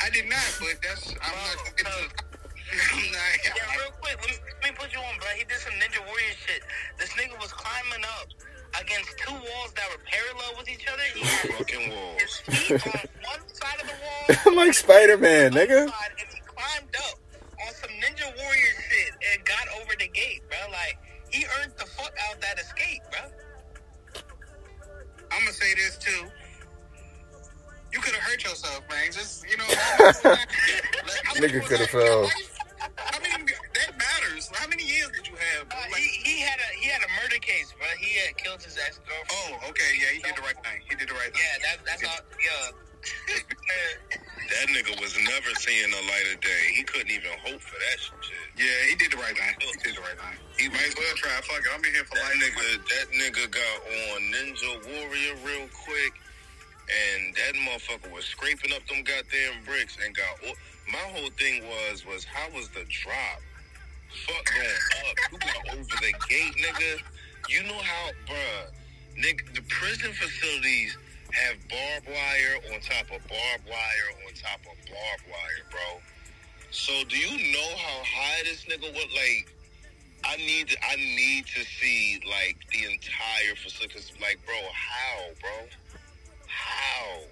I 0.00 0.08
did 0.10 0.26
not, 0.28 0.48
but 0.60 0.80
that's 0.80 1.12
I'm 1.20 1.36
not 1.36 1.56
oh, 1.60 1.64
gonna 1.68 1.76
get 1.76 1.86
into. 2.00 2.30
Yeah, 2.70 3.76
real 3.76 3.92
quick, 4.00 4.16
let 4.22 4.30
me, 4.30 4.36
let 4.62 4.70
me 4.72 4.76
put 4.78 4.92
you 4.94 5.00
on, 5.00 5.18
bro. 5.18 5.28
He 5.36 5.44
did 5.44 5.58
some 5.58 5.74
Ninja 5.76 6.00
Warrior 6.06 6.34
shit. 6.46 6.62
This 6.98 7.10
nigga 7.18 7.36
was 7.40 7.52
climbing 7.52 8.04
up 8.06 8.28
against 8.80 9.18
two 9.18 9.34
walls 9.34 9.72
that 9.76 9.84
were 9.90 10.00
parallel 10.06 10.56
with 10.56 10.68
each 10.70 10.86
other. 10.88 11.02
He 11.12 11.20
had 11.20 11.50
Fucking 11.58 11.80
his 11.80 11.90
walls. 11.92 12.32
feet 12.46 12.86
on 12.86 13.02
one 13.26 13.42
side 13.52 13.80
of 13.82 13.86
the 13.90 13.96
wall. 14.00 14.36
I'm 14.46 14.54
like 14.62 14.72
Spider-Man, 14.74 15.52
nigga. 15.52 15.88
side, 15.90 16.14
Ninja 18.20 18.36
Warrior 18.36 18.74
shit 18.88 19.12
and 19.32 19.44
got 19.44 19.66
over 19.80 19.92
the 19.98 20.08
gate, 20.08 20.42
bro. 20.48 20.58
Like, 20.70 20.98
he 21.30 21.44
earned 21.60 21.72
the 21.78 21.86
fuck 21.86 22.12
out 22.28 22.40
that 22.40 22.58
escape, 22.58 23.02
bro. 23.10 23.30
I'm 25.32 25.40
gonna 25.40 25.52
say 25.52 25.74
this 25.74 25.96
too. 25.98 26.26
You 27.92 28.00
could 28.00 28.14
have 28.14 28.22
hurt 28.22 28.42
yourself, 28.44 28.82
man. 28.90 29.06
Just 29.12 29.48
you 29.48 29.56
know. 29.56 29.64
like, 30.24 30.48
Nigga 31.38 31.66
coulda 31.66 31.86
fell. 31.86 32.28
How 32.96 33.18
many? 33.20 33.52
That 33.74 33.96
matters. 33.98 34.50
How 34.54 34.66
many 34.68 34.84
years 34.84 35.10
did 35.14 35.26
you 35.28 35.34
have? 35.36 35.68
bro? 35.68 35.78
Uh, 35.78 35.82
Like, 35.92 36.00
he, 36.00 36.30
he 36.30 36.40
had 36.40 36.58
a 36.58 36.68
he 36.80 36.88
had 36.88 37.02
a 37.02 37.10
murder 37.22 37.38
case, 37.40 37.72
bro. 37.78 37.86
He 37.98 38.18
had 38.18 38.36
killed 38.36 38.62
his 38.62 38.78
ex 38.78 39.00
girlfriend. 39.06 39.60
oh, 39.64 39.70
okay, 39.70 39.90
yeah, 39.98 40.12
he 40.14 40.20
did 40.22 40.36
the 40.36 40.42
right 40.42 40.58
thing. 40.64 40.80
He 40.88 40.94
did 40.94 41.08
the 41.08 41.14
right 41.14 41.32
thing. 41.32 41.42
Yeah, 41.42 41.76
that, 41.76 41.86
that's 41.86 42.04
all. 42.04 42.20
Yeah. 42.42 42.89
That 44.50 44.66
nigga 44.74 44.98
was 45.00 45.14
never 45.16 45.50
seeing 45.58 45.90
the 45.90 46.02
light 46.10 46.26
of 46.34 46.40
day. 46.40 46.62
He 46.74 46.82
couldn't 46.82 47.10
even 47.10 47.30
hope 47.44 47.60
for 47.62 47.78
that 47.78 47.98
shit. 48.00 48.18
Yeah, 48.58 48.90
he 48.90 48.96
did 48.96 49.12
the 49.12 49.16
right 49.18 49.36
thing. 49.36 49.54
He 49.60 49.78
did 49.84 49.96
the 49.96 50.02
right 50.02 50.18
thing. 50.18 50.38
He 50.58 50.68
might 50.68 50.88
as 50.90 50.96
well 50.98 51.14
try. 51.16 51.30
Fuck 51.42 51.62
it, 51.64 51.70
I'm 51.72 51.84
in 51.84 51.94
here 51.94 52.04
for 52.04 52.16
That 52.16 52.24
life. 52.34 52.42
nigga, 52.42 52.68
that 52.82 53.06
nigga 53.14 53.44
got 53.50 53.76
on 53.86 54.18
Ninja 54.34 54.72
Warrior 54.90 55.34
real 55.46 55.68
quick, 55.86 56.12
and 56.90 57.34
that 57.36 57.54
motherfucker 57.62 58.12
was 58.12 58.24
scraping 58.26 58.72
up 58.74 58.86
them 58.88 59.02
goddamn 59.04 59.64
bricks 59.64 59.96
and 60.04 60.14
got. 60.16 60.34
o- 60.46 60.58
My 60.90 61.06
whole 61.14 61.30
thing 61.38 61.62
was 61.66 62.04
was 62.06 62.24
how 62.24 62.50
was 62.54 62.68
the 62.70 62.84
drop? 62.90 63.40
Fuck 64.26 64.44
going 64.54 64.82
up. 65.06 65.16
You 65.32 65.38
got 65.38 65.74
over 65.78 65.96
the 66.02 66.12
gate, 66.28 66.54
nigga. 66.58 67.00
You 67.48 67.62
know 67.64 67.78
how, 67.78 68.10
bruh, 68.26 68.66
nigga, 69.18 69.54
the 69.54 69.62
prison 69.68 70.12
facilities 70.12 70.96
have 71.32 71.56
barbed 71.68 72.08
wire 72.08 72.56
on 72.74 72.80
top 72.80 73.06
of 73.10 73.20
barbed 73.28 73.66
wire 73.66 74.08
on 74.26 74.34
top 74.34 74.60
of 74.60 74.76
barbed 74.86 75.24
wire, 75.28 75.64
bro. 75.70 76.00
So 76.70 76.92
do 77.08 77.16
you 77.16 77.52
know 77.52 77.70
how 77.76 78.02
high 78.04 78.42
this 78.44 78.64
nigga 78.66 78.92
was? 78.94 79.06
Like, 79.14 79.54
I 80.24 80.36
need 80.36 80.68
to, 80.68 80.76
I 80.84 80.96
need 80.96 81.46
to 81.46 81.64
see 81.64 82.20
like 82.28 82.56
the 82.72 82.84
entire 82.92 83.56
facility. 83.56 83.94
'cause, 83.94 84.12
like, 84.20 84.38
bro, 84.46 84.54
how, 84.72 85.18
bro? 85.40 85.68
How? 86.46 87.22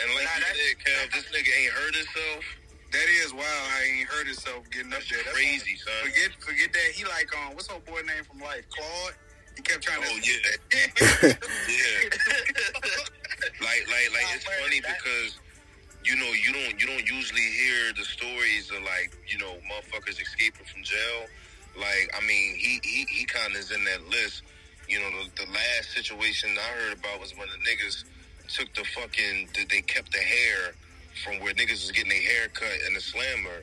And 0.00 0.14
like 0.14 0.24
Nah, 0.24 0.36
you 0.38 0.54
said, 0.54 0.76
Kev, 0.84 1.12
this 1.12 1.24
nigga 1.34 1.50
ain't 1.58 1.72
hurt 1.72 1.94
himself. 1.94 2.44
That 2.92 3.08
is 3.22 3.32
wild. 3.34 3.44
I 3.44 3.82
ain't 3.98 4.08
hurt 4.08 4.26
himself 4.26 4.64
getting 4.70 4.92
up 4.92 5.00
That's 5.00 5.10
there. 5.10 5.22
That's 5.24 5.36
crazy, 5.36 5.76
son. 5.76 5.92
Forget, 6.04 6.30
forget 6.40 6.72
that. 6.72 6.92
He 6.94 7.04
like 7.04 7.28
um, 7.36 7.54
what's 7.54 7.68
old 7.68 7.84
boy 7.84 8.00
name 8.06 8.24
from 8.24 8.40
Life? 8.40 8.64
Claude. 8.70 9.14
He 9.58 9.62
kept 9.62 9.82
trying 9.82 9.98
Oh, 10.06 10.20
to. 10.20 10.30
yeah. 10.30 11.34
Yeah. 11.68 12.10
like 13.60 13.82
like 13.90 14.08
like 14.14 14.28
it's 14.36 14.44
funny 14.46 14.80
because 14.80 15.38
you 16.04 16.14
know 16.16 16.30
you 16.30 16.52
don't 16.52 16.80
you 16.80 16.86
don't 16.86 17.08
usually 17.10 17.42
hear 17.42 17.92
the 17.98 18.04
stories 18.04 18.70
of 18.70 18.82
like 18.84 19.10
you 19.26 19.38
know 19.38 19.54
motherfuckers 19.66 20.20
escaping 20.22 20.64
from 20.66 20.82
jail 20.84 21.26
like 21.78 22.08
i 22.16 22.20
mean 22.26 22.54
he 22.56 22.80
he, 22.84 23.04
he 23.10 23.24
kind 23.26 23.52
of 23.54 23.58
is 23.60 23.72
in 23.72 23.82
that 23.84 24.00
list 24.10 24.42
you 24.88 25.00
know 25.00 25.10
the, 25.10 25.44
the 25.44 25.50
last 25.52 25.90
situation 25.92 26.50
i 26.56 26.78
heard 26.80 26.96
about 26.98 27.20
was 27.20 27.36
when 27.36 27.48
the 27.50 27.60
niggas 27.68 28.04
took 28.48 28.72
the 28.74 28.84
fucking 28.94 29.48
they 29.68 29.82
kept 29.82 30.12
the 30.12 30.18
hair 30.18 30.72
from 31.24 31.40
where 31.42 31.52
niggas 31.54 31.82
was 31.82 31.92
getting 31.92 32.10
their 32.10 32.22
hair 32.22 32.48
cut 32.54 32.70
in 32.86 32.94
the 32.94 33.00
slammer 33.00 33.62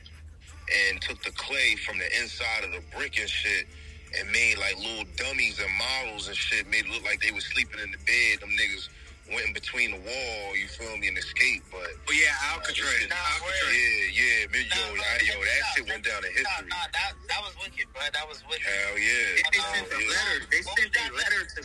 and 0.90 1.00
took 1.02 1.22
the 1.24 1.32
clay 1.32 1.76
from 1.86 1.98
the 1.98 2.20
inside 2.20 2.64
of 2.64 2.72
the 2.72 2.82
brick 2.96 3.18
and 3.18 3.28
shit 3.30 3.66
and 4.14 4.30
made 4.30 4.58
like 4.58 4.76
little 4.78 5.04
dummies 5.16 5.58
and 5.58 5.70
models 5.78 6.28
and 6.28 6.36
shit, 6.36 6.68
made 6.70 6.86
it 6.86 6.90
look 6.92 7.04
like 7.04 7.20
they 7.20 7.32
was 7.32 7.44
sleeping 7.46 7.80
in 7.82 7.90
the 7.90 7.98
bed. 8.06 8.40
Them 8.40 8.50
niggas 8.54 8.88
went 9.32 9.46
in 9.48 9.52
between 9.54 9.92
the 9.92 10.02
wall, 10.02 10.44
you 10.56 10.68
feel 10.68 10.94
me, 10.98 11.08
and 11.08 11.18
escaped. 11.18 11.66
But 11.70 11.90
But 12.06 12.16
yeah, 12.16 12.34
Alcatraz. 12.54 13.08
Nah, 13.10 13.16
Alcatraz. 13.38 13.74
yeah, 13.74 14.04
yeah, 14.14 14.40
man, 14.52 14.64
yo, 14.70 14.82
Nah, 14.94 15.02
I, 15.02 15.14
yo, 15.26 15.34
that 15.42 15.60
nah, 15.60 15.72
shit 15.74 15.84
went 15.90 16.04
down 16.06 16.22
in 16.22 16.32
Nah, 16.38 16.50
history. 16.50 16.70
nah, 16.70 16.86
that, 16.94 17.10
that 17.28 17.40
was 17.42 17.54
wicked, 17.62 17.86
bro. 17.92 18.02
That 18.12 18.26
was 18.28 18.40
wicked. 18.46 18.66
Hell 18.66 18.94
They, 18.96 19.02
yeah. 19.02 19.42
they 19.50 19.62
sent 19.74 19.86
a 19.90 19.98
Yeah. 19.98 20.10
letter. 20.14 20.38
They 20.52 20.62
sent 20.62 20.90
a 20.94 21.06
letter 21.16 21.42
to. 21.44 21.60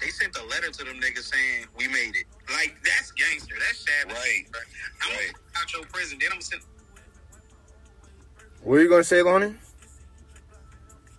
They 0.00 0.10
sent 0.10 0.36
a 0.36 0.44
letter 0.46 0.70
to 0.70 0.84
them 0.84 1.00
niggas 1.00 1.24
saying 1.32 1.66
we 1.76 1.88
made 1.88 2.16
it. 2.16 2.26
Like 2.52 2.76
that's 2.84 3.12
gangster. 3.12 3.54
That's 3.58 3.84
savage. 3.86 4.14
Right. 4.16 4.44
Bro. 4.52 4.60
I'm 5.02 5.10
Right. 5.16 5.32
gonna 5.32 5.62
out 5.62 5.72
your 5.74 5.84
prison. 5.86 6.18
Then 6.20 6.28
I'm 6.32 6.38
gonna 6.38 6.42
send. 6.42 6.62
What 8.62 8.76
are 8.76 8.82
you 8.82 8.88
gonna 8.90 9.04
say, 9.04 9.22
Lonnie? 9.22 9.54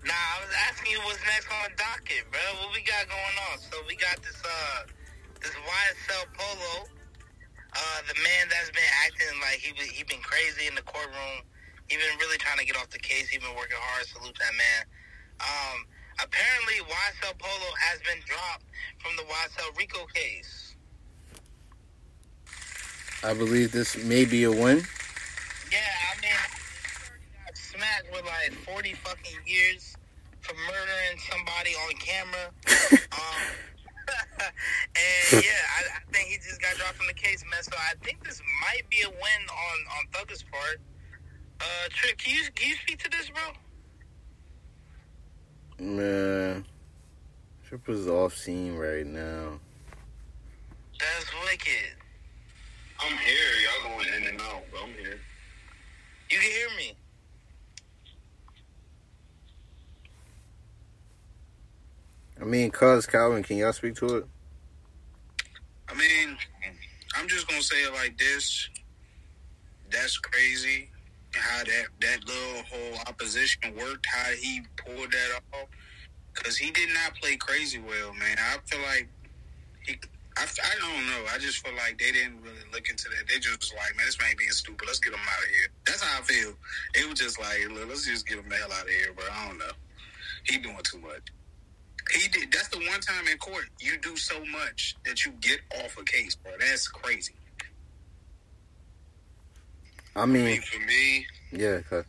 Nah, 0.05 0.13
I 0.13 0.37
was 0.45 0.53
asking 0.69 0.93
you 0.93 1.01
what's 1.01 1.17
next 1.25 1.49
on 1.49 1.65
the 1.65 1.73
docket, 1.81 2.29
bro. 2.29 2.37
What 2.61 2.69
we 2.77 2.85
got 2.85 3.09
going 3.09 3.37
on? 3.49 3.57
So 3.57 3.81
we 3.89 3.97
got 3.97 4.21
this 4.21 4.37
uh 4.45 4.85
this 5.41 5.49
YSL 5.49 6.29
Polo, 6.37 6.85
uh 7.73 7.99
the 8.05 8.13
man 8.21 8.45
that's 8.53 8.69
been 8.69 8.91
acting 9.01 9.33
like 9.41 9.57
he 9.57 9.73
been, 9.73 9.89
he 9.89 10.05
been 10.05 10.21
crazy 10.21 10.69
in 10.69 10.77
the 10.77 10.85
courtroom. 10.85 11.41
He 11.89 11.97
been 11.97 12.17
really 12.21 12.37
trying 12.37 12.61
to 12.61 12.65
get 12.65 12.77
off 12.77 12.89
the 12.93 13.01
case. 13.01 13.29
He 13.29 13.41
been 13.41 13.57
working 13.57 13.81
hard. 13.81 14.05
Salute 14.05 14.37
that 14.37 14.53
man. 14.53 14.81
Um, 15.41 15.77
apparently 16.21 16.85
YSL 16.85 17.33
Polo 17.41 17.69
has 17.89 17.97
been 18.05 18.21
dropped 18.29 18.69
from 19.01 19.17
the 19.17 19.25
YSL 19.25 19.73
RICO 19.73 20.05
case. 20.13 20.75
I 23.23 23.33
believe 23.33 23.71
this 23.71 23.97
may 24.05 24.25
be 24.25 24.43
a 24.43 24.51
win. 24.51 24.85
Yeah, 25.73 25.81
I 25.81 26.21
mean, 26.21 26.64
smacked 27.75 28.11
with 28.11 28.25
like 28.25 28.53
40 28.65 28.93
fucking 28.93 29.39
years 29.45 29.95
for 30.41 30.53
murdering 30.53 31.19
somebody 31.29 31.71
on 31.71 31.93
camera. 31.95 32.51
um, 33.11 33.41
and 34.39 35.43
yeah, 35.43 35.49
I, 35.49 35.97
I 35.97 36.11
think 36.11 36.29
he 36.29 36.37
just 36.37 36.61
got 36.61 36.75
dropped 36.75 36.95
from 36.95 37.07
the 37.07 37.13
case, 37.13 37.43
man. 37.49 37.63
So 37.63 37.75
I 37.77 37.93
think 38.03 38.23
this 38.23 38.41
might 38.61 38.87
be 38.89 39.01
a 39.03 39.09
win 39.09 39.41
on 39.49 39.77
on 39.97 40.05
Thugger's 40.11 40.43
part. 40.43 40.79
Uh, 41.59 41.89
Trick, 41.89 42.17
can 42.17 42.35
you 42.35 42.43
can 42.53 42.69
you 42.69 42.75
speak 42.75 42.99
to 42.99 43.09
this, 43.09 43.29
bro? 43.29 43.53
Man, 45.79 46.65
Trip 47.67 47.89
is 47.89 48.07
off 48.07 48.35
scene 48.35 48.75
right 48.75 49.05
now. 49.05 49.59
That's 50.99 51.25
wicked. 51.43 51.95
I'm 52.99 53.17
here. 53.17 53.35
Y'all 53.63 53.91
going 53.91 54.07
in 54.17 54.27
and 54.29 54.41
out, 54.41 54.63
but 54.71 54.81
I'm 54.83 54.93
here. 54.93 55.19
You 56.29 56.39
can 56.39 56.51
hear 56.51 56.69
me. 56.77 56.95
I 62.39 62.43
mean, 62.43 62.69
cuz 62.71 63.05
Calvin, 63.05 63.43
can 63.43 63.57
y'all 63.57 63.73
speak 63.73 63.95
to 63.95 64.17
it? 64.17 64.25
I 65.87 65.93
mean, 65.93 66.37
I'm 67.15 67.27
just 67.27 67.47
gonna 67.47 67.61
say 67.61 67.77
it 67.83 67.93
like 67.93 68.17
this. 68.17 68.69
That's 69.89 70.17
crazy. 70.17 70.89
How 71.33 71.63
that 71.63 71.85
that 72.01 72.25
little 72.25 72.63
whole 72.63 72.99
opposition 73.07 73.75
worked. 73.75 74.05
How 74.05 74.31
he 74.31 74.61
pulled 74.77 75.11
that 75.11 75.41
off. 75.53 75.67
Cause 76.33 76.57
he 76.57 76.71
did 76.71 76.89
not 76.93 77.15
play 77.15 77.37
crazy 77.37 77.79
well, 77.79 78.13
man. 78.13 78.37
I 78.37 78.57
feel 78.65 78.81
like 78.81 79.07
he. 79.85 79.97
I, 80.37 80.43
I 80.43 80.75
don't 80.81 81.07
know. 81.07 81.23
I 81.33 81.37
just 81.37 81.65
feel 81.65 81.73
like 81.75 81.97
they 81.97 82.11
didn't 82.11 82.41
really 82.41 82.65
look 82.73 82.89
into 82.89 83.05
that. 83.05 83.29
They 83.29 83.39
just 83.39 83.73
like, 83.73 83.95
man, 83.95 84.05
this 84.05 84.19
man 84.19 84.35
being 84.37 84.51
stupid. 84.51 84.85
Let's 84.85 84.99
get 84.99 85.13
him 85.13 85.19
out 85.21 85.43
of 85.43 85.49
here. 85.49 85.67
That's 85.85 86.01
how 86.01 86.19
I 86.19 86.23
feel. 86.23 86.51
It 86.93 87.09
was 87.09 87.17
just 87.17 87.39
like, 87.39 87.59
let's 87.87 88.05
just 88.05 88.27
get 88.27 88.39
him 88.39 88.49
the 88.49 88.55
hell 88.57 88.73
out 88.73 88.83
of 88.83 88.89
here, 88.89 89.13
bro. 89.13 89.23
I 89.31 89.47
don't 89.47 89.57
know. 89.57 89.71
He 90.43 90.57
doing 90.57 90.77
too 90.83 90.99
much. 90.99 91.31
He 92.13 92.29
did. 92.29 92.51
That's 92.51 92.69
the 92.69 92.79
one 92.79 93.01
time 93.01 93.27
in 93.31 93.37
court 93.39 93.65
you 93.81 93.99
do 93.99 94.17
so 94.17 94.43
much 94.45 94.97
that 95.05 95.25
you 95.25 95.33
get 95.41 95.59
off 95.83 95.97
a 95.99 96.05
case, 96.05 96.35
bro. 96.35 96.53
That's 96.59 96.87
crazy. 96.87 97.35
I 100.15 100.25
I 100.25 100.25
mean, 100.25 100.45
mean, 100.45 100.61
for 100.61 100.79
me, 100.81 101.25
yeah, 101.51 101.81
cuz. 101.81 102.05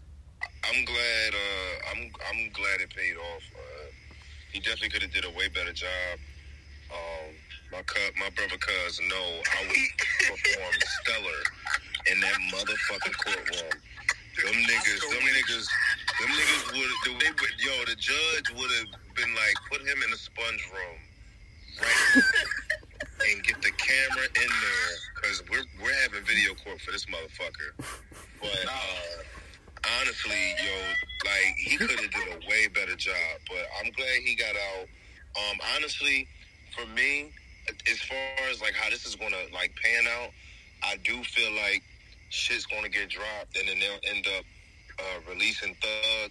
I'm 0.65 0.85
glad. 0.85 1.35
Uh, 1.35 1.91
I'm 1.93 2.13
I'm 2.31 2.51
glad 2.53 2.81
it 2.83 2.91
paid 2.95 3.17
off. 3.17 3.45
Uh, 3.57 3.91
he 4.53 4.61
definitely 4.61 4.91
could 4.91 5.03
have 5.03 5.13
did 5.13 5.25
a 5.27 5.31
way 5.31 5.49
better 5.49 5.73
job. 5.73 6.19
Um, 6.93 7.35
my 7.73 7.83
cu- 7.83 8.15
my 8.21 8.31
brother 8.31 8.59
cuz 8.59 9.01
know 9.11 9.43
I 9.59 9.67
would 9.69 9.91
perform 10.29 10.75
stellar 11.03 11.43
in 12.13 12.21
that 12.21 12.39
motherfucking 12.53 13.19
courtroom. 13.25 13.83
Them 14.45 14.53
niggas, 14.53 15.01
them 15.01 15.25
niggas, 15.25 15.67
them 16.21 16.31
niggas 16.31 16.73
would, 16.73 17.21
they 17.21 17.31
would, 17.31 17.57
yo, 17.59 17.73
the 17.87 17.97
judge 17.97 18.53
would 18.57 18.71
have 18.71 18.87
been 19.17 19.35
like, 19.35 19.55
put 19.71 19.81
him 19.81 20.03
in 20.05 20.11
the 20.11 20.17
sponge 20.17 20.63
room, 20.73 20.99
right, 21.81 22.23
and 23.33 23.43
get 23.43 23.63
the 23.63 23.73
camera 23.73 24.27
in 24.37 24.49
there, 24.49 24.93
cause 25.23 25.43
we're 25.51 25.65
we're 25.83 25.95
having 26.03 26.23
video 26.25 26.55
court 26.65 26.81
for 26.81 26.93
this 26.93 27.07
motherfucker. 27.07 27.73
But 28.41 28.67
uh, 28.69 29.23
honestly, 30.01 30.55
yo, 30.63 30.75
like 31.25 31.55
he 31.57 31.77
could 31.77 31.99
have 31.99 32.11
did 32.11 32.29
a 32.29 32.49
way 32.49 32.69
better 32.69 32.97
job. 32.97 33.41
But 33.49 33.67
I'm 33.81 33.91
glad 33.93 34.21
he 34.25 34.35
got 34.35 34.55
out. 34.55 34.87
Um, 35.37 35.59
honestly, 35.77 36.29
for 36.77 36.87
me, 36.89 37.33
as 37.91 37.99
far 38.01 38.49
as 38.51 38.61
like 38.61 38.75
how 38.75 38.91
this 38.91 39.07
is 39.07 39.17
gonna 39.17 39.49
like 39.53 39.73
pan 39.83 40.05
out, 40.21 40.31
I 40.83 40.97
do 41.05 41.23
feel 41.25 41.53
like 41.53 41.83
shit's 42.29 42.67
gonna 42.67 42.89
get 42.89 43.09
dropped, 43.09 43.57
and 43.57 43.69
then 43.69 43.79
they'll 43.79 44.15
end 44.15 44.27
up 44.39 44.45
uh, 44.99 45.33
releasing 45.33 45.75
Thug. 45.75 46.31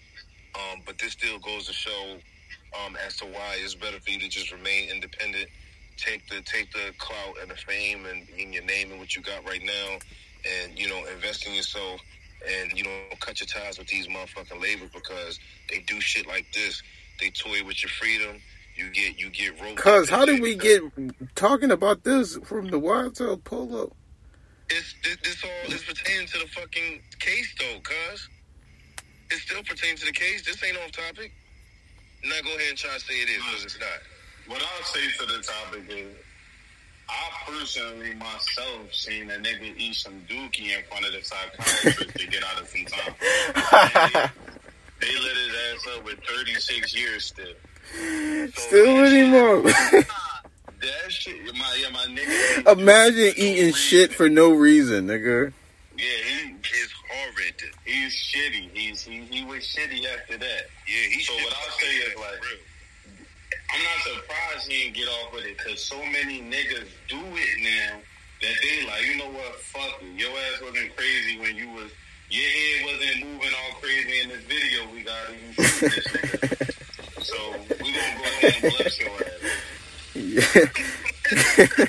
Um, 0.55 0.81
but 0.85 0.97
this 0.97 1.11
still 1.11 1.39
goes 1.39 1.67
to 1.67 1.73
show 1.73 2.17
um, 2.85 2.97
as 3.05 3.17
to 3.17 3.25
why 3.25 3.57
it's 3.59 3.75
better 3.75 3.99
for 3.99 4.11
you 4.11 4.19
to 4.19 4.29
just 4.29 4.51
remain 4.51 4.89
independent. 4.89 5.47
Take 5.97 6.27
the 6.29 6.41
take 6.41 6.71
the 6.73 6.93
clout 6.97 7.35
and 7.41 7.49
the 7.49 7.55
fame 7.55 8.05
and 8.05 8.27
in 8.37 8.51
your 8.51 8.63
name 8.63 8.91
and 8.91 8.99
what 8.99 9.15
you 9.15 9.21
got 9.21 9.45
right 9.47 9.61
now, 9.63 9.99
and 10.63 10.77
you 10.77 10.89
know 10.89 11.05
invest 11.13 11.47
in 11.47 11.53
yourself. 11.53 11.99
And 12.47 12.77
you 12.77 12.83
know, 12.83 12.91
cut 13.21 13.39
your 13.39 13.47
ties 13.47 13.79
with 13.79 13.87
these 13.87 14.07
motherfucking 14.07 14.61
labels 14.61 14.91
because 14.93 15.39
they 15.69 15.79
do 15.79 15.99
shit 15.99 16.27
like 16.27 16.45
this. 16.53 16.83
They 17.19 17.31
toy 17.31 17.65
with 17.65 17.81
your 17.81 17.89
freedom. 17.89 18.39
You 18.75 18.89
get 18.91 19.17
you 19.17 19.29
get 19.29 19.59
roped. 19.59 19.77
Cuz, 19.77 20.09
how 20.09 20.25
did 20.25 20.41
we 20.41 20.55
get 20.55 20.83
talking 21.35 21.71
about 21.71 22.03
this 22.03 22.37
from 22.43 22.67
the 22.67 22.79
YSL 22.79 23.43
Polo? 23.43 23.93
It's 24.69 24.95
this, 25.03 25.17
this 25.23 25.43
all 25.43 25.73
is 25.73 25.83
pertaining 25.83 26.27
to 26.27 26.39
the 26.39 26.47
fucking 26.47 27.01
case 27.19 27.53
though, 27.59 27.79
cuz. 27.81 28.29
It 29.31 29.39
still 29.39 29.63
pertains 29.63 30.01
to 30.01 30.05
the 30.07 30.11
case. 30.11 30.45
This 30.45 30.63
ain't 30.63 30.77
off 30.77 30.91
topic. 30.91 31.31
Now 32.23 32.35
go 32.43 32.49
ahead 32.55 32.69
and 32.69 32.77
try 32.77 32.93
to 32.93 32.99
say 32.99 33.13
it 33.15 33.29
is 33.29 33.37
because 33.37 33.65
it's 33.65 33.79
not. 33.79 33.89
What 34.47 34.61
I'll 34.61 34.83
say 34.83 35.01
to 35.19 35.25
the 35.25 35.41
topic 35.43 35.83
is, 35.89 36.15
I 37.09 37.51
personally 37.51 38.13
myself 38.15 38.93
seen 38.93 39.29
a 39.29 39.35
nigga 39.35 39.75
eat 39.77 39.95
some 39.95 40.21
dookie 40.27 40.75
in 40.75 40.83
front 40.89 41.05
of 41.05 41.13
the 41.13 41.21
psychiatrist 41.21 42.17
to 42.17 42.27
get 42.27 42.43
out 42.43 42.61
of 42.61 42.67
some 42.67 42.85
time. 42.85 44.31
they, 44.99 45.07
they 45.07 45.19
lit 45.19 45.37
his 45.37 45.55
ass 45.73 45.97
up 45.97 46.05
with 46.05 46.19
36 46.23 46.95
years 46.95 47.25
still. 47.25 47.45
So 47.95 48.61
Still 48.61 49.01
with 49.01 49.13
him 49.13 49.33
up. 49.35 50.05
That 50.85 51.11
shit, 51.11 51.35
my, 51.55 51.77
yeah, 51.81 51.89
my 51.89 52.05
nigga. 52.05 52.77
Imagine 52.79 53.33
eating 53.37 53.73
shit 53.73 54.13
for 54.13 54.29
no 54.29 54.51
reason, 54.51 55.07
nigga. 55.07 55.51
Yeah, 55.97 56.03
he 56.05 56.51
is 56.51 56.91
horrid. 57.09 57.55
He's 57.85 58.13
shitty. 58.13 58.69
He's 58.73 59.01
he, 59.03 59.21
he 59.21 59.43
was 59.45 59.59
shitty 59.63 60.03
after 60.13 60.37
that. 60.37 60.61
Yeah, 60.87 61.09
he 61.09 61.23
So 61.23 61.33
should- 61.33 61.43
what 61.45 61.53
I'll 61.53 61.77
say 61.79 61.87
is 61.87 62.15
like, 62.17 62.41
I'm 63.73 63.81
not 63.81 64.03
surprised 64.21 64.67
he 64.71 64.83
didn't 64.83 64.95
get 64.95 65.07
off 65.07 65.33
with 65.33 65.45
it 65.45 65.57
because 65.57 65.83
so 65.83 65.97
many 65.97 66.41
niggas 66.41 66.87
do 67.07 67.17
it 67.19 67.63
now 67.63 67.97
that 68.41 68.53
they 68.61 68.85
like, 68.87 69.05
you 69.07 69.17
know 69.17 69.29
what, 69.31 69.55
fuck 69.61 70.01
it. 70.03 70.19
Your 70.19 70.29
ass 70.29 70.61
wasn't 70.61 70.95
crazy 70.95 71.39
when 71.39 71.55
you 71.55 71.69
was, 71.71 71.89
your 72.29 72.43
head 72.49 72.85
wasn't 72.85 73.25
moving 73.25 73.51
all 73.63 73.79
crazy 73.81 74.21
in 74.21 74.29
this 74.29 74.43
video 74.43 74.93
we 74.93 75.01
got 75.03 75.29
of 75.29 75.35
you 75.41 75.53
shoot 75.53 75.91
this 75.91 76.07
nigga. 76.07 76.71
So 77.25 77.53
we 77.81 77.91
gonna 77.91 78.17
go 78.19 78.23
ahead 78.23 78.63
and 78.63 78.73
bless 78.77 78.99
your 78.99 79.09
ass. 79.09 79.51
Yeah. 80.15 80.45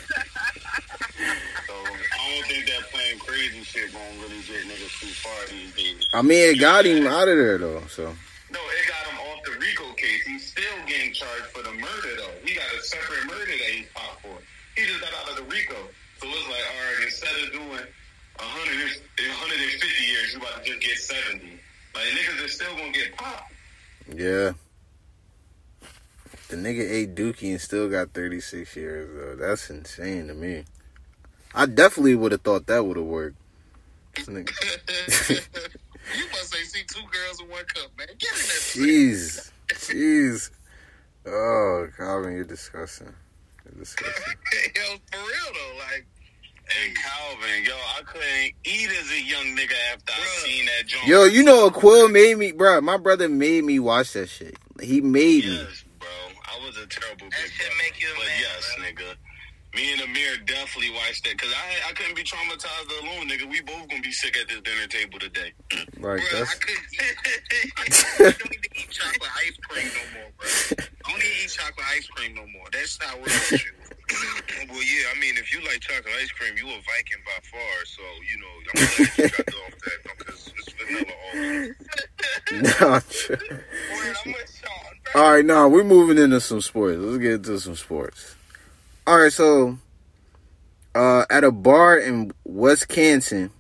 So 1.66 1.74
I 1.74 2.35
don't 2.35 2.47
think 2.47 2.66
that 2.66 2.82
playing 2.93 3.19
crazy 3.20 3.62
shit 3.62 3.93
gonna 3.93 4.05
really 4.23 4.40
get 4.43 4.65
niggas 4.66 5.01
too 5.01 5.12
far 5.23 5.47
these 5.51 5.74
days. 5.74 6.09
I 6.12 6.23
mean, 6.23 6.55
it 6.55 6.61
got 6.61 6.86
him 6.86 7.07
out 7.07 7.28
of 7.28 7.36
there 7.36 7.59
though. 7.59 7.82
So 7.89 8.05
No, 8.51 8.59
it 8.59 8.89
got 8.89 9.07
him 9.07 9.19
off 9.20 9.43
the 9.44 9.53
RICO 9.59 9.93
case. 9.94 10.23
He's 10.27 10.47
still 10.53 10.78
getting 10.86 11.12
charged 11.12 11.47
for 11.55 11.62
the 11.62 11.73
murder, 11.73 12.12
though. 12.16 12.32
He 12.44 12.55
got 12.55 12.65
a 12.73 12.82
separate 12.82 13.27
murder 13.27 13.47
that 13.53 13.70
he's 13.74 13.86
popped 13.94 14.23
for. 14.23 14.36
He 14.77 14.86
just 14.86 15.01
got 15.01 15.12
out 15.15 15.31
of 15.31 15.36
the 15.36 15.43
RICO. 15.44 15.74
So 16.20 16.27
it's 16.28 16.48
like, 16.48 16.66
all 16.66 16.82
right, 16.86 17.05
instead 17.05 17.36
of 17.44 17.53
doing 17.53 17.69
100, 17.69 17.90
150 18.40 20.05
years, 20.05 20.32
you 20.32 20.39
about 20.40 20.65
to 20.65 20.70
just 20.70 20.81
get 20.81 20.97
70. 20.98 21.61
Like, 21.94 22.05
niggas 22.16 22.44
are 22.44 22.48
still 22.48 22.74
gonna 22.77 22.93
get 22.93 23.16
popped. 23.16 23.53
yeah, 24.15 24.53
the 26.48 26.56
nigga 26.56 26.90
ate 26.90 27.14
Dookie 27.14 27.51
and 27.51 27.60
still 27.60 27.89
got 27.89 28.12
36 28.12 28.77
years 28.77 29.09
though. 29.14 29.47
That's 29.47 29.70
insane 29.70 30.28
to 30.28 30.35
me. 30.35 30.64
I 31.55 31.66
definitely 31.66 32.14
would 32.14 32.32
have 32.32 32.43
thought 32.43 32.66
that 32.66 32.85
would 32.85 32.97
have 32.97 33.06
worked. 33.06 33.36
Nigga- 34.14 34.51
you 36.16 36.24
must 36.31 36.52
say 36.52 36.62
see 36.62 36.82
two 36.86 37.02
girls 37.10 37.40
in 37.40 37.48
one 37.48 37.64
cup, 37.66 37.90
man. 37.98 38.06
Get 38.18 38.31
in 38.32 38.39
that 38.39 38.62
shit. 38.62 38.82
Jeez, 38.82 39.51
jeez. 39.68 40.51
Oh, 41.27 41.89
Calvin, 41.97 42.35
you're 42.35 42.44
disgusting. 42.44 43.12
You're 43.64 43.81
disgusting. 43.85 44.35
Yo, 44.77 44.97
for 45.10 45.18
real 45.18 45.52
though, 45.52 45.78
like 45.78 46.06
Hey, 46.68 46.93
Calvin, 46.94 47.64
yo, 47.64 47.74
I 47.97 48.02
couldn't 48.02 48.52
eat 48.64 48.90
as 48.90 49.10
a 49.12 49.23
young 49.23 49.56
nigga 49.56 49.74
after 49.93 50.12
I 50.12 50.27
seen 50.39 50.66
that 50.66 50.86
joint. 50.89 51.06
Yo, 51.06 51.24
you 51.24 51.44
know, 51.44 51.66
a 51.66 51.70
Quill 51.70 52.09
made 52.09 52.36
me, 52.39 52.51
bro. 52.51 52.81
My 52.81 52.97
brother 52.97 53.28
made 53.28 53.64
me 53.64 53.78
watch 53.78 54.14
that 54.14 54.28
shit. 54.28 54.56
He 54.82 55.01
made 55.01 55.44
me. 55.44 55.59
Yes, 55.59 55.85
bro. 55.85 55.85
I 56.86 56.94
was 56.94 56.96
a 56.96 57.00
terrible 57.00 57.26
That 57.30 57.42
big 57.42 57.50
shit 57.52 57.66
brother. 57.66 57.82
make 57.82 57.96
you 58.00 58.08
a 58.10 58.14
But 58.14 58.26
man, 58.26 58.38
yes, 58.40 58.62
bro. 58.76 58.84
nigga. 58.86 59.08
Me 59.74 59.92
and 59.92 60.00
Amir 60.08 60.36
definitely 60.46 60.94
watched 60.94 61.24
that 61.24 61.32
because 61.36 61.52
I 61.52 61.90
I 61.90 61.92
couldn't 61.92 62.14
be 62.16 62.22
traumatized 62.22 62.88
alone, 63.02 63.28
nigga. 63.28 63.50
We 63.50 63.60
both 63.60 63.88
gonna 63.90 64.00
be 64.00 64.12
sick 64.12 64.36
at 64.38 64.48
this 64.48 64.60
dinner 64.62 64.86
table 64.86 65.18
today. 65.18 65.52
Like 66.00 66.20
Bruh, 66.22 66.46
I 66.46 66.54
couldn't 66.62 66.86
eat. 66.94 67.72
I 67.76 68.30
don't 68.30 68.54
even 68.54 68.70
eat 68.76 68.90
chocolate 68.90 69.30
ice 69.42 69.56
cream 69.68 69.88
no 69.90 70.04
more, 70.14 70.30
bro. 70.38 70.46
I 71.04 71.10
don't 71.10 71.18
even 71.20 71.36
eat 71.44 71.50
chocolate 71.50 71.86
ice 71.92 72.06
cream 72.08 72.34
no 72.36 72.46
more. 72.46 72.68
That's 72.72 73.00
not 73.00 73.18
what 73.20 73.28
it 73.28 73.52
is. 73.52 73.64
Well, 74.70 74.82
yeah, 74.82 75.10
I 75.14 75.18
mean, 75.18 75.36
if 75.36 75.52
you 75.52 75.58
like 75.66 75.80
chocolate 75.80 76.14
ice 76.22 76.30
cream, 76.30 76.54
you 76.56 76.64
a 76.68 76.78
Viking 76.86 77.18
by 77.26 77.38
far. 77.50 77.84
So, 77.84 78.02
you 78.22 78.38
know, 78.38 78.54
I'm 78.54 78.64
gonna 78.64 78.86
let 78.86 79.18
you 79.18 79.28
cut 79.30 79.54
off 79.54 79.74
that 79.82 79.98
because 80.06 80.52
it's 80.56 80.72
vanilla 80.78 81.14
all 81.26 82.90
nah, 82.92 83.00
true. 83.10 83.36
Word, 83.90 84.16
All 85.16 85.32
right, 85.32 85.47
now 85.47 85.66
we're 85.66 85.82
moving 85.82 86.18
into 86.18 86.43
some 86.43 86.60
sports. 86.60 86.98
Let's 87.01 87.16
get 87.16 87.32
into 87.32 87.59
some 87.59 87.74
sports. 87.74 88.36
All 89.06 89.18
right, 89.18 89.32
so 89.32 89.78
uh, 90.94 91.24
at 91.30 91.43
a 91.43 91.51
bar 91.51 91.97
in 91.97 92.32
Wisconsin, 92.44 93.51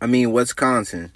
I 0.00 0.06
mean 0.06 0.30
Wisconsin, 0.30 1.10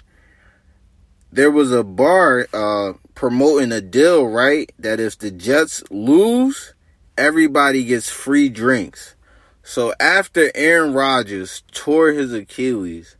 there 1.31 1.51
was 1.51 1.71
a 1.71 1.85
bar 1.85 2.49
uh, 2.51 2.93
promoting 3.15 3.71
a 3.71 3.79
deal, 3.79 4.27
right? 4.27 4.69
That 4.77 4.99
if 4.99 5.17
the 5.17 5.31
Jets 5.31 5.85
lose, 5.89 6.73
everybody 7.17 7.85
gets 7.85 8.09
free 8.09 8.49
drinks. 8.49 9.15
So 9.63 9.93
after 10.01 10.51
Aaron 10.53 10.93
Rodgers 10.93 11.63
tore 11.71 12.11
his 12.11 12.33
Achilles, 12.33 13.15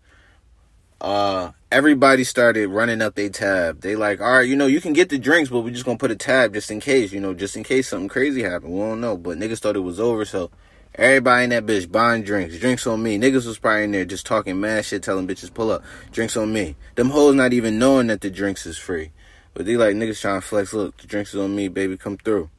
uh, 0.99 1.51
everybody 1.71 2.23
started 2.23 2.67
running 2.67 3.01
up 3.01 3.15
their 3.15 3.29
tab. 3.29 3.81
They 3.81 3.95
like, 3.95 4.21
all 4.21 4.33
right, 4.33 4.47
you 4.47 4.55
know, 4.55 4.65
you 4.65 4.81
can 4.81 4.93
get 4.93 5.09
the 5.09 5.19
drinks, 5.19 5.49
but 5.49 5.61
we're 5.61 5.69
just 5.69 5.85
gonna 5.85 5.97
put 5.97 6.11
a 6.11 6.15
tab 6.15 6.53
just 6.53 6.71
in 6.71 6.79
case, 6.79 7.11
you 7.11 7.19
know, 7.19 7.33
just 7.33 7.55
in 7.55 7.63
case 7.63 7.87
something 7.87 8.09
crazy 8.09 8.41
happened. 8.41 8.73
We 8.73 8.79
don't 8.79 9.01
know, 9.01 9.17
but 9.17 9.37
niggas 9.37 9.59
thought 9.59 9.75
it 9.75 9.79
was 9.79 9.99
over, 9.99 10.25
so 10.25 10.49
everybody 10.95 11.43
in 11.43 11.49
that 11.51 11.65
bitch 11.65 11.91
buying 11.91 12.23
drinks. 12.23 12.57
Drinks 12.57 12.87
on 12.87 13.03
me. 13.03 13.19
Niggas 13.19 13.45
was 13.45 13.59
probably 13.59 13.83
in 13.83 13.91
there 13.91 14.05
just 14.05 14.25
talking 14.25 14.59
mad 14.59 14.85
shit, 14.85 15.03
telling 15.03 15.27
bitches 15.27 15.53
pull 15.53 15.71
up. 15.71 15.83
Drinks 16.11 16.35
on 16.35 16.51
me. 16.51 16.75
Them 16.95 17.11
hoes 17.11 17.35
not 17.35 17.53
even 17.53 17.77
knowing 17.77 18.07
that 18.07 18.21
the 18.21 18.31
drinks 18.31 18.65
is 18.65 18.77
free, 18.77 19.11
but 19.53 19.65
they 19.65 19.77
like 19.77 19.95
niggas 19.95 20.21
trying 20.21 20.41
to 20.41 20.47
flex. 20.47 20.73
Look, 20.73 20.97
the 20.97 21.07
drinks 21.07 21.33
is 21.33 21.39
on 21.39 21.55
me, 21.55 21.67
baby. 21.67 21.97
Come 21.97 22.17
through. 22.17 22.49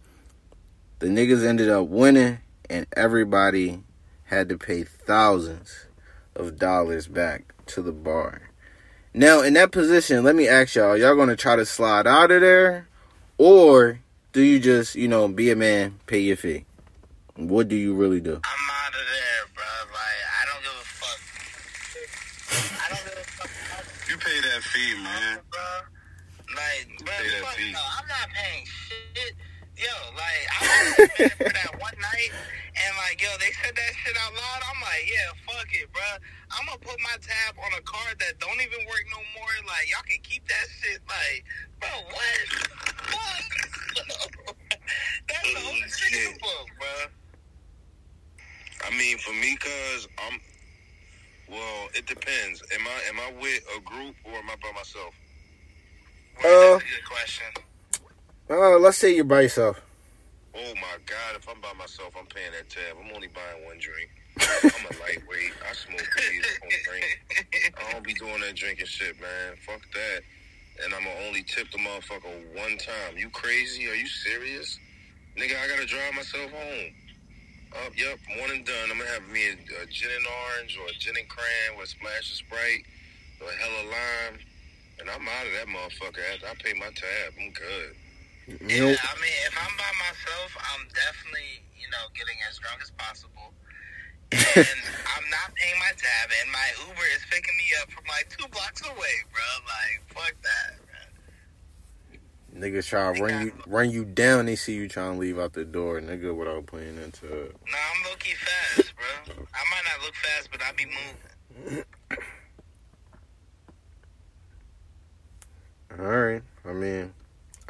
The 1.00 1.06
niggas 1.06 1.44
ended 1.44 1.68
up 1.68 1.88
winning, 1.88 2.38
and 2.68 2.86
everybody 2.96 3.82
had 4.24 4.48
to 4.50 4.58
pay 4.58 4.84
thousands 4.84 5.86
of 6.36 6.58
dollars 6.58 7.08
back 7.08 7.54
to 7.66 7.82
the 7.82 7.90
bar. 7.90 8.49
Now, 9.12 9.42
in 9.42 9.54
that 9.54 9.72
position, 9.72 10.22
let 10.22 10.36
me 10.36 10.46
ask 10.46 10.74
y'all, 10.76 10.96
y'all 10.96 11.16
gonna 11.16 11.36
try 11.36 11.56
to 11.56 11.66
slide 11.66 12.06
out 12.06 12.30
of 12.30 12.40
there? 12.40 12.86
Or 13.38 13.98
do 14.32 14.40
you 14.42 14.60
just, 14.60 14.94
you 14.94 15.08
know, 15.08 15.26
be 15.28 15.50
a 15.50 15.56
man, 15.56 15.98
pay 16.06 16.20
your 16.20 16.36
fee? 16.36 16.64
What 17.36 17.68
do 17.68 17.74
you 17.76 17.94
really 17.94 18.20
do? 18.20 18.34
I'm 18.34 18.70
out 18.70 18.88
of 18.92 19.00
there, 19.00 19.42
bro. 19.54 19.64
Like, 19.90 20.22
I 20.30 20.42
don't 20.46 20.62
give 20.62 20.76
a 20.78 20.84
fuck. 20.84 21.20
I 22.86 22.94
don't 22.94 23.04
give 23.04 23.18
a 23.18 23.24
fuck. 23.24 24.10
You 24.10 24.16
pay 24.18 24.40
that 24.48 24.62
fee, 24.62 24.94
man. 25.02 25.38
bro. 25.50 25.60
Like, 26.54 26.98
bro, 27.04 27.14
Pay 27.18 27.28
that 27.30 27.42
fuck 27.42 27.54
fee. 27.56 27.72
no, 27.72 27.80
I'm 27.98 28.06
not 28.06 28.28
paying 28.30 28.66
shit. 28.66 29.34
Yo, 29.76 29.86
like, 30.14 30.46
I 30.52 30.94
was 31.00 31.08
paying 31.16 31.30
for 31.30 31.44
that 31.44 31.80
one 31.80 31.94
night, 32.00 32.30
and 32.86 32.96
like, 32.96 33.20
yo, 33.20 33.28
they 33.38 33.52
said 33.60 33.74
that 33.76 33.92
shit 34.00 34.16
out 34.16 34.32
loud. 34.32 34.60
I'm 34.64 34.80
like, 34.80 35.04
yeah, 35.08 35.28
fuck 35.44 35.68
it, 35.72 35.92
bro. 35.92 36.02
I'm 36.56 36.66
gonna 36.66 36.78
put 36.80 36.96
my 37.00 37.16
tab 37.20 37.56
on 37.60 37.72
a 37.76 37.82
card 37.82 38.18
that 38.20 38.38
don't 38.40 38.60
even 38.60 38.80
work 38.88 39.04
no 39.12 39.20
more. 39.36 39.54
Like, 39.66 39.90
y'all 39.90 40.04
can 40.06 40.20
keep 40.22 40.46
that 40.48 40.66
shit. 40.80 41.00
Like, 41.04 41.44
bro, 41.80 41.90
what? 42.08 42.40
Fuck. 43.12 43.48
That's 45.28 45.48
the 45.52 45.62
only 45.68 45.88
shit 45.88 46.12
in 46.14 46.34
the 46.34 46.40
book, 46.40 46.66
bro. 46.78 46.94
I 48.86 48.90
mean, 48.96 49.18
for 49.18 49.32
me, 49.32 49.56
cause 49.56 50.08
I'm. 50.26 50.40
Well, 51.50 51.88
it 51.94 52.06
depends. 52.06 52.62
Am 52.72 52.86
I 52.86 52.98
am 53.08 53.18
I 53.18 53.42
with 53.42 53.62
a 53.76 53.80
group 53.80 54.14
or 54.24 54.32
am 54.32 54.48
I 54.48 54.54
by 54.62 54.72
myself? 54.72 55.14
Uh, 56.38 56.42
That's 56.42 56.84
a 56.84 56.86
good 56.86 57.06
question. 57.10 57.46
Uh, 58.48 58.78
let's 58.78 58.98
say 58.98 59.14
you're 59.14 59.24
by 59.24 59.42
yourself. 59.42 59.80
Oh 60.54 60.74
my 60.74 60.98
God! 61.06 61.36
If 61.36 61.48
I'm 61.48 61.60
by 61.60 61.72
myself, 61.78 62.14
I'm 62.18 62.26
paying 62.26 62.50
that 62.52 62.68
tab. 62.68 62.98
I'm 62.98 63.14
only 63.14 63.28
buying 63.28 63.64
one 63.64 63.78
drink. 63.78 64.10
I'm 64.40 64.86
a 64.90 64.94
lightweight. 64.98 65.54
I 65.62 65.72
smoke 65.74 66.00
weed. 66.00 66.42
I 66.42 66.58
don't 66.58 66.82
drink. 66.82 67.06
I 67.78 67.92
don't 67.92 68.04
be 68.04 68.14
doing 68.14 68.40
that 68.40 68.56
drinking 68.56 68.86
shit, 68.86 69.20
man. 69.20 69.54
Fuck 69.64 69.82
that. 69.94 70.22
And 70.82 70.94
I'ma 70.94 71.10
only 71.28 71.42
tip 71.44 71.70
the 71.70 71.78
motherfucker 71.78 72.34
one 72.56 72.78
time. 72.78 73.16
You 73.16 73.30
crazy? 73.30 73.86
Are 73.88 73.94
you 73.94 74.06
serious? 74.06 74.78
Nigga, 75.38 75.54
I 75.54 75.68
gotta 75.68 75.86
drive 75.86 76.14
myself 76.14 76.50
home. 76.50 76.94
Up, 77.86 77.94
yep, 77.96 78.18
one 78.40 78.50
and 78.50 78.66
done. 78.66 78.90
I'm 78.90 78.98
gonna 78.98 79.10
have 79.10 79.28
me 79.30 79.46
a, 79.46 79.54
a 79.54 79.86
gin 79.86 80.10
and 80.10 80.26
orange 80.26 80.76
or 80.82 80.88
a 80.90 80.92
gin 80.98 81.14
and 81.16 81.28
cran 81.28 81.78
with 81.78 81.86
a 81.86 81.90
splash 81.90 82.30
of 82.30 82.36
Sprite 82.42 82.82
or 83.40 83.46
a 83.46 83.54
hella 83.54 83.82
lime. 83.86 84.40
And 84.98 85.08
I'm 85.08 85.22
out 85.22 85.46
of 85.46 85.52
that 85.54 85.68
motherfucker. 85.70 86.18
After 86.34 86.46
I 86.46 86.54
pay 86.58 86.74
my 86.74 86.90
tab, 86.90 87.38
I'm 87.38 87.52
good. 87.52 87.94
Yeah, 88.58 88.98
I 88.98 89.14
mean, 89.22 89.38
if 89.46 89.54
I'm 89.54 89.76
by 89.78 89.92
myself, 90.02 90.50
I'm 90.58 90.82
definitely, 90.90 91.62
you 91.78 91.86
know, 91.90 92.10
getting 92.18 92.34
as 92.50 92.58
drunk 92.58 92.82
as 92.82 92.90
possible. 92.90 93.54
and 94.32 94.42
I'm 95.14 95.26
not 95.30 95.54
paying 95.54 95.78
my 95.78 95.92
tab, 95.94 96.30
and 96.42 96.50
my 96.50 96.68
Uber 96.88 97.06
is 97.14 97.22
picking 97.30 97.54
me 97.58 97.70
up 97.82 97.90
from 97.90 98.04
like 98.08 98.28
two 98.30 98.48
blocks 98.48 98.82
away, 98.82 99.14
bro. 99.30 99.46
Like, 99.66 100.02
fuck 100.10 100.34
that, 100.42 100.82
man. 102.50 102.62
niggas 102.62 102.86
try 102.88 103.14
to 103.14 103.22
run 103.22 103.46
you 103.46 103.52
run 103.66 103.90
you 103.90 104.04
down. 104.04 104.46
They 104.46 104.56
see 104.56 104.74
you 104.74 104.88
trying 104.88 105.14
to 105.14 105.18
leave 105.18 105.38
out 105.38 105.52
the 105.52 105.64
door, 105.64 106.00
nigga, 106.00 106.34
without 106.34 106.66
playing 106.66 106.98
into 106.98 107.26
it. 107.26 107.56
Nah, 107.70 107.78
I'm 107.78 108.10
low 108.10 108.16
key 108.18 108.34
fast, 108.34 108.92
bro. 108.96 109.34
I 109.54 109.62
might 109.70 109.84
not 109.86 110.04
look 110.04 110.14
fast, 110.14 110.48
but 110.50 110.60
I 110.62 110.72
be 110.72 110.86
moving. 110.86 111.84
All 115.98 116.06
right. 116.06 116.42
I 116.64 116.72
mean, 116.72 117.12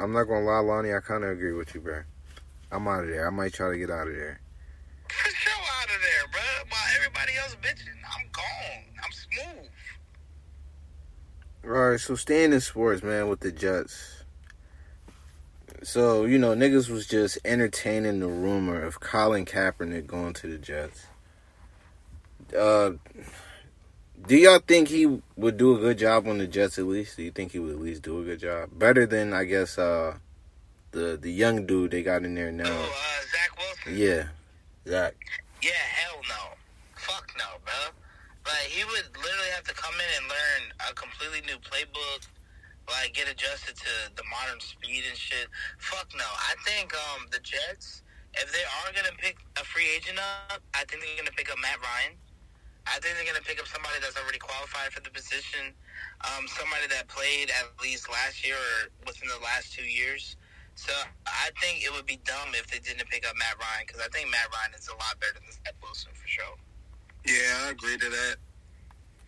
I'm 0.01 0.13
not 0.13 0.23
gonna 0.23 0.45
lie, 0.45 0.59
Lonnie. 0.59 0.93
I 0.93 0.99
kind 0.99 1.23
of 1.23 1.29
agree 1.29 1.53
with 1.53 1.75
you, 1.75 1.81
bro. 1.81 2.01
I'm 2.71 2.87
out 2.87 3.03
of 3.03 3.09
there. 3.09 3.27
I 3.27 3.29
might 3.29 3.53
try 3.53 3.69
to 3.69 3.77
get 3.77 3.91
out 3.91 4.07
of 4.07 4.15
there. 4.15 4.41
For 5.09 5.29
sure 5.29 5.53
out 5.53 5.85
of 5.85 6.01
there, 6.01 6.27
bro. 6.31 6.41
While 6.69 6.81
everybody 6.95 7.33
else 7.37 7.55
bitching. 7.61 7.99
I'm 8.17 8.27
gone. 8.31 8.83
I'm 9.03 9.11
smooth. 9.11 9.69
All 11.63 11.69
right, 11.69 11.99
so 11.99 12.15
staying 12.15 12.53
in 12.53 12.61
sports, 12.61 13.03
man, 13.03 13.29
with 13.29 13.41
the 13.41 13.51
Jets. 13.51 14.23
So 15.83 16.25
you 16.25 16.39
know, 16.39 16.55
niggas 16.55 16.89
was 16.89 17.05
just 17.05 17.37
entertaining 17.45 18.21
the 18.21 18.27
rumor 18.27 18.81
of 18.81 18.99
Colin 18.99 19.45
Kaepernick 19.45 20.07
going 20.07 20.33
to 20.33 20.47
the 20.47 20.57
Jets. 20.57 21.05
Uh, 22.57 22.93
do 24.27 24.35
y'all 24.35 24.59
think 24.59 24.87
he 24.87 25.21
would 25.35 25.57
do 25.57 25.75
a 25.75 25.79
good 25.79 25.97
job 25.97 26.27
on 26.27 26.37
the 26.37 26.47
Jets 26.47 26.77
at 26.77 26.85
least? 26.85 27.17
Do 27.17 27.23
you 27.23 27.31
think 27.31 27.51
he 27.51 27.59
would 27.59 27.75
at 27.75 27.81
least 27.81 28.03
do 28.03 28.19
a 28.19 28.23
good 28.23 28.39
job? 28.39 28.69
Better 28.71 29.05
than 29.05 29.33
I 29.33 29.45
guess 29.45 29.77
uh 29.77 30.17
the 30.91 31.17
the 31.21 31.31
young 31.31 31.65
dude 31.65 31.91
they 31.91 32.03
got 32.03 32.23
in 32.23 32.35
there 32.35 32.51
now. 32.51 32.65
Oh, 32.67 32.69
uh, 32.69 33.21
Zach 33.31 33.57
Wilson. 33.57 33.97
Yeah, 33.97 34.23
Zach. 34.87 35.15
Yeah, 35.61 35.71
hell 35.71 36.21
no. 36.29 36.55
Fuck 36.95 37.31
no, 37.37 37.45
bro. 37.63 37.95
Like 38.45 38.69
he 38.69 38.83
would 38.83 39.09
literally 39.17 39.51
have 39.55 39.63
to 39.65 39.73
come 39.73 39.93
in 39.95 40.09
and 40.21 40.25
learn 40.27 40.61
a 40.89 40.93
completely 40.93 41.41
new 41.47 41.57
playbook, 41.59 42.27
like 42.89 43.13
get 43.13 43.29
adjusted 43.29 43.75
to 43.75 43.91
the 44.15 44.23
modern 44.29 44.59
speed 44.59 45.03
and 45.09 45.17
shit. 45.17 45.47
Fuck 45.79 46.09
no. 46.15 46.25
I 46.25 46.53
think 46.65 46.93
um 46.93 47.25
the 47.31 47.39
Jets, 47.39 48.03
if 48.35 48.51
they 48.51 48.65
are 48.83 48.93
gonna 48.93 49.15
pick 49.17 49.37
a 49.57 49.63
free 49.63 49.87
agent 49.95 50.19
up, 50.19 50.61
I 50.73 50.85
think 50.85 51.01
they're 51.01 51.17
gonna 51.17 51.35
pick 51.35 51.51
up 51.51 51.57
Matt 51.61 51.79
Ryan. 51.81 52.17
I 52.87 52.97
think 52.99 53.15
they're 53.15 53.25
gonna 53.25 53.45
pick 53.45 53.59
up 53.59 53.67
somebody 53.67 53.99
that's 54.01 54.17
already 54.17 54.39
qualified 54.39 54.91
for 54.91 55.01
the 55.01 55.11
position, 55.11 55.73
um, 56.25 56.47
somebody 56.47 56.87
that 56.89 57.07
played 57.07 57.51
at 57.51 57.69
least 57.81 58.09
last 58.09 58.45
year 58.45 58.57
or 58.57 58.89
within 59.05 59.29
the 59.29 59.41
last 59.43 59.73
two 59.73 59.85
years. 59.85 60.35
So 60.75 60.93
I 61.27 61.51
think 61.61 61.83
it 61.83 61.93
would 61.93 62.05
be 62.05 62.17
dumb 62.25 62.55
if 62.57 62.67
they 62.67 62.79
didn't 62.79 63.07
pick 63.09 63.27
up 63.27 63.35
Matt 63.37 63.59
Ryan 63.59 63.85
because 63.85 64.01
I 64.01 64.09
think 64.09 64.31
Matt 64.31 64.49
Ryan 64.49 64.73
is 64.73 64.87
a 64.87 64.97
lot 64.97 65.19
better 65.19 65.37
than 65.37 65.51
Zach 65.51 65.75
Wilson 65.81 66.11
for 66.15 66.27
sure. 66.27 66.57
Yeah, 67.25 67.67
I 67.67 67.69
agree 67.69 67.97
to 67.97 68.09
that. 68.09 68.35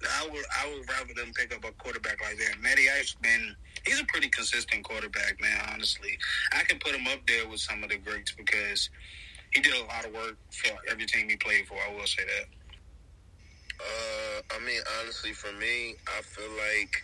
I 0.04 0.28
would 0.28 0.46
I 0.50 0.74
would 0.74 0.90
rather 0.90 1.14
them 1.14 1.32
pick 1.36 1.54
up 1.56 1.64
a 1.64 1.72
quarterback 1.74 2.22
like 2.22 2.38
that. 2.38 2.60
Matty 2.62 2.90
Ice 2.90 3.16
been 3.22 3.56
he's 3.86 4.00
a 4.02 4.06
pretty 4.06 4.30
consistent 4.30 4.84
quarterback, 4.84 5.40
man, 5.40 5.62
honestly. 5.72 6.18
I 6.54 6.64
can 6.64 6.80
put 6.80 6.96
him 6.96 7.08
up 7.08 7.20
there 7.28 7.48
with 7.48 7.60
some 7.60 7.84
of 7.84 7.90
the 7.90 7.98
greats 7.98 8.32
because 8.32 8.90
he 9.52 9.62
did 9.62 9.74
a 9.74 9.86
lot 9.86 10.06
of 10.06 10.14
work 10.14 10.38
for 10.50 10.74
every 10.90 11.06
team 11.06 11.30
he 11.30 11.38
played 11.38 11.68
for, 11.68 11.76
I 11.76 11.94
will 11.94 12.08
say 12.08 12.24
that. 12.24 12.48
Uh, 13.84 14.42
I 14.56 14.60
mean, 14.66 14.82
honestly, 15.02 15.34
for 15.34 15.52
me, 15.54 15.96
I 16.08 16.22
feel 16.22 16.50
like 16.52 17.04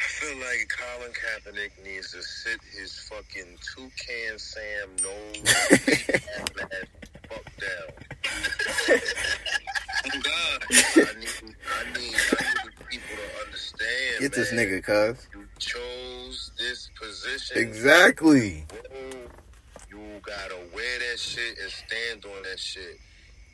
I 0.00 0.04
feel 0.04 0.36
like 0.38 0.68
Colin 0.68 1.12
Kaepernick 1.12 1.72
needs 1.84 2.12
to 2.12 2.22
sit 2.22 2.60
his 2.78 2.98
fucking 3.10 3.58
toucan 3.74 4.38
Sam 4.38 4.88
nose 5.02 5.54
fuck 7.28 7.46
down. 7.60 9.00
Oh 10.02 10.20
God. 10.22 10.64
I 10.70 11.18
need, 11.18 11.28
I 11.68 11.98
need, 11.98 12.14
I 12.14 12.64
need 12.64 12.88
people 12.88 13.16
to 13.16 13.44
understand. 13.44 14.20
Get 14.20 14.32
this 14.32 14.50
nigga, 14.50 14.82
cuz. 14.82 15.28
You 15.34 15.46
chose 15.58 16.52
this 16.58 16.88
position. 16.98 17.58
Exactly. 17.58 18.64
You 19.90 19.98
gotta 20.22 20.56
wear 20.74 20.98
that 21.10 21.18
shit 21.18 21.58
and 21.60 21.70
stand 21.70 22.24
on 22.24 22.42
that 22.44 22.58
shit. 22.58 22.98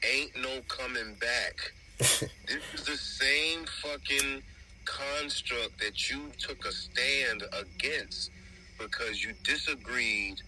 Ain't 0.05 0.36
no 0.36 0.60
coming 0.68 1.14
back. 1.20 1.73
this 1.98 2.62
is 2.74 2.85
the 2.85 2.97
same 2.97 3.64
fucking 3.82 4.43
construct 4.85 5.78
that 5.81 6.10
you 6.10 6.31
took 6.39 6.64
a 6.64 6.73
stand 6.73 7.43
against 7.52 8.31
because 8.78 9.24
you 9.24 9.32
disagreed 9.43 10.40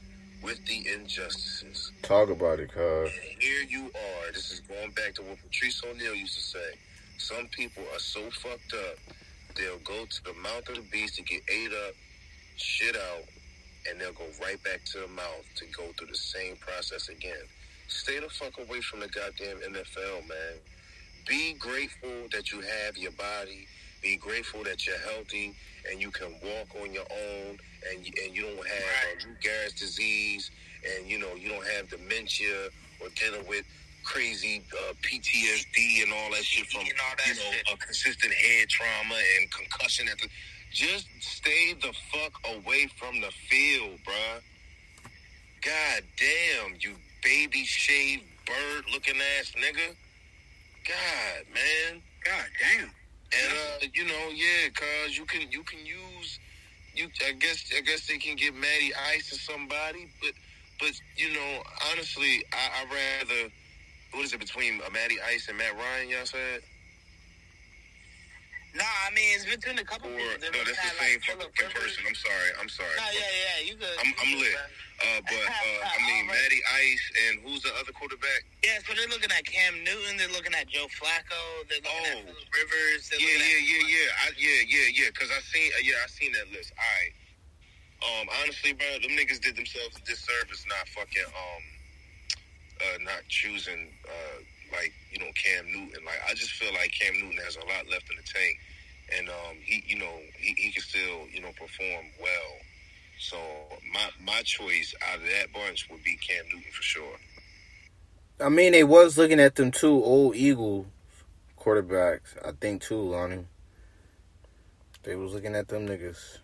with 0.42 0.64
the 0.66 0.86
injustices. 0.94 1.92
Talk 2.02 2.30
about 2.30 2.60
it, 2.60 2.70
cuz. 2.72 3.10
Here 3.38 3.62
you 3.68 3.86
are. 3.86 4.32
This 4.32 4.52
is 4.52 4.60
going 4.60 4.90
back 4.92 5.14
to 5.14 5.22
what 5.22 5.38
Patrice 5.38 5.82
O'Neal 5.84 6.14
used 6.14 6.34
to 6.34 6.42
say. 6.42 6.74
Some 7.18 7.46
people 7.48 7.82
are 7.92 7.98
so 7.98 8.30
fucked 8.30 8.74
up, 8.74 8.96
they'll 9.56 9.78
go 9.78 10.06
to 10.06 10.24
the 10.24 10.34
mouth 10.34 10.68
of 10.68 10.76
the 10.76 10.84
beast 10.92 11.16
to 11.16 11.22
get 11.22 11.42
ate 11.50 11.72
up, 11.86 11.94
shit 12.56 12.94
out, 12.94 13.24
and 13.88 14.00
they'll 14.00 14.12
go 14.12 14.24
right 14.40 14.62
back 14.62 14.84
to 14.92 15.00
the 15.00 15.08
mouth 15.08 15.44
to 15.56 15.64
go 15.76 15.90
through 15.98 16.06
the 16.06 16.14
same 16.14 16.56
process 16.56 17.08
again. 17.08 17.42
Stay 17.88 18.20
the 18.20 18.28
fuck 18.28 18.58
away 18.58 18.80
from 18.82 19.00
the 19.00 19.08
goddamn 19.08 19.58
NFL, 19.72 20.28
man. 20.28 20.56
Be 21.26 21.54
grateful 21.54 22.28
that 22.32 22.52
you 22.52 22.60
have 22.60 22.96
your 22.96 23.12
body. 23.12 23.66
Be 24.02 24.16
grateful 24.16 24.64
that 24.64 24.86
you're 24.86 24.98
healthy 24.98 25.54
and 25.90 26.00
you 26.00 26.10
can 26.10 26.32
walk 26.42 26.68
on 26.82 26.92
your 26.92 27.06
own 27.10 27.58
and 27.90 28.06
you, 28.06 28.12
and 28.24 28.36
you 28.36 28.42
don't 28.42 28.56
have 28.68 28.84
uh, 29.24 29.28
Lou 29.28 29.34
Gehrig's 29.42 29.74
disease 29.80 30.50
and 30.96 31.08
you 31.08 31.18
know 31.18 31.34
you 31.34 31.48
don't 31.48 31.66
have 31.68 31.88
dementia 31.90 32.68
or 33.00 33.08
dealing 33.16 33.46
with 33.48 33.64
crazy 34.04 34.62
uh, 34.72 34.92
PTSD 35.02 36.02
and 36.04 36.12
all 36.12 36.30
that 36.30 36.44
shit 36.44 36.66
from 36.68 36.82
And 36.82 36.92
all 37.00 37.16
that 37.18 37.28
you 37.28 37.34
know 37.34 37.52
shit. 37.52 37.68
a 37.74 37.76
consistent 37.78 38.32
head 38.34 38.68
trauma 38.68 39.16
and 39.40 39.50
concussion. 39.50 40.08
At 40.08 40.18
the, 40.18 40.28
just 40.72 41.06
stay 41.20 41.74
the 41.80 41.92
fuck 42.12 42.32
away 42.56 42.88
from 42.98 43.20
the 43.20 43.30
field, 43.48 43.98
bruh. 44.06 44.40
God 45.64 46.02
damn, 46.16 46.76
you 46.80 46.94
baby 47.22 47.64
shaved 47.64 48.24
bird 48.46 48.84
looking 48.92 49.14
ass 49.38 49.52
nigga. 49.56 49.94
God, 50.86 51.44
man. 51.54 52.02
God 52.24 52.46
damn. 52.60 52.84
And 52.84 53.52
uh, 53.82 53.86
you 53.94 54.06
know, 54.06 54.28
yeah, 54.34 54.68
cause 54.74 55.16
you 55.16 55.24
can 55.26 55.50
you 55.50 55.62
can 55.62 55.84
use 55.84 56.38
you. 56.94 57.08
I 57.26 57.32
guess 57.32 57.70
I 57.76 57.82
guess 57.82 58.06
they 58.06 58.16
can 58.16 58.36
get 58.36 58.54
Matty 58.54 58.92
Ice 59.12 59.32
or 59.32 59.38
somebody, 59.38 60.08
but 60.22 60.32
but 60.80 60.92
you 61.16 61.32
know, 61.34 61.62
honestly, 61.92 62.44
I 62.52 62.70
I 62.80 62.84
rather 62.84 63.52
what 64.14 64.24
is 64.24 64.32
it 64.32 64.40
between 64.40 64.80
uh, 64.80 64.90
Matty 64.90 65.16
Ice 65.20 65.48
and 65.48 65.58
Matt 65.58 65.76
Ryan? 65.76 66.08
Y'all 66.08 66.26
said. 66.26 66.62
Nah, 68.76 68.84
I 68.84 69.10
mean 69.16 69.32
it's 69.32 69.48
between 69.48 69.78
a 69.80 69.84
couple 69.86 70.12
Or 70.12 70.18
people. 70.18 70.52
No, 70.52 70.60
that's 70.64 70.76
the 70.76 70.92
same 71.00 71.18
like, 71.40 71.50
fucking 71.56 71.72
person. 71.72 72.04
I'm 72.06 72.14
sorry. 72.14 72.50
I'm 72.60 72.68
sorry. 72.68 72.94
Nah, 73.00 73.10
yeah, 73.16 73.24
yeah, 73.32 73.58
you 73.64 73.74
good. 73.80 73.96
I'm, 73.98 74.12
I'm 74.20 74.32
lit. 74.38 74.54
Uh, 75.00 75.20
but 75.24 75.40
uh, 75.48 75.94
I 75.94 75.96
mean, 76.04 76.28
right. 76.28 76.36
Matty 76.36 76.60
Ice 76.92 77.04
and 77.26 77.32
who's 77.42 77.62
the 77.64 77.72
other 77.80 77.90
quarterback? 77.96 78.44
Yeah, 78.62 78.78
so 78.84 78.92
they're 78.92 79.08
looking 79.08 79.32
at 79.32 79.42
Cam 79.48 79.72
Newton. 79.82 80.20
They're 80.20 80.30
looking 80.36 80.52
at 80.52 80.68
Joe 80.68 80.86
Flacco. 80.92 81.40
They're 81.70 81.80
looking 81.80 82.12
Oh. 82.12 82.18
at 82.18 82.28
Philip 82.28 82.50
Rivers. 82.52 83.08
They're 83.08 83.22
Yeah, 83.22 83.40
yeah, 83.40 83.56
at 83.56 83.64
yeah, 83.64 83.84
yeah. 83.88 84.22
I, 84.22 84.26
yeah, 84.36 84.60
yeah, 84.68 84.88
yeah. 85.06 85.08
Cause 85.16 85.30
I 85.32 85.40
seen, 85.48 85.70
uh, 85.72 85.82
yeah, 85.82 86.04
I 86.04 86.08
seen 86.12 86.30
that 86.36 86.48
list. 86.52 86.70
All 86.76 86.84
right. 86.84 87.14
Um, 87.98 88.26
honestly, 88.42 88.72
bro, 88.76 88.86
them 89.02 89.16
niggas 89.16 89.40
did 89.42 89.56
themselves 89.56 89.96
a 89.96 90.02
disservice 90.06 90.62
not 90.70 90.86
fucking 90.94 91.26
um, 91.26 91.62
uh, 92.78 92.98
not 93.02 93.26
choosing 93.26 93.90
uh, 94.06 94.38
like 94.72 94.92
you 95.12 95.18
know 95.20 95.30
Cam 95.34 95.66
Newton. 95.66 96.04
Like 96.04 96.20
I 96.28 96.34
just 96.34 96.52
feel 96.52 96.72
like 96.74 96.90
Cam 96.92 97.14
Newton 97.14 97.38
has 97.44 97.56
a 97.56 97.60
lot 97.60 97.88
left 97.90 98.10
in 98.10 98.16
the 98.16 98.22
tank, 98.22 98.58
and 99.18 99.28
um, 99.28 99.56
he, 99.64 99.82
you 99.86 99.98
know, 99.98 100.18
he, 100.38 100.54
he 100.56 100.72
can 100.72 100.82
still 100.82 101.26
you 101.32 101.40
know 101.40 101.50
perform 101.52 102.06
well. 102.20 102.52
So 103.20 103.36
my 103.92 104.10
my 104.22 104.42
choice 104.42 104.94
out 105.10 105.16
of 105.16 105.22
that 105.24 105.52
bunch 105.52 105.88
would 105.90 106.02
be 106.04 106.16
Cam 106.16 106.44
Newton 106.46 106.70
for 106.72 106.82
sure. 106.82 107.16
I 108.40 108.48
mean, 108.48 108.72
they 108.72 108.84
was 108.84 109.18
looking 109.18 109.40
at 109.40 109.56
them 109.56 109.70
two 109.72 110.02
old 110.04 110.36
Eagle 110.36 110.86
quarterbacks. 111.58 112.36
I 112.44 112.52
think 112.52 112.82
too, 112.82 113.00
Lonnie. 113.00 113.46
They 115.02 115.16
was 115.16 115.32
looking 115.32 115.54
at 115.56 115.68
them 115.68 115.88
niggas. 115.88 116.38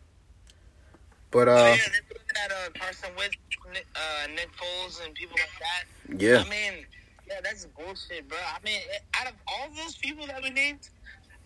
But 1.30 1.48
Oh, 1.48 1.52
uh, 1.52 1.56
yeah, 1.56 1.76
they're 1.76 2.00
looking 2.10 2.42
at 2.44 2.50
uh, 2.52 2.70
Carson 2.78 3.10
Wentz, 3.18 3.36
uh, 3.96 4.26
Nick 4.34 4.48
Foles, 4.56 5.04
and 5.04 5.14
people 5.14 5.36
like 5.36 5.50
that. 5.60 6.20
yeah, 6.22 6.44
I 6.46 6.48
mean, 6.48 6.84
yeah, 7.34 7.40
that's 7.42 7.66
bullshit, 7.66 8.28
bro. 8.28 8.38
I 8.38 8.64
mean, 8.64 8.80
out 9.18 9.26
of 9.26 9.34
all 9.48 9.68
those 9.76 9.96
people 9.96 10.26
that 10.26 10.42
we 10.42 10.50
named, 10.50 10.88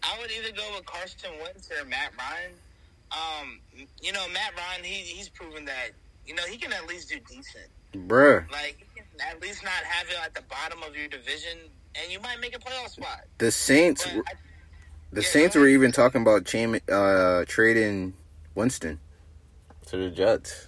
I 0.03 0.19
would 0.21 0.31
either 0.31 0.55
go 0.55 0.63
with 0.75 0.87
Carson 0.87 1.31
Wentz 1.43 1.71
or 1.71 1.85
Matt 1.87 2.13
Ryan. 2.19 2.53
Um, 3.11 3.61
you 4.03 4.13
know, 4.13 4.27
Matt 4.33 4.53
Ryan, 4.57 4.85
he 4.85 4.95
he's 4.95 5.29
proven 5.29 5.65
that 5.65 5.91
you 6.27 6.35
know 6.35 6.43
he 6.45 6.59
can 6.59 6.73
at 6.73 6.87
least 6.87 7.09
do 7.09 7.17
decent. 7.29 7.69
bruh. 7.95 8.51
Like, 8.53 8.77
he 8.95 9.01
can 9.01 9.07
at 9.31 9.41
least 9.41 9.65
not 9.65 9.73
have 9.73 10.09
you 10.11 10.17
at 10.23 10.35
the 10.35 10.43
bottom 10.43 10.83
of 10.83 10.95
your 10.95 11.09
division, 11.09 11.59
and 11.95 12.13
you 12.13 12.21
might 12.21 12.41
make 12.41 12.55
a 12.55 12.59
playoff 12.59 12.91
spot. 12.91 13.25
The 13.39 13.51
Saints, 13.51 14.07
I, 14.07 14.21
the 15.13 15.23
yeah, 15.23 15.29
Saints 15.29 15.57
were 15.57 15.69
even 15.69 15.91
talking 15.91 16.21
about 16.21 16.45
chain, 16.45 16.81
uh, 16.93 17.45
trading 17.47 18.15
Winston 18.55 19.01
to 19.87 19.97
the 19.97 20.11
Jets. 20.11 20.68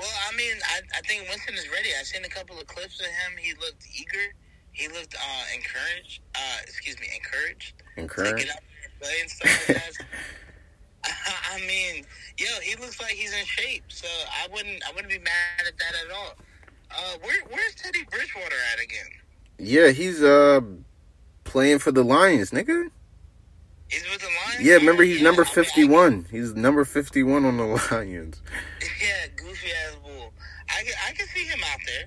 Well, 0.00 0.10
I 0.32 0.36
mean, 0.36 0.56
I, 0.64 0.80
I 0.98 1.00
think 1.02 1.28
Winston 1.28 1.54
is 1.54 1.68
ready. 1.70 1.90
I've 1.98 2.06
seen 2.06 2.24
a 2.24 2.28
couple 2.28 2.58
of 2.58 2.66
clips 2.66 2.98
of 3.00 3.06
him. 3.06 3.36
He 3.38 3.52
looked 3.54 3.86
eager. 3.94 4.34
He 4.72 4.88
looked 4.88 5.14
uh, 5.14 5.44
encouraged. 5.54 6.22
Uh, 6.34 6.58
excuse 6.62 6.98
me, 7.00 7.06
encouraged. 7.14 7.74
to 7.96 8.00
Encouraged. 8.02 8.46
get 8.46 8.48
out 8.56 8.62
there 8.62 8.82
and 8.90 9.00
play 9.00 9.16
and 9.20 9.30
stuff 9.30 9.68
like 9.68 9.76
that. 9.78 10.06
I 11.54 11.60
mean, 11.66 12.04
yo, 12.38 12.46
he 12.62 12.76
looks 12.76 13.00
like 13.00 13.12
he's 13.12 13.32
in 13.32 13.44
shape, 13.46 13.84
so 13.88 14.06
I 14.08 14.48
wouldn't, 14.52 14.82
I 14.88 14.92
wouldn't 14.92 15.10
be 15.12 15.18
mad 15.18 15.66
at 15.66 15.76
that 15.78 15.94
at 16.06 16.12
all. 16.14 16.34
Uh, 16.90 17.18
where, 17.22 17.36
where's 17.50 17.74
Teddy 17.76 18.04
Bridgewater 18.10 18.56
at 18.74 18.82
again? 18.82 19.06
Yeah, 19.58 19.90
he's 19.90 20.22
uh 20.22 20.60
playing 21.44 21.78
for 21.80 21.92
the 21.92 22.02
Lions, 22.02 22.50
nigga. 22.50 22.90
He's 23.90 24.02
with 24.10 24.20
the 24.20 24.26
Lions. 24.26 24.60
Yeah, 24.62 24.74
remember 24.74 25.02
he's 25.02 25.18
Yeah, 25.18 25.24
number 25.24 25.42
I 25.42 25.44
mean, 25.44 25.50
I- 25.50 25.54
fifty-one. 25.54 26.26
He's 26.30 26.54
number 26.54 26.84
fifty-one 26.84 27.44
on 27.44 27.56
the 27.56 27.64
Lions. 27.90 28.40
yeah, 29.02 29.26
goofy 29.36 29.68
ass 29.86 29.96
bull. 30.02 30.32
I 30.68 30.82
can, 30.84 30.92
I 31.08 31.12
can 31.12 31.26
see 31.28 31.44
him 31.44 31.60
out 31.72 31.80
there. 31.86 32.04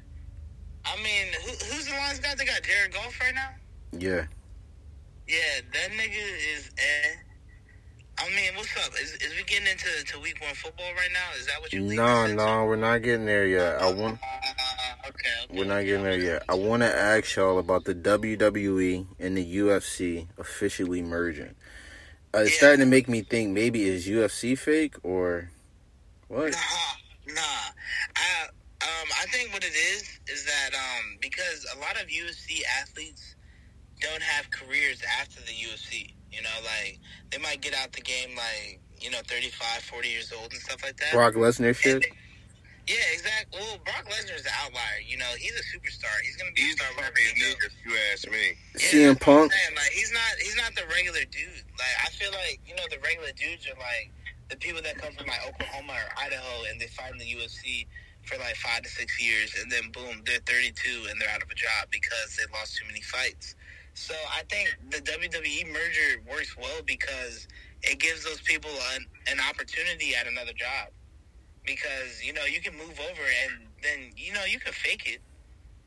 I 0.85 0.95
mean, 0.97 1.27
who, 1.45 1.51
who's 1.73 1.85
the 1.85 1.91
Lions 1.93 2.19
guy? 2.19 2.35
They 2.35 2.45
got 2.45 2.61
Jared 2.63 2.93
Goff 2.93 3.19
right 3.21 3.35
now. 3.35 3.49
Yeah. 3.91 4.25
Yeah, 5.27 5.61
that 5.73 5.91
nigga 5.91 6.55
is. 6.57 6.69
Eh. 6.77 7.15
I 8.19 8.29
mean, 8.29 8.55
what's 8.55 8.75
up? 8.85 8.93
Is, 9.01 9.13
is 9.13 9.33
we 9.35 9.43
getting 9.43 9.67
into 9.67 9.87
to 10.05 10.19
week 10.19 10.39
one 10.39 10.53
football 10.53 10.85
right 10.95 11.09
now? 11.11 11.39
Is 11.39 11.47
that 11.47 11.59
what 11.61 11.73
you're? 11.73 11.81
No, 11.81 12.27
no, 12.27 12.65
we're 12.65 12.75
not 12.75 13.01
getting 13.01 13.25
there 13.25 13.45
yet. 13.47 13.81
I 13.81 13.91
want. 13.91 14.19
Uh, 14.21 15.07
okay, 15.07 15.09
okay, 15.49 15.57
We're 15.59 15.65
not 15.65 15.83
getting 15.85 16.03
there 16.03 16.19
yet. 16.19 16.43
I 16.47 16.53
want 16.55 16.83
to 16.83 16.95
ask 16.95 17.35
y'all 17.35 17.57
about 17.59 17.85
the 17.85 17.95
WWE 17.95 19.07
and 19.19 19.35
the 19.37 19.57
UFC 19.57 20.27
officially 20.37 21.01
merging. 21.01 21.55
Uh, 22.33 22.39
it's 22.39 22.51
Yeah. 22.53 22.57
starting 22.57 22.79
to 22.79 22.85
make 22.87 23.07
me 23.07 23.21
think 23.21 23.51
maybe 23.51 23.83
is 23.83 24.07
UFC 24.07 24.55
fake 24.57 24.95
or 25.03 25.51
what? 26.27 26.51
Nah, 26.51 27.33
nah. 27.33 27.69
I 28.15 28.47
um 28.81 29.07
I 29.21 29.25
think 29.31 29.53
what 29.53 29.63
it 29.63 29.73
is 29.75 30.19
is 30.27 30.45
that 30.45 30.71
um 30.73 31.17
because 31.21 31.65
a 31.75 31.79
lot 31.79 31.95
of 32.01 32.07
UFC 32.07 32.61
athletes 32.81 33.35
don't 34.01 34.21
have 34.21 34.49
careers 34.51 35.01
after 35.19 35.39
the 35.41 35.53
UFC. 35.53 36.13
You 36.31 36.41
know, 36.41 36.49
like 36.65 36.99
they 37.31 37.37
might 37.37 37.61
get 37.61 37.75
out 37.75 37.91
the 37.93 38.01
game 38.01 38.35
like 38.35 38.79
you 38.99 39.11
know 39.11 39.19
35, 39.27 39.83
40 39.83 40.07
years 40.09 40.33
old 40.33 40.51
and 40.51 40.61
stuff 40.61 40.83
like 40.83 40.97
that. 40.97 41.13
Brock 41.13 41.35
Lesnar 41.35 41.75
shit. 41.75 42.03
They- 42.87 42.93
yeah, 42.93 43.13
exactly. 43.13 43.59
Well, 43.59 43.77
Brock 43.85 44.05
Lesnar 44.09 44.35
is 44.35 44.43
the 44.43 44.51
outlier. 44.61 44.99
You 45.05 45.17
know, 45.17 45.31
he's 45.37 45.53
a 45.55 45.63
superstar. 45.71 46.11
He's 46.23 46.35
gonna 46.35 46.51
be 46.51 46.61
He's 46.61 46.73
a 46.75 46.77
the 46.77 46.83
star 46.83 46.93
wherever 46.97 47.15
fucking 47.15 47.35
he 47.35 47.41
goes. 47.41 47.55
nigga, 47.55 47.65
if 47.67 47.75
you 47.85 47.91
ask 48.11 48.29
me. 48.29 48.45
Yeah, 48.75 48.79
CM 48.79 48.83
that's 48.83 49.27
what 49.27 49.33
I'm 49.33 49.39
Punk. 49.47 49.53
saying. 49.53 49.75
Like 49.75 49.91
he's 49.91 50.11
not 50.11 50.31
he's 50.39 50.55
not 50.57 50.75
the 50.75 50.85
regular 50.91 51.23
dude. 51.31 51.63
Like 51.79 51.95
I 52.03 52.09
feel 52.11 52.31
like 52.31 52.59
you 52.67 52.75
know 52.75 52.83
the 52.91 52.99
regular 52.99 53.31
dudes 53.33 53.67
are 53.67 53.79
like 53.79 54.11
the 54.49 54.57
people 54.57 54.81
that 54.83 54.97
come 54.97 55.13
from 55.15 55.27
like 55.27 55.41
Oklahoma 55.47 55.93
or 55.93 56.07
Idaho 56.21 56.63
and 56.69 56.79
they 56.79 56.87
fight 56.87 57.11
in 57.13 57.17
the 57.17 57.25
UFC 57.25 57.87
for 58.23 58.37
like 58.37 58.55
five 58.55 58.81
to 58.83 58.89
six 58.89 59.19
years 59.21 59.55
and 59.61 59.71
then 59.71 59.91
boom 59.91 60.21
they're 60.25 60.39
32 60.45 61.07
and 61.09 61.19
they're 61.19 61.29
out 61.29 61.43
of 61.43 61.49
a 61.49 61.55
job 61.55 61.87
because 61.91 62.35
they 62.37 62.43
lost 62.57 62.75
too 62.77 62.85
many 62.87 63.01
fights. 63.01 63.55
So 63.95 64.13
I 64.31 64.43
think 64.49 64.75
the 64.89 64.97
WWE 64.99 65.71
merger 65.71 66.21
works 66.29 66.55
well 66.57 66.81
because 66.85 67.47
it 67.83 67.99
gives 67.99 68.23
those 68.23 68.41
people 68.41 68.71
an, 68.95 69.05
an 69.27 69.39
opportunity 69.39 70.15
at 70.15 70.25
another 70.27 70.53
job. 70.53 70.89
Because 71.65 72.23
you 72.23 72.33
know 72.33 72.45
you 72.45 72.61
can 72.61 72.73
move 72.73 72.99
over 72.99 73.25
and 73.45 73.67
then 73.81 74.11
you 74.17 74.33
know 74.33 74.43
you 74.45 74.59
can 74.59 74.73
fake 74.73 75.03
it. 75.07 75.21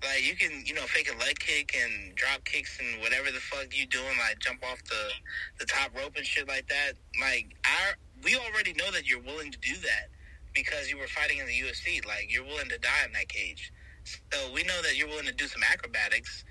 Like 0.02 0.22
you 0.28 0.36
can, 0.36 0.62
you 0.66 0.74
know, 0.74 0.82
fake 0.82 1.10
a 1.12 1.18
leg 1.18 1.38
kick 1.38 1.74
and 1.74 2.14
drop 2.14 2.44
kicks 2.44 2.78
and 2.78 3.00
whatever 3.00 3.30
the 3.32 3.40
fuck 3.40 3.74
you 3.74 3.86
doing, 3.86 4.18
like 4.18 4.38
jump 4.38 4.62
off 4.62 4.82
the 4.84 5.10
the 5.58 5.64
top 5.64 5.96
rope 5.96 6.16
and 6.16 6.26
shit 6.26 6.46
like 6.46 6.68
that. 6.68 6.92
Like 7.20 7.56
our, 7.64 7.96
we 8.22 8.36
already 8.36 8.74
know 8.74 8.90
that 8.92 9.08
you're 9.08 9.22
willing 9.22 9.50
to 9.52 9.58
do 9.58 9.74
that 9.74 10.08
because 10.54 10.90
you 10.90 10.98
were 10.98 11.06
fighting 11.08 11.38
in 11.38 11.46
the 11.46 11.52
UFC. 11.52 12.04
Like 12.06 12.32
you're 12.32 12.44
willing 12.44 12.68
to 12.68 12.78
die 12.78 13.04
in 13.06 13.12
that 13.12 13.28
cage. 13.28 13.72
So 14.04 14.52
we 14.52 14.62
know 14.64 14.80
that 14.82 14.96
you're 14.96 15.08
willing 15.08 15.26
to 15.26 15.34
do 15.34 15.46
some 15.48 15.62
acrobatics 15.72 16.44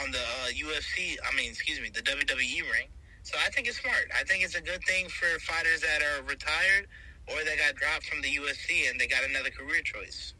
on 0.00 0.10
the 0.12 0.18
uh, 0.18 0.48
UFC. 0.54 1.16
I 1.28 1.34
mean, 1.36 1.50
excuse 1.50 1.80
me, 1.80 1.90
the 1.90 2.02
WWE 2.02 2.62
ring. 2.70 2.88
So 3.24 3.36
I 3.44 3.50
think 3.50 3.68
it's 3.68 3.80
smart. 3.80 4.10
I 4.18 4.24
think 4.24 4.42
it's 4.44 4.56
a 4.56 4.60
good 4.60 4.82
thing 4.84 5.08
for 5.08 5.26
fighters 5.40 5.80
that 5.82 6.02
are 6.02 6.22
retired 6.22 6.88
or 7.28 7.36
they 7.44 7.56
got 7.56 7.74
dropped 7.76 8.06
from 8.06 8.22
the 8.22 8.28
UFC 8.28 8.90
and 8.90 9.00
they 9.00 9.06
got 9.06 9.24
another 9.28 9.50
career 9.50 9.82
choice. 9.82 10.34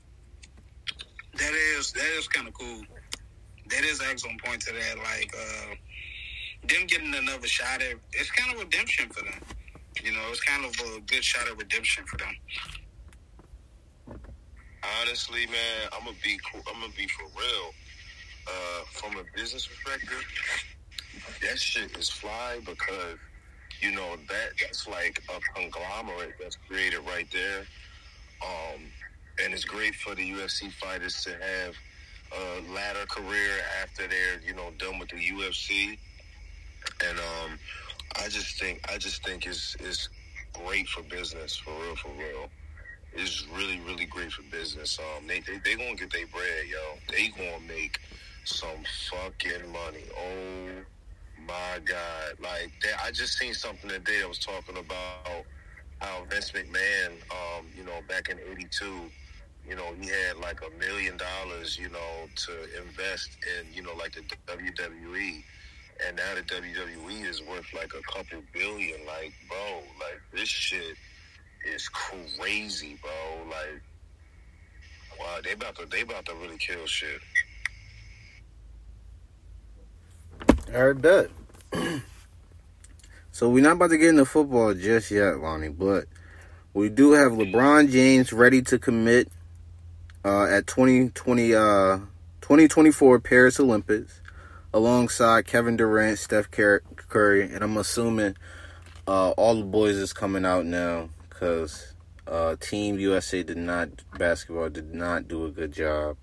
That 1.39 1.53
is 1.55 1.93
that 1.93 2.11
is 2.19 2.29
kind 2.29 2.47
of 2.47 2.55
cool. 2.55 2.83
That 3.69 3.85
is 3.85 4.03
excellent 4.03 4.43
point 4.45 4.61
to 4.63 4.73
that. 4.73 4.99
Like 4.99 5.33
uh, 5.35 5.75
them 6.69 6.87
getting 6.87 7.15
another 7.15 7.47
shot 7.47 7.81
at 7.83 7.97
it's 8.13 8.31
kind 8.31 8.55
of 8.55 8.61
redemption 8.61 9.09
for 9.09 9.25
them. 9.25 9.41
You 10.03 10.13
know, 10.13 10.21
it's 10.31 10.43
kind 10.43 10.65
of 10.65 10.73
a 10.95 11.01
good 11.01 11.25
shot 11.25 11.49
at 11.49 11.57
redemption 11.57 12.05
for 12.05 12.19
them. 12.19 12.35
Honestly, 15.01 15.47
man, 15.47 15.89
I'm 15.93 16.05
gonna 16.05 16.17
be 16.23 16.39
cool. 16.51 16.63
I'm 16.69 16.81
gonna 16.81 16.93
be 16.97 17.07
for 17.09 17.25
real. 17.39 17.75
Uh, 18.45 18.85
from 18.91 19.17
a 19.17 19.25
business 19.37 19.69
perspective, 19.69 20.25
that 21.43 21.59
shit 21.59 21.97
is 21.97 22.11
fly 22.11 22.59
because 22.65 23.17
you 23.83 23.91
know 23.91 24.17
that 24.29 24.51
that's 24.61 24.87
like 24.87 25.21
a 25.29 25.41
conglomerate 25.59 26.35
that's 26.41 26.57
created 26.69 27.01
right 27.01 27.27
there. 27.33 27.67
Um, 28.43 28.81
and 29.43 29.53
it's 29.53 29.65
great 29.65 29.95
for 29.97 30.15
the 30.15 30.23
UFC 30.23 30.73
fighters 30.73 31.23
to 31.25 31.31
have 31.31 31.75
a 32.33 32.73
ladder 32.73 33.05
career 33.11 33.59
after 33.83 34.07
they're 34.07 34.41
you 34.47 34.55
know 34.55 34.71
done 34.79 34.99
with 34.99 35.09
the 35.09 35.17
UFC. 35.17 35.99
And 37.05 37.19
um, 37.19 37.59
I 38.17 38.29
just 38.29 38.61
think 38.61 38.81
I 38.93 38.99
just 38.99 39.25
think 39.25 39.47
it's 39.47 39.77
it's 39.81 40.09
great 40.53 40.87
for 40.89 41.03
business 41.03 41.57
for 41.57 41.73
real 41.83 41.97
for 41.97 42.11
real. 42.11 42.49
It's 43.15 43.47
really 43.57 43.81
really 43.81 44.07
great 44.07 44.31
for 44.33 44.43
business. 44.51 44.99
Um, 44.99 45.27
they 45.27 45.41
they 45.41 45.59
they 45.65 45.75
gonna 45.75 45.97
get 45.97 46.13
their 46.13 46.27
bread, 46.29 46.67
yo. 46.71 46.99
They 47.11 47.29
gonna 47.29 47.67
make 47.67 47.99
some 48.45 48.85
fucking 49.11 49.73
money. 49.73 50.05
Oh 50.17 50.85
my 51.47 51.79
god! 51.85 52.35
Like 52.41 52.73
that, 52.83 53.01
I 53.05 53.11
just 53.11 53.39
seen 53.39 53.55
something 53.55 53.89
today 53.89 54.21
that 54.21 54.29
was 54.29 54.39
talking 54.39 54.77
about 54.77 55.45
how 56.01 56.25
Vince 56.29 56.53
McMahon, 56.53 57.13
um, 57.31 57.67
you 57.77 57.85
know, 57.85 58.01
back 58.09 58.29
in 58.29 58.39
'82, 58.39 59.11
you 59.69 59.77
know, 59.77 59.95
he 60.01 60.09
had 60.09 60.37
like 60.39 60.61
a 60.63 60.79
million 60.79 61.17
dollars, 61.17 61.79
you 61.79 61.89
know, 61.89 62.29
to 62.35 62.83
invest 62.83 63.31
in, 63.59 63.73
you 63.73 63.83
know, 63.83 63.95
like 63.95 64.15
the 64.15 64.23
WWE. 64.47 65.43
And 66.07 66.17
now 66.17 66.35
the 66.35 66.43
WWE 66.43 67.29
is 67.29 67.43
worth 67.43 67.67
like 67.75 67.93
a 67.95 68.03
couple 68.13 68.43
billion. 68.53 69.07
Like, 69.07 69.33
bro, 69.49 69.83
like 70.01 70.21
this 70.33 70.49
shit 70.49 70.97
is 71.73 71.89
crazy, 71.89 72.99
bro. 73.01 73.45
Like, 73.49 73.83
wow, 75.21 75.39
they 75.45 75.53
about 75.53 75.77
to 75.77 75.87
they 75.87 76.01
about 76.01 76.27
to 76.27 76.35
really 76.35 76.59
kill 76.59 76.87
shit. 76.87 77.21
Right, 80.71 80.93
bet. 80.93 81.31
so 83.33 83.49
we're 83.49 83.63
not 83.63 83.73
about 83.73 83.91
to 83.91 83.99
get 83.99 84.11
into 84.11 84.25
football 84.25 84.75
just 84.75 85.11
yet, 85.11 85.39
Lonnie, 85.39 85.69
but 85.69 86.05
we 86.75 86.89
do 86.89 87.13
have 87.13 87.33
LeBron 87.33 87.91
James 87.91 88.33
ready 88.33 88.63
to 88.63 88.79
commit 88.79 89.29
uh, 90.25 90.45
at 90.45 90.67
2020, 90.67 91.55
uh, 91.55 91.99
2024 92.41 93.21
Paris 93.21 93.61
Olympics 93.61 94.21
alongside 94.73 95.47
Kevin 95.47 95.77
Durant, 95.77 96.19
Steph 96.19 96.51
Curry, 96.51 97.43
and 97.43 97.63
I'm 97.63 97.77
assuming 97.77 98.37
uh, 99.07 99.31
all 99.31 99.57
the 99.57 99.65
boys 99.65 99.97
is 99.97 100.13
coming 100.13 100.47
out 100.47 100.65
now 100.65 101.11
because 101.29 101.95
uh, 102.27 102.57
Team 102.61 102.99
USA 102.99 103.43
did 103.43 103.59
not 103.59 103.89
basketball 104.17 104.69
did 104.71 104.95
not 104.95 105.29
do 105.29 105.45
a 105.45 105.51
good 105.51 105.73
job. 105.73 106.17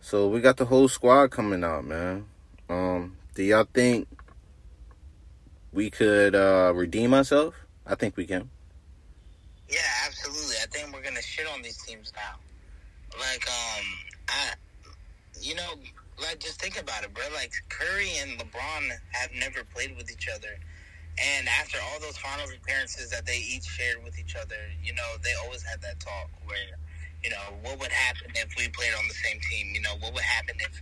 So 0.00 0.28
we 0.28 0.40
got 0.40 0.56
the 0.56 0.64
whole 0.64 0.88
squad 0.88 1.30
coming 1.30 1.62
out, 1.62 1.84
man. 1.84 2.26
Um, 2.68 3.17
do 3.38 3.44
y'all 3.44 3.68
think 3.72 4.08
we 5.72 5.90
could 5.90 6.34
uh, 6.34 6.72
redeem 6.74 7.14
ourselves? 7.14 7.56
I 7.86 7.94
think 7.94 8.16
we 8.16 8.26
can. 8.26 8.50
Yeah, 9.70 9.78
absolutely. 10.06 10.56
I 10.60 10.66
think 10.66 10.92
we're 10.92 11.04
gonna 11.04 11.22
shit 11.22 11.46
on 11.46 11.62
these 11.62 11.80
teams 11.84 12.12
now. 12.16 12.34
Like, 13.16 13.46
um, 13.46 13.84
I, 14.28 14.54
you 15.40 15.54
know, 15.54 15.74
like 16.20 16.40
just 16.40 16.60
think 16.60 16.80
about 16.80 17.04
it, 17.04 17.14
bro. 17.14 17.22
Like 17.32 17.52
Curry 17.68 18.10
and 18.18 18.40
LeBron 18.40 18.90
have 19.12 19.30
never 19.38 19.62
played 19.62 19.96
with 19.96 20.10
each 20.10 20.28
other, 20.34 20.58
and 21.16 21.48
after 21.48 21.78
all 21.80 22.00
those 22.00 22.18
finals 22.18 22.50
appearances 22.60 23.08
that 23.10 23.24
they 23.24 23.38
each 23.38 23.66
shared 23.66 24.02
with 24.02 24.18
each 24.18 24.34
other, 24.34 24.56
you 24.82 24.94
know, 24.94 25.14
they 25.22 25.34
always 25.44 25.62
had 25.62 25.80
that 25.82 26.00
talk 26.00 26.28
where, 26.44 26.74
you 27.22 27.30
know, 27.30 27.54
what 27.62 27.78
would 27.80 27.92
happen 27.92 28.30
if 28.34 28.54
we 28.56 28.68
played 28.68 28.94
on 28.98 29.06
the 29.08 29.14
same 29.14 29.40
team? 29.50 29.74
You 29.74 29.82
know, 29.82 29.96
what 30.00 30.14
would 30.14 30.22
happen 30.22 30.56
if, 30.60 30.80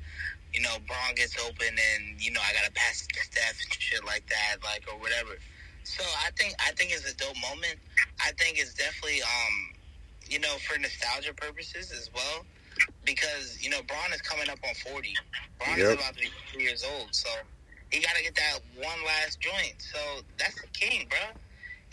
you 0.52 0.60
know, 0.60 0.76
Bron 0.86 1.14
gets 1.14 1.36
open 1.40 1.68
and 1.68 2.20
you 2.20 2.32
know 2.32 2.40
I 2.40 2.52
gotta 2.52 2.72
pass 2.72 3.02
it 3.02 3.14
to 3.14 3.20
Steph 3.24 3.58
and 3.60 3.72
shit 3.72 4.04
like 4.04 4.26
that, 4.28 4.62
like 4.64 4.84
or 4.92 4.98
whatever. 5.00 5.36
So 5.84 6.04
I 6.24 6.30
think 6.36 6.54
I 6.60 6.72
think 6.72 6.92
it's 6.92 7.10
a 7.10 7.14
dope 7.16 7.36
moment. 7.40 7.78
I 8.20 8.32
think 8.38 8.58
it's 8.58 8.74
definitely 8.74 9.22
um, 9.22 9.76
you 10.28 10.40
know, 10.40 10.56
for 10.66 10.78
nostalgia 10.78 11.32
purposes 11.34 11.92
as 11.92 12.10
well. 12.14 12.44
Because, 13.04 13.62
you 13.62 13.70
know, 13.70 13.80
Bron 13.88 14.12
is 14.12 14.20
coming 14.20 14.50
up 14.50 14.58
on 14.66 14.74
forty. 14.74 15.14
Bron 15.58 15.78
is 15.78 15.94
about 15.94 16.14
to 16.14 16.20
be 16.20 16.28
forty 16.50 16.64
years 16.64 16.84
old, 16.84 17.14
so 17.14 17.28
he 17.90 18.00
gotta 18.00 18.22
get 18.22 18.34
that 18.34 18.58
one 18.76 18.98
last 19.06 19.40
joint. 19.40 19.76
So 19.78 19.98
that's 20.38 20.60
the 20.60 20.68
king, 20.68 21.06
bro. 21.08 21.18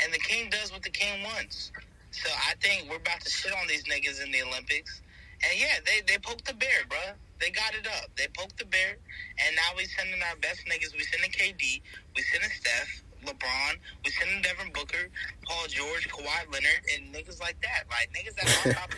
And 0.03 0.13
the 0.13 0.19
king 0.19 0.49
does 0.49 0.71
what 0.71 0.83
the 0.83 0.89
king 0.89 1.23
wants. 1.23 1.71
So 2.13 2.29
I 2.29 2.53
think 2.61 2.89
we're 2.89 2.97
about 2.97 3.21
to 3.21 3.29
shit 3.29 3.51
on 3.51 3.67
these 3.67 3.83
niggas 3.85 4.23
in 4.23 4.31
the 4.31 4.43
Olympics. 4.43 5.01
And 5.43 5.59
yeah, 5.59 5.81
they, 5.85 6.01
they 6.07 6.17
poked 6.19 6.45
the 6.45 6.53
bear, 6.53 6.85
bro. 6.87 6.99
They 7.41 7.49
got 7.49 7.73
it 7.73 7.85
up. 7.87 8.09
They 8.15 8.27
poked 8.37 8.57
the 8.59 8.65
bear. 8.65 8.97
And 9.45 9.55
now 9.55 9.75
we 9.75 9.85
sending 9.85 10.21
our 10.21 10.35
best 10.37 10.61
niggas. 10.69 10.95
We 10.95 11.03
sending 11.03 11.31
KD. 11.31 11.81
We 12.15 12.21
sending 12.21 12.49
Steph, 12.51 13.03
LeBron. 13.25 13.75
We 14.05 14.11
sending 14.11 14.41
Devin 14.41 14.71
Booker, 14.73 15.09
Paul 15.45 15.65
George, 15.67 16.07
Kawhi 16.07 16.53
Leonard, 16.53 16.81
and 16.95 17.13
niggas 17.13 17.41
like 17.41 17.57
that. 17.61 17.83
Like 17.89 18.09
niggas 18.13 18.35
that 18.35 18.67
on 18.67 18.73
top 18.75 18.91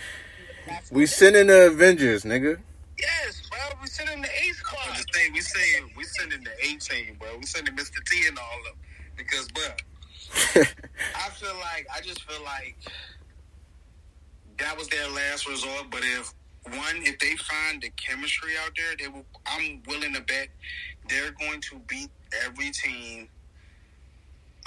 We 0.91 1.05
sending 1.07 1.47
the 1.47 1.67
Avengers, 1.67 2.23
nigga. 2.23 2.59
Yes, 2.99 3.41
bro. 3.49 3.59
We 3.81 3.87
sending 3.87 4.21
the 4.21 4.27
A 4.29 4.47
I 4.49 4.51
squad. 4.51 4.89
was 4.89 4.97
just 4.97 5.13
saying, 5.13 5.33
we 5.33 5.41
saying 5.41 5.91
we 5.97 6.03
sending 6.03 6.43
the 6.43 6.51
A 6.51 6.75
team, 6.77 7.15
bro. 7.19 7.37
We 7.37 7.45
sending 7.45 7.75
Mr. 7.75 8.03
T 8.05 8.27
and 8.27 8.37
all 8.37 8.59
of 8.59 8.65
them 8.65 8.75
because, 9.17 9.47
bro, 9.49 9.65
I 11.15 11.29
feel 11.29 11.55
like 11.55 11.87
I 11.95 12.01
just 12.01 12.23
feel 12.23 12.43
like 12.43 12.75
that 14.57 14.77
was 14.77 14.87
their 14.89 15.09
last 15.09 15.47
resort. 15.47 15.85
But 15.89 16.01
if 16.03 16.33
one, 16.65 16.97
if 17.03 17.17
they 17.19 17.35
find 17.35 17.81
the 17.81 17.89
chemistry 17.91 18.51
out 18.65 18.71
there, 18.75 18.95
they 18.99 19.07
will. 19.07 19.25
I'm 19.45 19.81
willing 19.87 20.13
to 20.13 20.21
bet 20.21 20.49
they're 21.09 21.31
going 21.31 21.61
to 21.61 21.79
beat 21.87 22.09
every 22.45 22.71
team 22.71 23.29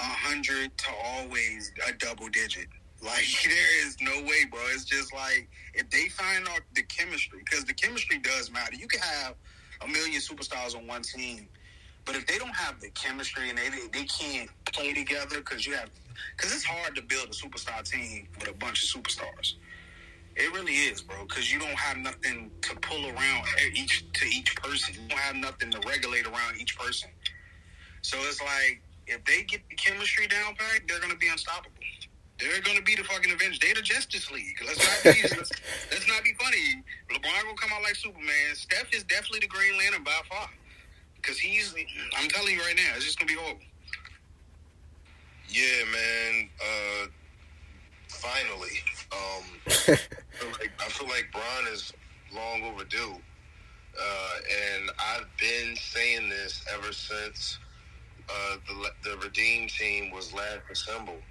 a 0.01 0.05
hundred 0.05 0.77
to 0.79 0.87
always 1.05 1.73
a 1.89 1.93
double 1.93 2.29
digit. 2.29 2.67
Like 3.01 3.27
there 3.45 3.87
is 3.87 3.97
no 4.01 4.25
way, 4.25 4.45
bro. 4.51 4.59
It's 4.75 4.85
just 4.85 5.15
like 5.15 5.49
if 5.73 5.89
they 5.89 6.09
find 6.09 6.49
out 6.49 6.63
the 6.75 6.83
chemistry, 6.83 7.39
because 7.45 7.65
the 7.65 7.73
chemistry 7.73 8.19
does 8.19 8.51
matter. 8.51 8.75
You 8.75 8.89
can 8.89 8.99
have 8.99 9.37
a 9.83 9.87
million 9.87 10.21
superstars 10.21 10.75
on 10.77 10.85
one 10.89 11.03
team, 11.03 11.47
but 12.09 12.17
if 12.17 12.27
they 12.27 12.39
don't 12.39 12.57
have 12.57 12.81
the 12.81 12.89
chemistry 12.93 13.51
and 13.51 13.59
they 13.59 13.69
they 13.93 14.07
can't 14.07 14.49
play 14.73 14.95
together, 14.95 15.41
because 15.41 15.67
you 15.67 15.75
have, 15.75 15.91
because 16.35 16.55
it's 16.55 16.65
hard 16.65 16.97
to 16.97 17.03
build 17.03 17.29
a 17.29 17.33
superstar 17.33 17.85
team 17.85 18.27
with 18.39 18.49
a 18.49 18.55
bunch 18.55 18.83
of 18.83 18.89
superstars. 18.89 19.57
It 20.35 20.51
really 20.55 20.73
is, 20.73 21.03
bro, 21.03 21.27
because 21.29 21.53
you 21.53 21.59
don't 21.59 21.79
have 21.79 21.99
nothing 21.99 22.51
to 22.63 22.77
pull 22.77 23.05
around 23.05 23.45
each 23.75 24.11
to 24.11 24.25
each 24.25 24.57
person. 24.57 24.95
You 24.95 25.09
don't 25.11 25.19
have 25.19 25.37
nothing 25.37 25.71
to 25.71 25.81
regulate 25.87 26.27
around 26.27 26.59
each 26.59 26.79
person. 26.79 27.11
So 28.01 28.17
it's 28.23 28.41
like 28.41 28.81
if 29.07 29.23
they 29.27 29.43
get 29.43 29.61
the 29.69 29.77
chemistry 29.77 30.29
down 30.29 30.55
pat, 30.55 30.89
they're 30.89 31.01
gonna 31.01 31.17
be 31.17 31.29
unstoppable. 31.29 31.77
They're 32.41 32.63
gonna 32.63 32.81
be 32.81 32.95
the 32.95 33.05
fucking 33.05 33.31
Avengers. 33.31 33.59
They're 33.59 33.75
the 33.75 33.83
Justice 33.83 34.31
League. 34.31 34.57
Let's 34.65 34.79
not 34.79 35.15
be 35.15 35.23
let's, 35.25 35.53
let's 35.93 36.09
not 36.09 36.25
be 36.25 36.33
funny. 36.41 36.83
LeBron 37.13 37.47
will 37.47 37.59
come 37.61 37.71
out 37.75 37.83
like 37.83 37.97
Superman. 37.97 38.55
Steph 38.55 38.95
is 38.95 39.05
definitely 39.05 39.41
the 39.41 39.49
Green 39.49 39.77
Lantern 39.77 40.05
by 40.05 40.19
far. 40.31 40.49
Because 41.29 41.41
he's, 41.43 41.75
I'm 42.17 42.27
telling 42.31 42.55
you 42.55 42.61
right 42.61 42.75
now, 42.75 42.95
it's 42.97 43.05
just 43.05 43.19
gonna 43.19 43.29
be 43.29 43.35
horrible. 43.35 43.61
Yeah, 45.51 45.85
man. 45.93 46.49
Uh, 46.59 47.07
finally, 48.09 48.81
um, 49.13 49.45
I, 49.67 49.97
feel 49.97 50.51
like, 50.53 50.73
I 50.81 50.89
feel 50.89 51.07
like 51.07 51.27
Bron 51.31 51.71
is 51.71 51.93
long 52.35 52.63
overdue, 52.63 53.17
uh, 54.01 54.35
and 54.75 54.91
I've 54.99 55.27
been 55.39 55.77
saying 55.77 56.31
this 56.31 56.65
ever 56.75 56.95
since 56.95 57.59
uh, 58.31 58.57
the 58.67 59.11
the 59.11 59.19
Redeem 59.19 59.69
team 59.69 60.11
was 60.11 60.33
last 60.33 60.61
assembled. 60.73 61.23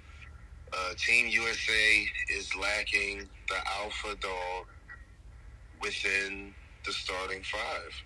Uh, 0.72 0.94
team 0.96 1.26
USA 1.26 2.06
is 2.30 2.54
lacking 2.54 3.28
the 3.48 3.56
alpha 3.82 4.14
dog 4.20 4.66
within 5.82 6.54
the 6.84 6.92
starting 6.92 7.42
five. 7.42 8.02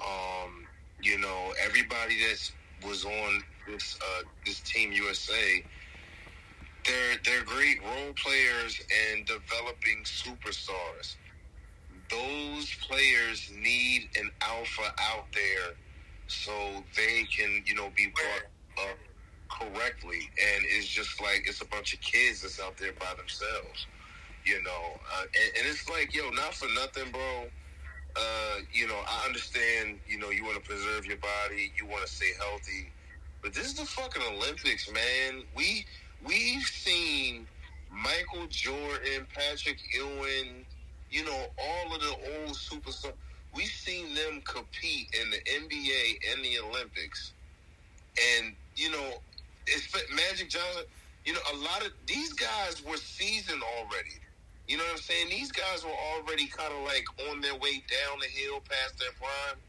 Um, 0.00 0.63
you 1.04 1.18
know, 1.18 1.52
everybody 1.62 2.18
that 2.20 2.50
was 2.86 3.04
on 3.04 3.42
this 3.68 3.98
uh, 4.00 4.22
this 4.46 4.60
team 4.60 4.92
USA, 4.92 5.64
they're 6.86 7.16
they're 7.24 7.44
great 7.44 7.82
role 7.82 8.12
players 8.14 8.80
and 9.12 9.26
developing 9.26 10.02
superstars. 10.04 11.16
Those 12.10 12.74
players 12.86 13.50
need 13.54 14.08
an 14.16 14.30
alpha 14.40 14.94
out 15.00 15.26
there 15.32 15.74
so 16.26 16.52
they 16.96 17.24
can, 17.24 17.62
you 17.66 17.74
know, 17.74 17.90
be 17.96 18.12
brought 18.14 18.88
up 18.90 18.98
correctly. 19.48 20.30
And 20.40 20.64
it's 20.68 20.86
just 20.86 21.20
like 21.20 21.44
it's 21.46 21.60
a 21.60 21.66
bunch 21.66 21.92
of 21.94 22.00
kids 22.00 22.42
that's 22.42 22.60
out 22.60 22.76
there 22.76 22.92
by 22.92 23.12
themselves, 23.16 23.86
you 24.44 24.62
know. 24.62 25.00
Uh, 25.16 25.22
and, 25.22 25.58
and 25.58 25.66
it's 25.66 25.88
like, 25.88 26.14
yo, 26.14 26.30
not 26.30 26.54
for 26.54 26.68
nothing, 26.74 27.10
bro. 27.12 27.46
Uh, 28.16 28.60
you 28.72 28.86
know, 28.86 29.00
I 29.06 29.26
understand. 29.26 29.98
You 30.08 30.18
know, 30.18 30.30
you 30.30 30.44
want 30.44 30.56
to 30.56 30.68
preserve 30.68 31.06
your 31.06 31.16
body, 31.18 31.72
you 31.76 31.86
want 31.86 32.06
to 32.06 32.12
stay 32.12 32.30
healthy, 32.38 32.90
but 33.42 33.52
this 33.52 33.66
is 33.66 33.74
the 33.74 33.84
fucking 33.84 34.22
Olympics, 34.36 34.90
man. 34.90 35.42
We 35.56 35.84
we've 36.24 36.62
seen 36.62 37.46
Michael 37.90 38.46
Jordan, 38.48 39.26
Patrick 39.34 39.78
Ewing, 39.94 40.64
you 41.10 41.24
know, 41.24 41.46
all 41.58 41.94
of 41.94 42.00
the 42.00 42.14
old 42.40 42.56
superstars 42.56 43.14
we've 43.54 43.66
seen 43.66 44.14
them 44.14 44.42
compete 44.44 45.08
in 45.20 45.30
the 45.30 45.38
NBA 45.38 46.32
and 46.32 46.44
the 46.44 46.58
Olympics, 46.68 47.32
and 48.38 48.54
you 48.76 48.90
know, 48.90 49.14
it's 49.66 49.92
Magic 50.14 50.50
Johnson. 50.50 50.84
You 51.24 51.32
know, 51.32 51.40
a 51.54 51.56
lot 51.56 51.86
of 51.86 51.92
these 52.06 52.32
guys 52.34 52.82
were 52.84 52.96
seasoned 52.96 53.62
already. 53.62 54.16
You 54.68 54.78
know 54.78 54.84
what 54.84 54.96
I'm 54.96 55.02
saying? 55.02 55.28
These 55.28 55.52
guys 55.52 55.84
were 55.84 55.98
already 56.16 56.46
kind 56.46 56.72
of 56.72 56.84
like 56.84 57.04
on 57.28 57.40
their 57.40 57.54
way 57.54 57.84
down 57.84 58.18
the 58.20 58.28
hill 58.32 58.60
past 58.64 58.98
their 58.98 59.12
prime, 59.20 59.60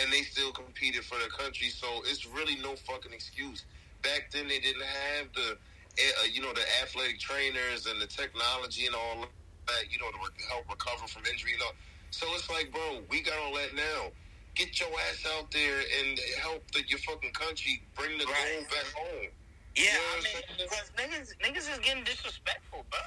and 0.00 0.12
they 0.12 0.22
still 0.22 0.52
competed 0.52 1.04
for 1.04 1.18
their 1.18 1.32
country. 1.32 1.68
So 1.68 1.88
it's 2.04 2.26
really 2.26 2.56
no 2.56 2.76
fucking 2.76 3.12
excuse. 3.12 3.64
Back 4.02 4.30
then, 4.30 4.46
they 4.46 4.58
didn't 4.58 4.84
have 4.84 5.32
the, 5.32 5.56
uh, 5.56 6.26
you 6.30 6.42
know, 6.42 6.52
the 6.52 6.64
athletic 6.82 7.18
trainers 7.18 7.86
and 7.86 8.00
the 8.00 8.06
technology 8.06 8.84
and 8.84 8.94
all 8.94 9.24
that. 9.66 9.84
You 9.90 9.98
know, 9.98 10.12
to 10.12 10.44
help 10.52 10.68
recover 10.68 11.08
from 11.08 11.24
injury 11.24 11.54
and 11.54 11.62
all. 11.62 11.72
So 12.10 12.26
it's 12.34 12.50
like, 12.50 12.70
bro, 12.70 13.00
we 13.10 13.22
got 13.22 13.34
all 13.40 13.54
that 13.54 13.74
now. 13.74 14.12
Get 14.54 14.78
your 14.80 14.88
ass 15.10 15.26
out 15.36 15.50
there 15.50 15.80
and 16.00 16.18
help 16.40 16.70
the, 16.72 16.82
your 16.88 16.98
fucking 17.00 17.32
country 17.32 17.82
bring 17.94 18.16
the 18.16 18.24
right. 18.24 18.56
gold 18.56 18.68
back 18.68 18.88
home. 18.92 19.28
Yeah, 19.76 19.84
you 19.84 19.92
know 19.92 20.04
I 20.12 20.22
mean, 20.24 20.42
because 20.56 20.92
niggas, 20.96 21.28
niggas 21.44 21.72
is 21.72 21.78
getting 21.80 22.04
disrespectful, 22.04 22.84
bro. 22.90 23.00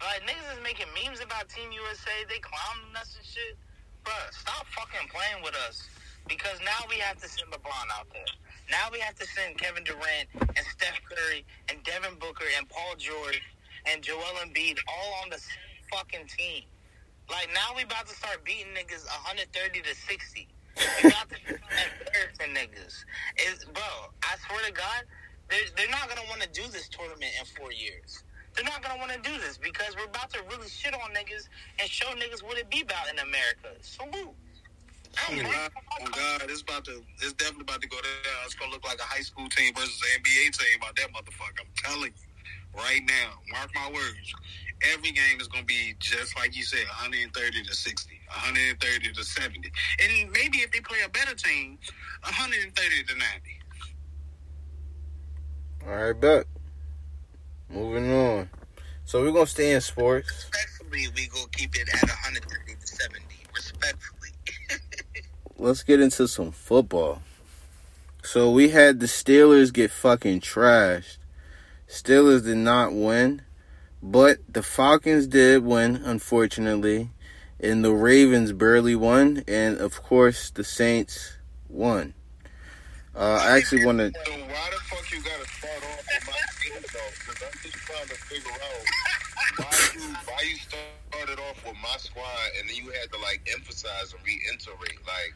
Like, 0.00 0.22
niggas 0.26 0.58
is 0.58 0.62
making 0.62 0.86
memes 0.94 1.20
about 1.20 1.48
Team 1.48 1.70
USA. 1.72 2.12
They 2.28 2.38
clowning 2.40 2.94
us 2.96 3.14
and 3.16 3.24
shit. 3.24 3.56
Bro, 4.04 4.14
stop 4.32 4.66
fucking 4.74 5.08
playing 5.08 5.42
with 5.42 5.54
us. 5.68 5.88
Because 6.28 6.58
now 6.64 6.88
we 6.88 6.96
have 6.96 7.20
to 7.20 7.28
send 7.28 7.50
LeBron 7.52 7.86
out 7.98 8.08
there. 8.12 8.24
Now 8.70 8.88
we 8.90 8.98
have 9.00 9.14
to 9.16 9.26
send 9.26 9.58
Kevin 9.58 9.84
Durant 9.84 10.28
and 10.40 10.64
Steph 10.72 11.00
Curry 11.04 11.44
and 11.68 11.82
Devin 11.84 12.16
Booker 12.18 12.48
and 12.56 12.68
Paul 12.68 12.96
George 12.96 13.42
and 13.86 14.02
Joel 14.02 14.40
Embiid 14.40 14.78
all 14.88 15.20
on 15.22 15.30
the 15.30 15.36
same 15.36 15.84
fucking 15.92 16.26
team. 16.28 16.64
Like 17.30 17.48
now 17.52 17.76
we 17.76 17.82
about 17.82 18.06
to 18.08 18.14
start 18.14 18.44
beating 18.44 18.72
niggas 18.72 19.04
130 19.04 19.80
to 19.82 19.94
60. 19.94 20.48
We 20.76 21.08
about 21.08 21.28
to 21.28 22.44
niggas. 22.48 23.04
Is 23.36 23.64
bro, 23.72 23.82
I 24.22 24.36
swear 24.48 24.64
to 24.66 24.72
God, 24.72 25.04
they're, 25.48 25.68
they're 25.76 25.90
not 25.90 26.08
gonna 26.08 26.26
want 26.28 26.40
to 26.40 26.48
do 26.48 26.66
this 26.68 26.88
tournament 26.88 27.32
in 27.38 27.44
four 27.56 27.72
years. 27.72 28.24
They're 28.54 28.64
not 28.64 28.82
gonna 28.82 28.98
want 28.98 29.12
to 29.12 29.20
do 29.20 29.36
this 29.38 29.58
because 29.58 29.96
we're 29.96 30.06
about 30.06 30.30
to 30.30 30.42
really 30.50 30.68
shit 30.68 30.94
on 30.94 31.10
niggas 31.10 31.48
and 31.80 31.88
show 31.88 32.06
niggas 32.14 32.42
what 32.42 32.58
it 32.58 32.70
be 32.70 32.82
about 32.82 33.10
in 33.10 33.18
America. 33.18 33.74
Salute. 33.80 34.34
Oh 35.14 35.36
God, 35.42 35.70
oh 36.02 36.10
God, 36.10 36.50
it's 36.50 36.62
about 36.62 36.84
to, 36.86 37.00
it's 37.22 37.32
definitely 37.34 37.62
about 37.62 37.80
to 37.82 37.88
go 37.88 37.96
down. 37.96 38.34
It's 38.44 38.54
gonna 38.54 38.72
look 38.72 38.84
like 38.84 38.98
a 38.98 39.06
high 39.06 39.22
school 39.22 39.48
team 39.48 39.74
versus 39.74 40.00
an 40.02 40.22
NBA 40.22 40.58
team 40.58 40.78
about 40.78 40.96
that 40.96 41.12
motherfucker. 41.12 41.62
I'm 41.62 41.74
telling 41.76 42.10
you, 42.14 42.80
right 42.80 43.02
now, 43.06 43.38
mark 43.52 43.70
my 43.74 43.90
words 43.92 44.34
every 44.92 45.10
game 45.12 45.40
is 45.40 45.48
going 45.48 45.62
to 45.62 45.66
be 45.66 45.94
just 45.98 46.36
like 46.36 46.56
you 46.56 46.62
said 46.62 46.84
130 46.86 47.62
to 47.62 47.74
60 47.74 48.20
130 48.26 49.12
to 49.12 49.24
70 49.24 49.72
and 50.02 50.30
maybe 50.32 50.58
if 50.58 50.70
they 50.72 50.80
play 50.80 50.98
a 51.04 51.08
better 51.08 51.34
team 51.34 51.78
130 52.22 53.04
to 53.04 53.14
90 53.14 53.24
all 55.86 55.96
right 55.96 56.20
bet 56.20 56.46
moving 57.68 58.12
on. 58.12 58.50
So 59.04 59.22
we're 59.22 59.32
going 59.32 59.46
to 59.46 59.50
stay 59.50 59.72
in 59.72 59.80
sports. 59.80 60.28
Respectfully 60.28 61.08
we 61.14 61.28
going 61.28 61.48
to 61.50 61.58
keep 61.58 61.74
it 61.74 61.88
at 61.88 62.08
130 62.08 62.74
to 62.80 62.86
70 62.86 63.24
respectfully. 63.54 64.30
Let's 65.58 65.82
get 65.82 66.00
into 66.00 66.26
some 66.28 66.52
football. 66.52 67.22
So 68.22 68.50
we 68.50 68.70
had 68.70 69.00
the 69.00 69.06
steelers 69.06 69.72
get 69.72 69.90
fucking 69.90 70.40
trashed. 70.40 71.18
Steelers 71.88 72.44
did 72.44 72.56
not 72.56 72.92
win 72.92 73.42
but 74.04 74.40
the 74.52 74.62
Falcons 74.62 75.26
did 75.26 75.64
win, 75.64 75.96
unfortunately, 75.96 77.08
and 77.58 77.82
the 77.82 77.94
Ravens 77.94 78.52
barely 78.52 78.94
won, 78.94 79.42
and 79.48 79.78
of 79.78 80.02
course 80.02 80.50
the 80.50 80.62
Saints 80.62 81.38
won. 81.70 82.12
Uh, 83.16 83.38
I 83.42 83.58
actually 83.58 83.86
want 83.86 83.98
to. 83.98 84.10
So 84.26 84.32
why 84.32 84.66
the 84.74 84.80
fuck 84.90 85.06
you 85.12 85.22
gotta 85.22 85.46
start 85.46 85.82
off 85.86 86.02
with 86.02 86.26
my 86.26 86.40
team 86.58 86.82
though? 86.82 87.12
Because 87.14 87.42
I'm 87.46 87.58
just 87.62 87.78
trying 87.86 88.08
to 88.10 88.18
figure 88.26 88.50
out 88.50 88.82
why 89.56 89.78
you 89.94 90.02
why 90.26 90.40
you 90.42 90.56
started 90.58 91.38
off 91.38 91.64
with 91.64 91.76
my 91.80 91.96
squad 91.98 92.48
and 92.58 92.68
then 92.68 92.74
you 92.74 92.90
had 92.90 93.12
to 93.12 93.18
like 93.22 93.46
emphasize 93.54 94.12
and 94.12 94.20
reiterate. 94.26 94.98
Like 95.06 95.34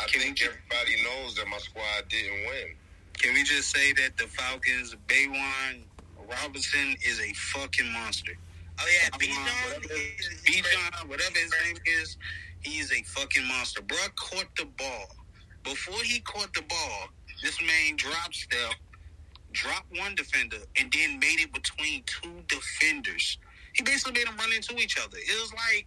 I 0.00 0.06
Can 0.08 0.20
think 0.22 0.40
everybody 0.40 0.96
knows 1.04 1.34
that 1.36 1.46
my 1.48 1.58
squad 1.58 2.08
didn't 2.08 2.48
win. 2.48 2.72
Can 3.20 3.34
we 3.34 3.42
just 3.42 3.70
say 3.70 3.92
that 3.92 4.16
the 4.16 4.24
Falcons, 4.24 4.96
Bijan, 5.06 5.82
Robinson 6.30 6.96
is 7.04 7.20
a 7.20 7.32
fucking 7.34 7.92
monster. 7.92 8.32
Oh 8.80 8.86
yeah, 8.88 9.10
Bijan, 9.18 9.84
Bijan, 10.46 11.08
whatever 11.08 11.38
his 11.38 11.52
name 11.66 11.76
is, 12.00 12.16
he 12.60 12.78
is 12.78 12.90
a 12.90 13.02
fucking 13.02 13.46
monster. 13.46 13.82
Bro 13.82 13.98
caught 14.16 14.48
the 14.56 14.64
ball. 14.64 15.08
Before 15.64 16.02
he 16.04 16.20
caught 16.20 16.54
the 16.54 16.62
ball, 16.62 17.08
this 17.42 17.60
man 17.60 17.96
drop 17.96 18.34
step, 18.34 18.74
dropped 19.52 19.90
one 19.96 20.14
defender, 20.14 20.58
and 20.78 20.92
then 20.92 21.18
made 21.18 21.40
it 21.40 21.52
between 21.52 22.02
two 22.06 22.42
defenders. 22.48 23.38
He 23.74 23.82
basically 23.82 24.12
made 24.12 24.26
them 24.26 24.36
run 24.36 24.52
into 24.52 24.76
each 24.76 24.98
other. 24.98 25.16
It 25.16 25.40
was 25.40 25.52
like, 25.52 25.86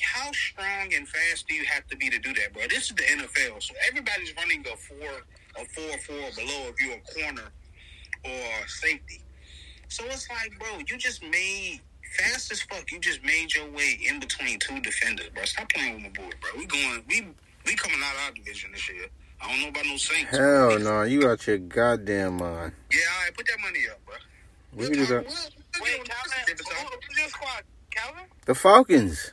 how 0.00 0.32
strong 0.32 0.94
and 0.94 1.06
fast 1.06 1.46
do 1.46 1.54
you 1.54 1.64
have 1.64 1.86
to 1.88 1.96
be 1.96 2.08
to 2.08 2.18
do 2.18 2.32
that, 2.34 2.52
bro? 2.52 2.62
This 2.68 2.90
is 2.90 2.96
the 2.96 3.02
NFL, 3.02 3.62
so 3.62 3.74
everybody's 3.88 4.34
running 4.36 4.64
a 4.66 4.76
four, 4.76 5.22
a 5.56 5.64
four, 5.66 5.98
four 5.98 6.44
below 6.44 6.68
if 6.68 6.80
you're 6.80 6.96
a 6.96 7.22
corner 7.22 7.48
or 8.24 8.68
safety. 8.68 9.20
So 9.88 10.04
it's 10.06 10.28
like, 10.30 10.58
bro, 10.58 10.78
you 10.88 10.96
just 10.96 11.22
made 11.22 11.80
fast 12.18 12.50
as 12.50 12.62
fuck. 12.62 12.90
You 12.90 12.98
just 12.98 13.22
made 13.24 13.54
your 13.54 13.70
way 13.70 13.98
in 14.08 14.20
between 14.20 14.58
two 14.58 14.80
defenders, 14.80 15.28
bro. 15.34 15.44
Stop 15.44 15.70
playing 15.72 15.94
with 15.94 16.02
my 16.04 16.08
boy, 16.10 16.30
bro. 16.40 16.50
We 16.58 16.66
going, 16.66 17.02
we 17.08 17.26
we 17.66 17.74
coming 17.74 17.98
out 18.02 18.14
of 18.14 18.20
our 18.26 18.32
division 18.32 18.72
this 18.72 18.88
year. 18.88 19.06
I 19.42 19.48
don't 19.50 19.60
know 19.62 19.68
about 19.68 19.86
no 19.86 19.96
Saints. 19.96 20.30
Hell 20.30 20.78
no, 20.78 21.02
you 21.02 21.28
out 21.28 21.46
your 21.46 21.58
goddamn 21.58 22.36
mind. 22.36 22.72
Yeah, 22.92 22.98
all 23.16 23.24
right, 23.24 23.34
put 23.34 23.46
that 23.46 23.60
money 23.60 23.80
up, 23.90 24.04
bro. 24.06 24.14
We 24.74 24.86
can 24.86 24.94
do 24.94 25.06
that. 25.06 25.24
Wait, 25.24 26.04
Calvin, 26.04 26.32
who, 26.46 26.98
who's 27.08 27.18
your 27.18 27.28
squad? 27.28 27.62
Calvin? 27.90 28.22
The 28.46 28.54
Falcons. 28.54 29.32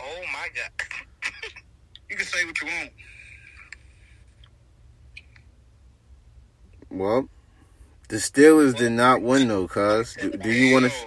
Oh 0.00 0.20
my 0.32 0.48
god. 0.54 0.86
You 2.10 2.16
can 2.18 2.26
say 2.26 2.44
what 2.44 2.60
you 2.60 2.66
want. 2.66 2.90
Well, 6.90 7.28
the 8.10 8.16
Steelers 8.16 8.76
did 8.76 8.92
not 8.92 9.22
win 9.22 9.48
though, 9.48 9.66
cuz. 9.66 10.14
Do, 10.20 10.30
do 10.30 10.50
you 10.50 10.74
want 10.74 10.84
to? 10.84 10.90
Yo, 10.90 11.06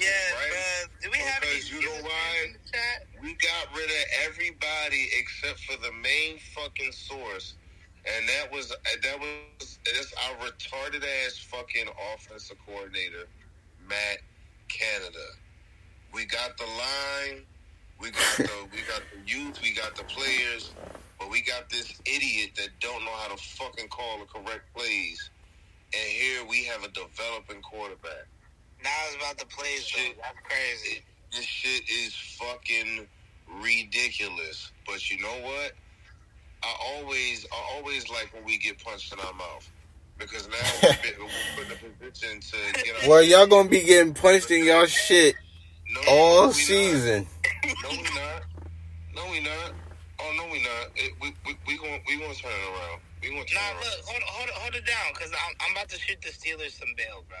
Yeah, 0.00 0.08
right? 0.34 0.86
Do 1.00 1.10
we 1.12 1.18
have 1.18 1.42
any 1.44 1.60
you 1.60 1.80
know 1.80 1.92
Steelers 1.92 2.02
why? 2.02 3.09
In 3.22 3.28
the 3.28 3.34
chat? 3.34 3.68
We 3.72 3.76
got 3.76 3.76
rid 3.76 3.90
of 3.90 4.06
everybody 4.26 5.08
except 5.18 5.60
for 5.60 5.76
the 5.80 5.92
main 5.92 6.38
fucking 6.54 6.92
source, 6.92 7.54
and 8.04 8.28
that 8.28 8.52
was 8.52 8.70
that 8.70 9.20
was 9.20 9.78
that's 9.84 10.12
our 10.28 10.46
retarded 10.46 11.04
ass 11.26 11.38
fucking 11.38 11.86
offensive 12.14 12.56
coordinator, 12.66 13.26
Matt 13.88 14.18
Canada. 14.68 15.26
We 16.12 16.24
got 16.26 16.56
the 16.58 16.64
line, 16.64 17.44
we 18.00 18.10
got 18.10 18.36
the 18.38 18.50
we 18.72 18.78
got 18.88 19.02
the 19.12 19.30
youth, 19.30 19.60
we 19.62 19.72
got 19.74 19.96
the 19.96 20.04
players, 20.04 20.72
but 21.18 21.30
we 21.30 21.42
got 21.42 21.68
this 21.70 22.00
idiot 22.06 22.50
that 22.56 22.68
don't 22.80 23.04
know 23.04 23.16
how 23.16 23.34
to 23.34 23.42
fucking 23.42 23.88
call 23.88 24.18
the 24.20 24.26
correct 24.26 24.72
plays. 24.74 25.30
And 25.92 26.10
here 26.10 26.46
we 26.48 26.64
have 26.64 26.84
a 26.84 26.88
developing 26.88 27.62
quarterback. 27.62 28.26
Now 28.82 28.90
it's 29.06 29.16
about 29.16 29.38
the 29.38 29.46
plays. 29.46 29.84
Shit. 29.84 30.16
That's 30.22 30.38
crazy. 30.44 31.02
This 31.32 31.44
shit 31.44 31.88
is 31.88 32.14
fucking 32.38 33.06
ridiculous. 33.62 34.72
But 34.86 35.10
you 35.10 35.20
know 35.20 35.40
what? 35.42 35.72
I 36.62 36.74
always, 36.94 37.46
I 37.52 37.76
always 37.76 38.08
like 38.10 38.32
when 38.34 38.44
we 38.44 38.58
get 38.58 38.82
punched 38.82 39.12
in 39.12 39.20
our 39.20 39.32
mouth 39.32 39.68
because 40.18 40.48
now 40.48 40.56
we're 40.82 40.88
bit- 41.02 41.16
we're 41.56 41.64
in 41.64 41.70
a 41.72 41.76
position 41.76 42.40
to 42.40 42.56
get. 42.82 43.08
Well, 43.08 43.22
y'all 43.22 43.46
gonna 43.46 43.68
be 43.68 43.80
getting 43.82 44.12
punched 44.14 44.50
in 44.50 44.64
y'all 44.64 44.86
shit 44.86 45.36
no, 45.94 46.00
all 46.08 46.40
we 46.42 46.46
not. 46.48 46.54
season. 46.54 47.26
No, 47.82 47.88
we 47.90 48.02
not. 48.02 48.42
No, 49.14 49.30
we 49.30 49.40
not. 49.40 49.72
Oh 50.20 50.32
no, 50.36 50.44
we 50.52 50.62
not. 50.62 50.88
It, 50.96 51.12
we 51.22 51.34
we 51.46 51.56
we 51.66 51.78
going 51.78 52.00
we 52.06 52.18
going 52.18 52.34
to 52.34 52.42
turn 52.42 52.52
it 52.52 52.76
around. 52.78 53.00
We 53.22 53.30
going 53.30 53.44
to 53.46 53.54
turn 53.54 53.62
Nah, 53.62 53.70
it 53.70 53.72
around. 53.72 53.84
look, 53.96 54.04
hold, 54.06 54.22
hold, 54.26 54.48
it- 54.48 54.54
hold 54.54 54.74
it 54.74 54.86
down, 54.86 55.12
because 55.14 55.30
I'm, 55.32 55.54
I'm 55.60 55.72
about 55.72 55.88
to 55.90 55.98
shoot 55.98 56.20
the 56.22 56.28
Steelers 56.28 56.78
some 56.78 56.88
bail, 56.96 57.24
bro. 57.28 57.38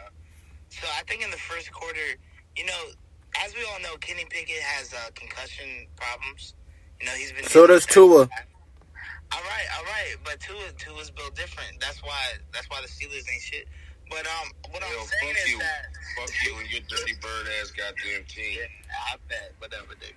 So 0.70 0.86
I 0.98 1.02
think 1.04 1.22
in 1.22 1.30
the 1.30 1.36
first 1.38 1.72
quarter, 1.72 2.16
you 2.56 2.64
know, 2.66 2.82
as 3.38 3.54
we 3.54 3.64
all 3.64 3.80
know, 3.80 3.96
Kenny 4.00 4.24
Pickett 4.28 4.60
has 4.62 4.92
uh, 4.92 5.10
concussion 5.14 5.86
problems. 5.96 6.54
You 7.00 7.06
know, 7.06 7.12
he's 7.12 7.32
been. 7.32 7.44
So 7.44 7.66
does 7.66 7.86
Tua. 7.86 8.28
All 9.32 9.46
right, 9.46 9.68
all 9.78 9.84
right, 9.84 10.16
but 10.24 10.40
Tua, 10.40 10.72
Tua's 10.76 11.10
built 11.10 11.36
different. 11.36 11.78
That's 11.80 12.02
why. 12.02 12.18
That's 12.52 12.68
why 12.68 12.80
the 12.82 12.88
Steelers 12.88 13.30
ain't 13.30 13.42
shit. 13.42 13.66
But 14.10 14.26
um, 14.26 14.50
what 14.70 14.82
Yo, 14.82 14.88
I'm 14.90 15.06
saying 15.06 15.36
is 15.46 15.52
you. 15.52 15.58
that. 15.58 15.86
Fuck 16.18 16.30
you 16.44 16.58
and 16.58 16.68
your 16.70 16.82
dirty 16.90 17.14
bird 17.22 17.46
ass 17.62 17.70
goddamn 17.70 18.26
team. 18.26 18.58
Yeah, 18.58 19.14
I 19.14 19.16
bet, 19.28 19.54
whatever, 19.58 19.94
dude. 19.94 20.10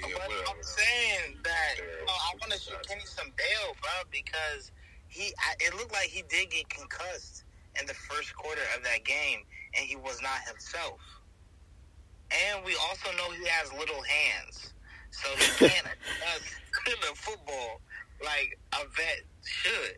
Yeah, 0.00 0.16
but 0.16 0.32
whatever. 0.32 0.48
I'm 0.48 0.62
saying 0.64 1.36
that 1.44 1.76
you 1.76 1.84
know, 1.84 2.16
I 2.16 2.32
want 2.40 2.52
to 2.52 2.58
shoot 2.58 2.80
Kenny 2.88 3.04
some 3.04 3.28
bail, 3.36 3.76
bro, 3.84 4.08
because 4.10 4.72
he. 5.08 5.34
I, 5.38 5.60
it 5.60 5.76
looked 5.76 5.92
like 5.92 6.08
he 6.08 6.24
did 6.32 6.50
get 6.50 6.68
concussed 6.70 7.44
in 7.78 7.86
the 7.86 7.94
first 7.94 8.34
quarter 8.34 8.64
of 8.76 8.82
that 8.84 9.04
game, 9.04 9.44
and 9.76 9.84
he 9.84 9.96
was 9.96 10.22
not 10.22 10.40
himself. 10.48 10.98
And 12.34 12.64
we 12.64 12.76
also 12.90 13.10
know 13.16 13.30
he 13.32 13.46
has 13.48 13.72
little 13.72 14.02
hands, 14.02 14.72
so 15.10 15.28
he 15.36 15.68
can't 15.68 15.86
adjust 15.94 16.54
to 16.86 16.92
the 17.00 17.14
football 17.14 17.80
like 18.24 18.58
a 18.74 18.84
vet 18.96 19.22
should. 19.44 19.96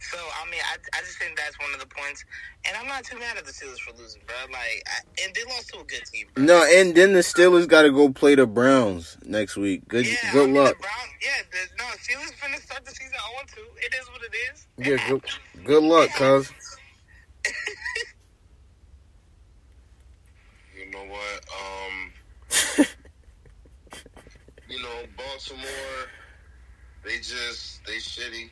So 0.00 0.16
I 0.18 0.48
mean, 0.50 0.60
I, 0.62 0.76
I 0.96 1.00
just 1.00 1.18
think 1.18 1.36
that's 1.36 1.58
one 1.58 1.72
of 1.74 1.80
the 1.80 1.86
points, 1.86 2.24
and 2.66 2.76
I'm 2.76 2.86
not 2.86 3.04
too 3.04 3.18
mad 3.18 3.36
at 3.36 3.44
the 3.44 3.52
Steelers 3.52 3.78
for 3.80 3.92
losing, 3.96 4.22
bro. 4.26 4.36
Like, 4.52 4.82
I, 4.86 5.24
and 5.24 5.34
they 5.34 5.42
lost 5.44 5.70
to 5.70 5.80
a 5.80 5.84
good 5.84 6.04
team, 6.06 6.26
bro. 6.34 6.44
No, 6.44 6.64
and 6.64 6.94
then 6.94 7.14
the 7.14 7.20
Steelers 7.20 7.66
got 7.66 7.82
to 7.82 7.90
go 7.90 8.10
play 8.12 8.36
the 8.36 8.46
Browns 8.46 9.16
next 9.24 9.56
week. 9.56 9.88
Good, 9.88 10.06
Yeah, 10.06 10.14
I 10.28 10.32
good 10.32 10.46
mean, 10.50 10.62
luck. 10.62 10.76
The 10.76 10.82
Brown, 10.82 11.08
yeah, 11.20 11.42
the, 11.50 11.58
no, 11.78 11.84
Steelers 11.98 12.32
finna 12.38 12.62
start 12.62 12.84
the 12.84 12.92
season 12.92 13.12
0 13.12 13.20
2. 13.56 13.60
It 13.82 13.94
is 13.94 14.08
what 14.10 14.22
it 14.22 14.36
is. 14.52 14.66
Yeah, 14.78 15.08
good, 15.08 15.64
good 15.64 15.82
luck, 15.82 16.10
cuz. 16.16 16.52
You 20.78 20.90
know 20.92 21.04
what? 21.06 21.44
Um, 21.58 22.86
you 24.68 24.80
know, 24.82 25.02
Baltimore, 25.38 26.08
they 27.04 27.16
just 27.18 27.84
they 27.86 27.98
shitty. 27.98 28.50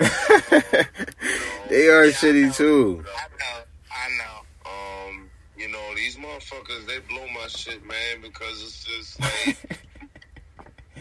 they 1.68 1.88
are 1.88 2.06
Yeah, 2.06 2.12
shitty 2.12 2.46
know. 2.46 2.52
too. 2.52 3.04
I 3.14 3.28
know, 3.38 3.64
I 3.92 4.08
know. 4.16 5.10
Um, 5.10 5.30
you 5.54 5.68
know, 5.68 5.94
these 5.94 6.16
motherfuckers, 6.16 6.86
they 6.86 6.98
blow 7.10 7.26
my 7.28 7.46
shit, 7.48 7.84
man, 7.86 8.22
because 8.22 8.62
it's 8.62 8.84
just 8.84 9.20
like, 9.20 9.58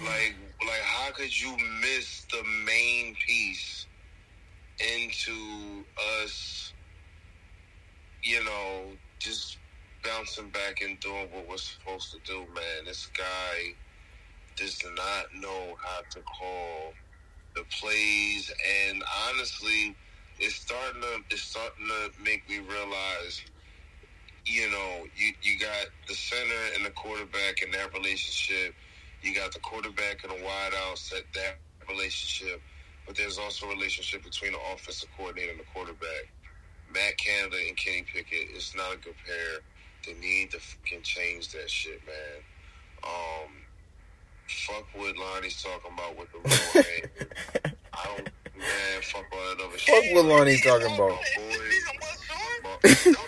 like, 0.04 0.36
like, 0.68 0.82
how 0.84 1.12
could 1.14 1.40
you 1.42 1.56
miss 1.82 2.26
the 2.30 2.44
main 2.66 3.16
piece 3.26 3.88
into 4.80 5.86
us, 6.22 6.74
you 8.24 8.44
know, 8.44 8.88
just 9.20 9.58
bouncing 10.04 10.50
back 10.50 10.82
and 10.82 11.00
doing 11.00 11.30
what 11.32 11.48
we're 11.48 11.58
supposed 11.58 12.12
to 12.12 12.20
do, 12.26 12.40
man? 12.54 12.86
This 12.86 13.06
guy 13.18 13.74
does 14.56 14.82
not 14.96 15.26
know 15.40 15.76
how 15.84 16.02
to 16.12 16.20
call 16.22 16.94
the 17.56 17.64
plays, 17.80 18.52
and 18.90 19.04
honestly, 19.30 19.96
it's 20.40 20.56
starting 20.56 21.02
to 21.02 21.24
it's 21.30 21.44
starting 21.44 21.88
to 21.88 22.24
make 22.24 22.48
me 22.50 22.60
realize 22.60 23.42
you 24.46 24.70
know 24.72 25.06
you 25.16 25.34
you 25.42 25.60
got 25.60 25.88
the 26.08 26.14
center 26.16 26.64
and 26.76 26.86
the 26.86 26.90
quarterback 26.92 27.62
in 27.62 27.72
that 27.72 27.94
relationship. 27.94 28.74
You 29.22 29.34
got 29.34 29.54
the 29.54 29.60
quarterback 29.60 30.24
and 30.24 30.34
the 30.34 30.44
wideouts 30.44 30.98
set 30.98 31.24
that 31.36 31.58
relationship. 31.88 32.62
But 33.06 33.16
there's 33.16 33.38
also 33.38 33.68
a 33.68 33.70
relationship 33.70 34.24
between 34.24 34.54
the 34.54 34.60
offensive 34.74 35.10
coordinator 35.18 35.52
and 35.52 35.60
the 35.60 35.66
quarterback. 35.74 36.32
Matt 36.94 37.18
Canada 37.18 37.58
and 37.68 37.76
Kenny 37.78 38.04
Pickett 38.04 38.50
is 38.56 38.74
not 38.76 38.94
a 38.94 38.98
good 38.98 39.16
pair. 39.26 39.60
They 40.06 40.20
need 40.20 40.52
to 40.52 40.60
fucking 40.60 41.02
change 41.04 41.50
that 41.54 41.70
shit 41.70 42.02
man. 42.06 42.44
Um 43.04 43.63
fuck 44.54 44.86
what 44.96 45.18
Lonnie's 45.18 45.62
talking 45.62 45.92
about 45.94 46.18
with 46.18 46.30
the 46.32 46.40
real 46.40 46.84
I 47.94 48.06
don't 48.18 48.30
man 48.58 49.02
fuck 49.02 49.26
all 49.34 49.40
that 49.56 49.64
other 49.68 49.78
shit 49.78 49.96
Fuck 49.96 50.16
what 50.16 50.26
Lonnie 50.26 50.58
talking 50.62 50.94
about. 50.96 51.12
is 51.12 51.30
the 51.36 51.42
season 51.70 51.96
one 52.00 52.20
short? 52.28 52.64
my, 52.64 52.80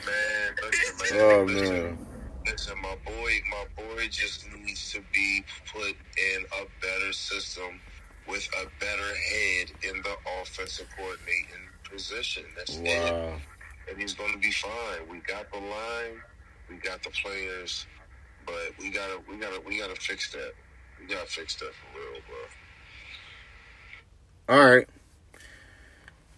man, 0.06 0.56
listen, 0.64 1.18
man, 1.18 1.22
Oh 1.22 1.46
man. 1.46 2.08
listen, 2.48 2.76
my 2.82 2.96
boy, 3.06 3.32
my 3.52 3.66
boy 3.78 4.08
just 4.10 4.46
needs 4.54 4.92
to 4.94 5.02
be 5.14 5.44
put 5.74 5.88
in 5.90 6.46
a 6.62 6.66
better 6.82 7.14
system 7.14 7.80
with 8.28 8.48
a 8.62 8.66
better 8.80 9.16
head 9.32 9.72
in 9.84 10.02
the 10.02 10.16
offensive 10.42 10.88
coordinating 10.98 11.70
position. 11.92 12.44
That's 12.58 12.78
it, 12.78 13.14
Wow. 13.14 13.36
and 13.90 14.02
he's 14.02 14.14
going 14.14 14.32
to 14.34 14.40
be 14.40 14.52
fine. 14.52 15.08
We 15.10 15.20
got 15.28 15.52
the 15.52 15.60
line, 15.60 16.22
we 16.70 16.78
got 16.78 17.04
the 17.04 17.12
players, 17.12 17.86
but 18.46 18.72
we 18.80 18.90
gotta, 18.90 19.20
we 19.30 19.38
gotta, 19.38 19.62
we 19.68 19.80
gotta 19.80 19.96
fix 19.96 20.32
that. 20.34 20.54
Gotta 21.08 21.28
fix 21.28 21.56
that 21.58 21.72
for 21.74 22.00
real, 22.00 22.22
bro. 24.48 24.56
All 24.56 24.66
right. 24.66 24.88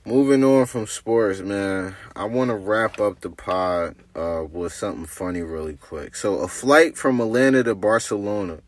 Moving 0.06 0.44
on 0.44 0.66
from 0.66 0.88
sports, 0.88 1.42
man. 1.42 1.96
I 2.16 2.26
want 2.26 2.50
to 2.50 2.56
wrap 2.56 3.00
up 3.00 3.20
the 3.20 3.30
pod 3.30 3.96
uh, 4.16 4.44
with 4.50 4.72
something 4.74 5.06
funny 5.06 5.42
really 5.42 5.76
quick. 5.76 6.16
So, 6.16 6.40
a 6.40 6.48
flight 6.48 6.98
from 6.98 7.20
Atlanta 7.20 7.64
to 7.64 7.76
Barcelona 7.76 8.60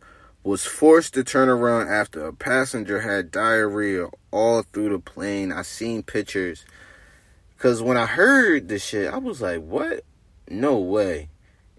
was 0.43 0.65
forced 0.65 1.13
to 1.13 1.23
turn 1.23 1.47
around 1.47 1.87
after 1.87 2.25
a 2.25 2.33
passenger 2.33 3.01
had 3.01 3.31
diarrhea 3.31 4.07
all 4.31 4.63
through 4.63 4.89
the 4.89 4.99
plane. 4.99 5.51
I 5.51 5.61
seen 5.61 6.03
pictures. 6.03 6.65
Cause 7.57 7.81
when 7.81 7.97
I 7.97 8.05
heard 8.05 8.69
this 8.69 8.83
shit, 8.83 9.13
I 9.13 9.17
was 9.17 9.41
like, 9.41 9.61
"What? 9.61 10.03
No 10.49 10.77
way!" 10.77 11.29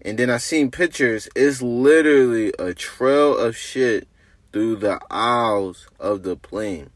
And 0.03 0.17
then 0.17 0.29
I 0.29 0.37
seen 0.37 0.71
pictures. 0.71 1.29
It's 1.35 1.61
literally 1.61 2.53
a 2.57 2.73
trail 2.73 3.37
of 3.37 3.55
shit 3.55 4.07
through 4.51 4.77
the 4.77 4.99
aisles 5.09 5.87
of 5.99 6.23
the 6.23 6.35
plane. 6.35 6.89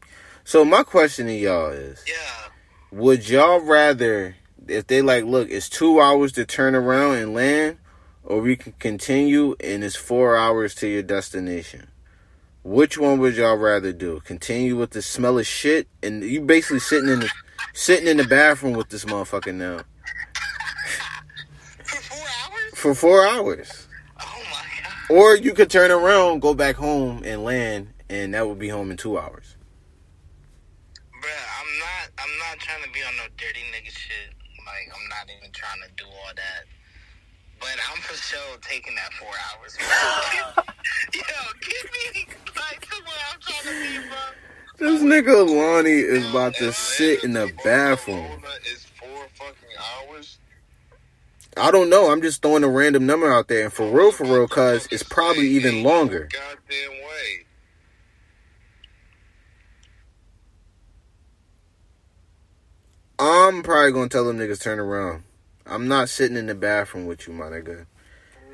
So 0.44 0.64
my 0.64 0.82
question 0.82 1.26
to 1.26 1.32
y'all 1.32 1.70
is: 1.70 2.04
Yeah. 2.06 2.50
Would 2.92 3.28
y'all 3.28 3.60
rather, 3.60 4.36
if 4.66 4.86
they 4.86 5.02
like, 5.02 5.24
look, 5.24 5.50
it's 5.50 5.68
two 5.68 6.00
hours 6.00 6.32
to 6.32 6.44
turn 6.44 6.74
around 6.74 7.16
and 7.16 7.34
land, 7.34 7.78
or 8.24 8.40
we 8.40 8.56
can 8.56 8.72
continue 8.78 9.56
and 9.60 9.84
it's 9.84 9.96
four 9.96 10.36
hours 10.36 10.74
to 10.76 10.88
your 10.88 11.02
destination? 11.02 11.88
Which 12.62 12.98
one 12.98 13.18
would 13.20 13.36
y'all 13.36 13.56
rather 13.56 13.92
do? 13.92 14.20
Continue 14.20 14.76
with 14.76 14.90
the 14.90 15.02
smell 15.02 15.38
of 15.38 15.46
shit, 15.46 15.86
and 16.02 16.24
you 16.24 16.40
basically 16.40 16.80
sitting 16.80 17.08
in 17.08 17.20
the 17.20 17.30
sitting 17.72 18.08
in 18.08 18.16
the 18.16 18.24
bathroom 18.24 18.72
with 18.72 18.88
this 18.88 19.04
motherfucker 19.04 19.54
now 19.54 19.82
For 22.76 22.94
four 22.94 23.26
hours? 23.26 23.88
for 24.18 24.26
four 24.26 24.36
hours. 24.36 25.00
Oh 25.08 25.14
Or 25.14 25.34
you 25.34 25.54
could 25.54 25.70
turn 25.70 25.90
around, 25.90 26.42
go 26.42 26.52
back 26.52 26.76
home, 26.76 27.22
and 27.24 27.42
land, 27.42 27.94
and 28.10 28.34
that 28.34 28.46
would 28.46 28.58
be 28.58 28.68
home 28.68 28.90
in 28.90 28.98
two 28.98 29.18
hours. 29.18 29.56
Bruh, 31.10 31.46
I'm 31.58 31.78
not. 31.80 32.10
I'm 32.18 32.38
not 32.38 32.58
trying 32.58 32.82
to 32.84 32.90
be 32.90 33.00
on 33.00 33.16
no 33.16 33.22
dirty 33.38 33.60
nigga 33.72 33.88
shit. 33.88 34.28
Like 34.66 34.92
I'm 34.94 35.08
not 35.08 35.24
even 35.38 35.50
trying 35.52 35.80
to 35.88 35.88
do 35.96 36.04
all 36.04 36.34
that. 36.36 36.66
But 37.58 37.76
I'm 37.90 38.02
for 38.02 38.14
sure 38.14 38.58
taking 38.60 38.94
that 38.96 39.10
four 39.14 39.32
hours. 39.32 39.78
Yo, 41.14 41.22
get 41.62 41.84
me 42.14 42.26
like 42.56 42.80
to 42.82 42.96
where 43.06 43.24
I'm 43.32 43.40
trying 43.40 43.74
to 43.74 44.02
be, 44.02 44.08
bro. 44.08 44.90
This 44.90 45.00
nigga 45.00 45.48
Lonnie 45.48 45.92
is 45.92 46.28
about 46.28 46.54
to 46.56 46.74
sit 46.74 47.24
in 47.24 47.32
the 47.32 47.50
bathroom. 47.64 48.42
It's 48.66 48.84
four 48.84 49.26
fucking 49.32 50.10
hours. 50.12 50.38
I 51.56 51.70
don't 51.70 51.88
know. 51.88 52.10
I'm 52.10 52.20
just 52.22 52.42
throwing 52.42 52.64
a 52.64 52.68
random 52.68 53.06
number 53.06 53.32
out 53.32 53.48
there, 53.48 53.64
and 53.64 53.72
for 53.72 53.90
real, 53.90 54.12
for 54.12 54.24
real, 54.24 54.46
cuz 54.48 54.88
it's 54.90 55.02
probably 55.02 55.48
even 55.48 55.82
longer. 55.82 56.28
Goddamn 56.32 56.90
way. 56.90 57.46
I'm 63.18 63.62
probably 63.62 63.92
gonna 63.92 64.08
tell 64.08 64.24
them 64.26 64.38
niggas 64.38 64.60
turn 64.62 64.78
around. 64.78 65.24
I'm 65.64 65.88
not 65.88 66.08
sitting 66.10 66.36
in 66.36 66.46
the 66.46 66.54
bathroom 66.54 67.06
with 67.06 67.26
you, 67.26 67.32
my 67.32 67.46
nigga. 67.46 67.86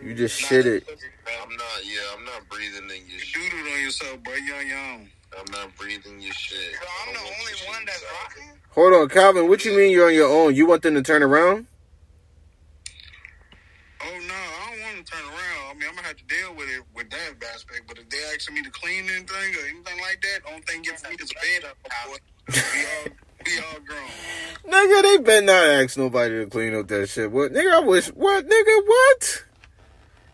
You 0.02 0.14
just 0.14 0.38
shit 0.38 0.66
it. 0.66 0.84
I'm 0.88 1.48
not. 1.50 1.66
Yeah, 1.84 2.00
I'm 2.16 2.24
not 2.24 2.48
breathing 2.48 2.84
in 2.84 3.06
your 3.06 3.14
You 3.14 3.18
shit. 3.18 3.52
it 3.52 3.72
on 3.74 3.80
yourself, 3.82 4.22
bro. 4.22 4.34
You 4.34 4.54
on 4.54 4.66
your. 4.66 4.78
I'm 4.78 5.50
not 5.50 5.76
breathing 5.76 6.20
your 6.20 6.32
shit. 6.34 6.74
So 6.74 6.86
I'm 7.06 7.14
the 7.14 7.20
I 7.20 7.22
don't 7.22 7.30
want 7.30 7.40
only 7.40 7.68
one 7.68 7.84
that's 7.86 8.04
rocking. 8.22 8.60
Hold 8.70 8.94
on, 8.94 9.08
Calvin. 9.08 9.48
What 9.48 9.64
you 9.64 9.76
mean 9.76 9.90
you're 9.90 10.06
on 10.08 10.14
your 10.14 10.28
own? 10.28 10.54
You 10.54 10.66
want 10.66 10.82
them 10.82 10.94
to 10.94 11.02
turn 11.02 11.22
around? 11.22 11.66
Oh 14.02 14.18
no, 14.26 14.34
I 14.34 14.70
don't 14.70 14.80
want 14.82 15.06
to 15.06 15.12
turn 15.12 15.24
around. 15.24 15.70
I 15.70 15.74
mean, 15.74 15.88
I'm 15.88 15.94
gonna 15.94 16.08
have 16.08 16.16
to 16.16 16.24
deal 16.24 16.54
with 16.54 16.68
it 16.68 16.82
with 16.94 17.10
that 17.10 17.34
aspect. 17.54 17.82
But 17.86 17.98
if 17.98 18.08
they 18.10 18.22
asking 18.42 18.56
me 18.56 18.62
to 18.62 18.70
clean 18.70 19.04
anything 19.04 19.54
or 19.54 19.66
anything 19.68 20.00
like 20.00 20.20
that, 20.20 20.40
only 20.50 20.62
thing 20.62 20.82
get 20.82 20.98
for 20.98 21.08
me 21.10 21.16
is 21.20 21.30
a 21.30 21.34
bed 21.34 21.70
up. 21.70 21.76
Boy. 21.84 22.16
We 22.48 22.54
all, 22.56 23.12
we 23.46 23.58
all 23.58 23.80
grown. 23.86 24.10
Nigga, 24.66 25.02
they 25.02 25.18
better 25.18 25.46
not 25.46 25.64
ask 25.64 25.96
nobody 25.96 26.40
to 26.44 26.46
clean 26.46 26.74
up 26.74 26.88
that 26.88 27.08
shit. 27.08 27.30
What, 27.30 27.52
nigga? 27.52 27.72
I 27.72 27.80
wish. 27.80 28.08
What, 28.08 28.44
nigga? 28.44 28.86
What? 28.86 29.44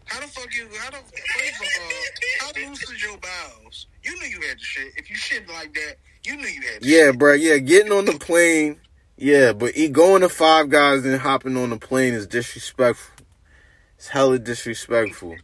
How 0.06 0.20
the 0.20 0.26
fuck 0.26 0.48
you? 0.54 0.66
How 0.78 0.90
the 0.90 0.96
of 0.96 1.04
all, 1.04 2.62
how 2.64 2.68
loose 2.70 2.90
is 2.90 3.02
your 3.02 3.18
bowels? 3.18 3.86
You 4.02 4.18
knew 4.18 4.26
you 4.26 4.40
had 4.48 4.56
the 4.56 4.62
shit. 4.64 4.92
If 4.96 5.10
you 5.10 5.16
shit 5.16 5.46
like 5.50 5.74
that, 5.74 5.96
you 6.24 6.36
knew 6.36 6.46
you 6.46 6.62
had. 6.62 6.80
The 6.82 6.88
Yeah, 6.88 7.10
shit. 7.10 7.18
bro. 7.18 7.34
Yeah, 7.34 7.58
getting 7.58 7.92
on 7.92 8.06
the 8.06 8.18
plane. 8.18 8.80
Yeah, 9.18 9.52
but 9.52 9.74
going 9.92 10.22
to 10.22 10.30
Five 10.30 10.70
Guys 10.70 11.04
and 11.04 11.20
hopping 11.20 11.58
on 11.58 11.70
the 11.70 11.76
plane 11.76 12.14
is 12.14 12.26
disrespectful. 12.26 13.26
It's 13.98 14.08
hella 14.08 14.38
disrespectful. 14.38 15.36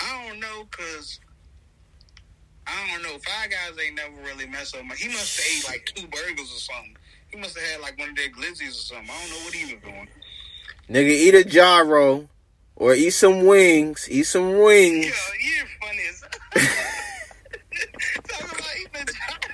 I 0.00 0.28
don't 0.28 0.40
know, 0.40 0.64
cause 0.70 1.20
I 2.70 2.92
don't 2.92 3.02
know. 3.02 3.18
Five 3.18 3.50
guys 3.50 3.84
ain't 3.84 3.96
never 3.96 4.14
really 4.24 4.46
messed 4.46 4.76
up. 4.76 4.82
He 4.96 5.08
must 5.08 5.36
have 5.40 5.46
ate 5.56 5.68
like 5.68 5.92
two 5.94 6.06
burgers 6.06 6.50
or 6.54 6.60
something. 6.60 6.96
He 7.28 7.36
must 7.38 7.58
have 7.58 7.66
had 7.68 7.80
like 7.80 7.98
one 7.98 8.10
of 8.10 8.16
their 8.16 8.28
glizzies 8.30 8.70
or 8.70 8.72
something. 8.72 9.08
I 9.10 9.20
don't 9.20 9.30
know 9.30 9.44
what 9.44 9.54
he 9.54 9.74
was 9.74 9.82
doing. 9.82 10.08
Nigga, 10.88 11.10
eat 11.10 11.34
a 11.34 11.44
gyro 11.44 12.28
or 12.76 12.94
eat 12.94 13.10
some 13.10 13.46
wings. 13.46 14.08
Eat 14.10 14.24
some 14.24 14.50
Yo, 14.50 14.64
wings. 14.64 15.06
you're 15.06 15.66
funny 15.80 16.00
as. 16.08 16.20
Talking 18.28 18.58
about 18.58 18.76
eating 18.80 19.02
a 19.02 19.04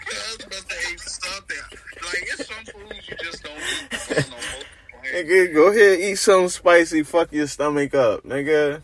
Cuz 0.06 0.46
must 0.48 0.72
have 0.72 0.92
ate 0.92 1.00
something. 1.00 1.56
Like 2.02 2.22
it's 2.22 2.46
some 2.46 2.64
foods 2.64 3.08
you 3.08 3.16
just 3.22 3.42
don't 3.42 3.56
eat. 3.58 3.90
because 3.90 4.30
no 4.30 4.36
most 4.36 4.66
people 4.86 5.00
have. 5.02 5.26
Nigga, 5.26 5.54
go 5.54 5.66
ahead, 5.68 6.00
eat 6.00 6.14
something 6.16 6.48
spicy. 6.48 7.02
Fuck 7.02 7.32
your 7.32 7.46
stomach 7.46 7.94
up, 7.94 8.24
nigga. 8.24 8.82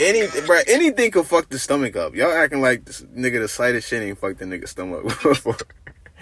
Any, 0.00 0.20
bruh, 0.20 0.64
anything 0.66 1.10
could 1.10 1.26
fuck 1.26 1.50
the 1.50 1.58
stomach 1.58 1.94
up. 1.94 2.14
Y'all 2.14 2.32
acting 2.32 2.62
like 2.62 2.86
this 2.86 3.02
nigga 3.02 3.38
the 3.40 3.48
slightest 3.48 3.88
shit 3.88 4.02
ain't 4.02 4.18
fucked 4.18 4.38
the 4.38 4.46
nigga 4.46 4.66
stomach 4.66 5.02
before. 5.22 5.56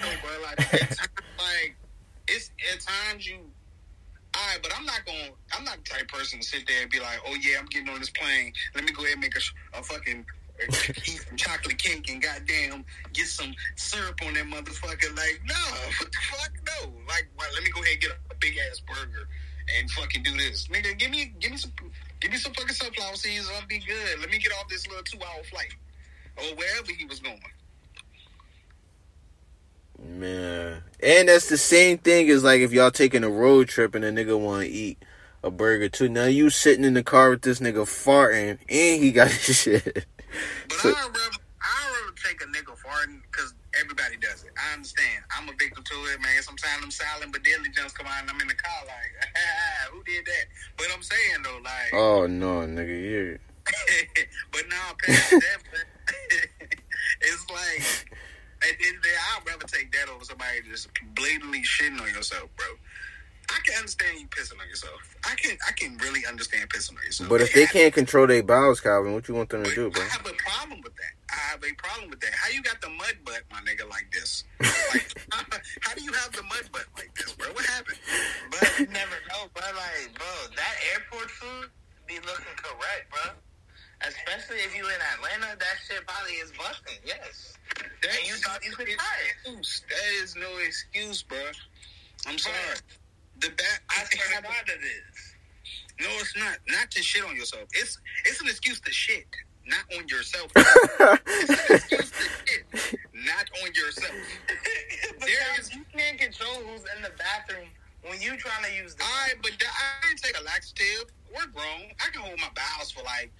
No, 0.00 0.08
bro, 0.20 0.30
like, 0.42 0.56
times, 0.56 0.98
like 1.38 1.76
it's 2.26 2.50
at 2.72 2.80
times 2.80 3.26
you. 3.26 3.38
Alright, 4.36 4.62
but 4.62 4.72
I'm 4.76 4.84
not 4.84 5.06
gonna. 5.06 5.30
I'm 5.52 5.64
not 5.64 5.78
the 5.78 5.90
type 5.90 6.08
person 6.08 6.40
to 6.40 6.46
sit 6.46 6.66
there 6.66 6.82
and 6.82 6.90
be 6.90 6.98
like, 6.98 7.20
"Oh 7.26 7.36
yeah, 7.40 7.58
I'm 7.58 7.66
getting 7.66 7.88
on 7.88 8.00
this 8.00 8.10
plane. 8.10 8.52
Let 8.74 8.84
me 8.84 8.92
go 8.92 9.02
ahead 9.02 9.14
and 9.14 9.22
make 9.22 9.36
a, 9.36 9.78
a 9.78 9.82
fucking 9.82 10.26
eat 11.06 11.24
some 11.28 11.36
chocolate 11.36 11.78
cake 11.78 12.10
and 12.10 12.20
goddamn 12.20 12.84
get 13.12 13.26
some 13.26 13.54
syrup 13.76 14.18
on 14.26 14.34
that 14.34 14.46
motherfucker." 14.46 15.16
Like, 15.16 15.40
no, 15.46 15.54
what 15.98 16.10
the 16.10 16.18
fuck, 16.30 16.52
no. 16.66 16.92
Like, 17.08 17.28
let 17.38 17.62
me 17.62 17.70
go 17.70 17.80
ahead 17.80 17.94
and 17.94 18.02
get 18.02 18.10
a 18.30 18.34
big 18.40 18.56
ass 18.70 18.80
burger 18.80 19.28
and 19.76 19.90
fucking 19.90 20.22
do 20.22 20.36
this, 20.36 20.68
nigga. 20.68 20.98
Give 20.98 21.10
me, 21.10 21.34
give 21.40 21.50
me 21.52 21.56
some, 21.56 21.72
give 22.20 22.30
me 22.32 22.36
some 22.38 22.52
fucking 22.52 22.74
sunflower 22.74 23.14
seeds. 23.16 23.50
I'll 23.54 23.66
be 23.66 23.78
good. 23.78 24.20
Let 24.20 24.30
me 24.30 24.38
get 24.38 24.52
off 24.52 24.68
this 24.68 24.86
little 24.86 25.02
two 25.04 25.18
hour 25.18 25.42
flight 25.44 25.72
or 26.36 26.44
wherever 26.56 26.92
he 26.96 27.04
was 27.06 27.20
going. 27.20 27.40
Man. 29.98 30.82
And 31.02 31.28
that's 31.28 31.48
the 31.48 31.56
same 31.58 31.98
thing 31.98 32.28
as 32.30 32.44
like 32.44 32.60
if 32.60 32.72
y'all 32.72 32.90
taking 32.90 33.24
a 33.24 33.28
road 33.30 33.68
trip 33.68 33.94
and 33.94 34.04
a 34.04 34.12
nigga 34.12 34.38
wanna 34.38 34.64
eat 34.64 34.98
a 35.42 35.50
burger 35.50 35.88
too. 35.88 36.08
Now 36.08 36.24
you 36.24 36.50
sitting 36.50 36.84
in 36.84 36.94
the 36.94 37.02
car 37.02 37.30
with 37.30 37.42
this 37.42 37.60
nigga 37.60 37.84
farting 37.84 38.58
and 38.68 39.02
he 39.02 39.10
got 39.12 39.30
his 39.32 39.56
shit. 39.56 40.06
But 40.68 40.78
So- 40.78 40.90
I 40.90 40.92
rather 40.92 41.18
I 41.60 42.00
rather 42.00 42.14
take 42.24 42.40
a 42.42 42.46
nigga 42.46 42.67
everybody 43.80 44.16
does 44.18 44.44
it. 44.44 44.52
I 44.58 44.74
understand. 44.74 45.24
I'm 45.36 45.48
a 45.48 45.52
victim 45.58 45.84
to 45.84 45.96
it, 46.12 46.20
man. 46.20 46.42
Sometimes 46.42 46.82
I'm 46.82 46.90
silent, 46.90 47.32
but 47.32 47.42
deadly 47.44 47.70
jumps 47.70 47.92
come 47.92 48.06
out 48.06 48.22
and 48.22 48.30
I'm 48.30 48.40
in 48.40 48.48
the 48.48 48.54
car 48.54 48.82
like, 48.86 49.12
who 49.92 50.02
did 50.04 50.26
that? 50.26 50.46
But 50.76 50.86
I'm 50.94 51.02
saying 51.02 51.42
though, 51.44 51.60
like, 51.62 51.92
Oh 51.92 52.26
no, 52.26 52.66
nigga, 52.66 52.94
you 52.94 53.38
but 54.52 54.62
now 54.70 54.96
past 55.04 55.30
that, 55.30 55.60
it's 57.20 57.44
like 57.50 58.08
at 58.64 58.78
the 58.78 58.86
end 58.86 58.96
of 58.96 59.02
the 59.02 59.08
day, 59.08 59.16
I'd 59.36 59.46
rather 59.46 59.66
take 59.66 59.92
that 59.92 60.08
over 60.08 60.24
somebody 60.24 60.60
just 60.68 60.88
blatantly 61.14 61.62
shitting 61.62 62.00
on 62.00 62.08
yourself, 62.08 62.48
bro. 62.56 62.66
I 63.50 63.60
can 63.64 63.76
understand 63.76 64.20
you 64.20 64.26
pissing 64.28 64.60
on 64.60 64.68
yourself. 64.68 65.16
I 65.24 65.34
can 65.36 65.56
I 65.66 65.72
can 65.72 65.96
really 65.98 66.24
understand 66.26 66.68
pissing 66.70 66.96
on 66.96 67.04
yourself. 67.04 67.28
But 67.28 67.40
if 67.40 67.52
they 67.52 67.66
can't 67.66 67.94
control 67.94 68.26
their 68.26 68.42
bowels, 68.42 68.80
Calvin, 68.80 69.14
what 69.14 69.28
you 69.28 69.34
want 69.34 69.50
them 69.50 69.64
to 69.64 69.74
do, 69.74 69.90
bro? 69.90 70.02
I 70.02 70.06
have 70.06 70.26
a 70.26 70.34
problem 70.34 70.80
with 70.82 70.94
that. 70.96 71.17
I 71.30 71.52
have 71.52 71.62
a 71.62 71.72
problem 71.76 72.10
with 72.10 72.20
that. 72.20 72.32
How 72.32 72.48
you 72.50 72.62
got 72.62 72.80
the 72.80 72.88
mud 72.88 73.16
butt, 73.24 73.42
my 73.50 73.60
nigga, 73.60 73.88
like 73.88 74.08
this? 74.12 74.44
Like, 74.60 75.12
how 75.80 75.94
do 75.94 76.02
you 76.02 76.12
have 76.12 76.32
the 76.32 76.42
mud 76.42 76.68
butt 76.72 76.86
like 76.96 77.14
this, 77.14 77.32
bro? 77.34 77.52
What 77.52 77.64
happened? 77.66 77.98
But 78.50 78.78
you 78.78 78.86
never 78.86 79.18
know, 79.28 79.48
bro. 79.52 79.64
Like, 79.76 80.14
bro, 80.16 80.26
that 80.56 80.74
airport 80.94 81.30
food 81.30 81.68
be 82.06 82.14
looking 82.24 82.56
correct, 82.56 83.10
bro. 83.10 83.32
Especially 84.06 84.58
if 84.62 84.76
you 84.76 84.86
in 84.86 85.00
Atlanta, 85.14 85.58
that 85.58 85.76
shit 85.86 86.06
probably 86.06 86.34
is 86.34 86.52
busting. 86.52 87.02
Yes. 87.04 87.54
And 87.76 88.26
you 88.26 88.34
thought 88.34 88.64
you 88.64 88.72
could 88.72 88.88
excuse. 88.88 89.82
That 89.88 90.22
is 90.22 90.36
no 90.36 90.48
excuse, 90.64 91.22
bro. 91.22 91.38
I'm 92.26 92.38
sorry. 92.38 92.56
The 93.40 93.48
back. 93.50 93.82
I 93.90 94.04
swear 94.04 94.40
to 94.40 94.42
God 94.42 94.64
it 94.66 94.80
is. 94.84 95.34
No, 96.00 96.08
it's 96.20 96.36
not. 96.36 96.58
Not 96.68 96.90
to 96.92 97.02
shit 97.02 97.24
on 97.24 97.34
yourself. 97.34 97.64
It's 97.74 97.98
it's 98.24 98.40
an 98.40 98.46
excuse 98.46 98.80
to 98.80 98.92
shit, 98.92 99.26
not 99.68 99.84
on 99.98 100.08
yourself. 100.08 100.50
excuse 100.56 102.10
to 102.12 102.98
not 103.14 103.46
on 103.62 103.70
yourself. 103.74 104.14
but 105.18 105.26
There 105.28 105.36
now 105.52 105.60
is- 105.60 105.74
you 105.74 105.84
can't 105.96 106.18
control 106.18 106.54
who's 106.66 106.84
in 106.96 107.02
the 107.02 107.12
bathroom 107.18 107.68
when 108.02 108.20
you 108.20 108.36
trying 108.36 108.64
to 108.64 108.72
use 108.74 108.94
the. 108.94 109.04
All 109.04 109.10
right, 109.26 109.34
but 109.42 109.52
th- 109.58 109.70
I 109.70 110.06
didn't 110.08 110.22
take 110.22 110.38
a 110.40 110.44
laxative. 110.44 111.04
We're 111.34 111.46
grown. 111.52 111.92
I 112.00 112.10
can 112.12 112.22
hold 112.22 112.38
my 112.40 112.48
bowels 112.54 112.90
for 112.90 113.02
like. 113.04 113.32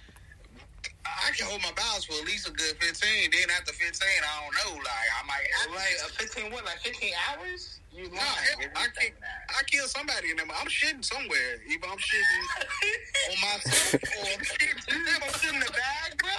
I 1.05 1.31
can 1.35 1.47
hold 1.47 1.61
my 1.61 1.71
bowels 1.75 2.05
for 2.05 2.13
at 2.19 2.25
least 2.25 2.47
a 2.47 2.51
good 2.51 2.75
fifteen. 2.81 3.31
Then 3.31 3.49
after 3.55 3.73
fifteen, 3.73 4.21
I 4.23 4.33
don't 4.43 4.55
know. 4.55 4.71
Like 4.83 5.09
I 5.15 5.21
might 5.27 5.47
have 5.61 5.71
Like 5.75 5.97
a 6.05 6.09
15, 6.15 6.51
what, 6.51 6.65
like 6.65 6.79
15 6.79 7.11
hours? 7.29 7.79
You 7.91 8.05
lying. 8.09 8.19
Hell, 8.19 8.71
I 8.75 8.87
can't. 8.93 9.15
I 9.49 9.63
kill 9.65 9.87
somebody 9.87 10.31
in 10.31 10.37
them. 10.37 10.51
I'm 10.53 10.67
shitting 10.67 11.03
somewhere. 11.03 11.61
Either 11.69 11.87
I'm 11.91 11.97
shitting 11.99 12.39
on 13.31 13.37
myself 13.41 13.93
or 13.95 14.25
I'm 14.27 14.43
shitting. 14.45 14.79
I'm 14.89 15.33
shitting 15.33 15.53
in 15.53 15.59
the 15.59 15.73
bag, 15.73 16.09
bro. 16.19 16.35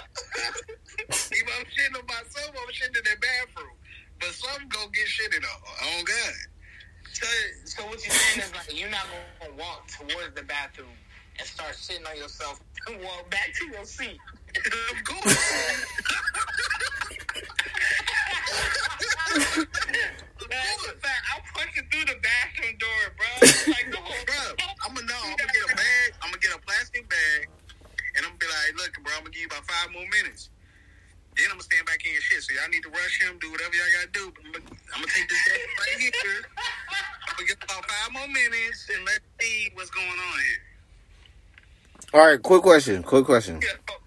Either 1.11 1.55
I'm 1.59 1.69
shitting 1.71 1.97
on 1.99 2.07
myself 2.07 2.51
or 2.55 2.63
I'm 2.63 2.73
shitting 2.75 2.99
in 2.99 3.07
the 3.07 3.19
bathroom. 3.21 3.77
But 4.21 4.33
some 4.37 4.69
go 4.69 4.87
get 4.93 5.07
shitted 5.09 5.43
on. 5.43 5.61
Oh 5.83 6.03
God. 6.05 6.35
So, 7.13 7.27
so 7.65 7.85
what 7.87 7.99
you're 8.05 8.15
saying 8.15 8.47
is 8.47 8.53
like 8.55 8.71
you're 8.79 8.91
not 8.91 9.07
gonna 9.41 9.57
walk 9.57 9.89
towards 9.89 10.35
the 10.37 10.43
bathroom 10.45 10.95
and 11.39 11.49
start 11.49 11.73
shitting 11.75 12.09
on 12.09 12.17
yourself 12.17 12.61
and 12.89 13.03
walk 13.03 13.31
back 13.31 13.51
to 13.59 13.67
your 13.69 13.85
seat. 13.85 14.19
Of 14.57 15.05
course. 15.05 15.39
That's 20.51 20.87
a 20.87 20.95
fact. 20.99 21.23
I'm 21.35 21.43
pushing 21.55 21.87
through 21.91 22.07
the 22.07 22.19
bathroom 22.21 22.75
door, 22.79 23.03
bro. 23.17 23.31
Like, 23.73 23.87
come 23.91 24.05
on, 24.05 24.25
bro, 24.27 24.45
I'm 24.87 24.95
gonna 24.95 25.07
know. 25.07 25.23
I'm 25.23 25.37
gonna 25.37 25.53
get 25.53 25.65
a 25.71 25.77
bag. 25.83 26.09
I'm 26.23 26.31
gonna 26.31 26.43
get 26.43 26.55
a 26.57 26.61
plastic 26.67 27.09
bag, 27.09 27.49
and 28.17 28.27
I'm 28.27 28.35
gonna 28.35 28.43
be 28.43 28.47
like, 28.47 28.71
"Look, 28.79 28.93
bro, 29.05 29.13
I'm 29.15 29.23
gonna 29.23 29.31
give 29.31 29.43
you 29.43 29.51
about 29.53 29.65
five 29.67 29.93
more 29.93 30.07
minutes." 30.11 30.51
Then 31.37 31.47
I'm 31.47 31.63
gonna 31.63 31.71
stand 31.71 31.87
back 31.87 32.05
in 32.05 32.13
your 32.13 32.23
shit. 32.23 32.43
So 32.43 32.55
y'all 32.55 32.69
need 32.69 32.83
to 32.83 32.91
rush 32.91 33.23
him, 33.23 33.39
do 33.39 33.51
whatever 33.51 33.71
y'all 33.75 33.93
gotta 33.95 34.11
do. 34.13 34.27
I'm 34.45 34.53
gonna, 34.53 34.65
I'm 34.95 35.01
gonna 35.03 35.15
take 35.15 35.29
this 35.29 35.43
bag 35.47 35.61
right 35.79 36.01
here. 36.03 36.43
I'm 36.59 37.35
gonna 37.39 37.49
get 37.49 37.63
about 37.63 37.87
five 37.87 38.13
more 38.13 38.29
minutes, 38.29 38.91
and 38.93 39.05
let's 39.07 39.23
see 39.41 39.71
what's 39.75 39.91
going 39.91 40.09
on 40.09 40.39
here. 40.43 40.63
All 42.13 42.27
right, 42.27 42.43
quick 42.43 42.63
question. 42.63 43.03
Quick 43.05 43.25
question. 43.25 43.61
Yeah. 43.63 43.79
Oh, 43.91 44.00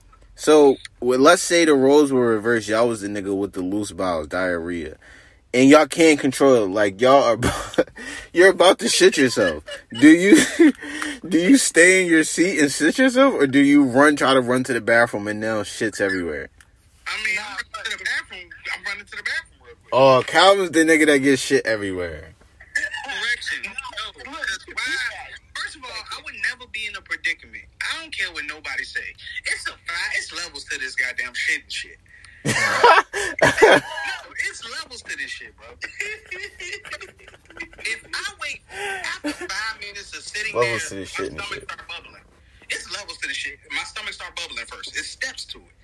So, 0.43 0.75
well, 0.99 1.19
let's 1.19 1.41
say 1.41 1.63
the 1.63 1.73
roles 1.73 2.11
were 2.11 2.27
reversed. 2.27 2.67
Y'all 2.67 2.89
was 2.89 2.99
the 2.99 3.07
nigga 3.07 3.33
with 3.33 3.53
the 3.53 3.61
loose 3.61 3.93
bowels, 3.93 4.27
diarrhea, 4.27 4.97
and 5.53 5.69
y'all 5.69 5.87
can't 5.87 6.19
control 6.19 6.65
it. 6.65 6.67
Like 6.67 6.99
y'all 6.99 7.23
are, 7.23 7.33
about, 7.35 7.79
you're 8.33 8.49
about 8.49 8.79
to 8.79 8.89
shit 8.89 9.15
yourself. 9.15 9.63
Do 10.01 10.09
you, 10.09 10.43
do 11.29 11.37
you 11.37 11.55
stay 11.55 12.01
in 12.01 12.09
your 12.09 12.25
seat 12.25 12.59
and 12.59 12.69
shit 12.69 12.97
yourself, 12.97 13.35
or 13.35 13.47
do 13.47 13.59
you 13.59 13.85
run, 13.85 14.17
try 14.17 14.33
to 14.33 14.41
run 14.41 14.65
to 14.65 14.73
the 14.73 14.81
bathroom, 14.81 15.29
and 15.29 15.39
now 15.39 15.63
shit's 15.63 16.01
everywhere? 16.01 16.49
I 17.07 17.15
mean, 17.25 17.37
I'm 17.39 17.55
running 17.55 17.85
to 17.85 17.97
the 17.97 18.03
bathroom. 18.03 18.49
I'm 18.75 18.83
running 18.83 19.05
to 19.05 19.15
the 19.15 19.23
bathroom 19.23 19.59
real 19.65 19.75
quick. 19.75 19.93
Oh, 19.93 20.23
Calvin's 20.27 20.71
the 20.71 20.79
nigga 20.79 21.05
that 21.05 21.19
gets 21.19 21.41
shit 21.41 21.65
everywhere. 21.65 22.33
Correction. 23.05 23.63
No, 23.63 24.11
because 24.17 24.65
why? 24.67 25.13
First 25.55 25.77
of 25.77 25.83
all, 25.85 25.89
I 25.89 26.21
would 26.25 26.35
never 26.51 26.69
be 26.73 26.85
in 26.85 26.97
a 26.97 27.01
predicament. 27.01 27.63
I 27.79 28.02
don't 28.13 28.25
care 28.25 28.33
what 28.33 28.45
nobody 28.45 28.83
say. 28.83 29.13
It's 29.45 29.67
a 29.67 29.71
five. 29.71 30.11
It's 30.15 30.33
levels 30.33 30.65
to 30.65 30.79
this 30.79 30.95
goddamn 30.95 31.33
shit 31.33 31.63
and 31.63 31.71
shit. 31.71 31.97
no, 32.45 32.51
it's 34.49 34.69
levels 34.81 35.01
to 35.03 35.17
this 35.17 35.31
shit, 35.31 35.55
bro. 35.55 35.67
if 37.79 38.05
I 38.13 38.33
wait 38.41 38.61
after 38.71 39.31
five 39.31 39.79
minutes 39.79 40.15
of 40.17 40.23
sitting 40.23 40.53
Levels 40.55 40.89
to 40.89 40.95
there, 40.95 40.99
this 40.99 41.09
shit 41.09 41.27
and 41.29 41.37
my 41.37 41.43
stomach 41.43 41.59
shit. 41.61 41.71
start 41.71 41.87
bubbling. 41.87 42.21
It's 42.69 42.91
levels 42.97 43.17
to 43.19 43.27
the 43.27 43.33
shit. 43.33 43.59
My 43.71 43.83
stomach 43.83 44.13
start 44.13 44.35
bubbling 44.35 44.65
first. 44.65 44.89
It's 44.97 45.07
steps 45.07 45.45
to 45.45 45.59
it. 45.59 45.75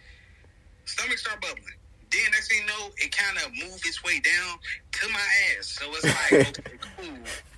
Stomach 0.85 1.18
start 1.18 1.41
bubbling. 1.41 1.77
Then 2.11 2.31
next 2.31 2.49
thing 2.49 2.61
you 2.61 2.68
know, 2.68 2.89
it 2.97 3.15
kind 3.15 3.38
of 3.38 3.51
move 3.53 3.80
its 3.85 4.03
way 4.03 4.19
down 4.19 4.57
to 4.91 5.10
my 5.10 5.27
ass. 5.57 5.68
So 5.68 5.85
it's 5.91 6.03
like, 6.03 6.60
okay, 6.60 6.77
cool. 6.97 7.06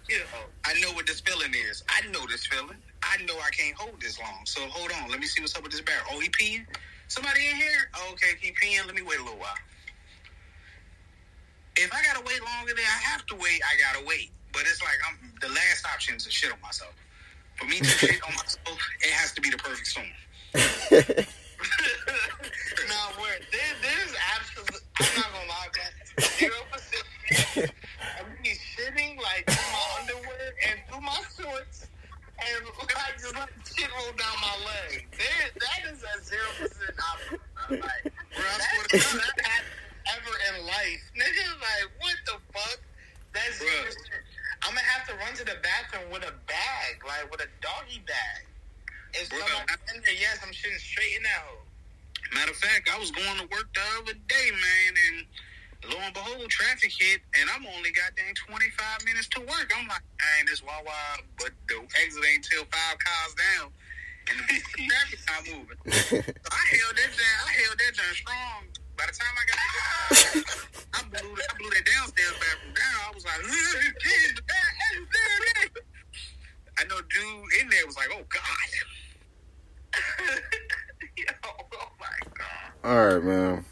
You 0.10 0.19
know, 0.19 0.45
I 0.65 0.80
know 0.81 0.91
what 0.93 1.07
this 1.07 1.22
feeling 1.22 1.53
is. 1.69 1.84
I 1.89 2.06
know 2.10 2.27
this 2.27 2.45
feeling. 2.45 2.77
I 3.03 3.23
know 3.26 3.36
I 3.36 3.49
can't 3.52 3.76
hold 3.76 3.99
this 4.02 4.19
long. 4.19 4.45
So 4.45 4.61
hold 4.68 4.91
on. 5.02 5.10
Let 5.10 5.19
me 5.19 5.28
see 5.28 5.41
what's 5.41 5.56
up 5.56 5.64
with 5.64 5.72
this 5.72 5.82
barrel. 5.82 6.03
Oh, 6.11 6.19
he 6.19 6.30
peeing? 6.30 6.65
Somebody 7.07 7.48
in 7.48 7.56
here? 7.56 7.90
Oh, 7.95 8.11
okay, 8.14 8.38
he 8.40 8.52
peeing. 8.52 8.86
Let 8.86 8.95
me 8.95 9.02
wait 9.02 9.19
a 9.19 9.23
little 9.23 9.40
while. 9.40 9.57
If 11.76 11.91
I 11.94 12.03
gotta 12.03 12.23
wait 12.26 12.41
longer 12.44 12.73
than 12.73 12.86
I 12.86 13.02
have 13.11 13.26
to 13.28 13.36
wait, 13.36 13.61
I 13.64 13.80
gotta 13.80 14.06
wait. 14.06 14.32
But 14.53 14.61
it's 14.64 14.82
like 14.82 14.98
I'm 15.07 15.34
the 15.41 15.49
last 15.49 15.86
option 15.86 16.15
is 16.15 16.26
to 16.26 16.32
shit 16.32 16.52
on 16.52 16.61
myself. 16.61 16.94
For 17.56 17.65
me 17.65 17.80
to 17.80 17.86
shit 17.86 18.22
on 18.23 18.34
myself, 18.34 18.78
it 19.02 19.11
has 19.11 19.34
to 19.34 19.41
be 19.41 19.49
the 19.49 19.57
perfect 19.57 19.88
storm. 19.88 20.07
no, 22.90 22.99
where 23.22 23.40
this, 23.52 23.73
this 23.82 24.11
is 24.11 24.15
absolutely. 24.36 24.80
I'm 24.99 25.15
not 25.15 25.32
gonna 25.32 25.48
lie, 25.48 25.69
man. 25.78 25.91
Zero 26.38 26.60
percent. 26.72 27.72
I'm 28.19 28.26
be 28.44 28.49
shitting 28.49 29.18
like 29.18 29.45
through 29.48 29.72
my 29.72 29.99
underwear 29.99 30.53
and 30.69 30.80
through 30.90 31.02
my 31.02 31.22
shorts, 31.38 31.80
and 32.41 32.65
like 32.97 33.15
just 33.19 33.35
let 33.35 33.49
shit 33.65 33.89
roll 33.93 34.13
down 34.18 34.38
my 34.41 34.55
leg. 34.65 35.07
There, 35.13 35.47
that 35.53 35.81
is 35.93 36.01
a 36.01 36.13
zero 36.23 36.49
percent 36.57 36.95
option. 36.97 37.39
I'm 37.57 37.80
like, 37.80 38.03
Bro, 38.35 38.45
I 38.45 38.59
swear 38.59 38.85
to 38.89 38.97
God. 38.97 39.63
ever 40.18 40.34
in 40.49 40.65
life. 40.65 41.03
Nigga, 41.19 41.45
like, 41.61 41.88
what 41.99 42.18
the 42.26 42.38
fuck? 42.53 42.80
That's 43.34 43.59
zero 43.59 43.85
percent. 43.85 44.26
I'm 44.63 44.73
gonna 44.76 44.85
have 44.85 45.07
to 45.09 45.15
run 45.18 45.34
to 45.41 45.45
the 45.45 45.57
bathroom 45.61 46.11
with 46.13 46.23
a 46.23 46.34
bag, 46.45 47.01
like 47.05 47.30
with 47.31 47.41
a 47.41 47.49
doggy 47.61 48.01
bag. 48.05 48.45
If 49.13 49.27
someone's 49.27 49.81
in 49.93 50.01
there, 50.05 50.15
yes, 50.15 50.39
I'm 50.41 50.53
shitting 50.53 50.80
straight 50.80 51.18
in 51.18 51.23
that 51.23 51.41
hole. 51.43 51.65
Matter 52.34 52.51
of 52.51 52.57
fact, 52.57 52.88
I 52.88 52.97
was 52.97 53.11
going 53.11 53.38
to 53.43 53.47
work 53.51 53.68
the 53.76 53.84
other 53.99 54.13
day, 54.13 54.47
man, 54.51 54.93
and 54.95 55.26
lo 55.89 55.97
and 56.01 56.13
behold, 56.13 56.49
traffic 56.49 56.91
hit, 56.93 57.21
and 57.39 57.49
I'm 57.49 57.65
only 57.75 57.91
got 57.91 58.15
dang 58.15 58.33
25 58.35 59.05
minutes 59.05 59.27
to 59.35 59.39
work. 59.41 59.71
I'm 59.77 59.87
like, 59.87 60.03
I 60.21 60.39
ain't 60.39 60.47
this 60.49 60.61
Wawa, 60.63 60.93
but 61.37 61.51
the 61.67 61.81
exit 62.01 62.23
ain't 62.25 62.45
till 62.45 62.65
five 62.69 62.97
cars 62.99 63.33
down, 63.33 63.71
and 64.29 64.37
the 64.45 64.57
traffic 64.87 65.19
not 65.25 65.41
moving. 65.49 65.79
So 66.41 66.49
I 66.51 66.63
held 66.75 66.95
that 66.97 67.11
down. 67.17 67.37
I 67.47 67.51
held 67.63 67.77
that 67.79 67.93
down 67.97 68.13
strong. 68.13 68.61
By 68.97 69.05
the 69.07 69.13
time 69.17 69.33
I 69.33 69.43
got 69.49 69.57
to 69.57 69.67
the 70.37 70.45
I 70.93 71.01
blew, 71.09 71.33
I 71.33 71.53
blew 71.57 71.69
that 71.71 71.85
downstairs 71.85 72.35
bathroom 72.37 72.73
down. 72.75 72.99
I 73.07 73.11
was 73.15 73.25
like, 73.25 73.41
I 76.77 76.83
know 76.85 77.01
dude 77.01 77.61
in 77.61 77.69
there 77.69 77.85
was 77.85 77.95
like, 77.95 78.09
oh 78.13 78.23
God. 78.29 78.67
Yo, 81.17 81.25
oh 81.43 81.87
my 81.99 82.17
god. 82.33 82.71
All 82.83 83.15
right, 83.15 83.23
man. 83.23 83.65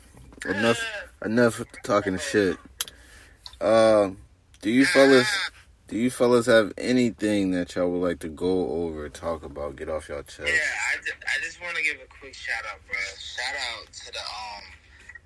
Enough, 0.45 0.81
enough 1.25 1.61
talking 1.83 2.17
shit. 2.17 2.57
Uh, 3.59 4.11
do 4.61 4.69
you 4.69 4.85
fellas, 4.85 5.27
do 5.87 5.97
you 5.97 6.09
fellas 6.09 6.45
have 6.45 6.71
anything 6.77 7.51
that 7.51 7.75
y'all 7.75 7.89
would 7.89 8.07
like 8.07 8.19
to 8.19 8.29
go 8.29 8.69
over, 8.69 9.09
talk 9.09 9.43
about, 9.43 9.75
get 9.75 9.89
off 9.89 10.07
your 10.07 10.23
chest? 10.23 10.39
Yeah, 10.39 10.53
I 10.53 10.97
just, 10.97 11.15
I 11.23 11.43
just 11.43 11.61
want 11.61 11.75
to 11.75 11.83
give 11.83 11.95
a 11.95 12.07
quick 12.19 12.33
shout 12.33 12.63
out, 12.71 12.79
bro. 12.87 12.97
Shout 13.17 13.55
out 13.73 13.91
to 13.91 14.05
the 14.11 14.19
um 14.19 14.63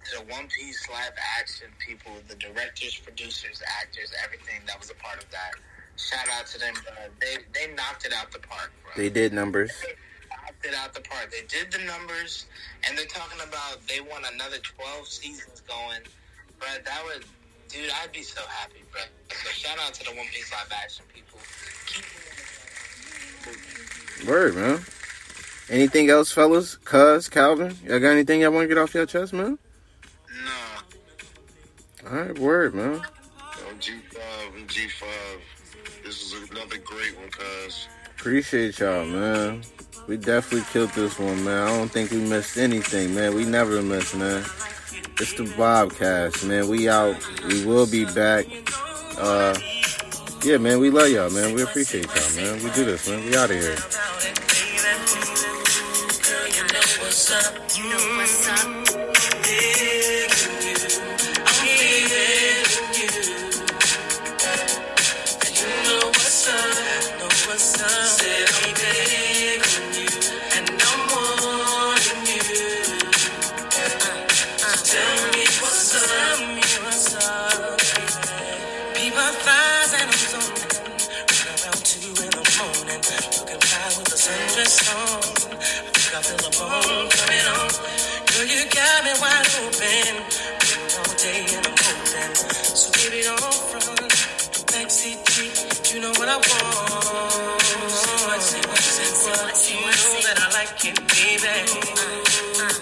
to 0.05 0.17
the 0.17 0.33
One 0.33 0.47
Piece 0.47 0.89
live 0.89 1.13
action 1.39 1.67
people, 1.79 2.11
the 2.27 2.35
directors, 2.35 2.97
producers, 2.97 3.61
actors, 3.81 4.11
everything 4.23 4.61
that 4.67 4.79
was 4.79 4.89
a 4.89 4.95
part 4.95 5.23
of 5.23 5.29
that. 5.31 5.51
Shout 5.95 6.27
out 6.37 6.47
to 6.47 6.59
them, 6.59 6.73
bro. 6.73 6.93
They 7.21 7.37
they 7.53 7.73
knocked 7.75 8.05
it 8.05 8.13
out 8.13 8.31
the 8.31 8.39
park, 8.39 8.71
bro. 8.83 8.91
They 8.95 9.09
did 9.09 9.31
numbers. 9.33 9.71
Knocked 10.63 10.75
it 10.75 10.79
out 10.79 10.93
the 10.93 11.01
park. 11.01 11.31
They 11.31 11.41
did 11.47 11.71
the 11.71 11.79
numbers, 11.85 12.45
and 12.87 12.97
they're 12.97 13.05
talking 13.05 13.39
about 13.47 13.85
they 13.87 14.01
want 14.01 14.25
another 14.33 14.57
twelve 14.57 15.07
seasons 15.07 15.61
going. 15.67 16.01
But 16.59 16.83
that 16.85 17.01
would, 17.05 17.23
dude, 17.69 17.89
I'd 18.01 18.11
be 18.11 18.21
so 18.23 18.41
happy, 18.47 18.83
bro. 18.91 19.01
So 19.29 19.49
shout 19.49 19.77
out 19.79 19.93
to 19.95 20.03
the 20.03 20.11
One 20.11 20.27
Piece 20.27 20.51
live 20.51 20.71
action 20.83 21.05
people. 21.13 21.39
Keep 21.87 22.05
Word, 24.27 24.55
man. 24.55 24.79
Anything 25.69 26.09
else, 26.09 26.31
fellas? 26.31 26.75
Cuz, 26.77 27.29
Calvin, 27.29 27.77
y'all 27.85 27.99
got 27.99 28.09
anything 28.09 28.41
y'all 28.41 28.51
want 28.51 28.65
to 28.65 28.67
get 28.67 28.77
off 28.77 28.93
your 28.93 29.05
chest, 29.05 29.33
man? 29.33 29.57
No. 30.45 32.09
All 32.09 32.17
right, 32.17 32.37
word, 32.37 32.75
man. 32.75 33.01
I'm 33.67 33.79
G5, 33.79 34.19
I'm 34.55 34.67
G5. 34.67 35.05
This 36.03 36.21
is 36.21 36.49
another 36.49 36.77
great 36.77 37.17
one, 37.17 37.29
cuz. 37.29 37.87
Appreciate 38.23 38.79
y'all, 38.79 39.05
man. 39.05 39.61
We 40.07 40.15
definitely 40.15 40.65
killed 40.71 40.91
this 40.91 41.19
one, 41.19 41.43
man. 41.43 41.67
I 41.67 41.77
don't 41.77 41.91
think 41.91 42.09
we 42.09 42.21
missed 42.21 42.55
anything, 42.55 43.13
man. 43.13 43.35
We 43.35 43.43
never 43.43 43.81
miss, 43.81 44.15
man. 44.15 44.45
It's 45.19 45.33
the 45.33 45.43
Bobcast, 45.57 46.47
man. 46.47 46.69
We 46.69 46.87
out. 46.87 47.17
We 47.49 47.65
will 47.65 47.85
be 47.85 48.05
back. 48.05 48.45
Uh, 49.17 49.53
yeah, 50.41 50.55
man. 50.55 50.79
We 50.79 50.89
love 50.89 51.09
y'all, 51.09 51.31
man. 51.31 51.53
We 51.53 51.63
appreciate 51.63 52.05
y'all, 52.05 52.35
man. 52.37 52.63
We 52.63 52.69
do 52.71 52.85
this, 52.85 53.09
man. 53.09 53.25
We 53.25 53.35
out 53.35 53.51
of 53.51 53.57
here. 53.59 53.75
Wide 89.93 90.09
all 90.97 91.13
day 91.17 91.45
and 91.53 91.67
I'm 91.67 91.77
holding. 91.77 92.35
So 92.75 92.87
baby, 92.97 93.21
don't 93.23 93.39
front. 93.69 94.13
Backseat 94.73 95.19
G, 95.29 95.35
you 95.93 96.01
know 96.01 96.13
what 96.17 96.29
I 96.29 96.37
want. 96.37 96.43
That 100.23 100.39
I 100.39 100.49
like 100.57 100.85
it, 100.85 100.97
baby. 101.13 101.53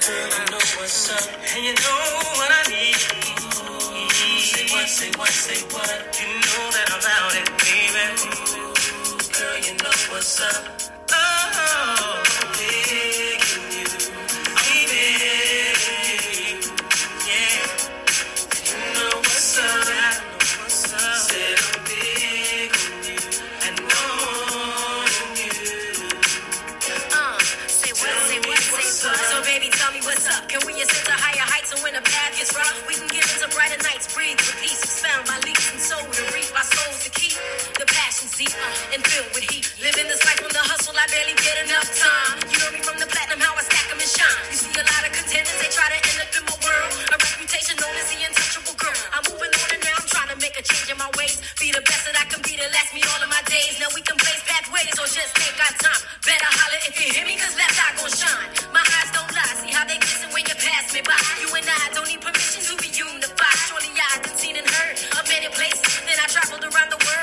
You 0.08 0.46
know 0.52 0.62
what's 0.78 1.10
up, 1.12 1.26
and 1.56 1.64
you 1.66 1.74
know 1.74 2.04
what 2.38 2.52
I 2.52 2.64
need. 2.70 2.96
Say 4.42 4.66
what, 4.72 4.88
say 4.88 5.12
what, 5.18 5.30
say 5.30 5.62
what. 5.74 5.90
You 6.20 6.28
know 6.28 6.64
that 6.76 6.88
I'm 6.96 7.06
out 7.18 7.36
it, 7.36 7.50
baby. 7.60 8.06
Girl, 9.38 9.58
you 9.60 9.74
know 9.84 9.96
what's 10.14 10.40
up. 10.42 10.91
Uh, 38.50 38.94
and 38.96 39.02
filled 39.06 39.30
with 39.36 39.46
heat. 39.52 39.68
Living 39.82 40.08
this 40.10 40.22
life 40.26 40.42
on 40.42 40.52
the 40.54 40.64
hustle, 40.66 40.96
I 40.98 41.06
barely 41.14 41.36
get 41.38 41.58
enough 41.70 41.90
time. 41.94 42.38
You 42.50 42.58
know 42.62 42.72
me 42.74 42.82
from 42.82 42.98
the 42.98 43.08
platinum, 43.10 43.40
how 43.42 43.54
I 43.54 43.64
stack 43.66 43.88
'em 43.92 44.00
and 44.02 44.10
shine. 44.10 44.38
You 44.50 44.58
see 44.58 44.74
a 44.74 44.86
lot 44.86 45.04
of 45.06 45.12
contenders, 45.14 45.58
they 45.62 45.70
try 45.70 45.88
to 45.94 46.00
end 46.00 46.20
up 46.26 46.32
in 46.34 46.44
my 46.50 46.58
world. 46.66 46.92
A 47.14 47.18
reputation 47.22 47.76
known 47.78 47.96
as 48.02 48.08
the 48.10 48.18
untouchable 48.26 48.78
girl. 48.82 48.98
I'm 49.14 49.24
moving 49.30 49.54
on 49.54 49.70
and 49.76 49.82
now 49.86 49.96
I'm 50.02 50.08
trying 50.10 50.32
to 50.34 50.38
make 50.42 50.56
a 50.58 50.64
change 50.66 50.90
in 50.90 50.98
my 50.98 51.10
ways. 51.20 51.38
Be 51.62 51.70
the 51.72 51.84
best 51.86 52.04
that 52.10 52.18
I 52.18 52.26
can 52.32 52.42
be 52.42 52.58
to 52.58 52.68
last 52.74 52.92
me 52.98 53.02
all 53.14 53.22
of 53.22 53.30
my 53.30 53.44
days. 53.46 53.78
Now 53.78 53.90
we 53.94 54.02
can 54.02 54.18
blaze 54.18 54.44
pathways 54.50 54.96
or 54.98 55.08
just 55.10 55.32
take 55.38 55.58
our 55.62 55.76
time. 55.86 56.02
Better 56.26 56.50
holler 56.58 56.82
if 56.90 56.96
you 56.98 57.08
hear 57.14 57.26
me, 57.30 57.38
cause 57.38 57.54
left 57.58 57.78
eye 57.78 57.94
gon' 58.00 58.10
shine. 58.14 58.50
My 58.74 58.82
eyes 58.98 59.10
don't 59.14 59.30
lie, 59.38 59.54
see 59.62 59.70
how 59.74 59.86
they 59.86 59.98
glisten 60.02 60.30
when 60.34 60.44
you 60.50 60.56
pass 60.58 60.90
me 60.94 61.02
by. 61.06 61.20
You 61.42 61.50
and 61.54 61.68
I 61.70 61.94
don't 61.94 62.08
need 62.10 62.22
permission 62.26 62.62
to 62.70 62.74
be 62.82 62.90
unified. 62.90 63.58
Surely 63.70 63.92
I 63.94 64.18
done 64.26 64.38
seen 64.38 64.56
and 64.58 64.68
heard 64.68 64.96
of 65.20 65.24
many 65.30 65.50
places. 65.54 65.86
Then 66.08 66.18
I 66.18 66.26
traveled 66.32 66.64
around 66.66 66.90
the 66.90 67.00
world, 67.06 67.21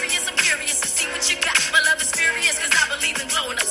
Serious, 0.00 0.26
I'm 0.28 0.36
curious 0.38 0.80
to 0.80 0.88
see 0.88 1.06
what 1.12 1.28
you 1.28 1.36
got. 1.44 1.60
My 1.72 1.80
love 1.84 2.00
is 2.00 2.10
furious, 2.10 2.58
cause 2.58 2.72
I 2.72 2.88
believe 2.88 3.20
in 3.20 3.28
blowing 3.28 3.58
up 3.60 3.68